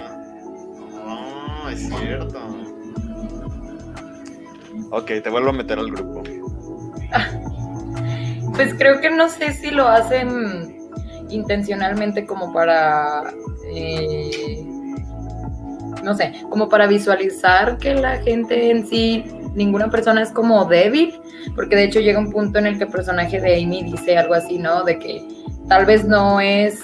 Oh, 1.08 1.70
es 1.70 1.88
cierto. 1.88 2.40
Ok, 4.92 5.06
te 5.24 5.30
vuelvo 5.30 5.50
a 5.50 5.54
meter 5.54 5.80
al 5.80 5.90
grupo. 5.92 6.24
Pues 8.56 8.74
creo 8.76 9.00
que 9.00 9.10
no 9.10 9.30
sé 9.30 9.54
si 9.54 9.72
lo 9.72 9.88
hacen 9.88 10.76
intencionalmente 11.32 12.26
como 12.26 12.54
para, 12.54 13.34
eh, 13.74 14.66
no 16.04 16.16
sé, 16.16 16.34
como 16.50 16.70
para 16.70 16.88
visualizar 16.88 17.78
que 17.78 17.96
la 17.96 18.18
gente 18.18 18.72
en 18.72 18.88
sí, 18.88 19.26
ninguna 19.56 19.90
persona 19.90 20.22
es 20.22 20.32
como 20.32 20.66
débil, 20.66 21.20
porque 21.56 21.76
de 21.76 21.86
hecho 21.86 22.00
llega 22.00 22.20
un 22.20 22.32
punto 22.32 22.60
en 22.60 22.68
el 22.68 22.78
que 22.78 22.86
el 22.86 22.92
personaje 22.92 23.40
de 23.40 23.62
Amy 23.62 23.84
dice 23.84 24.18
algo 24.18 24.34
así, 24.34 24.58
¿no? 24.58 24.84
De 24.84 25.00
que 25.00 25.26
tal 25.68 25.86
vez 25.86 26.06
no 26.06 26.40
es 26.40 26.80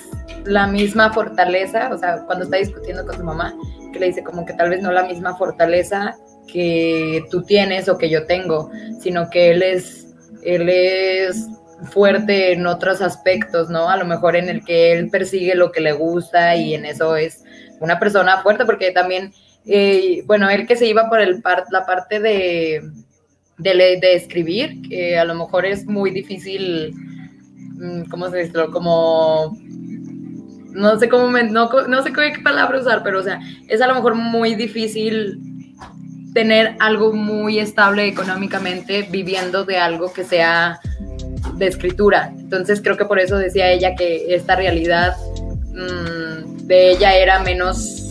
la 0.45 0.68
misma 0.68 1.11
fortaleza, 1.14 1.90
o 1.94 1.98
sea, 1.98 2.24
cuando 2.26 2.45
está 2.45 2.57
discutiendo 2.57 3.06
con 3.06 3.18
su 3.18 3.24
mamá, 3.24 3.53
que 3.91 3.99
le 3.99 4.07
dice 4.07 4.24
como 4.24 4.45
que 4.45 4.53
tal 4.53 4.69
vez 4.69 4.82
no 4.82 4.91
la 4.91 5.03
misma 5.03 5.36
fortaleza 5.36 6.15
que 6.48 7.24
tú 7.30 7.44
tienes 7.44 7.90
o 7.90 7.98
que 7.98 8.10
yo 8.10 8.26
tengo, 8.26 8.72
sino 8.99 9.30
que 9.30 9.52
él 9.52 9.61
es, 9.61 10.15
él 10.44 10.69
es 10.69 11.48
fuerte 11.91 12.54
en 12.54 12.66
otros 12.66 13.02
aspectos, 13.02 13.70
¿no? 13.70 13.90
A 13.90 13.98
lo 13.98 14.06
mejor 14.06 14.36
en 14.36 14.49
el 14.49 14.64
que 14.66 14.94
él 14.94 15.10
persigue 15.10 15.56
lo 15.56 15.72
que 15.72 15.82
le 15.82 15.94
gusta 15.94 16.56
y 16.56 16.74
en 16.74 16.86
eso 16.86 17.16
es 17.16 17.44
una 17.80 17.99
persona 17.99 18.41
fuerte, 18.41 18.66
porque 18.66 18.91
también, 18.91 19.32
eh, 19.66 20.24
bueno, 20.26 20.49
él 20.49 20.66
que 20.66 20.76
se 20.76 20.88
iba 20.88 21.08
por 21.10 21.20
el 21.22 21.41
par- 21.41 21.66
la 21.72 21.86
parte 21.86 22.20
de, 22.20 22.82
de, 23.60 24.14
escribir, 24.16 24.82
que 24.90 25.18
a 25.20 25.26
lo 25.26 25.36
mejor 25.36 25.66
es 25.66 25.86
muy 25.86 26.10
difícil, 26.12 26.94
mm, 27.76 28.10
¿cómo 28.10 28.30
se 28.30 28.38
dice? 28.38 28.54
Como 28.72 29.56
no 30.72 30.99
sé 30.99 31.10
cómo 31.10 31.30
me- 31.30 31.44
no, 31.44 31.70
no 31.88 32.04
sé 32.04 32.14
qué 32.14 32.34
palabra 32.44 32.80
usar, 32.80 33.02
pero 33.04 33.20
o 33.20 33.24
sea, 33.24 33.40
es 33.68 33.82
a 33.82 33.88
lo 33.88 33.95
mejor 33.95 34.16
muy 34.16 34.56
difícil 34.56 35.40
tener 36.34 36.76
algo 36.80 37.14
muy 37.14 37.60
estable 37.60 38.08
económicamente 38.08 39.08
viviendo 39.10 39.66
de 39.66 39.78
algo 39.78 40.14
que 40.14 40.24
sea 40.24 40.80
de 41.58 41.68
escritura. 41.68 42.32
Entonces 42.38 42.82
creo 42.82 42.98
que 42.98 43.06
por 43.06 43.20
eso 43.20 43.38
decía 43.38 43.72
ella 43.72 43.96
que 43.96 44.34
esta 44.36 44.56
realidad 44.56 45.16
mm, 45.74 46.66
de 46.68 46.92
ella 46.92 47.16
era 47.16 47.40
menos, 47.40 48.10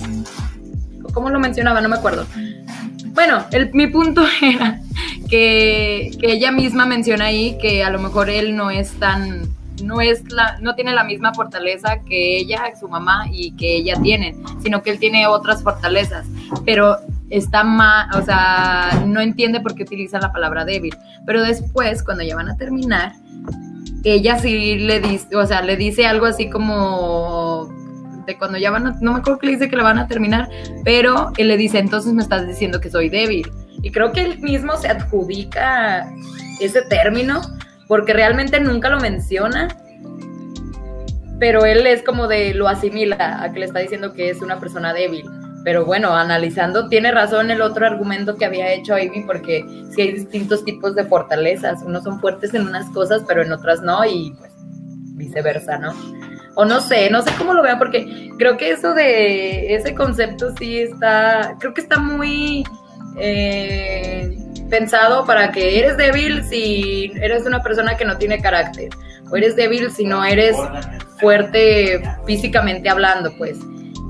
¿cómo 1.12 1.30
lo 1.30 1.38
mencionaba? 1.38 1.80
No 1.80 1.88
me 1.88 1.96
acuerdo. 1.96 2.26
Bueno, 3.12 3.44
el- 3.52 3.72
mi 3.72 3.86
punto 3.86 4.22
era 4.42 4.80
que, 5.28 6.10
ella 6.22 6.52
misma 6.52 6.86
menciona 6.86 7.26
ahí 7.26 7.56
que 7.60 7.82
a 7.84 7.90
lo 7.90 7.98
mejor 7.98 8.28
él 8.30 8.56
no 8.56 8.70
es 8.70 8.92
tan, 8.92 9.42
no 9.82 10.00
es 10.00 10.30
la, 10.32 10.58
no 10.60 10.74
tiene 10.74 10.92
la 10.92 11.04
misma 11.04 11.32
fortaleza 11.34 12.00
que 12.06 12.38
ella, 12.38 12.62
su 12.78 12.88
mamá 12.88 13.26
y 13.32 13.52
que 13.56 13.76
ella 13.76 13.94
tienen, 14.02 14.42
sino 14.62 14.82
que 14.82 14.90
él 14.90 14.98
tiene 14.98 15.26
otras 15.26 15.62
fortalezas. 15.62 16.26
Pero 16.64 16.98
está 17.30 17.64
mal, 17.64 18.08
o 18.14 18.22
sea, 18.24 19.02
no 19.06 19.20
entiende 19.20 19.60
por 19.60 19.74
qué 19.74 19.82
utiliza 19.82 20.20
la 20.20 20.32
palabra 20.32 20.64
débil. 20.64 20.94
Pero 21.26 21.42
después, 21.42 22.02
cuando 22.02 22.22
ya 22.22 22.36
van 22.36 22.48
a 22.48 22.56
terminar, 22.56 23.14
ella 24.04 24.38
sí 24.38 24.76
le 24.76 25.00
dice, 25.00 25.34
o 25.36 25.46
sea, 25.46 25.62
le 25.62 25.76
dice 25.76 26.06
algo 26.06 26.26
así 26.26 26.48
como 26.50 27.68
de 28.26 28.36
cuando 28.36 28.58
ya 28.58 28.70
van 28.70 28.86
a, 28.86 28.96
no 29.00 29.12
me 29.12 29.18
acuerdo 29.20 29.38
que 29.38 29.46
le 29.46 29.52
dice 29.52 29.68
que 29.68 29.76
la 29.76 29.84
van 29.84 29.98
a 29.98 30.08
terminar, 30.08 30.48
pero 30.84 31.32
él 31.36 31.48
le 31.48 31.56
dice, 31.56 31.78
entonces 31.78 32.12
me 32.12 32.22
estás 32.22 32.46
diciendo 32.46 32.80
que 32.80 32.90
soy 32.90 33.08
débil. 33.08 33.50
Y 33.82 33.90
creo 33.90 34.12
que 34.12 34.22
él 34.22 34.38
mismo 34.40 34.76
se 34.76 34.88
adjudica 34.88 36.10
ese 36.60 36.82
término, 36.82 37.40
porque 37.86 38.12
realmente 38.12 38.58
nunca 38.60 38.88
lo 38.88 38.98
menciona, 38.98 39.68
pero 41.38 41.64
él 41.64 41.86
es 41.86 42.02
como 42.02 42.26
de 42.26 42.54
lo 42.54 42.68
asimila 42.68 43.42
a 43.42 43.52
que 43.52 43.60
le 43.60 43.66
está 43.66 43.78
diciendo 43.78 44.12
que 44.12 44.30
es 44.30 44.42
una 44.42 44.58
persona 44.58 44.92
débil. 44.92 45.24
Pero 45.66 45.84
bueno, 45.84 46.14
analizando, 46.14 46.88
tiene 46.88 47.10
razón 47.10 47.50
el 47.50 47.60
otro 47.60 47.84
argumento 47.84 48.36
que 48.36 48.44
había 48.44 48.72
hecho 48.72 48.94
Amy, 48.94 49.24
porque 49.26 49.64
sí 49.90 50.00
hay 50.00 50.12
distintos 50.12 50.64
tipos 50.64 50.94
de 50.94 51.02
fortalezas. 51.02 51.82
Unos 51.82 52.04
son 52.04 52.20
fuertes 52.20 52.54
en 52.54 52.68
unas 52.68 52.88
cosas, 52.90 53.24
pero 53.26 53.42
en 53.42 53.50
otras 53.50 53.82
no, 53.82 54.04
y 54.04 54.32
pues 54.38 54.52
viceversa, 55.16 55.76
¿no? 55.78 55.92
O 56.54 56.64
no 56.64 56.80
sé, 56.80 57.10
no 57.10 57.20
sé 57.20 57.32
cómo 57.36 57.52
lo 57.52 57.64
vea, 57.64 57.78
porque 57.78 58.30
creo 58.38 58.56
que 58.56 58.70
eso 58.70 58.94
de 58.94 59.74
ese 59.74 59.92
concepto 59.92 60.54
sí 60.56 60.78
está, 60.78 61.56
creo 61.58 61.74
que 61.74 61.80
está 61.80 61.98
muy 61.98 62.62
eh, 63.18 64.38
pensado 64.70 65.26
para 65.26 65.50
que 65.50 65.80
eres 65.80 65.96
débil 65.96 66.44
si 66.44 67.10
eres 67.16 67.44
una 67.44 67.60
persona 67.60 67.96
que 67.96 68.04
no 68.04 68.16
tiene 68.18 68.40
carácter, 68.40 68.90
o 69.32 69.36
eres 69.36 69.56
débil 69.56 69.90
si 69.90 70.04
no 70.04 70.24
eres 70.24 70.56
fuerte 71.18 72.00
físicamente 72.24 72.88
hablando, 72.88 73.32
pues 73.36 73.58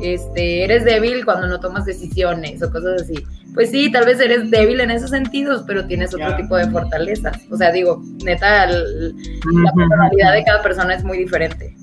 este, 0.01 0.65
eres 0.65 0.85
débil 0.85 1.25
cuando 1.25 1.47
no 1.47 1.61
tomas 1.61 1.85
decisiones 1.85 2.63
o 2.63 2.71
cosas 2.71 3.03
así. 3.03 3.15
Pues 3.55 3.71
sí, 3.71 3.91
tal 3.91 4.05
vez 4.05 4.21
eres 4.21 4.51
débil 4.51 4.81
en 4.81 4.91
esos 4.91 5.11
sentidos, 5.11 5.65
pero 5.67 5.87
tienes 5.87 6.15
otro 6.15 6.37
tipo 6.37 6.57
de 6.57 6.71
fortalezas. 6.71 7.39
O 7.51 7.57
sea, 7.57 7.73
digo, 7.73 8.03
neta, 8.25 8.67
la 8.67 9.73
personalidad 9.75 10.35
de 10.35 10.45
cada 10.45 10.63
persona 10.63 10.95
es 10.95 11.05
muy 11.05 11.19
diferente. 11.19 11.75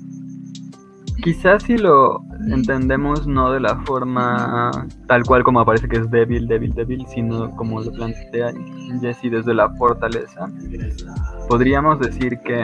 Quizás 1.24 1.62
si 1.62 1.78
lo 1.78 2.22
entendemos 2.48 3.26
no 3.26 3.50
de 3.50 3.58
la 3.58 3.76
forma 3.86 4.70
tal 5.08 5.24
cual 5.24 5.42
como 5.42 5.60
aparece 5.60 5.88
que 5.88 5.96
es 5.96 6.10
débil, 6.10 6.46
débil, 6.46 6.74
débil, 6.74 7.06
sino 7.08 7.50
como 7.56 7.80
lo 7.80 7.90
plantea 7.92 8.52
Jesse 9.00 9.30
desde 9.30 9.54
la 9.54 9.70
fortaleza, 9.70 10.50
podríamos 11.48 11.98
decir 11.98 12.38
que 12.40 12.60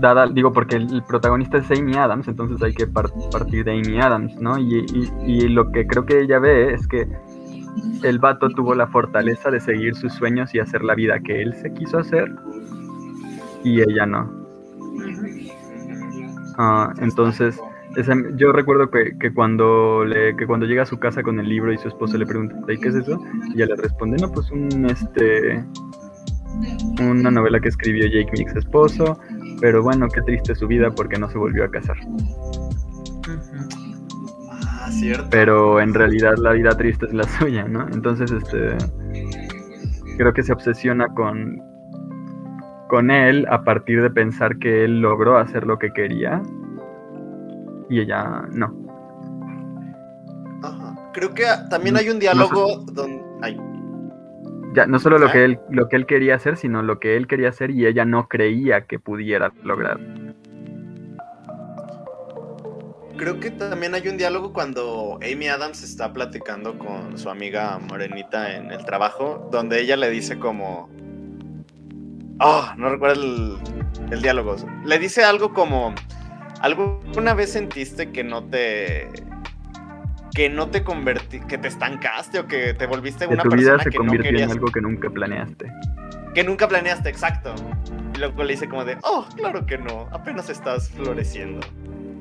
dada, 0.00 0.26
digo, 0.26 0.52
porque 0.52 0.76
el, 0.76 1.02
protagonista 1.06 1.58
es 1.58 1.70
Amy 1.70 1.94
Adams, 1.94 2.28
entonces 2.28 2.62
hay 2.62 2.72
que 2.72 2.86
partir 2.86 3.64
de 3.64 3.72
Amy 3.72 4.00
Adams, 4.00 4.34
¿no? 4.40 4.58
Y, 4.58 4.84
y, 5.26 5.48
lo 5.48 5.70
que 5.70 5.86
creo 5.86 6.06
que 6.06 6.20
ella 6.20 6.38
ve 6.38 6.74
es 6.74 6.86
que 6.86 7.06
el 8.02 8.18
vato 8.18 8.48
tuvo 8.50 8.74
la 8.74 8.86
fortaleza 8.88 9.50
de 9.50 9.60
seguir 9.60 9.94
sus 9.94 10.12
sueños 10.14 10.54
y 10.54 10.58
hacer 10.58 10.82
la 10.82 10.94
vida 10.94 11.20
que 11.20 11.42
él 11.42 11.54
se 11.54 11.72
quiso 11.74 11.98
hacer 11.98 12.32
y 13.62 13.80
ella 13.80 14.06
no. 14.06 14.30
Ah, 16.58 16.92
entonces, 16.98 17.60
yo 18.36 18.52
recuerdo 18.52 18.90
que, 18.90 19.16
que, 19.18 19.32
cuando 19.32 20.04
le, 20.04 20.36
que 20.36 20.46
cuando 20.46 20.66
llega 20.66 20.82
a 20.82 20.86
su 20.86 20.98
casa 20.98 21.22
con 21.22 21.38
el 21.40 21.48
libro 21.48 21.72
y 21.72 21.78
su 21.78 21.88
esposo 21.88 22.18
le 22.18 22.26
pregunta, 22.26 22.54
¿y 22.72 22.78
qué 22.78 22.88
es 22.88 22.94
eso? 22.96 23.20
Y 23.48 23.54
ella 23.54 23.66
le 23.66 23.76
responde, 23.76 24.16
no, 24.18 24.30
pues 24.30 24.50
un, 24.50 24.86
este, 24.86 25.64
una 27.00 27.30
novela 27.30 27.60
que 27.60 27.68
escribió 27.68 28.06
Jake, 28.06 28.30
mi 28.32 28.42
ex 28.42 28.56
esposo, 28.56 29.18
pero 29.60 29.82
bueno, 29.82 30.08
qué 30.08 30.22
triste 30.22 30.54
su 30.54 30.66
vida 30.66 30.90
porque 30.90 31.18
no 31.18 31.28
se 31.30 31.38
volvió 31.38 31.64
a 31.64 31.70
casar. 31.70 31.96
Ah, 34.52 34.90
cierto. 34.90 35.28
Pero 35.30 35.80
en 35.80 35.94
realidad 35.94 36.34
la 36.38 36.52
vida 36.52 36.70
triste 36.70 37.06
es 37.06 37.12
la 37.12 37.24
suya, 37.24 37.64
¿no? 37.64 37.86
Entonces, 37.88 38.30
este, 38.32 38.76
creo 40.16 40.32
que 40.32 40.42
se 40.42 40.52
obsesiona 40.52 41.08
con, 41.08 41.62
con 42.88 43.10
él 43.10 43.46
a 43.50 43.62
partir 43.62 44.02
de 44.02 44.10
pensar 44.10 44.58
que 44.58 44.84
él 44.84 45.00
logró 45.00 45.38
hacer 45.38 45.66
lo 45.66 45.78
que 45.78 45.92
quería 45.92 46.42
y 47.88 48.00
ella 48.00 48.42
no. 48.52 48.74
Ajá. 50.62 51.10
Creo 51.12 51.34
que 51.34 51.44
también 51.68 51.96
hay 51.96 52.08
un 52.08 52.18
diálogo 52.18 52.84
donde... 52.92 53.20
Ya, 54.72 54.86
no 54.86 55.00
solo 55.00 55.18
lo 55.18 55.30
que, 55.32 55.44
él, 55.44 55.58
lo 55.68 55.88
que 55.88 55.96
él 55.96 56.06
quería 56.06 56.36
hacer, 56.36 56.56
sino 56.56 56.82
lo 56.82 57.00
que 57.00 57.16
él 57.16 57.26
quería 57.26 57.48
hacer 57.48 57.70
y 57.70 57.86
ella 57.86 58.04
no 58.04 58.28
creía 58.28 58.82
que 58.82 59.00
pudiera 59.00 59.52
lograr. 59.64 59.98
Creo 63.16 63.40
que 63.40 63.50
también 63.50 63.94
hay 63.94 64.08
un 64.08 64.16
diálogo 64.16 64.52
cuando 64.52 65.18
Amy 65.22 65.48
Adams 65.48 65.82
está 65.82 66.12
platicando 66.12 66.78
con 66.78 67.18
su 67.18 67.28
amiga 67.28 67.78
Morenita 67.78 68.56
en 68.56 68.70
el 68.70 68.84
trabajo, 68.84 69.48
donde 69.50 69.80
ella 69.80 69.96
le 69.96 70.08
dice 70.08 70.38
como... 70.38 70.88
Oh, 72.38 72.70
no 72.78 72.88
recuerdo 72.90 73.22
el, 73.22 73.58
el 74.10 74.22
diálogo. 74.22 74.56
Le 74.86 74.98
dice 74.98 75.24
algo 75.24 75.52
como... 75.52 75.94
¿Alguna 76.62 77.34
vez 77.34 77.52
sentiste 77.52 78.10
que 78.10 78.22
no 78.22 78.44
te 78.44 79.08
que 80.34 80.48
no 80.48 80.68
te 80.68 80.84
convertí, 80.84 81.40
que 81.40 81.58
te 81.58 81.68
estancaste 81.68 82.38
o 82.38 82.46
que 82.46 82.74
te 82.74 82.86
volviste 82.86 83.26
una 83.26 83.42
persona 83.42 83.56
vida 83.56 83.82
se 83.82 83.90
que 83.90 83.96
convirtió 83.98 84.32
no 84.32 84.38
en 84.38 84.50
algo 84.50 84.66
que 84.68 84.80
nunca 84.80 85.10
planeaste. 85.10 85.72
Que 86.34 86.44
nunca 86.44 86.68
planeaste, 86.68 87.08
exacto. 87.08 87.54
Y 88.14 88.18
luego 88.18 88.44
le 88.44 88.52
dice 88.52 88.68
como 88.68 88.84
de, 88.84 88.96
oh, 89.02 89.26
claro 89.36 89.66
que 89.66 89.78
no, 89.78 90.08
apenas 90.12 90.48
estás 90.48 90.90
floreciendo. 90.90 91.60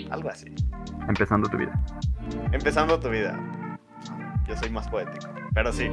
Algo 0.09 0.29
así. 0.29 0.53
Empezando 1.07 1.49
tu 1.49 1.57
vida. 1.57 1.79
Empezando 2.51 2.99
tu 2.99 3.09
vida. 3.09 3.39
Yo 4.47 4.57
soy 4.57 4.69
más 4.69 4.87
poético, 4.87 5.29
pero 5.53 5.71
sí. 5.71 5.91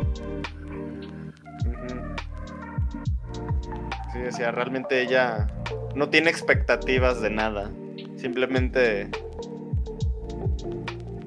Sí, 4.12 4.18
o 4.26 4.32
sea, 4.32 4.51
realmente 4.51 5.02
ella 5.02 5.47
no 5.94 6.09
tiene 6.09 6.30
expectativas 6.30 7.20
de 7.20 7.28
nada. 7.28 7.70
Simplemente 8.16 9.10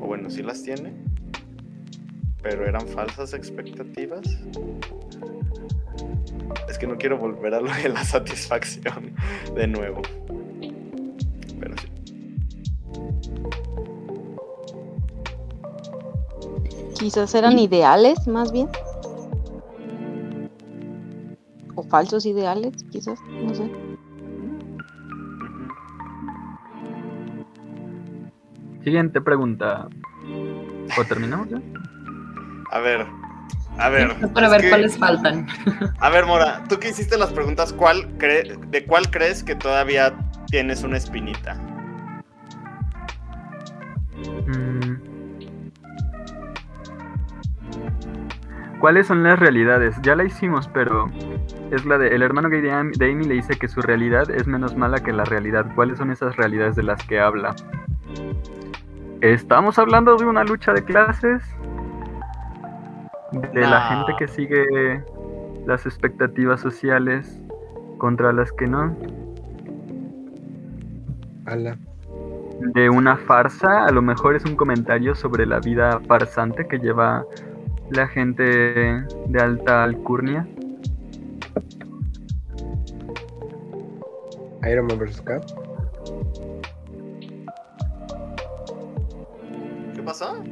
bueno, 0.09 0.27
sí 0.31 0.41
las 0.41 0.63
tiene, 0.63 0.91
pero 2.41 2.65
eran 2.65 2.87
falsas 2.87 3.35
expectativas. 3.35 4.25
Es 6.67 6.79
que 6.79 6.87
no 6.87 6.97
quiero 6.97 7.19
volver 7.19 7.53
a 7.53 7.61
lo 7.61 7.71
de 7.71 7.89
la 7.89 8.03
satisfacción 8.03 9.13
de 9.53 9.67
nuevo. 9.67 10.01
Pero 11.59 11.75
sí. 11.77 11.87
Quizás 16.97 17.35
eran 17.35 17.59
ideales, 17.59 18.27
más 18.27 18.51
bien. 18.51 18.67
O 21.75 21.83
falsos 21.83 22.25
ideales, 22.25 22.83
quizás, 22.91 23.19
no 23.43 23.53
sé. 23.53 23.88
Siguiente 28.89 29.21
pregunta. 29.21 29.87
¿O 30.97 31.05
terminamos 31.05 31.47
ya? 31.47 31.61
A 32.71 32.79
ver, 32.79 33.05
a 33.77 33.89
ver. 33.89 34.15
Para 34.33 34.49
ver 34.49 34.67
cuáles 34.67 34.97
faltan. 34.97 35.45
A 35.99 36.09
ver, 36.09 36.25
Mora, 36.25 36.63
tú 36.67 36.79
que 36.79 36.89
hiciste 36.89 37.15
las 37.15 37.31
preguntas, 37.31 37.71
¿cuál 37.71 38.17
¿de 38.17 38.85
cuál 38.87 39.11
crees 39.11 39.43
que 39.43 39.53
todavía 39.53 40.17
tienes 40.47 40.81
una 40.83 40.97
espinita? 40.97 41.53
Mm. 44.47 44.95
¿Cuáles 48.79 49.05
son 49.05 49.21
las 49.21 49.37
realidades? 49.37 49.97
Ya 50.01 50.15
la 50.15 50.23
hicimos, 50.23 50.67
pero 50.67 51.11
es 51.69 51.85
la 51.85 51.99
de 51.99 52.15
el 52.15 52.23
hermano 52.23 52.49
gay 52.49 52.61
de 52.61 52.71
Amy 52.71 53.25
le 53.25 53.35
dice 53.35 53.55
que 53.55 53.67
su 53.67 53.83
realidad 53.83 54.31
es 54.31 54.47
menos 54.47 54.75
mala 54.75 55.03
que 55.03 55.13
la 55.13 55.25
realidad. 55.25 55.67
¿Cuáles 55.75 55.99
son 55.99 56.09
esas 56.09 56.35
realidades 56.37 56.75
de 56.75 56.81
las 56.81 57.03
que 57.03 57.19
habla? 57.19 57.55
¿Estamos 59.21 59.77
hablando 59.77 60.15
de 60.15 60.25
una 60.25 60.45
lucha 60.45 60.71
de 60.71 60.81
clases? 60.81 61.43
¿De 63.53 63.61
la 63.61 63.81
gente 63.89 64.13
que 64.17 64.27
sigue 64.29 65.03
las 65.65 65.85
expectativas 65.85 66.61
sociales 66.61 67.41
contra 67.97 68.31
las 68.31 68.53
que 68.53 68.65
no? 68.65 68.95
¿De 72.73 72.89
una 72.89 73.17
farsa? 73.17 73.85
A 73.85 73.91
lo 73.91 74.01
mejor 74.01 74.37
es 74.37 74.45
un 74.45 74.55
comentario 74.55 75.13
sobre 75.13 75.45
la 75.45 75.59
vida 75.59 75.99
farsante 76.07 76.65
que 76.65 76.77
lleva 76.77 77.25
la 77.91 78.07
gente 78.07 78.43
de 78.53 79.41
alta 79.41 79.83
alcurnia. 79.83 80.47
Iron 84.63 84.87
Man 84.87 84.97
vs. 84.97 85.21
Cap. 85.21 85.58
Pasó? 90.19 90.43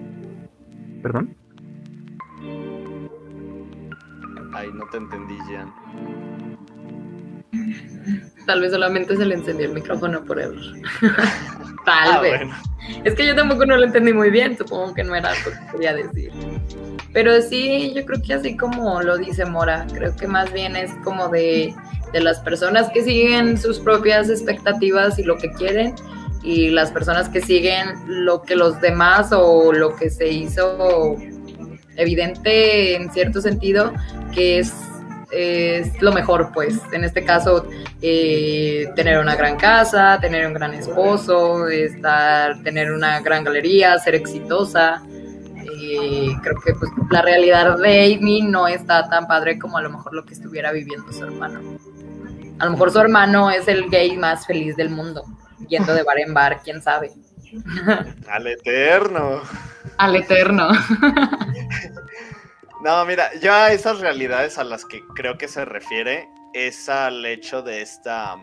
¿Perdón? 1.01 1.35
Ay, 4.53 4.69
no 4.73 4.85
te 4.89 4.97
entendí, 4.97 5.37
Jan. 5.51 5.73
Tal 8.45 8.61
vez 8.61 8.71
solamente 8.71 9.15
se 9.15 9.25
le 9.25 9.35
encendió 9.35 9.67
el 9.67 9.73
micrófono 9.73 10.23
por 10.23 10.39
error. 10.39 10.55
Tal 11.85 12.11
Ah, 12.11 12.19
vez. 12.21 12.39
bueno. 12.39 12.55
Es 13.03 13.15
que 13.15 13.27
yo 13.27 13.35
tampoco 13.35 13.65
no 13.65 13.75
lo 13.77 13.83
entendí 13.85 14.13
muy 14.13 14.29
bien, 14.29 14.57
supongo 14.57 14.93
que 14.93 15.03
no 15.03 15.15
era 15.15 15.31
lo 15.31 15.51
que 15.51 15.71
quería 15.73 15.93
decir. 15.93 16.31
Pero 17.13 17.41
sí, 17.41 17.93
yo 17.95 18.05
creo 18.05 18.21
que 18.21 18.33
así 18.33 18.55
como 18.57 19.01
lo 19.01 19.17
dice 19.17 19.45
Mora, 19.45 19.85
creo 19.93 20.15
que 20.15 20.27
más 20.27 20.51
bien 20.53 20.75
es 20.75 20.93
como 21.03 21.27
de, 21.29 21.73
de 22.13 22.21
las 22.21 22.39
personas 22.39 22.89
que 22.93 23.03
siguen 23.03 23.57
sus 23.57 23.79
propias 23.79 24.29
expectativas 24.29 25.19
y 25.19 25.23
lo 25.23 25.37
que 25.37 25.51
quieren, 25.51 25.93
y 26.43 26.69
las 26.69 26.91
personas 26.91 27.29
que 27.29 27.41
siguen 27.41 27.95
lo 28.07 28.41
que 28.41 28.55
los 28.55 28.79
demás 28.81 29.31
o 29.31 29.73
lo 29.73 29.95
que 29.95 30.09
se 30.09 30.29
hizo 30.29 31.17
evidente 31.95 32.95
en 32.95 33.11
cierto 33.11 33.41
sentido, 33.41 33.91
que 34.33 34.59
es 34.59 34.73
lo 35.99 36.11
mejor, 36.11 36.51
pues. 36.53 36.79
En 36.91 37.03
este 37.03 37.23
caso, 37.23 37.67
eh, 38.01 38.87
tener 38.95 39.19
una 39.19 39.35
gran 39.35 39.57
casa, 39.57 40.19
tener 40.19 40.47
un 40.47 40.53
gran 40.53 40.73
esposo, 40.73 41.67
estar, 41.67 42.61
tener 42.63 42.91
una 42.91 43.19
gran 43.21 43.43
galería, 43.43 43.97
ser 43.99 44.15
exitosa. 44.15 45.03
Eh, 45.55 46.29
creo 46.41 46.55
que 46.65 46.73
pues, 46.73 46.91
la 47.11 47.21
realidad 47.21 47.77
de 47.77 48.15
Amy 48.15 48.41
no 48.41 48.67
está 48.67 49.09
tan 49.09 49.27
padre 49.27 49.59
como 49.59 49.77
a 49.77 49.81
lo 49.81 49.89
mejor 49.89 50.13
lo 50.13 50.25
que 50.25 50.33
estuviera 50.33 50.71
viviendo 50.71 51.11
su 51.11 51.23
hermano. 51.23 51.61
A 52.59 52.65
lo 52.65 52.71
mejor 52.71 52.91
su 52.91 52.99
hermano 52.99 53.51
es 53.51 53.67
el 53.67 53.89
gay 53.89 54.17
más 54.17 54.47
feliz 54.47 54.75
del 54.75 54.89
mundo, 54.89 55.23
yendo 55.67 55.93
de 55.93 56.03
bar 56.03 56.19
en 56.19 56.33
bar, 56.33 56.61
quién 56.63 56.81
sabe. 56.81 57.11
Al 58.29 58.47
eterno. 58.47 59.41
Al 59.97 60.15
eterno. 60.15 60.69
No, 62.83 63.03
mira, 63.05 63.31
yo 63.41 63.53
a 63.53 63.71
esas 63.73 63.99
realidades 63.99 64.59
a 64.59 64.63
las 64.63 64.85
que 64.85 65.01
creo 65.15 65.37
que 65.37 65.47
se 65.47 65.65
refiere 65.65 66.29
es 66.53 66.87
al 66.89 67.25
hecho 67.25 67.63
de 67.63 67.81
esta 67.81 68.37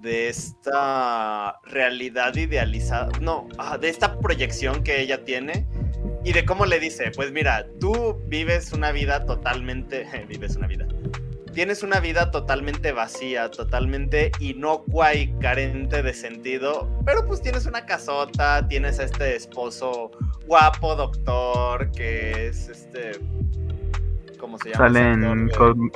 de 0.00 0.28
esta 0.28 1.60
realidad 1.62 2.34
idealizada, 2.34 3.08
no, 3.20 3.48
ah, 3.56 3.78
de 3.78 3.88
esta 3.88 4.18
proyección 4.18 4.82
que 4.82 5.00
ella 5.00 5.24
tiene 5.24 5.64
y 6.24 6.32
de 6.32 6.44
cómo 6.44 6.66
le 6.66 6.80
dice, 6.80 7.12
pues 7.14 7.30
mira, 7.30 7.66
tú 7.78 8.20
vives 8.26 8.72
una 8.72 8.90
vida 8.90 9.24
totalmente, 9.26 10.04
vives 10.28 10.56
una 10.56 10.66
vida, 10.66 10.88
tienes 11.52 11.82
una 11.82 12.00
vida 12.00 12.30
totalmente 12.30 12.92
vacía, 12.92 13.50
totalmente 13.50 14.32
inocua 14.40 15.14
y 15.14 15.32
carente 15.38 16.02
de 16.02 16.14
sentido, 16.14 16.88
pero 17.04 17.26
pues 17.26 17.42
tienes 17.42 17.66
una 17.66 17.86
casota, 17.86 18.66
tienes 18.66 18.98
a 18.98 19.04
este 19.04 19.36
esposo 19.36 20.10
guapo, 20.46 20.96
doctor, 20.96 21.90
que 21.92 22.48
es 22.48 22.68
este... 22.68 23.12
¿Cómo 24.38 24.58
se 24.58 24.70
llama? 24.70 24.88
Sale 24.88 25.00
en 25.00 25.48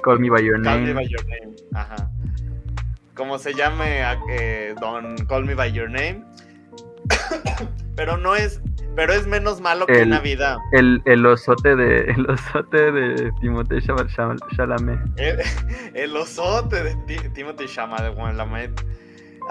Call, 0.03 0.21
Me 0.21 0.31
By 0.31 0.45
Your 0.45 0.61
Name. 0.61 0.65
Call 0.65 0.83
Me 0.85 0.93
By 0.93 1.09
Your 1.09 1.27
Name, 1.27 1.57
ajá. 1.75 2.11
Como 3.15 3.39
se 3.39 3.55
llame 3.55 4.03
eh, 4.31 4.75
Don 4.81 5.17
Call 5.27 5.45
Me 5.47 5.55
By 5.55 5.73
Your 5.73 5.91
Name. 5.91 6.23
pero 7.97 8.17
no 8.17 8.37
es 8.37 8.61
pero 8.97 9.13
es 9.13 9.27
menos 9.27 9.61
malo 9.61 9.87
que 9.87 10.03
una 10.03 10.21
vida. 10.21 10.59
El, 10.73 11.03
el, 11.05 11.25
osote 11.27 11.77
de 11.77 12.11
el 12.11 12.29
osote 12.29 12.91
de 12.91 13.31
Timothée 13.41 13.81
Chalamet. 13.83 14.99
El, 15.19 15.43
el 15.95 16.17
osote 16.17 16.83
de 16.83 16.97
Timothée 17.35 17.69
Chalamet. 17.69 18.85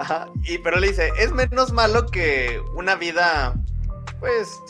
Ajá. 0.00 0.26
Y 0.42 0.58
pero 0.58 0.80
le 0.80 0.88
dice, 0.88 1.10
es 1.16 1.32
menos 1.32 1.72
malo 1.72 2.06
que 2.06 2.60
una 2.74 2.96
vida 2.96 3.54
pues 4.18 4.60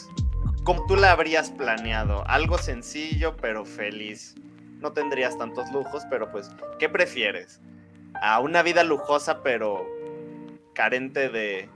como 0.62 0.84
tú 0.86 0.96
la 0.96 1.12
habrías 1.12 1.50
planeado, 1.50 2.22
algo 2.28 2.58
sencillo 2.58 3.34
pero 3.36 3.64
feliz. 3.64 4.34
No 4.82 4.92
tendrías 4.92 5.38
tantos 5.38 5.72
lujos, 5.72 6.02
pero 6.10 6.30
pues 6.30 6.50
¿qué 6.78 6.90
prefieres? 6.90 7.62
A 8.20 8.40
una 8.40 8.62
vida 8.62 8.84
lujosa 8.84 9.42
pero 9.42 9.86
carente 10.74 11.30
de 11.30 11.70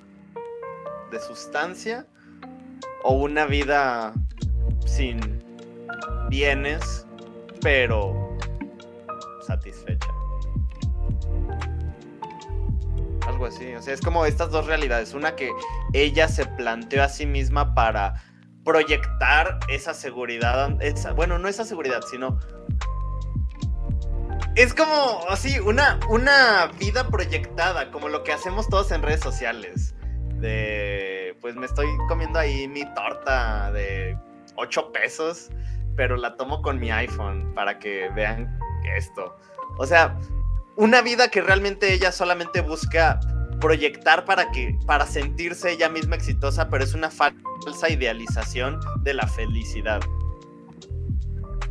de 1.10 1.18
sustancia 1.18 2.06
o 3.02 3.12
una 3.14 3.46
vida 3.46 4.12
sin 4.86 5.42
bienes, 6.28 7.06
pero 7.60 8.36
satisfecha. 9.46 10.08
Algo 13.26 13.46
así, 13.46 13.74
o 13.74 13.82
sea, 13.82 13.94
es 13.94 14.00
como 14.00 14.26
estas 14.26 14.50
dos 14.50 14.66
realidades, 14.66 15.14
una 15.14 15.36
que 15.36 15.50
ella 15.92 16.28
se 16.28 16.46
planteó 16.46 17.02
a 17.02 17.08
sí 17.08 17.26
misma 17.26 17.74
para 17.74 18.14
proyectar 18.64 19.58
esa 19.68 19.94
seguridad, 19.94 20.76
bueno, 21.14 21.38
no 21.38 21.48
esa 21.48 21.64
seguridad, 21.64 22.02
sino 22.08 22.38
es 24.56 24.74
como 24.74 25.24
así, 25.28 25.58
una, 25.60 25.98
una 26.08 26.70
vida 26.78 27.08
proyectada, 27.08 27.90
como 27.90 28.08
lo 28.08 28.24
que 28.24 28.32
hacemos 28.32 28.68
todos 28.68 28.90
en 28.90 29.02
redes 29.02 29.20
sociales 29.20 29.94
de, 30.40 31.36
pues 31.40 31.54
me 31.56 31.66
estoy 31.66 31.86
comiendo 32.08 32.38
ahí 32.38 32.66
mi 32.68 32.84
torta 32.94 33.70
de 33.72 34.16
8 34.56 34.92
pesos, 34.92 35.50
pero 35.96 36.16
la 36.16 36.36
tomo 36.36 36.62
con 36.62 36.78
mi 36.78 36.90
iPhone 36.90 37.52
para 37.54 37.78
que 37.78 38.08
vean 38.14 38.58
esto. 38.96 39.36
O 39.78 39.86
sea, 39.86 40.18
una 40.76 41.02
vida 41.02 41.28
que 41.28 41.40
realmente 41.42 41.92
ella 41.92 42.12
solamente 42.12 42.60
busca 42.62 43.20
proyectar 43.60 44.24
para 44.24 44.50
que 44.50 44.78
para 44.86 45.06
sentirse 45.06 45.70
ella 45.72 45.88
misma 45.88 46.16
exitosa, 46.16 46.68
pero 46.68 46.82
es 46.82 46.94
una 46.94 47.10
falsa 47.10 47.90
idealización 47.90 48.80
de 49.02 49.14
la 49.14 49.26
felicidad. 49.26 50.00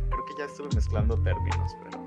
Creo 0.08 0.24
que 0.26 0.34
ya 0.38 0.44
estuve 0.44 0.68
mezclando 0.74 1.16
términos, 1.16 1.72
pero 1.82 2.00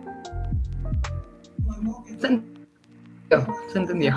se 3.68 3.77
entendió. 3.80 4.15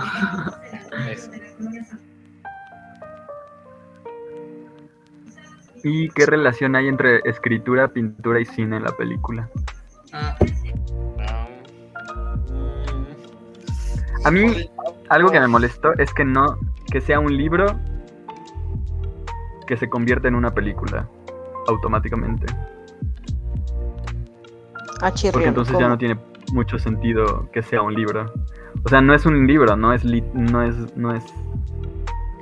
Se 1.17 2.06
¿Y 5.89 6.09
qué 6.09 6.27
relación 6.27 6.75
hay 6.75 6.89
entre 6.89 7.21
escritura, 7.25 7.87
pintura 7.87 8.41
y 8.41 8.45
cine 8.45 8.79
en 8.79 8.83
la 8.83 8.91
película? 8.91 9.49
A 14.25 14.31
mí, 14.33 14.69
algo 15.09 15.31
que 15.31 15.39
me 15.39 15.47
molestó 15.47 15.93
es 15.93 16.13
que 16.13 16.25
no, 16.25 16.59
que 16.91 17.01
sea 17.01 17.21
un 17.21 17.37
libro 17.37 17.67
que 19.69 19.77
se 19.77 19.89
convierte 19.89 20.27
en 20.27 20.35
una 20.35 20.53
película 20.53 21.09
automáticamente. 21.69 22.47
Ah, 25.01 25.13
Porque 25.31 25.47
entonces 25.47 25.79
ya 25.79 25.87
no 25.87 25.97
tiene 25.97 26.19
mucho 26.53 26.81
sentido 26.81 27.49
que 27.53 27.63
sea 27.63 27.83
un 27.83 27.95
libro. 27.95 28.33
O 28.85 28.89
sea, 28.89 29.01
no 29.01 29.15
es 29.15 29.25
un 29.25 29.47
libro, 29.47 29.77
no 29.77 29.93
es, 29.93 30.05
no 30.05 30.63
es, 30.63 30.97
no 30.97 31.15
es 31.15 31.23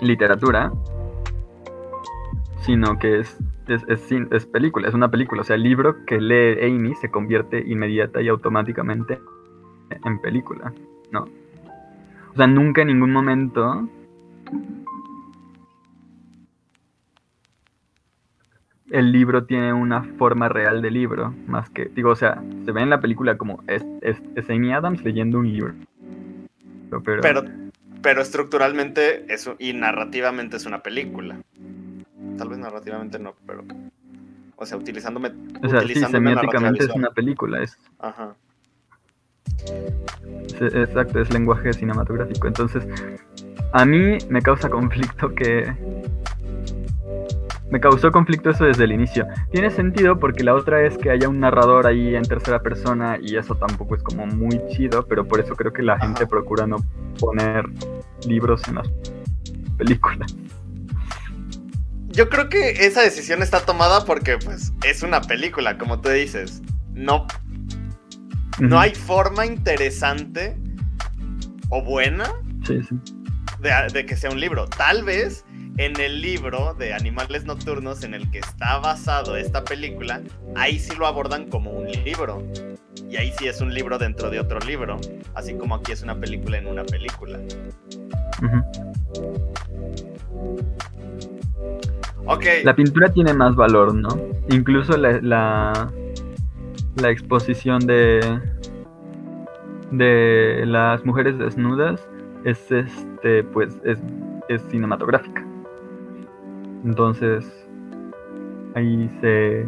literatura, 0.01 0.73
sino 2.65 2.99
que 2.99 3.21
es, 3.21 3.39
es, 3.69 4.11
es, 4.31 4.47
película, 4.47 4.89
es 4.89 4.95
una 4.95 5.11
película. 5.11 5.43
O 5.43 5.45
sea, 5.45 5.57
el 5.57 5.63
libro 5.63 6.05
que 6.07 6.21
lee 6.21 6.65
Amy 6.65 6.95
se 6.95 7.11
convierte 7.11 7.63
inmediata 7.67 8.23
y 8.23 8.29
automáticamente 8.29 9.19
en 10.05 10.19
película, 10.21 10.73
¿no? 11.11 11.29
O 12.33 12.37
sea, 12.37 12.47
nunca 12.47 12.83
en 12.83 12.89
ningún 12.89 13.13
momento 13.13 13.89
el 18.91 19.13
libro 19.13 19.45
tiene 19.45 19.73
una 19.73 20.03
forma 20.03 20.49
real 20.49 20.81
de 20.81 20.91
libro, 20.91 21.35
más 21.47 21.69
que, 21.69 21.87
digo, 21.87 22.11
o 22.11 22.17
sea, 22.17 22.43
se 22.65 22.73
ve 22.73 22.81
en 22.81 22.91
la 22.91 23.01
película 23.01 23.37
como 23.37 23.63
es, 23.67 23.85
es, 24.01 24.51
Amy 24.51 24.73
Adams 24.73 25.05
leyendo 25.05 25.39
un 25.39 25.53
libro. 25.53 25.75
Pero, 26.91 27.21
pero, 27.21 27.45
pero 28.03 28.23
estructuralmente 28.23 29.33
eso, 29.33 29.57
y 29.59 29.73
narrativamente 29.73 30.57
es 30.57 30.67
una 30.67 30.83
película. 30.83 31.39
Tal 32.37 32.49
vez 32.49 32.59
narrativamente 32.59 33.19
no, 33.19 33.35
pero. 33.47 33.65
O 34.57 34.67
sea, 34.67 34.79
utilizándome. 34.79 35.33
O 35.63 35.69
sea, 35.69 35.81
sí, 35.83 35.95
semióticamente 35.95 36.85
es 36.85 36.91
una 36.91 37.11
película. 37.11 37.63
Es... 37.63 37.79
Ajá. 37.99 38.35
exacto, 40.61 41.21
es 41.21 41.33
lenguaje 41.33 41.73
cinematográfico. 41.73 42.47
Entonces, 42.47 42.87
a 43.73 43.85
mí 43.85 44.19
me 44.29 44.43
causa 44.43 44.69
conflicto 44.69 45.35
que. 45.35 45.73
Me 47.71 47.81
causó 47.81 48.13
conflicto 48.13 48.51
eso 48.51 48.65
desde 48.65 48.85
el 48.85 48.93
inicio. 48.93 49.27
Tiene 49.51 49.71
sentido 49.71 50.21
porque 50.21 50.45
la 50.45 50.55
otra 50.55 50.83
es 50.87 50.97
que 50.97 51.11
haya 51.11 51.29
un 51.29 51.41
narrador 51.41 51.87
ahí 51.87 52.15
en 52.15 52.23
tercera 52.23 52.61
persona 52.61 53.19
y 53.21 53.37
eso 53.37 53.57
tampoco 53.57 53.97
es 53.97 54.03
como 54.03 54.27
muy 54.27 54.61
chido, 54.69 55.07
pero 55.07 55.27
por 55.27 55.41
eso 55.41 55.57
creo 55.57 55.73
que 55.73 55.83
la 55.83 55.99
gente 55.99 56.27
procura 56.27 56.67
no 56.67 56.77
poner 57.19 57.67
libros 58.27 58.63
en 58.69 58.77
las 58.77 58.89
películas 59.77 60.37
yo 62.15 62.29
creo 62.29 62.49
que 62.49 62.87
esa 62.87 63.03
decisión 63.03 63.43
está 63.43 63.61
tomada 63.61 64.05
porque, 64.05 64.39
pues, 64.39 64.73
es 64.85 65.03
una 65.03 65.21
película, 65.21 65.77
como 65.77 66.01
tú 66.01 66.11
dices. 66.11 66.63
No. 66.93 67.27
No 68.61 68.79
hay 68.79 68.95
forma 68.95 69.47
interesante 69.47 70.57
o 71.71 71.83
buena 71.83 72.33
De, 73.93 74.07
que 74.07 74.17
sea 74.17 74.31
un 74.31 74.39
libro. 74.39 74.67
Tal 74.69 75.03
vez 75.03 75.45
en 75.77 75.99
el 75.99 76.21
libro 76.21 76.75
de 76.75 76.95
Animales 76.95 77.45
Nocturnos 77.47 78.05
en 78.05 78.15
el 78.15 78.31
que 78.31 78.39
está 78.39 78.79
basado 78.79 79.37
esta 79.37 79.65
película, 79.65 80.23
ahí 80.55 80.79
sí 80.79 80.95
lo 80.97 81.09
abordan 81.09 81.49
como 81.49 81.73
un 81.73 81.91
libro. 81.91 82.47
Y 83.11 83.17
ahí 83.17 83.33
sí 83.39 83.49
es 83.49 83.61
un 83.61 83.75
libro 83.75 83.99
dentro 83.99 84.31
de 84.31 84.39
otro 84.39 84.61
libro. 84.61 85.01
Así 85.35 85.55
como 85.55 85.75
aquí 85.75 85.91
es 85.91 86.03
una 86.03 86.15
película 86.15 86.59
en 86.59 86.69
una 86.69 86.85
película. 86.85 87.41
Ok. 92.27 92.45
La 92.65 92.75
pintura 92.75 93.09
tiene 93.11 93.35
más 93.35 93.55
valor, 93.55 93.95
¿no? 93.95 94.09
Incluso 94.51 94.97
la, 94.97 95.21
la, 95.21 95.91
la 96.97 97.11
exposición 97.11 97.87
de 97.87 98.21
de 99.91 100.65
las 100.67 101.05
mujeres 101.05 101.39
desnudas 101.39 102.09
es 102.45 102.73
este 102.73 103.45
pues 103.45 103.81
es, 103.85 103.99
es 104.49 104.63
cinematográfica. 104.71 105.45
Entonces 106.85 107.47
ahí 108.75 109.09
se 109.21 109.67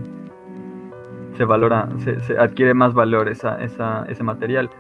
se 1.37 1.45
valora, 1.45 1.89
se, 1.99 2.19
se 2.21 2.39
adquiere 2.39 2.73
más 2.73 2.95
valor 2.95 3.29
esa, 3.29 3.63
esa, 3.63 4.07
ese 4.09 4.23
material. 4.23 4.71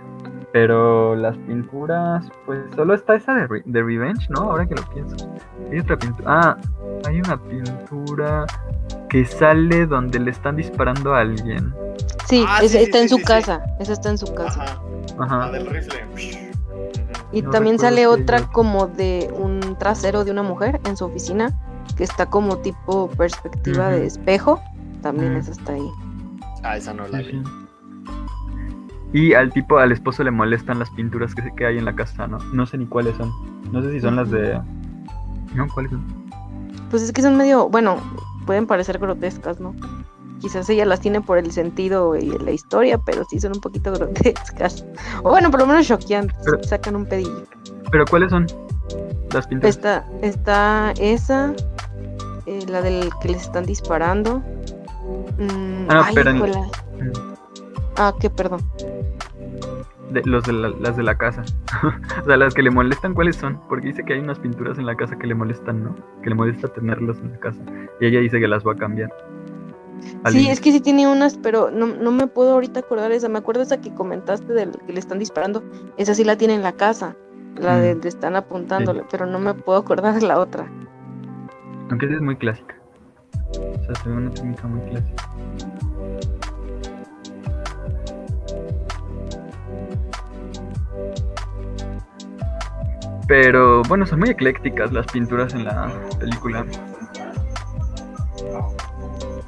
Pero 0.58 1.14
las 1.14 1.36
pinturas, 1.36 2.26
pues 2.46 2.60
solo 2.74 2.94
está 2.94 3.14
esa 3.14 3.34
de, 3.34 3.46
Re- 3.46 3.62
de 3.66 3.82
Revenge, 3.82 4.26
¿no? 4.30 4.40
Ahora 4.52 4.64
que 4.64 4.74
lo 4.74 4.82
pienso. 4.88 5.30
Hay 5.70 5.80
otra 5.80 5.98
pintura. 5.98 6.24
Ah, 6.26 6.56
hay 7.06 7.20
una 7.20 7.36
pintura 7.36 8.46
que 9.10 9.26
sale 9.26 9.84
donde 9.86 10.18
le 10.18 10.30
están 10.30 10.56
disparando 10.56 11.14
a 11.14 11.20
alguien. 11.20 11.74
Sí, 12.26 12.42
Ah, 12.48 12.60
sí, 12.62 12.78
está 12.78 12.96
sí, 12.96 13.02
en 13.02 13.08
su 13.10 13.16
sí, 13.16 13.20
sí. 13.20 13.26
casa. 13.26 13.66
Esa 13.78 13.92
está 13.92 14.08
en 14.08 14.16
su 14.16 14.32
casa. 14.34 14.62
Ajá. 14.62 14.80
Ajá. 15.18 15.38
La 15.40 15.50
del 15.52 15.66
rifle. 15.66 16.50
Y 17.32 17.42
No 17.42 17.50
también 17.50 17.78
sale 17.78 18.06
otra 18.06 18.38
yo- 18.38 18.50
como 18.50 18.86
de 18.86 19.28
un 19.38 19.76
trasero 19.78 20.24
de 20.24 20.30
una 20.30 20.42
mujer 20.42 20.80
en 20.86 20.96
su 20.96 21.04
oficina, 21.04 21.50
que 21.98 22.04
está 22.04 22.30
como 22.30 22.56
tipo 22.60 23.08
perspectiva 23.10 23.90
de 23.90 24.06
espejo. 24.06 24.62
También 25.02 25.36
esa 25.36 25.50
está 25.50 25.74
ahí. 25.74 25.90
Ah, 26.62 26.78
esa 26.78 26.94
no 26.94 27.06
la 27.08 27.18
vi. 27.18 27.42
Y 29.12 29.34
al 29.34 29.52
tipo, 29.52 29.78
al 29.78 29.92
esposo 29.92 30.22
le 30.24 30.30
molestan 30.30 30.78
las 30.78 30.90
pinturas 30.90 31.34
que, 31.34 31.42
que 31.56 31.66
hay 31.66 31.78
en 31.78 31.84
la 31.84 31.94
casa, 31.94 32.26
¿no? 32.26 32.38
No 32.52 32.66
sé 32.66 32.76
ni 32.78 32.86
cuáles 32.86 33.16
son. 33.16 33.30
No 33.72 33.82
sé 33.82 33.92
si 33.92 34.00
son 34.00 34.16
las 34.16 34.30
de... 34.30 34.60
No, 35.54 35.66
¿cuáles 35.72 35.92
son? 35.92 36.04
Pues 36.90 37.02
es 37.02 37.12
que 37.12 37.22
son 37.22 37.36
medio, 37.36 37.68
bueno, 37.68 37.96
pueden 38.46 38.66
parecer 38.66 38.98
grotescas, 38.98 39.58
¿no? 39.60 39.74
Quizás 40.40 40.68
ella 40.68 40.84
las 40.84 41.00
tiene 41.00 41.20
por 41.22 41.38
el 41.38 41.50
sentido 41.50 42.14
y 42.14 42.26
la 42.38 42.50
historia, 42.50 42.98
pero 42.98 43.24
sí 43.24 43.40
son 43.40 43.52
un 43.54 43.60
poquito 43.60 43.90
grotescas. 43.94 44.84
O 45.22 45.30
bueno, 45.30 45.50
por 45.50 45.60
lo 45.60 45.66
menos 45.66 45.86
choqueantes. 45.86 46.36
Pero- 46.44 46.62
Sacan 46.64 46.96
un 46.96 47.06
pedillo. 47.06 47.44
¿Pero 47.90 48.04
cuáles 48.06 48.30
son 48.30 48.46
las 49.32 49.46
pinturas? 49.46 49.76
Está, 49.76 50.04
está 50.22 50.92
esa, 51.00 51.54
eh, 52.46 52.66
la 52.68 52.82
del 52.82 53.10
que 53.22 53.28
les 53.28 53.42
están 53.42 53.64
disparando. 53.64 54.38
Mm, 55.38 55.86
Ah, 55.88 55.94
no, 55.94 56.02
ay, 56.02 56.14
pero 56.14 56.34
híjola. 56.36 56.68
Ah, 57.96 58.14
que 58.20 58.30
perdón. 58.30 58.60
De, 60.10 60.22
los 60.24 60.44
de 60.44 60.52
la- 60.52 60.68
las 60.70 60.96
de 60.96 61.02
la 61.02 61.16
casa. 61.18 61.42
o 62.22 62.24
sea, 62.26 62.36
las 62.36 62.54
que 62.54 62.62
le 62.62 62.70
molestan, 62.70 63.14
¿cuáles 63.14 63.36
son? 63.36 63.60
Porque 63.68 63.88
dice 63.88 64.04
que 64.04 64.12
hay 64.14 64.20
unas 64.20 64.38
pinturas 64.38 64.78
en 64.78 64.86
la 64.86 64.94
casa 64.96 65.16
que 65.18 65.26
le 65.26 65.34
molestan, 65.34 65.82
¿no? 65.82 65.96
Que 66.22 66.28
le 66.30 66.34
molesta 66.36 66.68
tenerlas 66.68 67.18
en 67.18 67.32
la 67.32 67.38
casa. 67.38 67.60
Y 68.00 68.06
ella 68.06 68.20
dice 68.20 68.38
que 68.38 68.46
las 68.48 68.64
va 68.66 68.72
a 68.72 68.76
cambiar. 68.76 69.12
Sí, 70.26 70.36
inicio. 70.36 70.52
es 70.52 70.60
que 70.60 70.72
sí 70.72 70.80
tiene 70.80 71.08
unas, 71.08 71.36
pero 71.38 71.70
no, 71.70 71.86
no 71.86 72.12
me 72.12 72.26
puedo 72.26 72.52
ahorita 72.52 72.80
acordar 72.80 73.10
esa. 73.12 73.28
Me 73.28 73.38
acuerdo 73.38 73.62
esa 73.62 73.80
que 73.80 73.92
comentaste 73.94 74.52
del 74.52 74.70
que 74.86 74.92
le 74.92 75.00
están 75.00 75.18
disparando. 75.18 75.62
Esa 75.96 76.14
sí 76.14 76.22
la 76.22 76.36
tiene 76.36 76.54
en 76.54 76.62
la 76.62 76.72
casa. 76.72 77.16
La 77.56 77.78
de, 77.78 77.94
Mm. 77.94 78.00
de 78.02 78.08
están 78.10 78.36
apuntándole, 78.36 79.02
pero 79.10 79.24
no 79.24 79.38
me 79.38 79.54
puedo 79.54 79.78
acordar 79.78 80.14
de 80.14 80.26
la 80.26 80.38
otra. 80.38 80.66
Aunque 81.90 82.04
esa 82.06 82.16
es 82.16 82.20
muy 82.20 82.36
clásica. 82.36 82.76
O 83.50 83.84
sea, 83.84 83.94
se 84.02 84.08
ve 84.10 84.14
una 84.16 84.30
técnica 84.30 84.66
muy 84.68 84.80
clásica. 84.90 85.24
Pero 93.26 93.82
bueno, 93.84 94.06
son 94.06 94.20
muy 94.20 94.30
eclécticas 94.30 94.92
las 94.92 95.06
pinturas 95.06 95.52
en 95.54 95.64
la 95.64 95.92
película. 96.18 96.64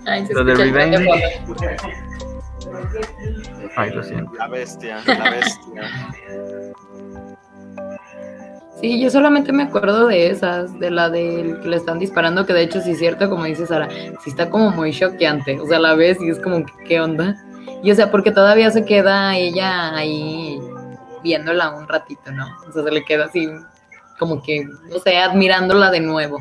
Ay, 0.06 0.26
se 0.26 0.34
Lo 0.34 0.44
de 0.44 0.54
Revenge. 0.54 1.06
Ay, 3.76 3.90
lo 3.92 4.02
siento. 4.02 4.32
La 4.34 4.48
bestia, 4.48 4.98
la 5.06 5.30
bestia. 5.30 5.82
Sí, 8.80 9.00
yo 9.00 9.10
solamente 9.10 9.52
me 9.52 9.64
acuerdo 9.64 10.06
de 10.06 10.30
esas, 10.30 10.78
de 10.78 10.90
la 10.90 11.10
del 11.10 11.60
que 11.60 11.68
le 11.68 11.76
están 11.76 11.98
disparando, 11.98 12.46
que 12.46 12.52
de 12.52 12.62
hecho 12.62 12.80
sí 12.80 12.92
es 12.92 12.98
cierto, 12.98 13.28
como 13.28 13.44
dice 13.44 13.66
Sara, 13.66 13.88
sí 13.90 14.30
está 14.30 14.50
como 14.50 14.70
muy 14.70 14.92
choqueante, 14.92 15.58
o 15.58 15.66
sea, 15.66 15.80
la 15.80 15.94
ves 15.94 16.18
y 16.20 16.30
es 16.30 16.38
como, 16.38 16.64
¿qué 16.86 17.00
onda? 17.00 17.34
Y 17.82 17.90
o 17.90 17.94
sea, 17.96 18.10
porque 18.12 18.30
todavía 18.30 18.70
se 18.70 18.84
queda 18.84 19.36
ella 19.36 19.96
ahí 19.96 20.60
viéndola 21.28 21.68
un 21.70 21.86
ratito, 21.86 22.32
¿no? 22.32 22.46
O 22.66 22.72
sea, 22.72 22.82
se 22.82 22.90
le 22.90 23.04
queda 23.04 23.26
así, 23.26 23.50
como 24.18 24.42
que, 24.42 24.64
no 24.64 24.98
sé, 24.98 25.18
admirándola 25.18 25.90
de 25.90 26.00
nuevo. 26.00 26.38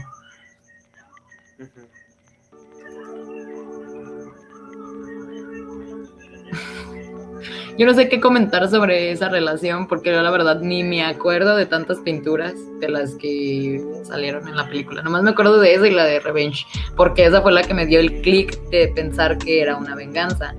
Yo 7.77 7.85
no 7.85 7.93
sé 7.93 8.09
qué 8.09 8.19
comentar 8.19 8.68
sobre 8.69 9.11
esa 9.11 9.30
relación, 9.30 9.88
porque 9.88 10.11
yo 10.11 10.22
la 10.22 10.31
verdad 10.31 10.61
ni 10.61 10.84
me 10.84 11.03
acuerdo 11.05 11.55
de 11.55 11.68
tantas 11.68 11.99
pinturas 11.99 12.55
de 12.80 12.89
las 12.89 13.14
que 13.15 13.84
salieron 14.03 14.47
en 14.47 14.55
la 14.55 14.68
película. 14.68 15.03
Nomás 15.03 15.22
me 15.22 15.30
acuerdo 15.30 15.59
de 15.59 15.76
esa 15.76 15.88
y 15.88 15.91
la 15.91 16.05
de 16.05 16.19
Revenge, 16.19 16.65
porque 16.95 17.26
esa 17.26 17.41
fue 17.41 17.51
la 17.51 17.61
que 17.61 17.76
me 17.76 17.85
dio 17.85 17.99
el 17.99 18.22
clic 18.22 18.57
de 18.69 18.88
pensar 18.95 19.38
que 19.38 19.61
era 19.61 19.76
una 19.76 19.95
venganza. 19.95 20.55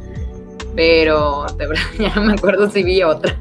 Pero 0.76 1.46
de 1.59 1.66
verdad 1.66 1.82
ya 1.98 2.14
no 2.14 2.24
me 2.24 2.34
acuerdo 2.34 2.70
si 2.70 2.84
vi 2.84 3.02
otra. 3.02 3.36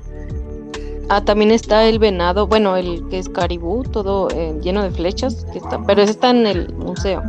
Ah, 1.10 1.24
también 1.24 1.52
está 1.52 1.86
el 1.86 2.00
venado, 2.00 2.48
bueno, 2.48 2.76
el 2.76 3.08
que 3.10 3.20
es 3.20 3.30
caribú, 3.30 3.84
todo 3.84 4.28
eh, 4.32 4.58
lleno 4.62 4.84
de 4.84 4.92
flechas, 4.92 5.46
que 5.54 5.60
está, 5.60 5.82
pero 5.86 6.02
ese 6.02 6.12
está 6.12 6.30
en 6.32 6.46
el 6.46 6.74
museo. 6.76 7.24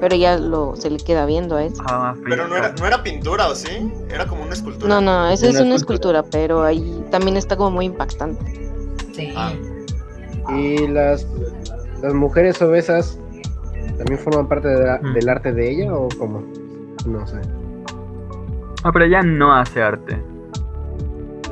Pero 0.00 0.16
ya 0.16 0.36
lo 0.36 0.74
se 0.76 0.90
le 0.90 0.96
queda 0.98 1.24
viendo 1.26 1.56
a 1.56 1.64
ese. 1.64 1.80
Ah, 1.86 2.14
Pero 2.28 2.48
no 2.48 2.56
era, 2.56 2.72
no 2.78 2.86
era 2.86 3.02
pintura, 3.04 3.48
¿o 3.48 3.54
sí? 3.54 3.90
Era 4.10 4.26
como 4.26 4.42
una 4.42 4.52
escultura. 4.52 4.88
No, 4.88 5.00
no, 5.00 5.28
esa 5.28 5.46
es 5.46 5.54
Una 5.54 5.62
una 5.66 5.74
escultura. 5.76 6.18
escultura, 6.20 6.24
pero 6.30 6.62
ahí 6.64 7.04
también 7.10 7.36
está 7.36 7.56
como 7.56 7.70
muy 7.70 7.86
impactante. 7.86 8.70
Sí. 9.14 9.32
Ah. 9.36 9.52
Y 10.56 10.88
las, 10.88 11.24
las 12.02 12.12
mujeres 12.14 12.60
obesas 12.60 13.16
también 13.96 14.18
forman 14.18 14.48
parte 14.48 14.66
de 14.68 14.84
la- 14.84 14.98
Mm. 14.98 15.14
del 15.14 15.28
arte 15.28 15.52
de 15.52 15.70
ella 15.70 15.94
o 15.94 16.08
cómo? 16.18 16.42
No 17.06 17.24
sé. 17.26 17.36
Ah, 18.82 18.90
pero 18.92 19.04
ella 19.04 19.22
no 19.22 19.54
hace 19.54 19.80
arte. 19.82 20.20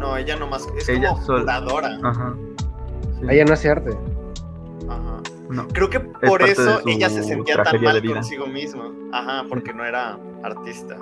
No, 0.01 0.17
ella 0.17 0.35
nomás. 0.37 0.67
Es 0.79 0.89
Ella 0.89 1.11
como 1.11 1.23
sola. 1.23 1.41
curadora. 1.43 1.99
Ajá. 2.03 2.35
Sí. 3.21 3.27
Ella 3.29 3.45
no 3.45 3.53
hace 3.53 3.69
arte. 3.71 3.91
Ajá. 4.89 5.21
No. 5.51 5.69
Creo 5.69 5.91
que 5.91 6.01
por 6.01 6.43
eso 6.43 6.81
ella 6.87 7.11
se 7.11 7.23
sentía 7.23 7.63
tan 7.63 7.83
mal 7.83 8.03
consigo 8.03 8.47
misma. 8.47 8.91
Ajá, 9.13 9.45
porque 9.49 9.75
no 9.75 9.85
era 9.85 10.19
artista. 10.43 10.97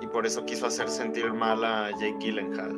Y 0.00 0.08
por 0.08 0.26
eso 0.26 0.44
quiso 0.44 0.66
hacer 0.66 0.88
sentir 0.88 1.32
mal 1.32 1.64
a 1.64 1.90
Jake 1.92 2.16
Gyllenhaal. 2.18 2.76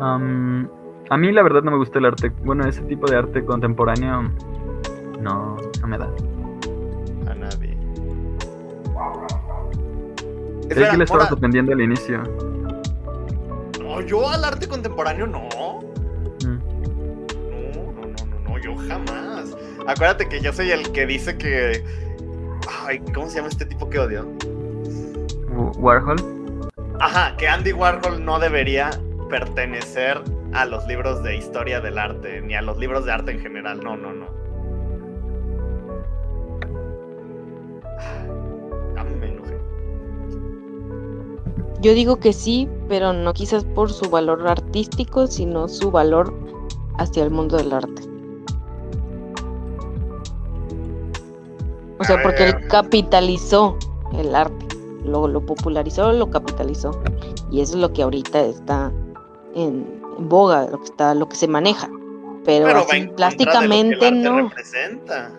A 0.00 1.16
mí 1.16 1.32
la 1.32 1.42
verdad 1.42 1.62
no 1.62 1.72
me 1.72 1.78
gusta 1.78 1.98
el 1.98 2.06
arte. 2.06 2.30
Bueno, 2.44 2.64
ese 2.66 2.82
tipo 2.82 3.10
de 3.10 3.16
arte 3.16 3.44
contemporáneo 3.44 4.30
no, 5.20 5.56
no 5.80 5.86
me 5.88 5.98
da. 5.98 6.10
A 7.28 7.34
nadie. 7.34 7.76
Espera, 10.68 10.90
que 10.90 10.96
le 10.96 11.04
estaba 11.04 11.20
ahora- 11.20 11.28
sorprendiendo 11.30 11.72
al 11.72 11.80
inicio. 11.80 12.22
No, 13.80 14.00
yo 14.00 14.28
al 14.28 14.44
arte 14.44 14.66
contemporáneo 14.68 15.26
no. 15.26 15.48
Mm. 16.44 16.58
No, 17.50 17.92
no, 17.92 18.06
no, 18.06 18.26
no, 18.26 18.48
no, 18.50 18.58
yo 18.58 18.74
jamás. 18.88 19.54
Acuérdate 19.86 20.28
que 20.28 20.40
yo 20.40 20.52
soy 20.52 20.70
el 20.70 20.90
que 20.92 21.06
dice 21.06 21.36
que. 21.36 21.84
Ay, 22.86 23.00
¿cómo 23.14 23.28
se 23.28 23.36
llama 23.36 23.48
este 23.48 23.66
tipo 23.66 23.90
que 23.90 23.98
odio? 23.98 24.26
Wa- 25.50 25.72
Warhol. 25.78 26.16
Ajá, 27.00 27.36
que 27.36 27.48
Andy 27.48 27.72
Warhol 27.72 28.24
no 28.24 28.38
debería 28.38 28.90
pertenecer 29.28 30.20
a 30.52 30.64
los 30.66 30.86
libros 30.86 31.22
de 31.22 31.36
historia 31.36 31.80
del 31.80 31.98
arte, 31.98 32.40
ni 32.42 32.54
a 32.54 32.62
los 32.62 32.78
libros 32.78 33.04
de 33.04 33.12
arte 33.12 33.32
en 33.32 33.40
general. 33.40 33.80
No, 33.82 33.96
no, 33.96 34.12
no. 34.12 34.26
Ya 38.94 39.04
me 39.04 39.26
enojé. 39.26 39.31
Yo 41.82 41.94
digo 41.94 42.16
que 42.16 42.32
sí, 42.32 42.68
pero 42.88 43.12
no 43.12 43.34
quizás 43.34 43.64
por 43.64 43.92
su 43.92 44.08
valor 44.08 44.46
artístico, 44.46 45.26
sino 45.26 45.66
su 45.68 45.90
valor 45.90 46.32
hacia 46.98 47.24
el 47.24 47.30
mundo 47.32 47.56
del 47.56 47.72
arte. 47.72 48.02
O 51.98 52.04
sea, 52.04 52.22
porque 52.22 52.44
él 52.44 52.68
capitalizó 52.68 53.76
el 54.12 54.32
arte, 54.34 54.66
lo, 55.04 55.26
lo 55.26 55.44
popularizó, 55.44 56.12
lo 56.12 56.30
capitalizó. 56.30 56.92
Y 57.50 57.60
eso 57.60 57.74
es 57.74 57.80
lo 57.80 57.92
que 57.92 58.02
ahorita 58.02 58.40
está 58.42 58.92
en, 59.54 60.00
en 60.18 60.28
boga, 60.28 60.68
lo 60.68 60.78
que 60.78 60.84
está, 60.84 61.14
lo 61.14 61.28
que 61.28 61.34
se 61.34 61.48
maneja. 61.48 61.90
Pero, 62.44 62.68
así 62.68 63.08
plásticamente 63.08 64.10
no. 64.12 64.48
representa. 64.48 65.32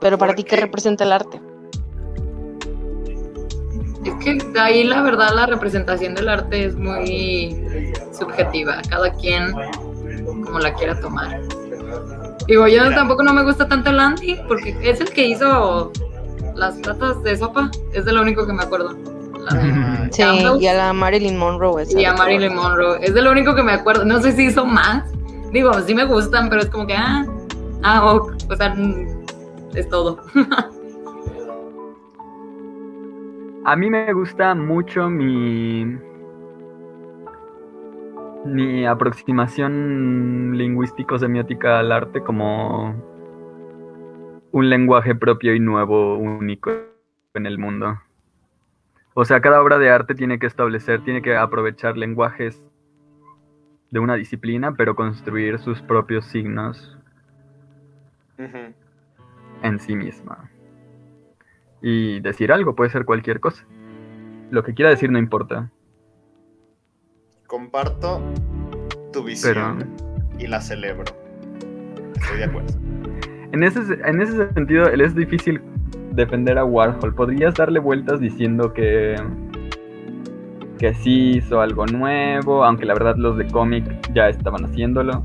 Pero 0.00 0.18
para 0.18 0.30
¿Por 0.32 0.36
ti, 0.36 0.44
¿qué 0.44 0.56
representa 0.56 1.04
el 1.04 1.12
arte? 1.12 1.40
Es 4.04 4.14
que 4.24 4.38
ahí 4.58 4.84
la 4.84 5.02
verdad 5.02 5.34
la 5.34 5.46
representación 5.46 6.14
del 6.14 6.28
arte 6.28 6.66
es 6.66 6.76
muy 6.76 7.92
subjetiva, 8.12 8.80
cada 8.88 9.12
quien 9.14 9.52
como 10.44 10.58
la 10.60 10.72
quiera 10.74 10.98
tomar. 11.00 11.40
Digo, 12.46 12.66
yo 12.66 12.82
Mira. 12.84 12.94
tampoco 12.94 13.22
no 13.22 13.34
me 13.34 13.42
gusta 13.42 13.68
tanto 13.68 13.90
el 13.90 14.00
Andy, 14.00 14.36
porque 14.46 14.76
es 14.82 15.00
el 15.00 15.10
que 15.10 15.26
hizo 15.26 15.92
las 16.54 16.76
platas 16.76 17.22
de 17.22 17.36
sopa, 17.36 17.70
es 17.92 18.04
de 18.04 18.12
lo 18.12 18.22
único 18.22 18.46
que 18.46 18.52
me 18.52 18.62
acuerdo. 18.62 18.96
La 19.38 19.54
de 19.54 20.08
Sí, 20.12 20.22
y 20.60 20.66
a 20.66 20.74
la 20.74 20.92
Marilyn 20.92 21.36
Monroe. 21.36 21.82
esa 21.82 22.00
y 22.00 22.04
a 22.04 22.14
Marilyn 22.14 22.54
Monroe, 22.54 22.98
es 23.02 23.12
de 23.12 23.20
lo 23.20 23.30
único 23.32 23.54
que 23.54 23.62
me 23.62 23.72
acuerdo. 23.72 24.04
No 24.04 24.22
sé 24.22 24.32
si 24.32 24.44
hizo 24.44 24.64
más, 24.64 25.04
digo, 25.52 25.72
sí 25.86 25.94
me 25.94 26.04
gustan, 26.04 26.48
pero 26.48 26.62
es 26.62 26.68
como 26.70 26.86
que, 26.86 26.94
ah, 26.94 27.26
ah, 27.82 28.14
ok, 28.14 28.32
o 28.50 28.56
sea, 28.56 28.74
es 29.74 29.88
todo. 29.88 30.22
A 33.64 33.76
mí 33.76 33.90
me 33.90 34.12
gusta 34.12 34.54
mucho 34.54 35.10
mi. 35.10 35.98
mi 38.44 38.86
aproximación 38.86 40.56
lingüístico-semiótica 40.56 41.78
al 41.80 41.92
arte 41.92 42.22
como 42.22 42.94
un 44.52 44.70
lenguaje 44.70 45.14
propio 45.14 45.54
y 45.54 45.60
nuevo, 45.60 46.16
único 46.16 46.70
en 47.34 47.46
el 47.46 47.58
mundo. 47.58 48.00
O 49.14 49.24
sea, 49.24 49.40
cada 49.40 49.60
obra 49.60 49.78
de 49.78 49.90
arte 49.90 50.14
tiene 50.14 50.38
que 50.38 50.46
establecer, 50.46 51.02
tiene 51.02 51.22
que 51.22 51.36
aprovechar 51.36 51.96
lenguajes 51.96 52.62
de 53.90 53.98
una 53.98 54.14
disciplina, 54.14 54.74
pero 54.76 54.94
construir 54.94 55.58
sus 55.58 55.82
propios 55.82 56.24
signos. 56.26 56.96
En 59.62 59.78
sí 59.78 59.94
misma. 59.96 60.50
Y 61.80 62.20
decir 62.20 62.52
algo 62.52 62.74
puede 62.74 62.90
ser 62.90 63.04
cualquier 63.04 63.40
cosa. 63.40 63.64
Lo 64.50 64.62
que 64.62 64.74
quiera 64.74 64.90
decir 64.90 65.10
no 65.10 65.18
importa. 65.18 65.70
Comparto 67.46 68.20
tu 69.12 69.22
visión 69.22 69.54
Pero 69.54 70.08
y 70.38 70.46
la 70.46 70.60
celebro. 70.60 71.04
Estoy 72.16 72.38
de 72.38 72.44
acuerdo. 72.44 72.68
en 73.52 73.62
ese, 73.62 73.80
en 74.04 74.20
ese 74.20 74.52
sentido, 74.52 74.88
él 74.88 75.00
es 75.00 75.14
difícil 75.14 75.60
defender 76.12 76.58
a 76.58 76.64
Warhol. 76.64 77.14
Podrías 77.14 77.54
darle 77.54 77.78
vueltas 77.78 78.20
diciendo 78.20 78.72
que, 78.72 79.16
que 80.78 80.94
sí 80.94 81.38
hizo 81.38 81.60
algo 81.60 81.86
nuevo, 81.86 82.64
aunque 82.64 82.84
la 82.84 82.94
verdad 82.94 83.16
los 83.16 83.36
de 83.36 83.46
cómic 83.48 83.84
ya 84.12 84.28
estaban 84.28 84.64
haciéndolo. 84.64 85.24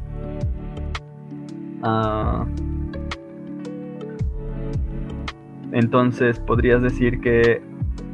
Ah, 1.82 2.46
entonces 5.74 6.40
podrías 6.40 6.82
decir 6.82 7.20
que 7.22 7.62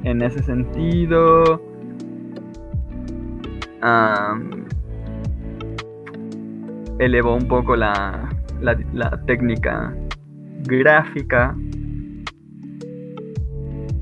en 0.04 0.22
ese 0.22 0.42
sentido... 0.44 1.62
elevó 7.00 7.36
un 7.36 7.48
poco 7.48 7.76
la, 7.76 8.30
la, 8.62 8.78
la 8.94 9.10
técnica 9.26 9.96
gráfica. 10.64 11.56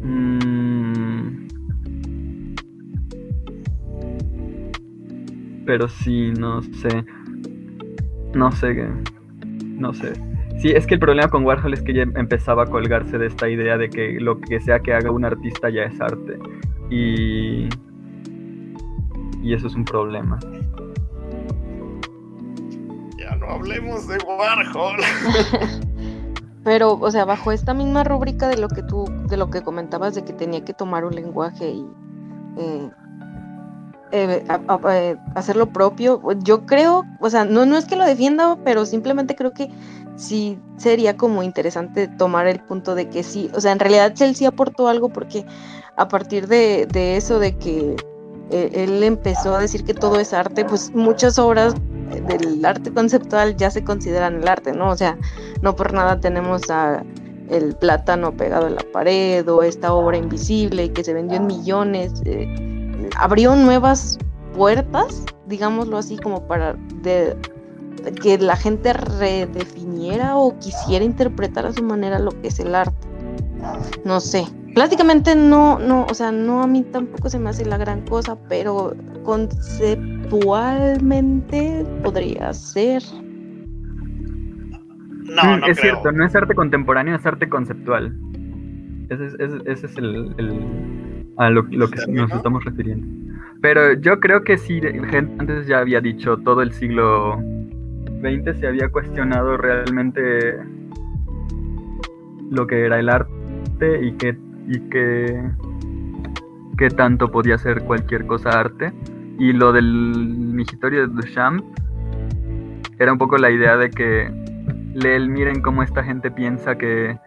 Mm. 0.01 1.47
Pero 5.65 5.87
sí, 5.87 6.31
no 6.39 6.61
sé. 6.63 7.05
No 8.33 8.51
sé. 8.51 8.75
qué- 8.75 8.89
No 9.63 9.93
sé. 9.93 10.13
Sí, 10.59 10.69
es 10.71 10.87
que 10.87 10.95
el 10.95 10.99
problema 10.99 11.29
con 11.29 11.45
Warhol 11.45 11.73
es 11.73 11.81
que 11.83 11.93
ya 11.93 12.01
empezaba 12.01 12.63
a 12.63 12.65
colgarse 12.65 13.17
de 13.17 13.27
esta 13.27 13.47
idea 13.47 13.77
de 13.77 13.89
que 13.89 14.19
lo 14.19 14.39
que 14.41 14.59
sea 14.59 14.79
que 14.79 14.93
haga 14.93 15.11
un 15.11 15.23
artista 15.25 15.69
ya 15.69 15.83
es 15.83 15.99
arte. 16.01 16.39
Y. 16.89 17.69
Y 19.43 19.53
eso 19.53 19.67
es 19.67 19.75
un 19.75 19.85
problema. 19.85 20.39
Ya 23.19 23.35
no 23.35 23.47
hablemos 23.49 24.07
de 24.07 24.17
Warhol. 24.17 24.97
Pero, 26.63 26.93
o 26.93 27.11
sea, 27.11 27.23
bajo 27.23 27.51
esta 27.51 27.73
misma 27.73 28.03
rúbrica 28.03 28.47
de 28.49 28.57
lo 28.57 28.67
que 28.67 28.83
tú, 28.83 29.05
de 29.29 29.37
lo 29.37 29.49
que 29.49 29.61
comentabas 29.61 30.15
de 30.15 30.25
que 30.25 30.33
tenía 30.33 30.65
que 30.65 30.73
tomar 30.73 31.05
un 31.05 31.15
lenguaje 31.15 31.69
y 31.69 31.85
eh, 32.57 32.89
eh, 34.11 34.43
a- 34.49 34.61
a- 34.73 34.97
eh, 34.97 35.17
hacer 35.35 35.55
lo 35.55 35.67
propio, 35.67 36.21
yo 36.43 36.65
creo, 36.65 37.05
o 37.21 37.29
sea, 37.29 37.45
no, 37.45 37.65
no 37.65 37.77
es 37.77 37.85
que 37.85 37.95
lo 37.95 38.03
defienda, 38.05 38.57
pero 38.65 38.85
simplemente 38.85 39.35
creo 39.35 39.53
que 39.53 39.69
sí 40.17 40.59
sería 40.77 41.15
como 41.15 41.43
interesante 41.43 42.07
tomar 42.07 42.47
el 42.47 42.59
punto 42.59 42.93
de 42.95 43.07
que 43.09 43.23
sí, 43.23 43.49
o 43.55 43.61
sea, 43.61 43.71
en 43.71 43.79
realidad 43.79 44.13
él 44.19 44.35
sí 44.35 44.45
aportó 44.45 44.87
algo 44.89 45.09
porque 45.09 45.45
a 45.95 46.07
partir 46.09 46.47
de, 46.47 46.85
de 46.91 47.15
eso 47.17 47.39
de 47.39 47.55
que 47.57 47.95
eh, 48.49 48.69
él 48.73 49.03
empezó 49.03 49.55
a 49.55 49.59
decir 49.59 49.83
que 49.85 49.93
todo 49.93 50.19
es 50.19 50.33
arte, 50.33 50.65
pues 50.65 50.91
muchas 50.93 51.37
obras 51.39 51.73
del 52.27 52.63
arte 52.65 52.91
conceptual 52.93 53.55
ya 53.57 53.69
se 53.69 53.83
consideran 53.83 54.35
el 54.41 54.47
arte, 54.47 54.71
¿no? 54.73 54.89
O 54.89 54.97
sea, 54.97 55.17
no 55.61 55.75
por 55.75 55.93
nada 55.93 56.19
tenemos 56.19 56.69
a 56.69 57.03
el 57.49 57.75
plátano 57.75 58.33
pegado 58.33 58.67
en 58.67 58.75
la 58.75 58.83
pared 58.91 59.47
o 59.49 59.63
esta 59.63 59.93
obra 59.93 60.17
invisible 60.17 60.91
que 60.91 61.03
se 61.03 61.13
vendió 61.13 61.37
en 61.37 61.47
millones. 61.47 62.11
eh, 62.25 62.47
abrió 63.15 63.55
nuevas 63.55 64.17
puertas, 64.55 65.23
digámoslo 65.45 65.97
así, 65.97 66.17
como 66.17 66.45
para 66.47 66.73
de- 67.03 67.35
que 68.21 68.37
la 68.37 68.55
gente 68.55 68.93
redefiniera 68.93 70.35
o 70.37 70.57
quisiera 70.59 71.03
interpretar 71.05 71.65
a 71.65 71.73
su 71.73 71.83
manera 71.83 72.19
lo 72.19 72.29
que 72.41 72.49
es 72.49 72.59
el 72.59 72.75
arte. 72.75 73.07
No 74.05 74.19
sé. 74.19 74.45
Prácticamente 74.75 75.35
no, 75.35 75.79
no, 75.79 76.05
o 76.09 76.13
sea, 76.13 76.31
no 76.31 76.61
a 76.61 76.67
mí 76.67 76.83
tampoco 76.83 77.29
se 77.29 77.39
me 77.39 77.49
hace 77.49 77.65
la 77.65 77.77
gran 77.77 78.01
cosa, 78.05 78.37
pero 78.47 78.93
conceptualmente 79.23 81.83
podría 82.03 82.53
ser. 82.53 83.01
No, 85.23 85.43
Mm, 85.43 85.59
no 85.59 85.67
es 85.67 85.79
creo. 85.79 85.93
cierto, 85.93 86.11
no 86.11 86.25
es 86.25 86.35
arte 86.35 86.53
contemporáneo, 86.55 87.15
es 87.15 87.25
arte 87.25 87.49
conceptual. 87.49 88.15
Ese 89.09 89.25
es, 89.25 89.33
ese- 89.39 89.61
ese 89.65 89.85
es 89.87 89.97
el, 89.97 90.33
el- 90.37 91.25
a 91.37 91.49
lo, 91.49 91.63
lo 91.71 91.89
que 91.89 91.99
nos 92.11 92.31
estamos 92.33 92.63
refiriendo. 92.63 93.07
Pero 93.61 93.93
yo 93.93 94.19
creo 94.19 94.43
que 94.43 94.57
sí, 94.57 94.79
antes 95.39 95.67
ya 95.67 95.79
había 95.79 95.99
dicho, 96.01 96.37
todo 96.37 96.61
el 96.61 96.71
siglo 96.71 97.39
XX 98.21 98.59
se 98.59 98.67
había 98.67 98.89
cuestionado 98.89 99.57
realmente 99.57 100.57
lo 102.49 102.67
que 102.67 102.85
era 102.85 102.99
el 102.99 103.09
arte 103.09 104.05
y 104.05 104.13
que, 104.13 104.37
y 104.67 104.79
que, 104.89 105.43
qué 106.77 106.89
tanto 106.89 107.31
podía 107.31 107.57
ser 107.57 107.83
cualquier 107.83 108.25
cosa 108.25 108.59
arte. 108.59 108.93
Y 109.39 109.53
lo 109.53 109.71
del 109.71 109.85
migitorio 109.85 111.07
de 111.07 111.13
Duchamp 111.13 111.63
era 112.99 113.11
un 113.11 113.17
poco 113.17 113.37
la 113.37 113.51
idea 113.51 113.77
de 113.77 113.89
que 113.91 114.31
Leel, 114.93 115.29
miren 115.29 115.61
cómo 115.61 115.83
esta 115.83 116.03
gente 116.03 116.31
piensa 116.31 116.77
que, 116.77 117.19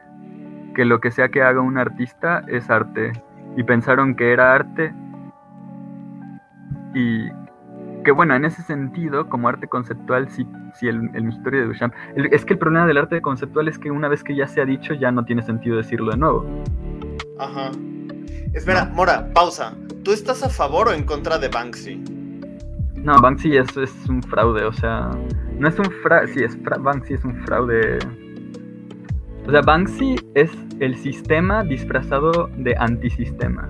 que 0.74 0.84
lo 0.84 1.00
que 1.00 1.10
sea 1.10 1.28
que 1.28 1.42
haga 1.42 1.60
un 1.60 1.78
artista 1.78 2.44
es 2.48 2.68
arte. 2.70 3.12
Y 3.56 3.62
pensaron 3.62 4.14
que 4.14 4.32
era 4.32 4.54
arte. 4.54 4.92
Y 6.94 7.28
que 8.04 8.10
bueno, 8.12 8.34
en 8.34 8.44
ese 8.44 8.62
sentido, 8.62 9.28
como 9.28 9.48
arte 9.48 9.66
conceptual, 9.68 10.28
sí, 10.30 10.46
sí 10.74 10.88
el, 10.88 11.10
el 11.14 11.24
de 11.42 11.64
Duchamp. 11.66 11.94
El- 12.16 12.32
es 12.32 12.44
que 12.44 12.54
el 12.54 12.58
problema 12.58 12.86
del 12.86 12.96
arte 12.98 13.20
conceptual 13.20 13.68
es 13.68 13.78
que 13.78 13.90
una 13.90 14.08
vez 14.08 14.22
que 14.24 14.34
ya 14.34 14.46
se 14.46 14.60
ha 14.60 14.64
dicho, 14.64 14.94
ya 14.94 15.10
no 15.12 15.24
tiene 15.24 15.42
sentido 15.42 15.76
decirlo 15.76 16.10
de 16.12 16.16
nuevo. 16.18 16.46
Ajá. 17.38 17.70
Espera, 18.52 18.84
No. 18.86 18.94
Mora, 18.94 19.28
pausa. 19.32 19.74
¿Tú 20.02 20.12
estás 20.12 20.42
a 20.42 20.48
favor 20.48 20.88
o 20.88 20.92
en 20.92 21.04
contra 21.04 21.38
de 21.38 21.48
Banksy? 21.48 22.02
No, 22.96 23.20
Banksy 23.20 23.56
es, 23.56 23.76
es 23.76 24.08
un 24.08 24.22
fraude, 24.22 24.64
o 24.64 24.72
sea, 24.72 25.10
no 25.58 25.68
es 25.68 25.78
un 25.78 25.86
fraude, 26.02 26.28
sí, 26.28 26.42
es 26.44 26.56
fra- 26.64 26.78
Banksy 26.78 27.14
es 27.14 27.24
un 27.24 27.34
fraude. 27.46 27.98
O 29.46 29.50
sea, 29.50 29.62
Banksy 29.62 30.16
es 30.34 30.50
el 30.80 30.96
sistema 30.96 31.62
disfrazado 31.64 32.50
de 32.56 32.76
antisistema. 32.78 33.68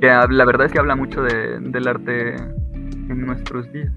Que 0.00 0.06
la 0.06 0.44
verdad 0.44 0.66
es 0.66 0.72
que 0.72 0.78
habla 0.78 0.94
mucho 0.96 1.22
de- 1.22 1.58
del 1.60 1.88
arte 1.88 2.34
en 2.36 3.26
nuestros 3.26 3.70
días. 3.72 3.90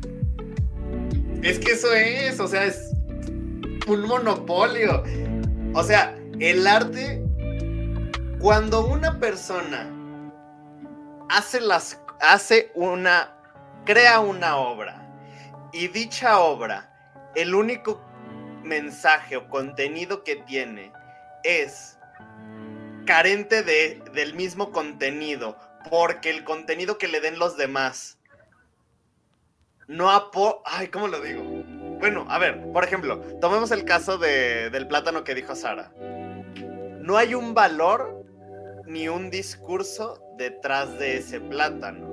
Es 1.43 1.59
que 1.59 1.71
eso 1.71 1.93
es, 1.93 2.39
o 2.39 2.47
sea, 2.47 2.65
es 2.65 2.91
un 3.87 4.01
monopolio. 4.07 5.03
O 5.73 5.83
sea, 5.83 6.15
el 6.39 6.65
arte, 6.67 7.23
cuando 8.39 8.85
una 8.87 9.19
persona 9.19 9.89
hace 11.29 11.61
las, 11.61 12.01
hace 12.19 12.71
una, 12.75 13.35
crea 13.85 14.19
una 14.19 14.57
obra 14.57 15.07
y 15.73 15.87
dicha 15.87 16.39
obra, 16.39 16.89
el 17.35 17.55
único 17.55 18.01
mensaje 18.63 19.37
o 19.37 19.47
contenido 19.49 20.23
que 20.23 20.35
tiene 20.37 20.91
es 21.43 21.97
carente 23.05 23.63
de, 23.63 24.03
del 24.13 24.35
mismo 24.35 24.71
contenido, 24.71 25.57
porque 25.89 26.29
el 26.29 26.43
contenido 26.43 26.97
que 26.97 27.07
le 27.07 27.19
den 27.21 27.39
los 27.39 27.57
demás 27.57 28.17
no 29.87 30.09
apo... 30.11 30.61
Ay, 30.65 30.87
¿cómo 30.87 31.07
lo 31.07 31.19
digo? 31.21 31.43
Bueno, 31.99 32.25
a 32.29 32.39
ver, 32.39 32.61
por 32.71 32.83
ejemplo, 32.83 33.19
tomemos 33.41 33.71
el 33.71 33.83
caso 33.85 34.17
de- 34.17 34.69
del 34.69 34.87
plátano 34.87 35.23
que 35.23 35.35
dijo 35.35 35.55
Sara. 35.55 35.91
no 37.01 37.17
hay 37.17 37.33
un 37.33 37.53
valor 37.53 38.23
ni 38.85 39.07
un 39.09 39.29
discurso 39.31 40.21
detrás 40.37 40.97
de 40.99 41.17
ese 41.17 41.39
plátano. 41.41 42.09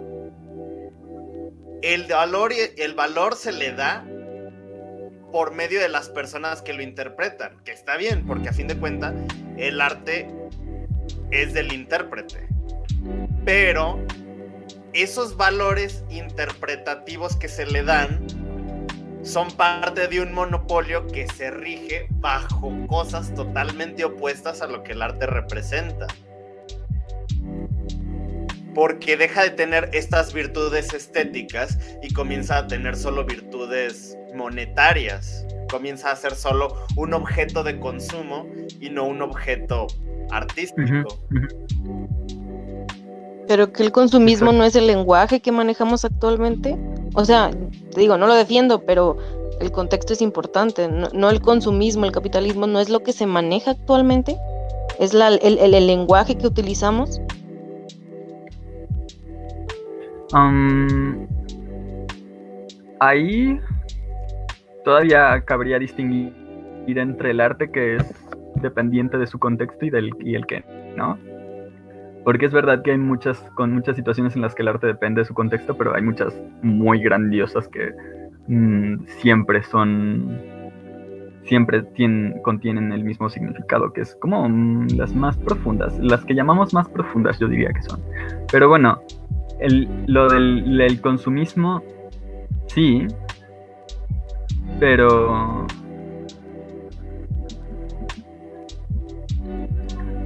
El 1.82 2.06
valor, 2.06 2.52
el 2.76 2.94
valor 2.94 3.36
se 3.36 3.52
le 3.52 3.72
da 3.72 4.04
por 5.30 5.52
medio 5.54 5.80
de 5.80 5.88
las 5.90 6.08
personas 6.08 6.62
que 6.62 6.72
lo 6.72 6.82
interpretan, 6.82 7.62
que 7.64 7.72
está 7.72 7.96
bien, 7.96 8.26
porque 8.26 8.48
a 8.48 8.52
fin 8.52 8.66
de 8.66 8.76
cuentas 8.78 9.14
el 9.56 9.80
arte 9.80 10.28
es 11.30 11.52
del 11.52 11.72
intérprete. 11.72 12.48
Pero 13.48 13.98
esos 14.92 15.38
valores 15.38 16.04
interpretativos 16.10 17.34
que 17.34 17.48
se 17.48 17.64
le 17.64 17.82
dan 17.82 18.26
son 19.22 19.50
parte 19.52 20.06
de 20.06 20.20
un 20.20 20.34
monopolio 20.34 21.06
que 21.06 21.26
se 21.28 21.50
rige 21.50 22.08
bajo 22.10 22.70
cosas 22.88 23.34
totalmente 23.34 24.04
opuestas 24.04 24.60
a 24.60 24.66
lo 24.66 24.82
que 24.82 24.92
el 24.92 25.00
arte 25.00 25.24
representa. 25.24 26.06
Porque 28.74 29.16
deja 29.16 29.44
de 29.44 29.50
tener 29.52 29.88
estas 29.94 30.34
virtudes 30.34 30.92
estéticas 30.92 31.78
y 32.02 32.12
comienza 32.12 32.58
a 32.58 32.66
tener 32.66 32.96
solo 32.96 33.24
virtudes 33.24 34.14
monetarias. 34.34 35.46
Comienza 35.70 36.10
a 36.10 36.16
ser 36.16 36.34
solo 36.34 36.76
un 36.96 37.14
objeto 37.14 37.64
de 37.64 37.80
consumo 37.80 38.46
y 38.78 38.90
no 38.90 39.04
un 39.04 39.22
objeto 39.22 39.86
artístico. 40.30 41.18
Pero 43.48 43.72
que 43.72 43.82
el 43.82 43.92
consumismo 43.92 44.52
no 44.52 44.62
es 44.62 44.76
el 44.76 44.86
lenguaje 44.86 45.40
que 45.40 45.50
manejamos 45.50 46.04
actualmente. 46.04 46.78
O 47.14 47.24
sea, 47.24 47.50
te 47.50 48.00
digo, 48.00 48.18
no 48.18 48.26
lo 48.26 48.34
defiendo, 48.34 48.84
pero 48.84 49.16
el 49.60 49.72
contexto 49.72 50.12
es 50.12 50.20
importante. 50.20 50.88
No, 50.88 51.30
el 51.30 51.40
consumismo, 51.40 52.04
el 52.04 52.12
capitalismo 52.12 52.66
no 52.66 52.78
es 52.78 52.90
lo 52.90 53.02
que 53.02 53.12
se 53.12 53.26
maneja 53.26 53.72
actualmente. 53.72 54.36
Es 54.98 55.14
la, 55.14 55.28
el, 55.28 55.58
el, 55.58 55.86
lenguaje 55.86 56.36
que 56.36 56.46
utilizamos. 56.46 57.20
ahí 63.00 63.58
todavía 64.84 65.40
cabría 65.46 65.78
distinguir 65.78 66.34
entre 66.86 67.30
el 67.30 67.40
arte 67.40 67.70
que 67.70 67.96
es 67.96 68.14
dependiente 68.60 69.16
de 69.16 69.26
su 69.26 69.38
contexto 69.38 69.86
y, 69.86 69.90
del, 69.90 70.10
y 70.20 70.34
el 70.34 70.46
que 70.46 70.62
no. 70.96 71.18
Porque 72.28 72.44
es 72.44 72.52
verdad 72.52 72.82
que 72.82 72.90
hay 72.90 72.98
muchas, 72.98 73.38
con 73.54 73.72
muchas 73.72 73.96
situaciones 73.96 74.36
en 74.36 74.42
las 74.42 74.54
que 74.54 74.60
el 74.60 74.68
arte 74.68 74.86
depende 74.86 75.22
de 75.22 75.24
su 75.24 75.32
contexto, 75.32 75.78
pero 75.78 75.94
hay 75.94 76.02
muchas 76.02 76.38
muy 76.60 77.00
grandiosas 77.00 77.66
que 77.68 77.90
mm, 78.48 79.06
siempre 79.06 79.62
son, 79.62 80.38
siempre 81.44 81.84
tienen, 81.94 82.38
contienen 82.42 82.92
el 82.92 83.02
mismo 83.02 83.30
significado, 83.30 83.94
que 83.94 84.02
es 84.02 84.14
como 84.16 84.46
mm, 84.46 84.88
las 84.98 85.14
más 85.14 85.38
profundas, 85.38 85.98
las 86.00 86.22
que 86.26 86.34
llamamos 86.34 86.74
más 86.74 86.86
profundas, 86.90 87.38
yo 87.38 87.48
diría 87.48 87.70
que 87.72 87.80
son. 87.80 87.98
Pero 88.52 88.68
bueno, 88.68 89.00
el, 89.58 89.88
lo 90.06 90.28
del, 90.28 90.76
del 90.76 91.00
consumismo, 91.00 91.82
sí, 92.66 93.06
pero 94.78 95.66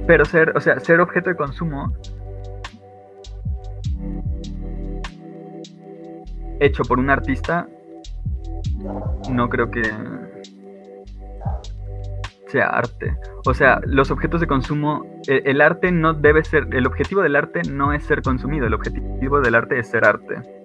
Pero 0.05 0.25
ser, 0.25 0.55
o 0.55 0.59
sea, 0.59 0.79
ser 0.79 0.99
objeto 0.99 1.29
de 1.29 1.35
consumo 1.35 1.93
hecho 6.59 6.83
por 6.83 6.99
un 6.99 7.09
artista, 7.09 7.67
no 9.29 9.49
creo 9.49 9.69
que 9.69 9.83
sea 12.47 12.67
arte. 12.67 13.17
O 13.45 13.53
sea, 13.53 13.81
los 13.85 14.11
objetos 14.11 14.39
de 14.39 14.47
consumo, 14.47 15.05
el, 15.27 15.41
el, 15.45 15.61
arte 15.61 15.91
no 15.91 16.13
debe 16.13 16.43
ser, 16.43 16.67
el 16.71 16.85
objetivo 16.85 17.21
del 17.21 17.35
arte 17.35 17.61
no 17.69 17.93
es 17.93 18.03
ser 18.03 18.21
consumido, 18.21 18.67
el 18.67 18.73
objetivo 18.73 19.41
del 19.41 19.55
arte 19.55 19.79
es 19.79 19.89
ser 19.89 20.05
arte. 20.05 20.62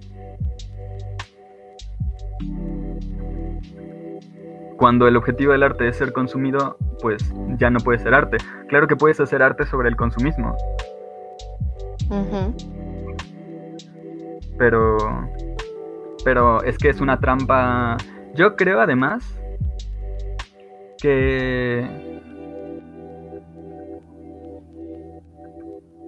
Cuando 4.79 5.09
el 5.09 5.17
objetivo 5.17 5.51
del 5.51 5.65
arte 5.65 5.89
es 5.89 5.97
ser 5.97 6.13
consumido, 6.13 6.79
pues 7.03 7.35
ya 7.59 7.69
no 7.69 7.81
puede 7.81 7.99
ser 7.99 8.15
arte. 8.15 8.37
Claro 8.69 8.87
que 8.87 8.95
puedes 8.95 9.19
hacer 9.19 9.43
arte 9.43 9.67
sobre 9.67 9.89
el 9.89 9.97
consumismo. 9.97 10.57
Pero. 14.57 14.97
Pero 16.25 16.63
es 16.63 16.79
que 16.79 16.91
es 16.91 17.01
una 17.01 17.19
trampa. 17.19 17.97
Yo 18.35 18.55
creo 18.55 18.81
además 18.81 19.37
que. 21.03 21.85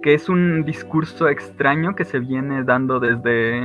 que 0.01 0.13
es 0.13 0.29
un 0.29 0.63
discurso 0.63 1.27
extraño 1.27 1.93
que 1.93 2.05
se 2.05 2.19
viene 2.19 2.63
dando 2.63 3.01
desde 3.01 3.61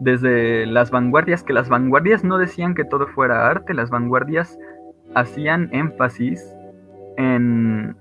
desde 0.00 0.66
las 0.66 0.90
vanguardias, 0.90 1.44
que 1.44 1.52
las 1.52 1.68
vanguardias 1.68 2.24
no 2.24 2.38
decían 2.38 2.74
que 2.74 2.84
todo 2.84 3.06
fuera 3.08 3.48
arte, 3.48 3.74
las 3.74 3.90
vanguardias 3.90 4.58
hacían 5.14 5.68
énfasis 5.72 6.42
en, 7.16 7.94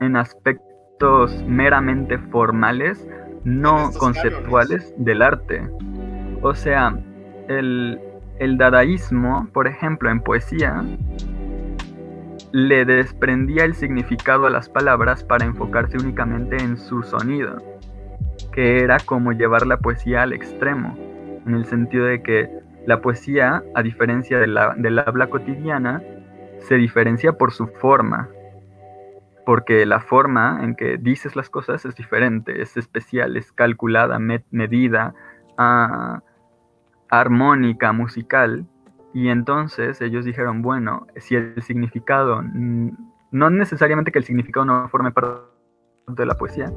en 0.00 0.16
aspectos 0.16 1.44
meramente 1.46 2.18
formales, 2.18 3.06
no 3.44 3.90
conceptuales 3.98 4.94
del 4.96 5.22
arte. 5.22 5.68
O 6.40 6.54
sea, 6.54 6.98
el, 7.48 8.00
el 8.38 8.56
dadaísmo, 8.56 9.48
por 9.52 9.68
ejemplo, 9.68 10.10
en 10.10 10.20
poesía, 10.20 10.82
le 12.52 12.86
desprendía 12.86 13.64
el 13.64 13.74
significado 13.74 14.46
a 14.46 14.50
las 14.50 14.70
palabras 14.70 15.22
para 15.22 15.44
enfocarse 15.44 15.98
únicamente 15.98 16.56
en 16.56 16.78
su 16.78 17.02
sonido, 17.02 17.58
que 18.52 18.78
era 18.78 18.96
como 19.04 19.32
llevar 19.32 19.66
la 19.66 19.76
poesía 19.76 20.22
al 20.22 20.32
extremo 20.32 21.07
en 21.48 21.54
el 21.54 21.64
sentido 21.64 22.04
de 22.04 22.22
que 22.22 22.48
la 22.86 23.00
poesía, 23.00 23.62
a 23.74 23.82
diferencia 23.82 24.38
de 24.38 24.46
la, 24.46 24.74
del 24.76 24.98
habla 24.98 25.28
cotidiana, 25.28 26.02
se 26.60 26.76
diferencia 26.76 27.32
por 27.32 27.52
su 27.52 27.66
forma, 27.66 28.28
porque 29.46 29.86
la 29.86 30.00
forma 30.00 30.60
en 30.62 30.74
que 30.74 30.98
dices 30.98 31.36
las 31.36 31.48
cosas 31.48 31.84
es 31.84 31.94
diferente, 31.96 32.60
es 32.60 32.76
especial, 32.76 33.36
es 33.36 33.50
calculada, 33.52 34.18
medida, 34.18 35.14
ah, 35.56 36.20
armónica, 37.08 37.92
musical, 37.92 38.66
y 39.14 39.28
entonces 39.28 40.00
ellos 40.02 40.24
dijeron, 40.24 40.60
bueno, 40.60 41.06
si 41.16 41.34
el 41.36 41.62
significado, 41.62 42.42
no 42.42 43.50
necesariamente 43.50 44.12
que 44.12 44.18
el 44.18 44.24
significado 44.24 44.66
no 44.66 44.88
forme 44.88 45.12
parte 45.12 45.40
de 46.08 46.26
la 46.26 46.34
poesía, 46.34 46.70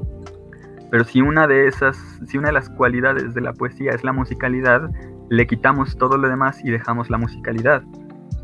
pero 0.91 1.05
si 1.05 1.21
una 1.21 1.47
de 1.47 1.67
esas, 1.67 1.97
si 2.27 2.37
una 2.37 2.49
de 2.49 2.53
las 2.53 2.69
cualidades 2.69 3.33
de 3.33 3.39
la 3.39 3.53
poesía 3.53 3.91
es 3.93 4.03
la 4.03 4.11
musicalidad, 4.11 4.91
le 5.29 5.47
quitamos 5.47 5.97
todo 5.97 6.17
lo 6.17 6.27
demás 6.27 6.63
y 6.65 6.69
dejamos 6.69 7.09
la 7.09 7.17
musicalidad. 7.17 7.81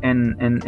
En, 0.00 0.34
el, 0.40 0.62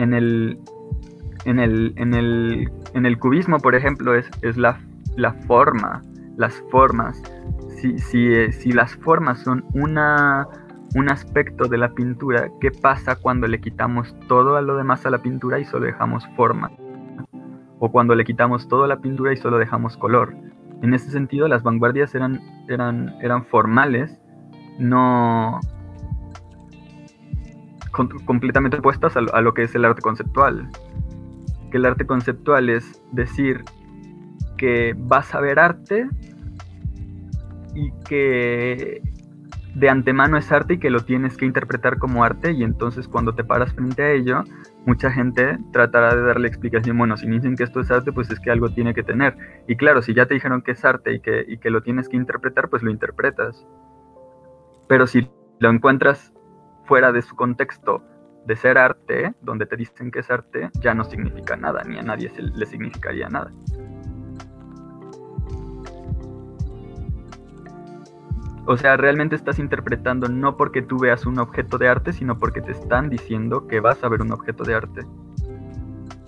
en, 1.47 1.59
el, 1.59 1.95
en, 1.97 3.07
el, 3.07 3.19
cubismo, 3.19 3.59
por 3.61 3.75
ejemplo, 3.75 4.15
es, 4.15 4.29
es 4.43 4.59
la, 4.59 4.79
la 5.17 5.33
forma, 5.33 6.03
las 6.37 6.63
formas. 6.71 7.23
Si, 7.79 7.99
si, 7.99 8.53
si 8.53 8.73
las 8.73 8.95
formas 8.97 9.39
son 9.41 9.65
una, 9.73 10.47
un 10.95 11.11
aspecto 11.11 11.67
de 11.67 11.79
la 11.79 11.95
pintura, 11.95 12.51
¿qué 12.61 12.71
pasa 12.71 13.17
cuando 13.17 13.47
le 13.47 13.59
quitamos 13.59 14.15
todo 14.29 14.57
a 14.57 14.61
lo 14.61 14.77
demás 14.77 15.07
a 15.07 15.11
la 15.11 15.23
pintura 15.23 15.59
y 15.59 15.65
solo 15.65 15.87
dejamos 15.87 16.29
forma? 16.37 16.71
O 17.79 17.91
cuando 17.91 18.15
le 18.15 18.27
quitamos 18.27 18.69
todo 18.69 18.85
a 18.85 18.89
la 18.89 19.01
pintura 19.01 19.33
y 19.33 19.39
solo 19.39 19.57
dejamos 19.57 19.97
color. 19.97 20.35
En 20.83 20.95
ese 20.95 21.11
sentido, 21.11 21.47
las 21.49 21.63
vanguardias 21.63 22.15
eran, 22.15 22.41
eran, 22.69 23.15
eran 23.21 23.45
formales, 23.45 24.19
no 24.79 25.61
completamente 28.25 28.79
opuestas 28.79 29.17
a 29.17 29.41
lo, 29.41 29.55
que 29.55 29.65
es 29.65 29.75
el 29.75 29.85
arte 29.85 30.01
conceptual. 30.01 30.69
Que 31.71 31.77
el 31.77 31.87
arte 31.87 32.07
conceptual 32.07 32.71
es 32.71 33.03
decir 33.13 33.65
que 34.57 34.95
vas 34.97 35.35
a 35.35 35.41
ver 35.41 35.59
arte 35.59 36.09
y 37.75 37.93
que 38.05 39.03
de 39.75 39.89
antemano 39.89 40.37
es 40.37 40.51
arte 40.51 40.75
y 40.75 40.79
que 40.79 40.91
lo 40.91 41.01
tienes 41.01 41.37
que 41.37 41.47
interpretar 41.47 41.99
como 41.99 42.25
arte 42.25 42.53
y 42.53 42.65
entonces 42.65 43.07
cuando 43.07 43.35
te 43.35 43.45
paras 43.45 43.73
frente 43.73 44.03
a 44.03 44.11
ello 44.11 44.45
mucha 44.87 45.11
gente 45.11 45.59
tratará 45.73 46.15
de 46.15 46.23
darle 46.23 46.49
explicación, 46.49 46.97
bueno, 46.97 47.17
si 47.17 47.29
dicen 47.29 47.57
que 47.57 47.65
esto 47.65 47.81
es 47.81 47.91
arte, 47.91 48.13
pues 48.13 48.31
es 48.31 48.41
que 48.41 48.51
algo 48.51 48.71
tiene 48.71 48.95
que 48.95 49.03
tener. 49.03 49.37
Y 49.67 49.77
claro, 49.77 50.03
si 50.03 50.15
ya 50.15 50.27
te 50.27 50.35
dijeron 50.35 50.63
que 50.63 50.73
es 50.73 50.85
arte 50.85 51.13
y 51.15 51.21
que, 51.21 51.45
y 51.47 51.59
que 51.59 51.71
lo 51.71 51.83
tienes 51.83 52.09
que 52.09 52.17
interpretar, 52.17 52.69
pues 52.69 52.83
lo 52.83 52.91
interpretas. 52.91 53.67
Pero 54.89 55.07
si 55.07 55.31
lo 55.59 55.71
encuentras 55.71 56.33
fuera 56.85 57.13
de 57.13 57.23
su 57.23 57.37
contexto 57.37 58.03
de 58.47 58.57
ser 58.57 58.79
arte, 58.79 59.35
donde 59.43 59.67
te 59.67 59.77
dicen 59.77 60.11
que 60.11 60.21
es 60.21 60.31
arte, 60.31 60.71
ya 60.81 60.95
no 60.95 61.05
significa 61.05 61.57
nada, 61.57 61.83
ni 61.85 61.99
a 61.99 62.03
nadie 62.03 62.33
le 62.39 62.67
significaría 62.67 63.29
nada. 63.29 63.53
O 68.67 68.77
sea, 68.77 68.97
realmente 68.97 69.35
estás 69.37 69.59
interpretando 69.59 70.29
no 70.29 70.57
porque 70.57 70.83
tú 70.83 70.99
veas 70.99 71.27
un 71.27 71.39
objeto 71.39 71.79
de 71.79 71.89
arte, 71.89 72.13
sino 72.13 72.39
porque 72.39 72.61
te 72.61 72.73
están 72.73 73.09
diciendo 73.11 73.67
que 73.67 73.81
vas 73.81 74.03
a 74.05 74.09
ver 74.09 74.21
un 74.23 74.33
objeto 74.33 74.65
de 74.65 74.75
arte. 74.75 75.03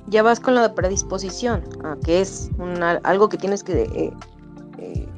ya 0.08 0.22
vas 0.22 0.40
con 0.40 0.54
la 0.54 0.74
predisposición, 0.74 1.62
a 1.84 1.96
que 2.04 2.20
es 2.20 2.50
una- 2.58 3.00
algo 3.04 3.28
que 3.30 3.38
tienes 3.38 3.62
que 3.64 3.82
eh, 3.84 4.12
eh. 4.78 5.08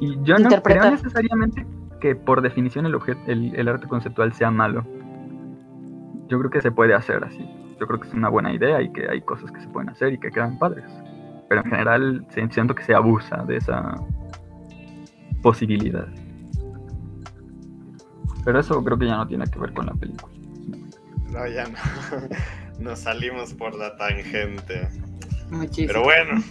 Y 0.00 0.16
yo 0.22 0.36
no 0.38 0.48
creo 0.62 0.90
necesariamente 0.92 1.66
que 2.00 2.14
por 2.14 2.40
definición 2.42 2.86
el, 2.86 2.94
objet- 2.94 3.18
el, 3.26 3.54
el 3.56 3.66
arte 3.66 3.88
conceptual 3.88 4.32
sea 4.32 4.50
malo. 4.52 4.84
Yo 6.28 6.38
creo 6.38 6.50
que 6.50 6.60
se 6.60 6.70
puede 6.70 6.94
hacer 6.94 7.24
así. 7.24 7.48
Yo 7.80 7.86
creo 7.88 7.98
que 7.98 8.06
es 8.08 8.14
una 8.14 8.28
buena 8.28 8.52
idea 8.52 8.80
y 8.82 8.92
que 8.92 9.08
hay 9.08 9.20
cosas 9.22 9.50
que 9.50 9.60
se 9.60 9.68
pueden 9.68 9.88
hacer 9.88 10.12
y 10.12 10.18
que 10.18 10.30
quedan 10.30 10.58
padres. 10.58 10.84
Pero 11.48 11.62
en 11.62 11.70
general 11.70 12.26
siento 12.30 12.74
que 12.74 12.84
se 12.84 12.94
abusa 12.94 13.38
de 13.44 13.56
esa 13.56 13.94
posibilidad. 15.42 16.06
Pero 18.44 18.60
eso 18.60 18.82
creo 18.84 18.98
que 18.98 19.06
ya 19.06 19.16
no 19.16 19.26
tiene 19.26 19.46
que 19.46 19.58
ver 19.58 19.72
con 19.72 19.86
la 19.86 19.94
película. 19.94 20.32
No, 21.30 21.46
ya 21.46 21.64
no. 21.64 21.78
Nos 22.78 23.00
salimos 23.00 23.54
por 23.54 23.74
la 23.74 23.96
tangente. 23.96 24.88
Muchísimo. 25.50 25.88
Pero 25.88 26.02
bueno, 26.02 26.42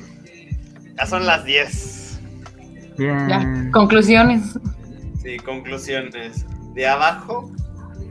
ya 0.97 1.05
son 1.05 1.25
las 1.25 1.43
10. 1.45 2.21
Bien. 2.97 3.27
Ya, 3.27 3.71
conclusiones. 3.71 4.59
Sí, 5.21 5.37
conclusiones. 5.37 6.45
De 6.73 6.87
abajo 6.87 7.51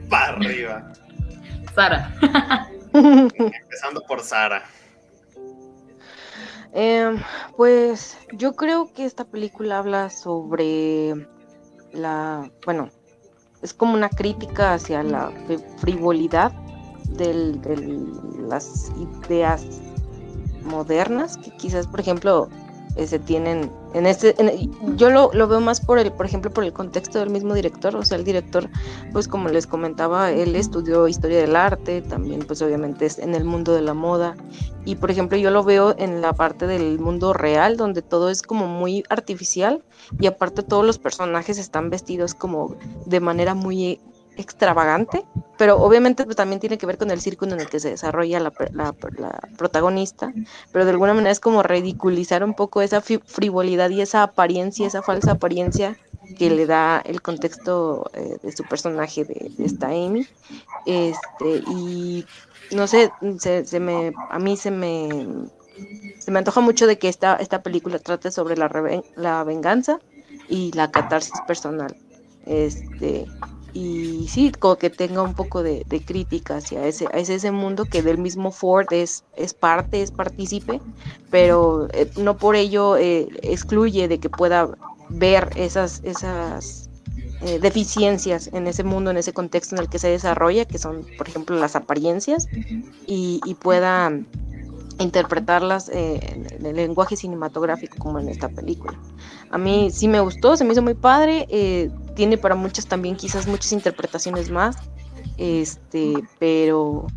para 0.09 0.33
arriba. 0.33 0.93
Sara. 1.75 2.15
Empezando 2.93 4.01
por 4.07 4.21
Sara. 4.21 4.63
Em, 6.73 7.19
pues 7.55 8.17
yo 8.33 8.55
creo 8.55 8.91
que 8.93 9.05
esta 9.05 9.25
película 9.25 9.77
habla 9.77 10.09
sobre 10.09 11.27
la, 11.91 12.49
bueno, 12.65 12.89
es 13.63 13.73
como 13.73 13.93
una 13.93 14.09
crítica 14.09 14.73
hacia 14.73 15.01
la 15.03 15.31
fri- 15.47 15.63
frivolidad 15.77 16.51
de 17.09 17.33
las 18.47 18.91
ideas 19.27 19.65
modernas 20.63 21.37
que 21.37 21.51
quizás, 21.51 21.87
por 21.87 21.99
ejemplo, 21.99 22.49
eh, 22.95 23.19
tienen 23.19 23.71
en 23.93 24.07
este, 24.07 24.35
yo 24.95 25.11
lo, 25.11 25.31
lo 25.33 25.47
veo 25.47 25.61
más 25.61 25.79
por 25.79 25.99
el, 25.99 26.11
por 26.11 26.25
ejemplo, 26.25 26.51
por 26.51 26.63
el 26.63 26.73
contexto 26.73 27.19
del 27.19 27.29
mismo 27.29 27.53
director, 27.53 27.95
o 27.95 28.03
sea, 28.03 28.17
el 28.17 28.23
director, 28.23 28.67
pues 29.11 29.27
como 29.27 29.49
les 29.49 29.67
comentaba, 29.67 30.31
él 30.31 30.55
estudió 30.55 31.07
historia 31.07 31.39
del 31.39 31.55
arte, 31.55 32.01
también 32.01 32.41
pues 32.41 32.61
obviamente 32.63 33.05
es 33.05 33.19
en 33.19 33.35
el 33.35 33.43
mundo 33.43 33.73
de 33.73 33.83
la 33.83 33.93
moda, 33.93 34.35
y 34.83 34.95
por 34.95 35.11
ejemplo 35.11 35.37
yo 35.37 35.51
lo 35.51 35.63
veo 35.63 35.93
en 35.99 36.21
la 36.21 36.33
parte 36.33 36.65
del 36.65 36.99
mundo 36.99 37.33
real, 37.33 37.77
donde 37.77 38.01
todo 38.01 38.31
es 38.31 38.41
como 38.41 38.65
muy 38.65 39.03
artificial, 39.09 39.83
y 40.19 40.25
aparte 40.25 40.63
todos 40.63 40.85
los 40.85 40.97
personajes 40.97 41.59
están 41.59 41.91
vestidos 41.91 42.33
como 42.33 42.75
de 43.05 43.19
manera 43.19 43.53
muy 43.53 43.99
extravagante, 44.35 45.27
pero 45.57 45.79
obviamente 45.79 46.25
también 46.25 46.59
tiene 46.59 46.77
que 46.77 46.85
ver 46.85 46.97
con 46.97 47.11
el 47.11 47.21
círculo 47.21 47.53
en 47.53 47.59
el 47.61 47.69
que 47.69 47.79
se 47.79 47.89
desarrolla 47.89 48.39
la, 48.39 48.53
la- 48.71 48.95
la 49.17 49.39
protagonista, 49.57 50.35
pero 50.71 50.85
de 50.85 50.91
alguna 50.91 51.13
manera 51.13 51.31
es 51.31 51.39
como 51.39 51.63
ridiculizar 51.63 52.43
un 52.43 52.53
poco 52.55 52.81
esa 52.81 53.01
frivolidad 53.01 53.89
y 53.91 54.01
esa 54.01 54.23
apariencia, 54.23 54.87
esa 54.87 55.03
falsa 55.03 55.31
apariencia 55.31 55.97
que 56.33 56.49
le 56.49 56.65
da 56.65 56.99
el 57.05 57.21
contexto 57.21 58.05
eh, 58.13 58.37
de 58.41 58.51
su 58.51 58.65
personaje 58.65 59.23
de, 59.25 59.51
de 59.57 59.65
esta 59.65 59.87
Amy. 59.89 60.27
Este, 60.85 61.61
y 61.65 62.29
no 62.71 62.87
sé, 62.87 63.15
se, 63.39 63.65
se 63.65 63.79
me, 63.79 64.15
a 64.29 64.39
mí 64.39 64.57
se 64.57 64.71
me, 64.71 65.25
se 66.17 66.31
me 66.31 66.39
antoja 66.39 66.61
mucho 66.61 66.87
de 66.87 66.97
que 66.97 67.09
esta, 67.09 67.35
esta 67.35 67.61
película 67.63 67.99
trate 67.99 68.31
sobre 68.31 68.57
la, 68.57 68.69
la 69.15 69.43
venganza 69.43 69.99
y 70.47 70.71
la 70.73 70.91
catarsis 70.91 71.41
personal. 71.41 71.97
Este, 72.43 73.31
y 73.73 74.27
sí, 74.27 74.51
como 74.51 74.75
que 74.75 74.89
tenga 74.89 75.23
un 75.23 75.33
poco 75.33 75.63
de, 75.63 75.83
de 75.87 76.03
crítica 76.03 76.57
hacia 76.57 76.85
ese, 76.85 77.07
hacia 77.07 77.35
ese 77.35 77.51
mundo 77.51 77.85
que 77.85 78.03
del 78.03 78.19
mismo 78.19 78.51
Ford 78.51 78.87
es, 78.91 79.23
es 79.35 79.53
parte, 79.53 80.01
es 80.01 80.11
partícipe, 80.11 80.79
pero 81.31 81.87
eh, 81.93 82.09
no 82.17 82.37
por 82.37 82.55
ello 82.55 82.97
eh, 82.97 83.27
excluye 83.41 84.07
de 84.07 84.19
que 84.19 84.29
pueda 84.29 84.69
ver 85.09 85.49
esas, 85.55 86.01
esas 86.03 86.89
eh, 87.41 87.59
deficiencias 87.59 88.49
en 88.53 88.67
ese 88.67 88.83
mundo, 88.83 89.09
en 89.09 89.17
ese 89.17 89.33
contexto 89.33 89.75
en 89.75 89.81
el 89.81 89.89
que 89.89 89.97
se 89.97 90.09
desarrolla, 90.09 90.65
que 90.65 90.77
son, 90.77 91.05
por 91.17 91.27
ejemplo, 91.27 91.55
las 91.57 91.75
apariencias, 91.75 92.47
y, 93.07 93.41
y 93.43 93.55
pueda 93.55 94.11
interpretarlas 94.99 95.89
eh, 95.89 96.19
en, 96.23 96.65
el 96.65 96.75
lenguaje 96.75 97.15
cinematográfico 97.15 97.97
como 97.97 98.19
en 98.19 98.29
esta 98.29 98.49
película. 98.49 98.99
A 99.49 99.57
mí 99.57 99.89
sí 99.91 100.07
me 100.07 100.19
gustó, 100.19 100.57
se 100.57 100.63
me 100.63 100.73
hizo 100.73 100.81
muy 100.81 100.93
padre, 100.93 101.45
eh, 101.49 101.89
tiene 102.15 102.37
para 102.37 102.55
muchas 102.55 102.87
también 102.87 103.15
quizás 103.15 103.47
muchas 103.47 103.71
interpretaciones 103.71 104.49
más, 104.49 104.77
este, 105.37 106.13
pero, 106.39 107.07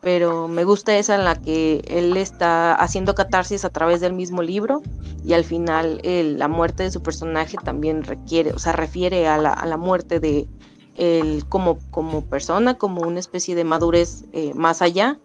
pero 0.00 0.48
me 0.48 0.64
gusta 0.64 0.96
esa 0.96 1.14
en 1.14 1.24
la 1.24 1.36
que 1.36 1.82
él 1.88 2.16
está 2.16 2.74
haciendo 2.74 3.14
catarsis 3.14 3.64
a 3.64 3.70
través 3.70 4.00
del 4.00 4.12
mismo 4.12 4.42
libro 4.42 4.82
y 5.24 5.32
al 5.32 5.44
final 5.44 6.00
la 6.02 6.48
muerte 6.48 6.84
de 6.84 6.90
su 6.90 7.02
personaje 7.02 7.56
también 7.62 8.04
requiere, 8.04 8.52
o 8.52 8.58
sea, 8.58 8.72
refiere 8.72 9.26
a 9.26 9.38
la, 9.38 9.52
a 9.52 9.66
la 9.66 9.76
muerte 9.76 10.20
de 10.20 10.48
él 10.96 11.44
como, 11.48 11.78
como 11.90 12.24
persona, 12.24 12.74
como 12.74 13.02
una 13.02 13.20
especie 13.20 13.54
de 13.54 13.64
madurez 13.64 14.24
eh, 14.32 14.52
más 14.54 14.82
allá 14.82 15.18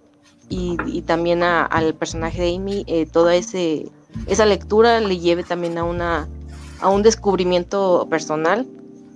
y, 0.51 0.77
y 0.85 1.01
también 1.01 1.41
a- 1.43 1.65
al 1.65 1.95
personaje 1.95 2.41
de 2.41 2.55
Amy, 2.55 2.83
eh, 2.87 3.05
toda 3.07 3.33
ese, 3.35 3.89
esa 4.27 4.45
lectura 4.45 4.99
le 4.99 5.17
lleve 5.17 5.43
también 5.43 5.77
a, 5.79 5.83
una, 5.83 6.27
a 6.79 6.89
un 6.89 7.01
descubrimiento 7.01 8.05
personal 8.09 8.67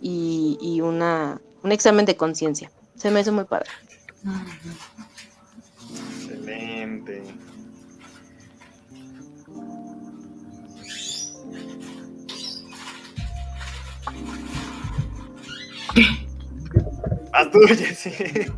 y, 0.01 0.57
y 0.61 0.81
una, 0.81 1.39
un 1.63 1.71
examen 1.71 2.05
de 2.05 2.15
conciencia. 2.15 2.71
Se 2.95 3.11
me 3.11 3.21
hizo 3.21 3.31
muy 3.33 3.43
padre. 3.43 3.69
Excelente. 6.21 7.21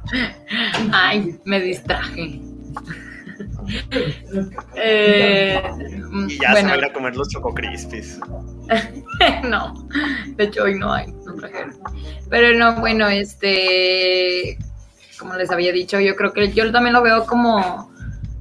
Ay, 0.93 1.39
me 1.45 1.59
distraje. 1.59 2.41
Eh, 4.75 5.61
Y 6.27 6.39
ya 6.39 6.47
se 6.47 6.53
bueno, 6.53 6.69
va 6.69 6.73
a 6.73 6.77
ir 6.77 6.85
a 6.85 6.93
comer 6.93 7.15
los 7.15 7.29
Choco 7.29 7.53
Crispies. 7.53 8.19
no, 9.43 9.87
de 10.35 10.43
hecho 10.43 10.63
hoy 10.63 10.77
no 10.79 10.91
hay, 10.91 11.11
no 11.25 11.35
trajeron. 11.35 11.75
Pero 12.29 12.57
no, 12.57 12.79
bueno, 12.79 13.07
este, 13.07 14.57
como 15.19 15.35
les 15.35 15.51
había 15.51 15.71
dicho, 15.71 15.99
yo 15.99 16.15
creo 16.15 16.33
que 16.33 16.51
yo 16.51 16.71
también 16.71 16.93
lo 16.93 17.01
veo 17.01 17.25
como, 17.25 17.91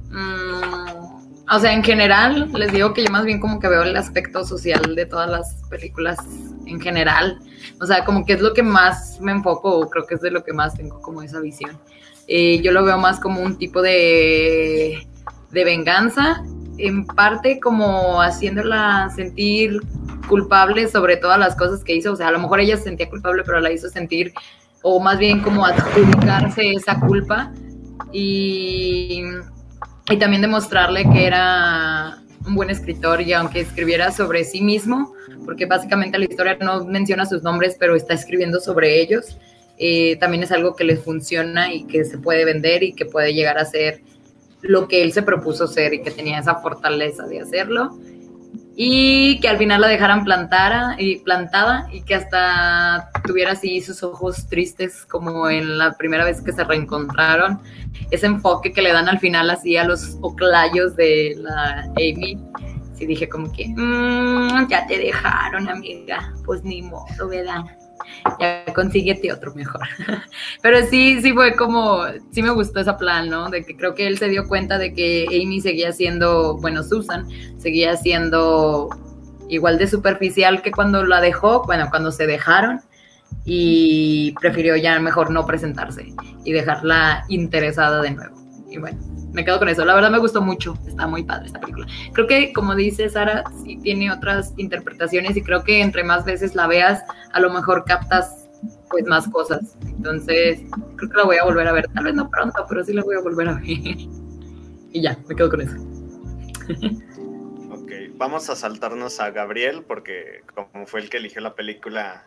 mm, 0.09 1.47
o 1.49 1.59
sea, 1.59 1.73
en 1.73 1.83
general, 1.83 2.51
les 2.53 2.71
digo 2.71 2.93
que 2.93 3.03
yo 3.03 3.11
más 3.11 3.25
bien 3.25 3.39
como 3.39 3.59
que 3.59 3.67
veo 3.67 3.83
el 3.83 3.95
aspecto 3.95 4.45
social 4.45 4.95
de 4.95 5.05
todas 5.05 5.29
las 5.29 5.55
películas 5.69 6.17
en 6.65 6.81
general. 6.81 7.39
O 7.79 7.85
sea, 7.85 8.03
como 8.03 8.25
que 8.25 8.33
es 8.33 8.41
lo 8.41 8.53
que 8.53 8.63
más 8.63 9.19
me 9.21 9.31
enfoco, 9.31 9.79
o 9.79 9.89
creo 9.89 10.05
que 10.05 10.15
es 10.15 10.21
de 10.21 10.31
lo 10.31 10.43
que 10.43 10.53
más 10.53 10.75
tengo 10.75 11.01
como 11.01 11.21
esa 11.21 11.39
visión. 11.39 11.79
Eh, 12.27 12.61
yo 12.61 12.71
lo 12.71 12.83
veo 12.83 12.97
más 12.97 13.19
como 13.19 13.41
un 13.41 13.57
tipo 13.57 13.81
de, 13.81 15.07
de 15.51 15.63
venganza, 15.63 16.43
en 16.77 17.05
parte 17.05 17.59
como 17.59 18.21
haciéndola 18.21 19.09
sentir 19.15 19.79
culpable 20.27 20.87
sobre 20.87 21.17
todas 21.17 21.39
las 21.39 21.55
cosas 21.55 21.83
que 21.83 21.95
hizo. 21.95 22.13
O 22.13 22.15
sea, 22.15 22.27
a 22.27 22.31
lo 22.31 22.39
mejor 22.39 22.59
ella 22.59 22.77
se 22.77 22.83
sentía 22.83 23.09
culpable, 23.09 23.43
pero 23.45 23.59
la 23.59 23.71
hizo 23.71 23.89
sentir, 23.89 24.33
o 24.83 24.99
más 24.99 25.17
bien 25.17 25.41
como 25.41 25.65
adjudicarse 25.65 26.73
esa 26.73 26.99
culpa. 26.99 27.51
Y, 28.11 29.23
y 30.09 30.17
también 30.17 30.41
demostrarle 30.41 31.03
que 31.09 31.25
era 31.25 32.19
un 32.45 32.55
buen 32.55 32.69
escritor 32.69 33.21
y 33.21 33.33
aunque 33.33 33.61
escribiera 33.61 34.11
sobre 34.11 34.43
sí 34.43 34.61
mismo, 34.61 35.13
porque 35.45 35.65
básicamente 35.65 36.17
la 36.17 36.25
historia 36.25 36.57
no 36.61 36.85
menciona 36.85 37.25
sus 37.25 37.43
nombres, 37.43 37.75
pero 37.79 37.95
está 37.95 38.13
escribiendo 38.13 38.59
sobre 38.59 39.01
ellos, 39.01 39.37
eh, 39.77 40.17
también 40.17 40.43
es 40.43 40.51
algo 40.51 40.75
que 40.75 40.83
les 40.83 41.03
funciona 41.03 41.73
y 41.73 41.85
que 41.85 42.03
se 42.05 42.17
puede 42.17 42.45
vender 42.45 42.83
y 42.83 42.93
que 42.93 43.05
puede 43.05 43.33
llegar 43.33 43.57
a 43.57 43.65
ser 43.65 44.01
lo 44.61 44.87
que 44.87 45.03
él 45.03 45.13
se 45.13 45.21
propuso 45.21 45.67
ser 45.67 45.93
y 45.93 46.01
que 46.01 46.11
tenía 46.11 46.39
esa 46.39 46.55
fortaleza 46.55 47.27
de 47.27 47.41
hacerlo. 47.41 47.97
Y 48.79 49.39
que 49.39 49.47
al 49.49 49.57
final 49.57 49.81
la 49.81 49.87
dejaran 49.87 50.23
plantara 50.23 50.95
y 50.99 51.17
plantada 51.19 51.87
y 51.91 52.01
que 52.03 52.13
hasta 52.13 53.09
tuviera 53.25 53.53
así 53.53 53.81
sus 53.81 54.03
ojos 54.03 54.47
tristes 54.47 55.03
como 55.05 55.49
en 55.49 55.79
la 55.79 55.93
primera 55.97 56.23
vez 56.25 56.41
que 56.41 56.51
se 56.53 56.63
reencontraron. 56.63 57.59
Ese 58.11 58.27
enfoque 58.27 58.71
que 58.73 58.83
le 58.83 58.93
dan 58.93 59.09
al 59.09 59.17
final 59.19 59.49
así 59.49 59.77
a 59.77 59.83
los 59.83 60.17
oclayos 60.21 60.95
de 60.95 61.35
la 61.39 61.85
Amy. 61.95 62.37
Sí 62.93 63.05
dije 63.07 63.27
como 63.27 63.51
que 63.51 63.67
"Mm, 63.75 64.67
ya 64.69 64.85
te 64.85 64.99
dejaron 64.99 65.67
amiga. 65.69 66.33
Pues 66.45 66.63
ni 66.63 66.83
modo 66.83 67.27
¿verdad? 67.29 67.61
Ya 68.39 68.65
consíguete 68.73 69.31
otro 69.31 69.53
mejor 69.55 69.87
pero 70.61 70.85
sí, 70.87 71.21
sí 71.21 71.33
fue 71.33 71.55
como, 71.55 72.03
sí 72.31 72.41
me 72.41 72.51
gustó 72.51 72.79
esa 72.79 72.97
plan, 72.97 73.29
¿no? 73.29 73.49
De 73.49 73.63
que 73.63 73.75
creo 73.75 73.95
que 73.95 74.07
él 74.07 74.17
se 74.17 74.29
dio 74.29 74.47
cuenta 74.47 74.77
de 74.77 74.93
que 74.93 75.25
Amy 75.29 75.61
seguía 75.61 75.91
siendo, 75.91 76.57
bueno, 76.57 76.83
Susan, 76.83 77.27
seguía 77.57 77.95
siendo 77.95 78.89
igual 79.49 79.77
de 79.77 79.87
superficial 79.87 80.61
que 80.61 80.71
cuando 80.71 81.05
la 81.05 81.21
dejó, 81.21 81.63
bueno, 81.65 81.87
cuando 81.89 82.11
se 82.11 82.27
dejaron 82.27 82.81
y 83.45 84.33
prefirió 84.41 84.75
ya 84.75 84.99
mejor 84.99 85.31
no 85.31 85.45
presentarse 85.45 86.13
y 86.43 86.51
dejarla 86.51 87.23
interesada 87.29 88.01
de 88.01 88.11
nuevo. 88.11 88.36
Y 88.77 88.79
bueno, 88.79 88.99
me 89.33 89.43
quedo 89.43 89.57
con 89.57 89.69
eso. 89.69 89.83
La 89.83 89.95
verdad 89.95 90.11
me 90.11 90.19
gustó 90.19 90.41
mucho, 90.41 90.77
está 90.87 91.07
muy 91.07 91.23
padre 91.23 91.47
esta 91.47 91.59
película. 91.59 91.87
Creo 92.13 92.27
que, 92.27 92.53
como 92.53 92.75
dice 92.75 93.09
Sara, 93.09 93.43
sí 93.63 93.77
tiene 93.81 94.11
otras 94.11 94.53
interpretaciones 94.57 95.35
y 95.35 95.41
creo 95.41 95.63
que 95.63 95.81
entre 95.81 96.03
más 96.03 96.25
veces 96.25 96.53
la 96.53 96.67
veas, 96.67 97.03
a 97.33 97.39
lo 97.39 97.49
mejor 97.49 97.85
captas 97.85 98.47
pues 98.89 99.05
más 99.05 99.27
cosas. 99.29 99.75
Entonces, 99.81 100.61
creo 100.95 101.09
que 101.09 101.17
la 101.17 101.23
voy 101.23 101.37
a 101.37 101.43
volver 101.43 101.67
a 101.67 101.71
ver. 101.71 101.87
Tal 101.93 102.03
vez 102.03 102.13
no 102.13 102.29
pronto, 102.29 102.65
pero 102.69 102.83
sí 102.83 102.93
la 102.93 103.03
voy 103.03 103.15
a 103.15 103.21
volver 103.21 103.49
a 103.49 103.53
ver. 103.53 103.63
y 103.67 105.01
ya, 105.01 105.17
me 105.27 105.35
quedo 105.35 105.49
con 105.49 105.61
eso. 105.61 105.75
Ok, 107.71 107.91
vamos 108.15 108.49
a 108.51 108.55
saltarnos 108.55 109.19
a 109.19 109.31
Gabriel 109.31 109.83
porque 109.87 110.43
como 110.53 110.85
fue 110.85 110.99
el 110.99 111.09
que 111.09 111.17
eligió 111.17 111.41
la 111.41 111.55
película, 111.55 112.25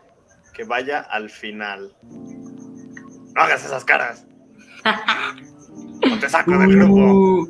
que 0.53 0.65
vaya 0.65 0.99
al 0.99 1.29
final. 1.29 1.95
No 2.03 3.41
hagas 3.41 3.63
esas 3.63 3.85
caras. 3.85 4.25
No 6.09 6.19
te 6.19 6.29
saco 6.29 6.57
del 6.57 6.75
grupo. 6.75 7.13
Uh, 7.13 7.49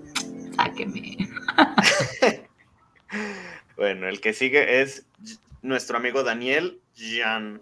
sáqueme. 0.56 1.18
Bueno, 3.78 4.08
el 4.08 4.22
que 4.22 4.34
sigue 4.34 4.82
es 4.82 5.06
nuestro 5.64 5.98
amigo 5.98 6.24
Daniel 6.24 6.80
Jan. 6.96 7.60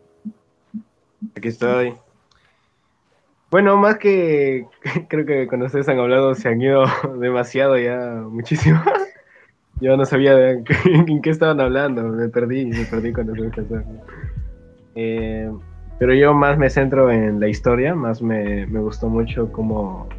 Aquí 1.36 1.48
estoy. 1.48 1.94
Bueno, 3.49 3.77
más 3.77 3.98
que 3.98 4.65
creo 5.07 5.26
que 5.26 5.48
cuando 5.48 5.68
ustedes 5.68 5.88
han 5.90 5.98
hablado 5.99 6.36
se 6.36 6.49
han 6.49 6.61
ido 6.61 6.84
demasiado 7.19 7.77
ya, 7.77 7.98
muchísimo. 8.30 8.81
Yo 9.80 9.95
no 9.95 10.06
sabía 10.06 10.36
de 10.36 10.64
qué- 10.65 10.76
en 10.94 11.22
qué 11.22 11.30
estaban 11.30 11.61
hablando, 11.61 12.03
me 12.03 12.27
perdí, 12.27 12.65
me 12.65 12.84
perdí 12.86 13.14
cuando 13.14 13.34
se 13.36 13.41
empezaron. 13.44 14.02
Eh, 14.95 15.49
pero 15.99 16.14
yo 16.14 16.34
más 16.34 16.57
me 16.57 16.69
centro 16.69 17.10
en 17.11 17.40
la 17.40 17.48
historia, 17.48 17.95
más 17.95 18.22
me, 18.22 18.68
me 18.68 18.80
gustó 18.81 19.07
mucho 19.07 19.52
cómo 19.53 20.10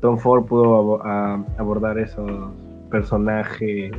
Tom 0.00 0.18
Ford 0.18 0.44
pudo 0.46 1.02
abordar 1.04 1.98
esos 1.98 2.30
personajes 2.90 3.92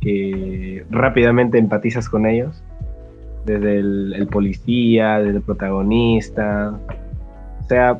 que 0.00 0.84
rápidamente 0.90 1.58
empatizas 1.58 2.08
con 2.08 2.26
ellos 2.26 2.62
desde 3.44 3.78
el, 3.78 4.14
el 4.14 4.26
policía, 4.26 5.18
desde 5.18 5.38
el 5.38 5.42
protagonista. 5.42 6.78
O 7.60 7.64
sea, 7.64 7.98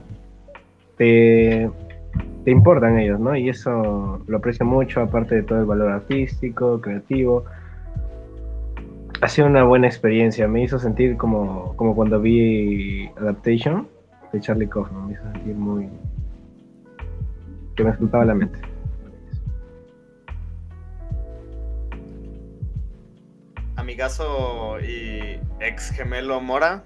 te, 0.96 1.70
te 2.44 2.50
importan 2.50 2.98
ellos, 2.98 3.18
¿no? 3.20 3.36
Y 3.36 3.48
eso 3.48 4.22
lo 4.26 4.36
aprecio 4.36 4.66
mucho, 4.66 5.00
aparte 5.00 5.36
de 5.36 5.42
todo 5.42 5.60
el 5.60 5.66
valor 5.66 5.90
artístico, 5.90 6.80
creativo. 6.80 7.44
Ha 9.20 9.28
sido 9.28 9.46
una 9.46 9.64
buena 9.64 9.86
experiencia, 9.86 10.46
me 10.48 10.62
hizo 10.62 10.78
sentir 10.78 11.16
como, 11.16 11.74
como 11.76 11.94
cuando 11.94 12.20
vi 12.20 13.08
Adaptation 13.16 13.88
de 14.32 14.40
Charlie 14.40 14.68
Kaufman, 14.68 15.06
me 15.06 15.12
hizo 15.14 15.22
sentir 15.32 15.54
muy... 15.54 15.88
que 17.74 17.84
me 17.84 17.90
explotaba 17.90 18.24
la 18.24 18.34
mente. 18.34 18.58
Amigazo 23.76 24.78
y 24.80 25.38
ex 25.60 25.90
gemelo 25.90 26.40
Mora. 26.40 26.82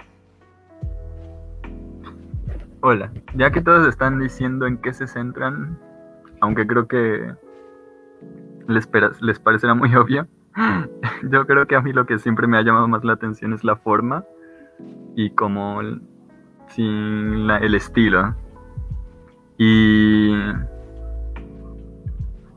Hola, 2.80 3.10
ya 3.34 3.50
que 3.50 3.60
todos 3.60 3.86
están 3.88 4.18
diciendo 4.20 4.66
en 4.66 4.78
qué 4.78 4.92
se 4.92 5.06
centran, 5.06 5.78
aunque 6.40 6.66
creo 6.66 6.86
que 6.86 7.34
les, 8.68 8.88
les 9.20 9.38
parecerá 9.40 9.74
muy 9.74 9.94
obvio, 9.96 10.26
yo 11.30 11.46
creo 11.46 11.66
que 11.66 11.74
a 11.76 11.82
mí 11.82 11.92
lo 11.92 12.06
que 12.06 12.18
siempre 12.18 12.46
me 12.46 12.56
ha 12.56 12.62
llamado 12.62 12.88
más 12.88 13.04
la 13.04 13.14
atención 13.14 13.52
es 13.52 13.64
la 13.64 13.76
forma 13.76 14.24
y 15.16 15.30
como 15.30 15.80
el, 15.80 16.00
la- 17.46 17.58
el 17.58 17.74
estilo. 17.74 18.34
Y 19.58 20.32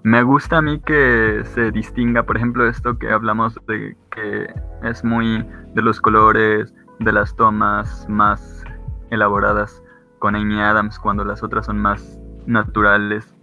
me 0.04 0.24
gusta 0.24 0.58
a 0.58 0.62
mí 0.62 0.80
que 0.80 1.44
se 1.46 1.72
distinga, 1.72 2.24
por 2.24 2.38
ejemplo, 2.38 2.68
esto 2.68 2.98
que 2.98 3.12
hablamos 3.12 3.60
de 3.68 3.96
que 4.10 4.54
es 4.84 5.04
muy 5.04 5.46
de 5.76 5.82
los 5.82 6.02
colores, 6.02 6.74
de 7.00 7.12
las 7.12 7.36
tomas 7.36 8.08
más 8.10 8.64
elaboradas 9.12 9.84
con 10.20 10.36
Amy 10.36 10.60
Adams 10.60 10.98
cuando 10.98 11.24
las 11.24 11.44
otras 11.44 11.68
son 11.68 11.80
más 11.80 12.20
naturales. 12.48 13.36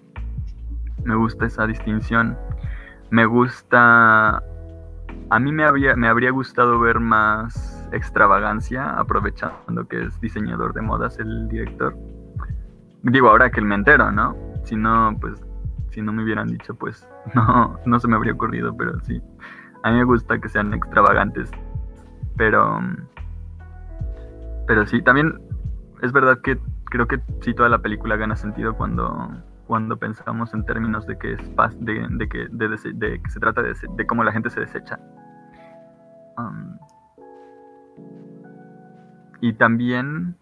Me 1.05 1.15
gusta 1.15 1.47
esa 1.47 1.67
distinción. 1.67 2.37
Me 3.11 3.25
gusta... 3.25 4.43
A 5.31 5.39
mí 5.39 5.53
me 5.53 5.65
habría, 5.65 5.95
me 5.95 6.09
habría 6.09 6.31
gustado 6.31 6.81
ver 6.81 7.01
más 7.01 7.87
extravagancia, 7.93 8.91
aprovechando 8.99 9.87
que 9.89 10.05
es 10.05 10.21
diseñador 10.21 10.73
de 10.75 10.83
modas 10.83 11.19
el 11.19 11.49
director. 11.49 11.95
Digo, 13.03 13.29
ahora 13.29 13.51
que 13.51 13.61
me 13.61 13.75
entero, 13.75 14.11
¿no? 14.11 14.37
Si 14.65 14.75
no, 14.75 15.17
pues, 15.21 15.41
si 15.91 16.03
no 16.03 16.13
me 16.13 16.23
hubieran 16.23 16.49
dicho, 16.49 16.75
pues, 16.75 17.09
no, 17.35 17.79
no 17.85 18.01
se 18.01 18.09
me 18.09 18.17
habría 18.17 18.33
ocurrido, 18.33 18.77
pero 18.77 18.99
sí. 19.01 19.23
A 19.83 19.91
mí 19.91 19.99
me 19.99 20.05
gusta 20.05 20.39
que 20.39 20.49
sean 20.49 20.75
extravagantes. 20.75 21.51
Pero... 22.37 22.81
Pero 24.67 24.87
sí, 24.87 25.01
también 25.01 25.41
es 26.03 26.13
verdad 26.13 26.41
que 26.43 26.59
creo 26.91 27.07
que 27.07 27.21
sí 27.41 27.55
toda 27.55 27.69
la 27.69 27.79
película 27.79 28.17
gana 28.17 28.37
sentido 28.37 28.75
cuando, 28.77 29.31
cuando 29.67 29.97
pensamos 29.97 30.53
en 30.55 30.65
términos 30.65 31.07
de 31.07 31.19
que 31.19 31.33
es 31.33 31.43
paz, 31.51 31.75
de, 31.81 32.07
de 32.11 32.29
que, 32.29 32.49
de, 32.51 32.69
de 32.69 33.23
se 33.29 33.41
trata 33.41 33.63
de 33.63 34.07
cómo 34.07 34.25
la 34.25 34.33
gente 34.33 34.51
se 34.51 34.61
desecha. 34.61 34.99
Um, 36.37 36.79
y 39.41 39.53
también 39.55 40.37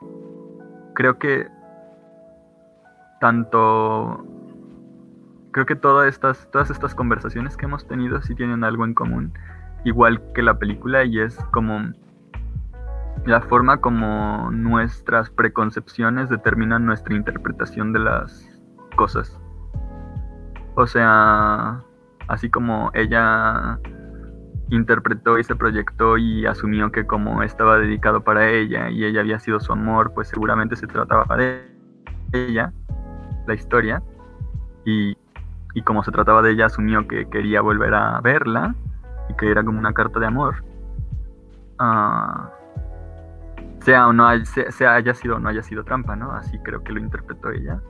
creo 0.95 1.19
que 1.19 1.49
tanto 3.21 4.25
creo 5.57 5.65
que 5.65 5.75
todas 5.75 6.07
estas, 6.07 6.51
todas 6.51 6.69
estas 6.69 6.95
conversaciones 6.95 7.57
que 7.57 7.65
hemos 7.65 7.89
tenido 7.89 8.21
sí 8.21 8.35
tienen 8.35 8.63
algo 8.63 8.85
en 8.85 8.93
común, 8.93 9.33
igual 9.87 10.21
que 10.35 10.43
la 10.43 10.59
película, 10.59 11.03
y 11.05 11.19
es 11.19 11.35
como 11.51 11.95
la 13.25 13.41
forma 13.41 13.81
como 13.81 14.51
nuestras 14.51 15.31
preconcepciones 15.31 16.29
determinan 16.29 16.85
nuestra 16.85 17.17
interpretación 17.17 17.95
de 17.95 18.01
las 18.01 18.61
cosas. 18.97 19.41
O 20.75 20.87
sea, 20.87 21.83
así 22.29 22.51
como 22.51 22.91
ella 22.93 23.81
interpretó 24.69 25.39
y 25.39 25.45
se 25.45 25.57
proyectó 25.57 26.19
y 26.19 26.45
asumió 26.45 26.93
que 26.93 27.07
como 27.07 27.43
estaba 27.43 27.79
dedicado 27.79 28.23
para 28.23 28.47
ella 28.51 28.91
y 28.91 29.07
ella 29.07 29.21
había 29.21 29.39
sido 29.39 29.59
su 29.59 29.73
amor, 29.73 30.13
pues 30.13 30.29
seguramente 30.29 30.77
se 30.77 30.87
trataba 30.87 31.35
de 31.39 31.67
ella, 32.35 32.75
la 33.47 33.55
historia, 33.55 34.03
y, 34.85 35.17
y 35.77 35.83
como 35.83 36.03
se 36.03 36.11
trataba 36.11 36.41
de 36.41 36.53
ella, 36.53 36.67
asumió 36.67 37.07
que 37.07 37.29
quería 37.29 37.61
volver 37.61 37.93
a 37.93 38.19
verla 38.23 38.75
y 39.29 39.35
que 39.35 39.51
era 39.51 39.63
como 39.63 39.79
una 39.79 39.93
carta 39.93 40.19
de 40.19 40.25
amor. 40.27 40.65
Ah, 41.79 42.51
sea 43.81 44.09
o 44.09 44.13
no 44.15 44.27
sea, 44.47 44.95
haya 44.95 45.13
sido 45.13 45.39
no 45.39 45.51
haya 45.51 45.63
sido 45.63 45.85
trampa, 45.85 46.17
¿no? 46.17 46.33
Así 46.33 46.59
creo 46.61 46.83
que 46.83 46.93
lo 46.93 46.99
interpretó 46.99 47.51
ella. 47.51 47.83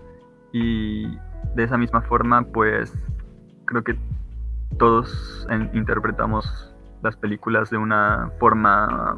Y 0.50 1.16
de 1.54 1.62
esa 1.62 1.78
misma 1.78 2.02
forma, 2.02 2.42
pues 2.42 2.92
creo 3.66 3.84
que 3.84 3.96
todos 4.78 5.46
interpretamos 5.72 6.74
las 7.04 7.16
películas 7.16 7.70
de 7.70 7.76
una 7.76 8.32
forma 8.40 9.16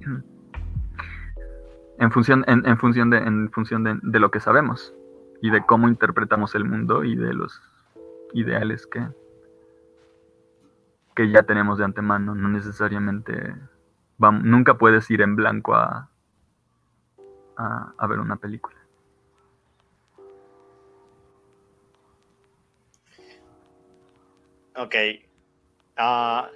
en 2.00 2.10
función, 2.10 2.44
en, 2.48 2.78
función, 2.78 3.10
de, 3.10 3.18
en 3.18 3.48
función 3.52 3.84
de 4.02 4.18
lo 4.18 4.32
que 4.32 4.40
sabemos 4.40 4.92
y 5.40 5.50
de 5.50 5.64
cómo 5.64 5.86
interpretamos 5.86 6.56
el 6.56 6.64
mundo 6.64 7.04
y 7.04 7.14
de 7.14 7.32
los 7.32 7.60
ideales 8.36 8.86
que, 8.86 9.06
que 11.14 11.30
ya 11.30 11.42
tenemos 11.42 11.78
de 11.78 11.84
antemano. 11.84 12.34
No 12.34 12.48
necesariamente 12.48 13.54
nunca 14.18 14.78
puedes 14.78 15.10
ir 15.10 15.22
en 15.22 15.36
blanco 15.36 15.74
a, 15.74 16.10
a, 17.56 17.94
a 17.96 18.06
ver 18.06 18.20
una 18.20 18.36
película. 18.36 18.76
Ok. 24.76 24.94
Ah, 25.96 26.50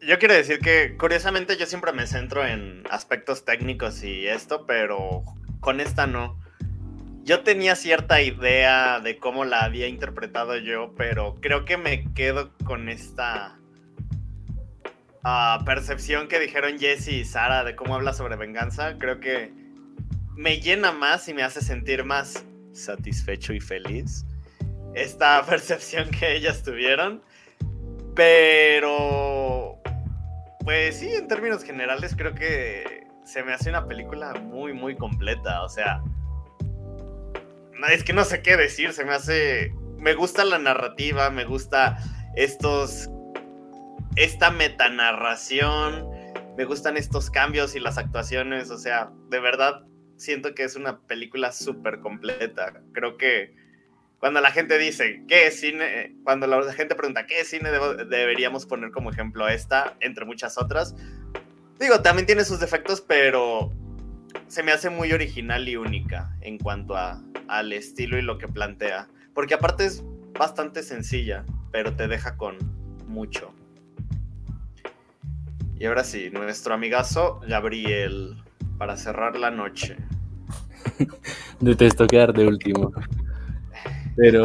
yo 0.00 0.18
quiero 0.18 0.34
decir 0.34 0.58
que 0.58 0.96
curiosamente 0.96 1.56
yo 1.56 1.66
siempre 1.66 1.92
me 1.92 2.06
centro 2.06 2.44
en 2.44 2.82
aspectos 2.90 3.44
técnicos 3.44 4.02
y 4.02 4.26
esto, 4.26 4.66
pero 4.66 5.22
con 5.60 5.80
esta 5.80 6.06
no. 6.06 6.40
Yo 7.28 7.40
tenía 7.40 7.76
cierta 7.76 8.22
idea 8.22 9.00
de 9.00 9.18
cómo 9.18 9.44
la 9.44 9.60
había 9.60 9.86
interpretado 9.86 10.56
yo, 10.56 10.94
pero 10.96 11.36
creo 11.42 11.66
que 11.66 11.76
me 11.76 12.10
quedo 12.14 12.56
con 12.64 12.88
esta 12.88 13.58
ah, 15.24 15.62
percepción 15.66 16.28
que 16.28 16.40
dijeron 16.40 16.78
Jesse 16.78 17.08
y 17.08 17.24
Sara 17.26 17.64
de 17.64 17.76
cómo 17.76 17.96
habla 17.96 18.14
sobre 18.14 18.36
venganza. 18.36 18.96
Creo 18.98 19.20
que 19.20 19.52
me 20.36 20.62
llena 20.62 20.90
más 20.90 21.28
y 21.28 21.34
me 21.34 21.42
hace 21.42 21.60
sentir 21.60 22.02
más 22.02 22.46
satisfecho 22.72 23.52
y 23.52 23.60
feliz 23.60 24.24
esta 24.94 25.44
percepción 25.46 26.08
que 26.08 26.34
ellas 26.34 26.62
tuvieron. 26.62 27.22
Pero, 28.14 29.82
pues 30.60 30.96
sí, 30.98 31.10
en 31.10 31.28
términos 31.28 31.62
generales 31.62 32.16
creo 32.16 32.34
que 32.34 33.06
se 33.22 33.42
me 33.42 33.52
hace 33.52 33.68
una 33.68 33.86
película 33.86 34.32
muy, 34.32 34.72
muy 34.72 34.96
completa. 34.96 35.62
O 35.62 35.68
sea, 35.68 36.02
es 37.86 38.04
que 38.04 38.12
no 38.12 38.24
sé 38.24 38.42
qué 38.42 38.56
decir, 38.56 38.92
se 38.92 39.04
me 39.04 39.12
hace, 39.12 39.72
me 39.98 40.14
gusta 40.14 40.44
la 40.44 40.58
narrativa, 40.58 41.30
me 41.30 41.44
gusta 41.44 41.98
estos, 42.34 43.08
esta 44.16 44.50
metanarración, 44.50 46.08
me 46.56 46.64
gustan 46.64 46.96
estos 46.96 47.30
cambios 47.30 47.76
y 47.76 47.80
las 47.80 47.98
actuaciones, 47.98 48.70
o 48.70 48.78
sea, 48.78 49.10
de 49.30 49.38
verdad 49.38 49.84
siento 50.16 50.54
que 50.54 50.64
es 50.64 50.76
una 50.76 51.00
película 51.02 51.52
súper 51.52 52.00
completa. 52.00 52.82
Creo 52.92 53.16
que 53.16 53.54
cuando 54.18 54.40
la 54.40 54.50
gente 54.50 54.78
dice, 54.78 55.22
¿qué 55.28 55.46
es 55.46 55.60
cine? 55.60 56.16
Cuando 56.24 56.46
la 56.46 56.72
gente 56.72 56.96
pregunta, 56.96 57.26
¿qué 57.26 57.44
cine 57.44 57.70
deberíamos 57.70 58.66
poner 58.66 58.90
como 58.90 59.10
ejemplo 59.10 59.46
esta, 59.48 59.96
entre 60.00 60.24
muchas 60.24 60.58
otras? 60.58 60.96
Digo, 61.78 62.02
también 62.02 62.26
tiene 62.26 62.44
sus 62.44 62.58
defectos, 62.58 63.00
pero 63.00 63.72
se 64.48 64.62
me 64.62 64.72
hace 64.72 64.90
muy 64.90 65.12
original 65.12 65.68
y 65.68 65.76
única 65.76 66.34
en 66.40 66.58
cuanto 66.58 66.96
a, 66.96 67.22
al 67.48 67.72
estilo 67.72 68.18
y 68.18 68.22
lo 68.22 68.38
que 68.38 68.48
plantea. 68.48 69.08
Porque 69.34 69.54
aparte 69.54 69.84
es 69.84 70.02
bastante 70.38 70.82
sencilla, 70.82 71.44
pero 71.70 71.94
te 71.94 72.08
deja 72.08 72.36
con 72.36 72.56
mucho. 73.06 73.52
Y 75.78 75.84
ahora 75.84 76.02
sí, 76.02 76.30
nuestro 76.32 76.74
amigazo 76.74 77.40
Gabriel, 77.46 78.36
para 78.78 78.96
cerrar 78.96 79.38
la 79.38 79.50
noche. 79.50 79.96
Detesto 81.60 82.06
quedar 82.06 82.32
de 82.32 82.46
último. 82.46 82.92
Pero. 84.16 84.42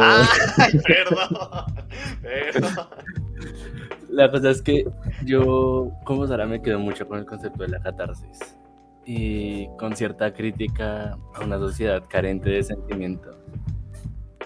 perdón, 0.86 1.84
perdón. 2.22 2.88
La 4.10 4.30
cosa 4.30 4.50
es 4.50 4.62
que 4.62 4.84
yo, 5.24 5.90
como 6.04 6.26
Sara, 6.28 6.46
me 6.46 6.62
quedo 6.62 6.78
mucho 6.78 7.08
con 7.08 7.18
el 7.18 7.26
concepto 7.26 7.64
de 7.64 7.70
la 7.70 7.80
catarsis 7.80 8.56
y 9.06 9.68
con 9.78 9.96
cierta 9.96 10.32
crítica 10.32 11.18
a 11.34 11.44
una 11.44 11.58
sociedad 11.58 12.02
carente 12.08 12.50
de 12.50 12.62
sentimiento, 12.62 13.30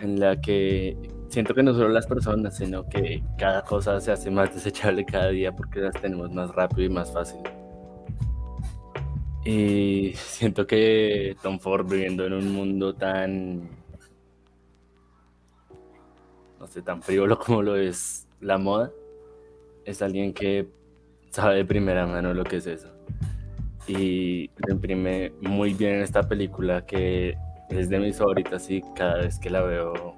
en 0.01 0.19
la 0.21 0.41
que 0.41 0.97
siento 1.29 1.55
que 1.55 1.63
no 1.63 1.75
solo 1.75 1.89
las 1.91 2.07
personas, 2.07 2.57
sino 2.57 2.89
que 2.89 3.23
cada 3.39 3.63
cosa 3.63 4.01
se 4.01 4.13
hace 4.13 4.31
más 4.31 4.55
desechable 4.55 5.05
cada 5.05 5.29
día 5.29 5.53
porque 5.53 5.81
las 5.81 6.01
tenemos 6.01 6.33
más 6.33 6.51
rápido 6.55 6.83
y 6.83 6.89
más 6.89 7.13
fácil. 7.13 7.41
Y 9.45 10.13
siento 10.15 10.67
que 10.67 11.37
Tom 11.43 11.59
Ford 11.59 11.89
viviendo 11.89 12.27
en 12.27 12.33
un 12.33 12.53
mundo 12.53 12.95
tan, 12.95 13.69
no 16.59 16.67
sé, 16.67 16.83
tan 16.83 17.03
frívolo 17.03 17.39
como 17.39 17.63
lo 17.63 17.77
es 17.77 18.27
la 18.41 18.59
moda, 18.59 18.91
es 19.85 20.03
alguien 20.03 20.35
que 20.35 20.69
sabe 21.31 21.57
de 21.57 21.65
primera 21.65 22.07
mano 22.07 22.35
lo 22.35 22.45
que 22.45 22.57
es 22.57 22.67
eso. 22.67 22.98
Y 23.89 24.51
lo 24.57 24.75
imprime 24.75 25.33
muy 25.41 25.73
bien 25.73 25.97
en 25.97 26.03
esta 26.03 26.29
película 26.29 26.85
que 26.85 27.37
es 27.71 27.89
de 27.89 27.99
mis 27.99 28.17
favoritas 28.17 28.71
y 28.71 28.83
cada 28.95 29.19
vez 29.19 29.39
que 29.39 29.51
la 29.51 29.63
veo 29.63 30.15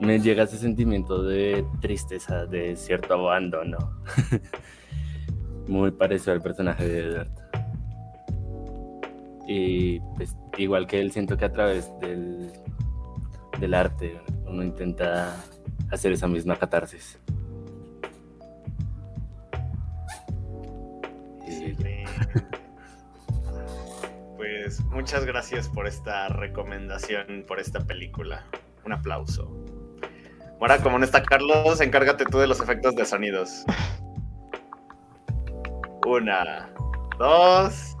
me 0.00 0.20
llega 0.20 0.44
ese 0.44 0.58
sentimiento 0.58 1.22
de 1.22 1.64
tristeza, 1.80 2.46
de 2.46 2.76
cierto 2.76 3.14
abandono. 3.14 3.78
Muy 5.66 5.90
parecido 5.90 6.32
al 6.32 6.42
personaje 6.42 6.86
de 6.86 7.00
Edward. 7.00 7.30
Y 9.48 10.00
pues 10.16 10.36
igual 10.58 10.86
que 10.86 11.00
él, 11.00 11.12
siento 11.12 11.36
que 11.36 11.44
a 11.44 11.52
través 11.52 11.90
del, 12.00 12.52
del 13.58 13.74
arte 13.74 14.20
uno 14.46 14.62
intenta 14.62 15.36
hacer 15.90 16.12
esa 16.12 16.28
misma 16.28 16.56
catarsis. 16.56 17.18
Pues 24.36 24.80
muchas 24.86 25.24
gracias 25.24 25.68
por 25.68 25.86
esta 25.86 26.28
recomendación, 26.28 27.44
por 27.46 27.58
esta 27.58 27.80
película. 27.80 28.44
Un 28.84 28.92
aplauso. 28.92 29.50
Ahora, 30.60 30.78
como 30.82 30.98
no 30.98 31.04
está 31.04 31.22
Carlos, 31.22 31.80
encárgate 31.80 32.24
tú 32.24 32.38
de 32.38 32.46
los 32.46 32.60
efectos 32.60 32.94
de 32.96 33.04
sonidos. 33.04 33.64
Una, 36.06 36.70
dos. 37.18 37.96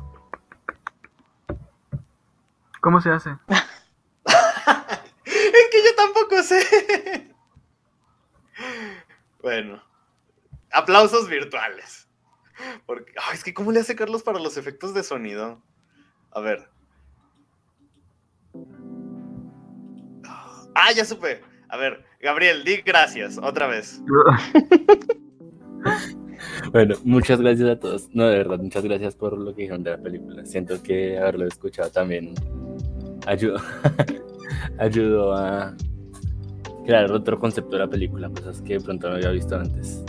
¿Cómo 2.80 3.00
se 3.00 3.10
hace? 3.10 3.30
es 4.26 5.68
que 5.72 5.84
yo 5.84 5.94
tampoco 5.96 6.42
sé. 6.42 7.34
bueno, 9.42 9.82
aplausos 10.72 11.28
virtuales. 11.28 12.05
Porque, 12.86 13.12
es 13.32 13.44
que 13.44 13.54
¿cómo 13.54 13.72
le 13.72 13.80
hace 13.80 13.96
Carlos 13.96 14.22
para 14.22 14.38
los 14.38 14.56
efectos 14.56 14.94
de 14.94 15.02
sonido? 15.02 15.62
A 16.30 16.40
ver. 16.40 16.68
Ah, 20.74 20.92
ya 20.94 21.04
supe. 21.04 21.40
A 21.68 21.76
ver, 21.76 22.04
Gabriel, 22.20 22.64
di 22.64 22.76
gracias, 22.76 23.38
otra 23.38 23.66
vez. 23.66 24.00
bueno, 26.72 26.96
muchas 27.02 27.40
gracias 27.40 27.68
a 27.68 27.80
todos. 27.80 28.08
No, 28.14 28.28
de 28.28 28.38
verdad, 28.38 28.58
muchas 28.58 28.84
gracias 28.84 29.16
por 29.16 29.36
lo 29.36 29.54
que 29.54 29.62
dijeron 29.62 29.82
de 29.82 29.92
la 29.92 29.98
película. 29.98 30.44
Siento 30.44 30.80
que 30.82 31.18
haberlo 31.18 31.46
escuchado 31.46 31.90
también 31.90 32.34
ayudó, 33.26 33.58
ayudó 34.78 35.34
a 35.34 35.74
crear 36.84 37.10
otro 37.10 37.38
concepto 37.38 37.72
de 37.72 37.78
la 37.78 37.90
película, 37.90 38.30
cosas 38.30 38.62
que 38.62 38.74
de 38.74 38.80
pronto 38.80 39.08
no 39.08 39.16
había 39.16 39.30
visto 39.30 39.56
antes. 39.56 40.04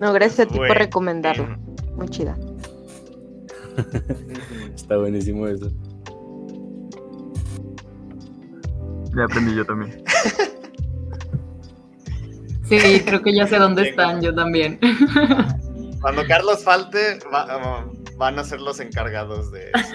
No, 0.00 0.12
gracias 0.12 0.40
a 0.40 0.50
ti 0.50 0.58
por 0.58 0.76
recomendarlo. 0.76 1.56
Muy 1.96 2.08
chida. 2.08 2.36
Está 4.74 4.96
buenísimo 4.96 5.46
eso. 5.46 5.70
Ya 9.16 9.24
aprendí 9.24 9.54
yo 9.54 9.64
también. 9.64 10.02
Sí, 12.68 13.00
creo 13.06 13.22
que 13.22 13.32
ya 13.32 13.46
sé 13.46 13.58
dónde 13.58 13.90
están, 13.90 14.20
yo 14.20 14.34
también. 14.34 14.80
Cuando 16.00 16.26
Carlos 16.26 16.64
falte, 16.64 17.20
van 18.16 18.38
a 18.38 18.44
ser 18.44 18.60
los 18.60 18.80
encargados 18.80 19.52
de 19.52 19.70
eso. 19.72 19.94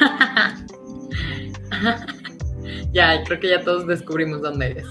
ya, 2.94 3.22
creo 3.26 3.40
que 3.42 3.50
ya 3.50 3.62
todos 3.62 3.88
descubrimos 3.88 4.42
dónde 4.42 4.72
es. 4.78 4.88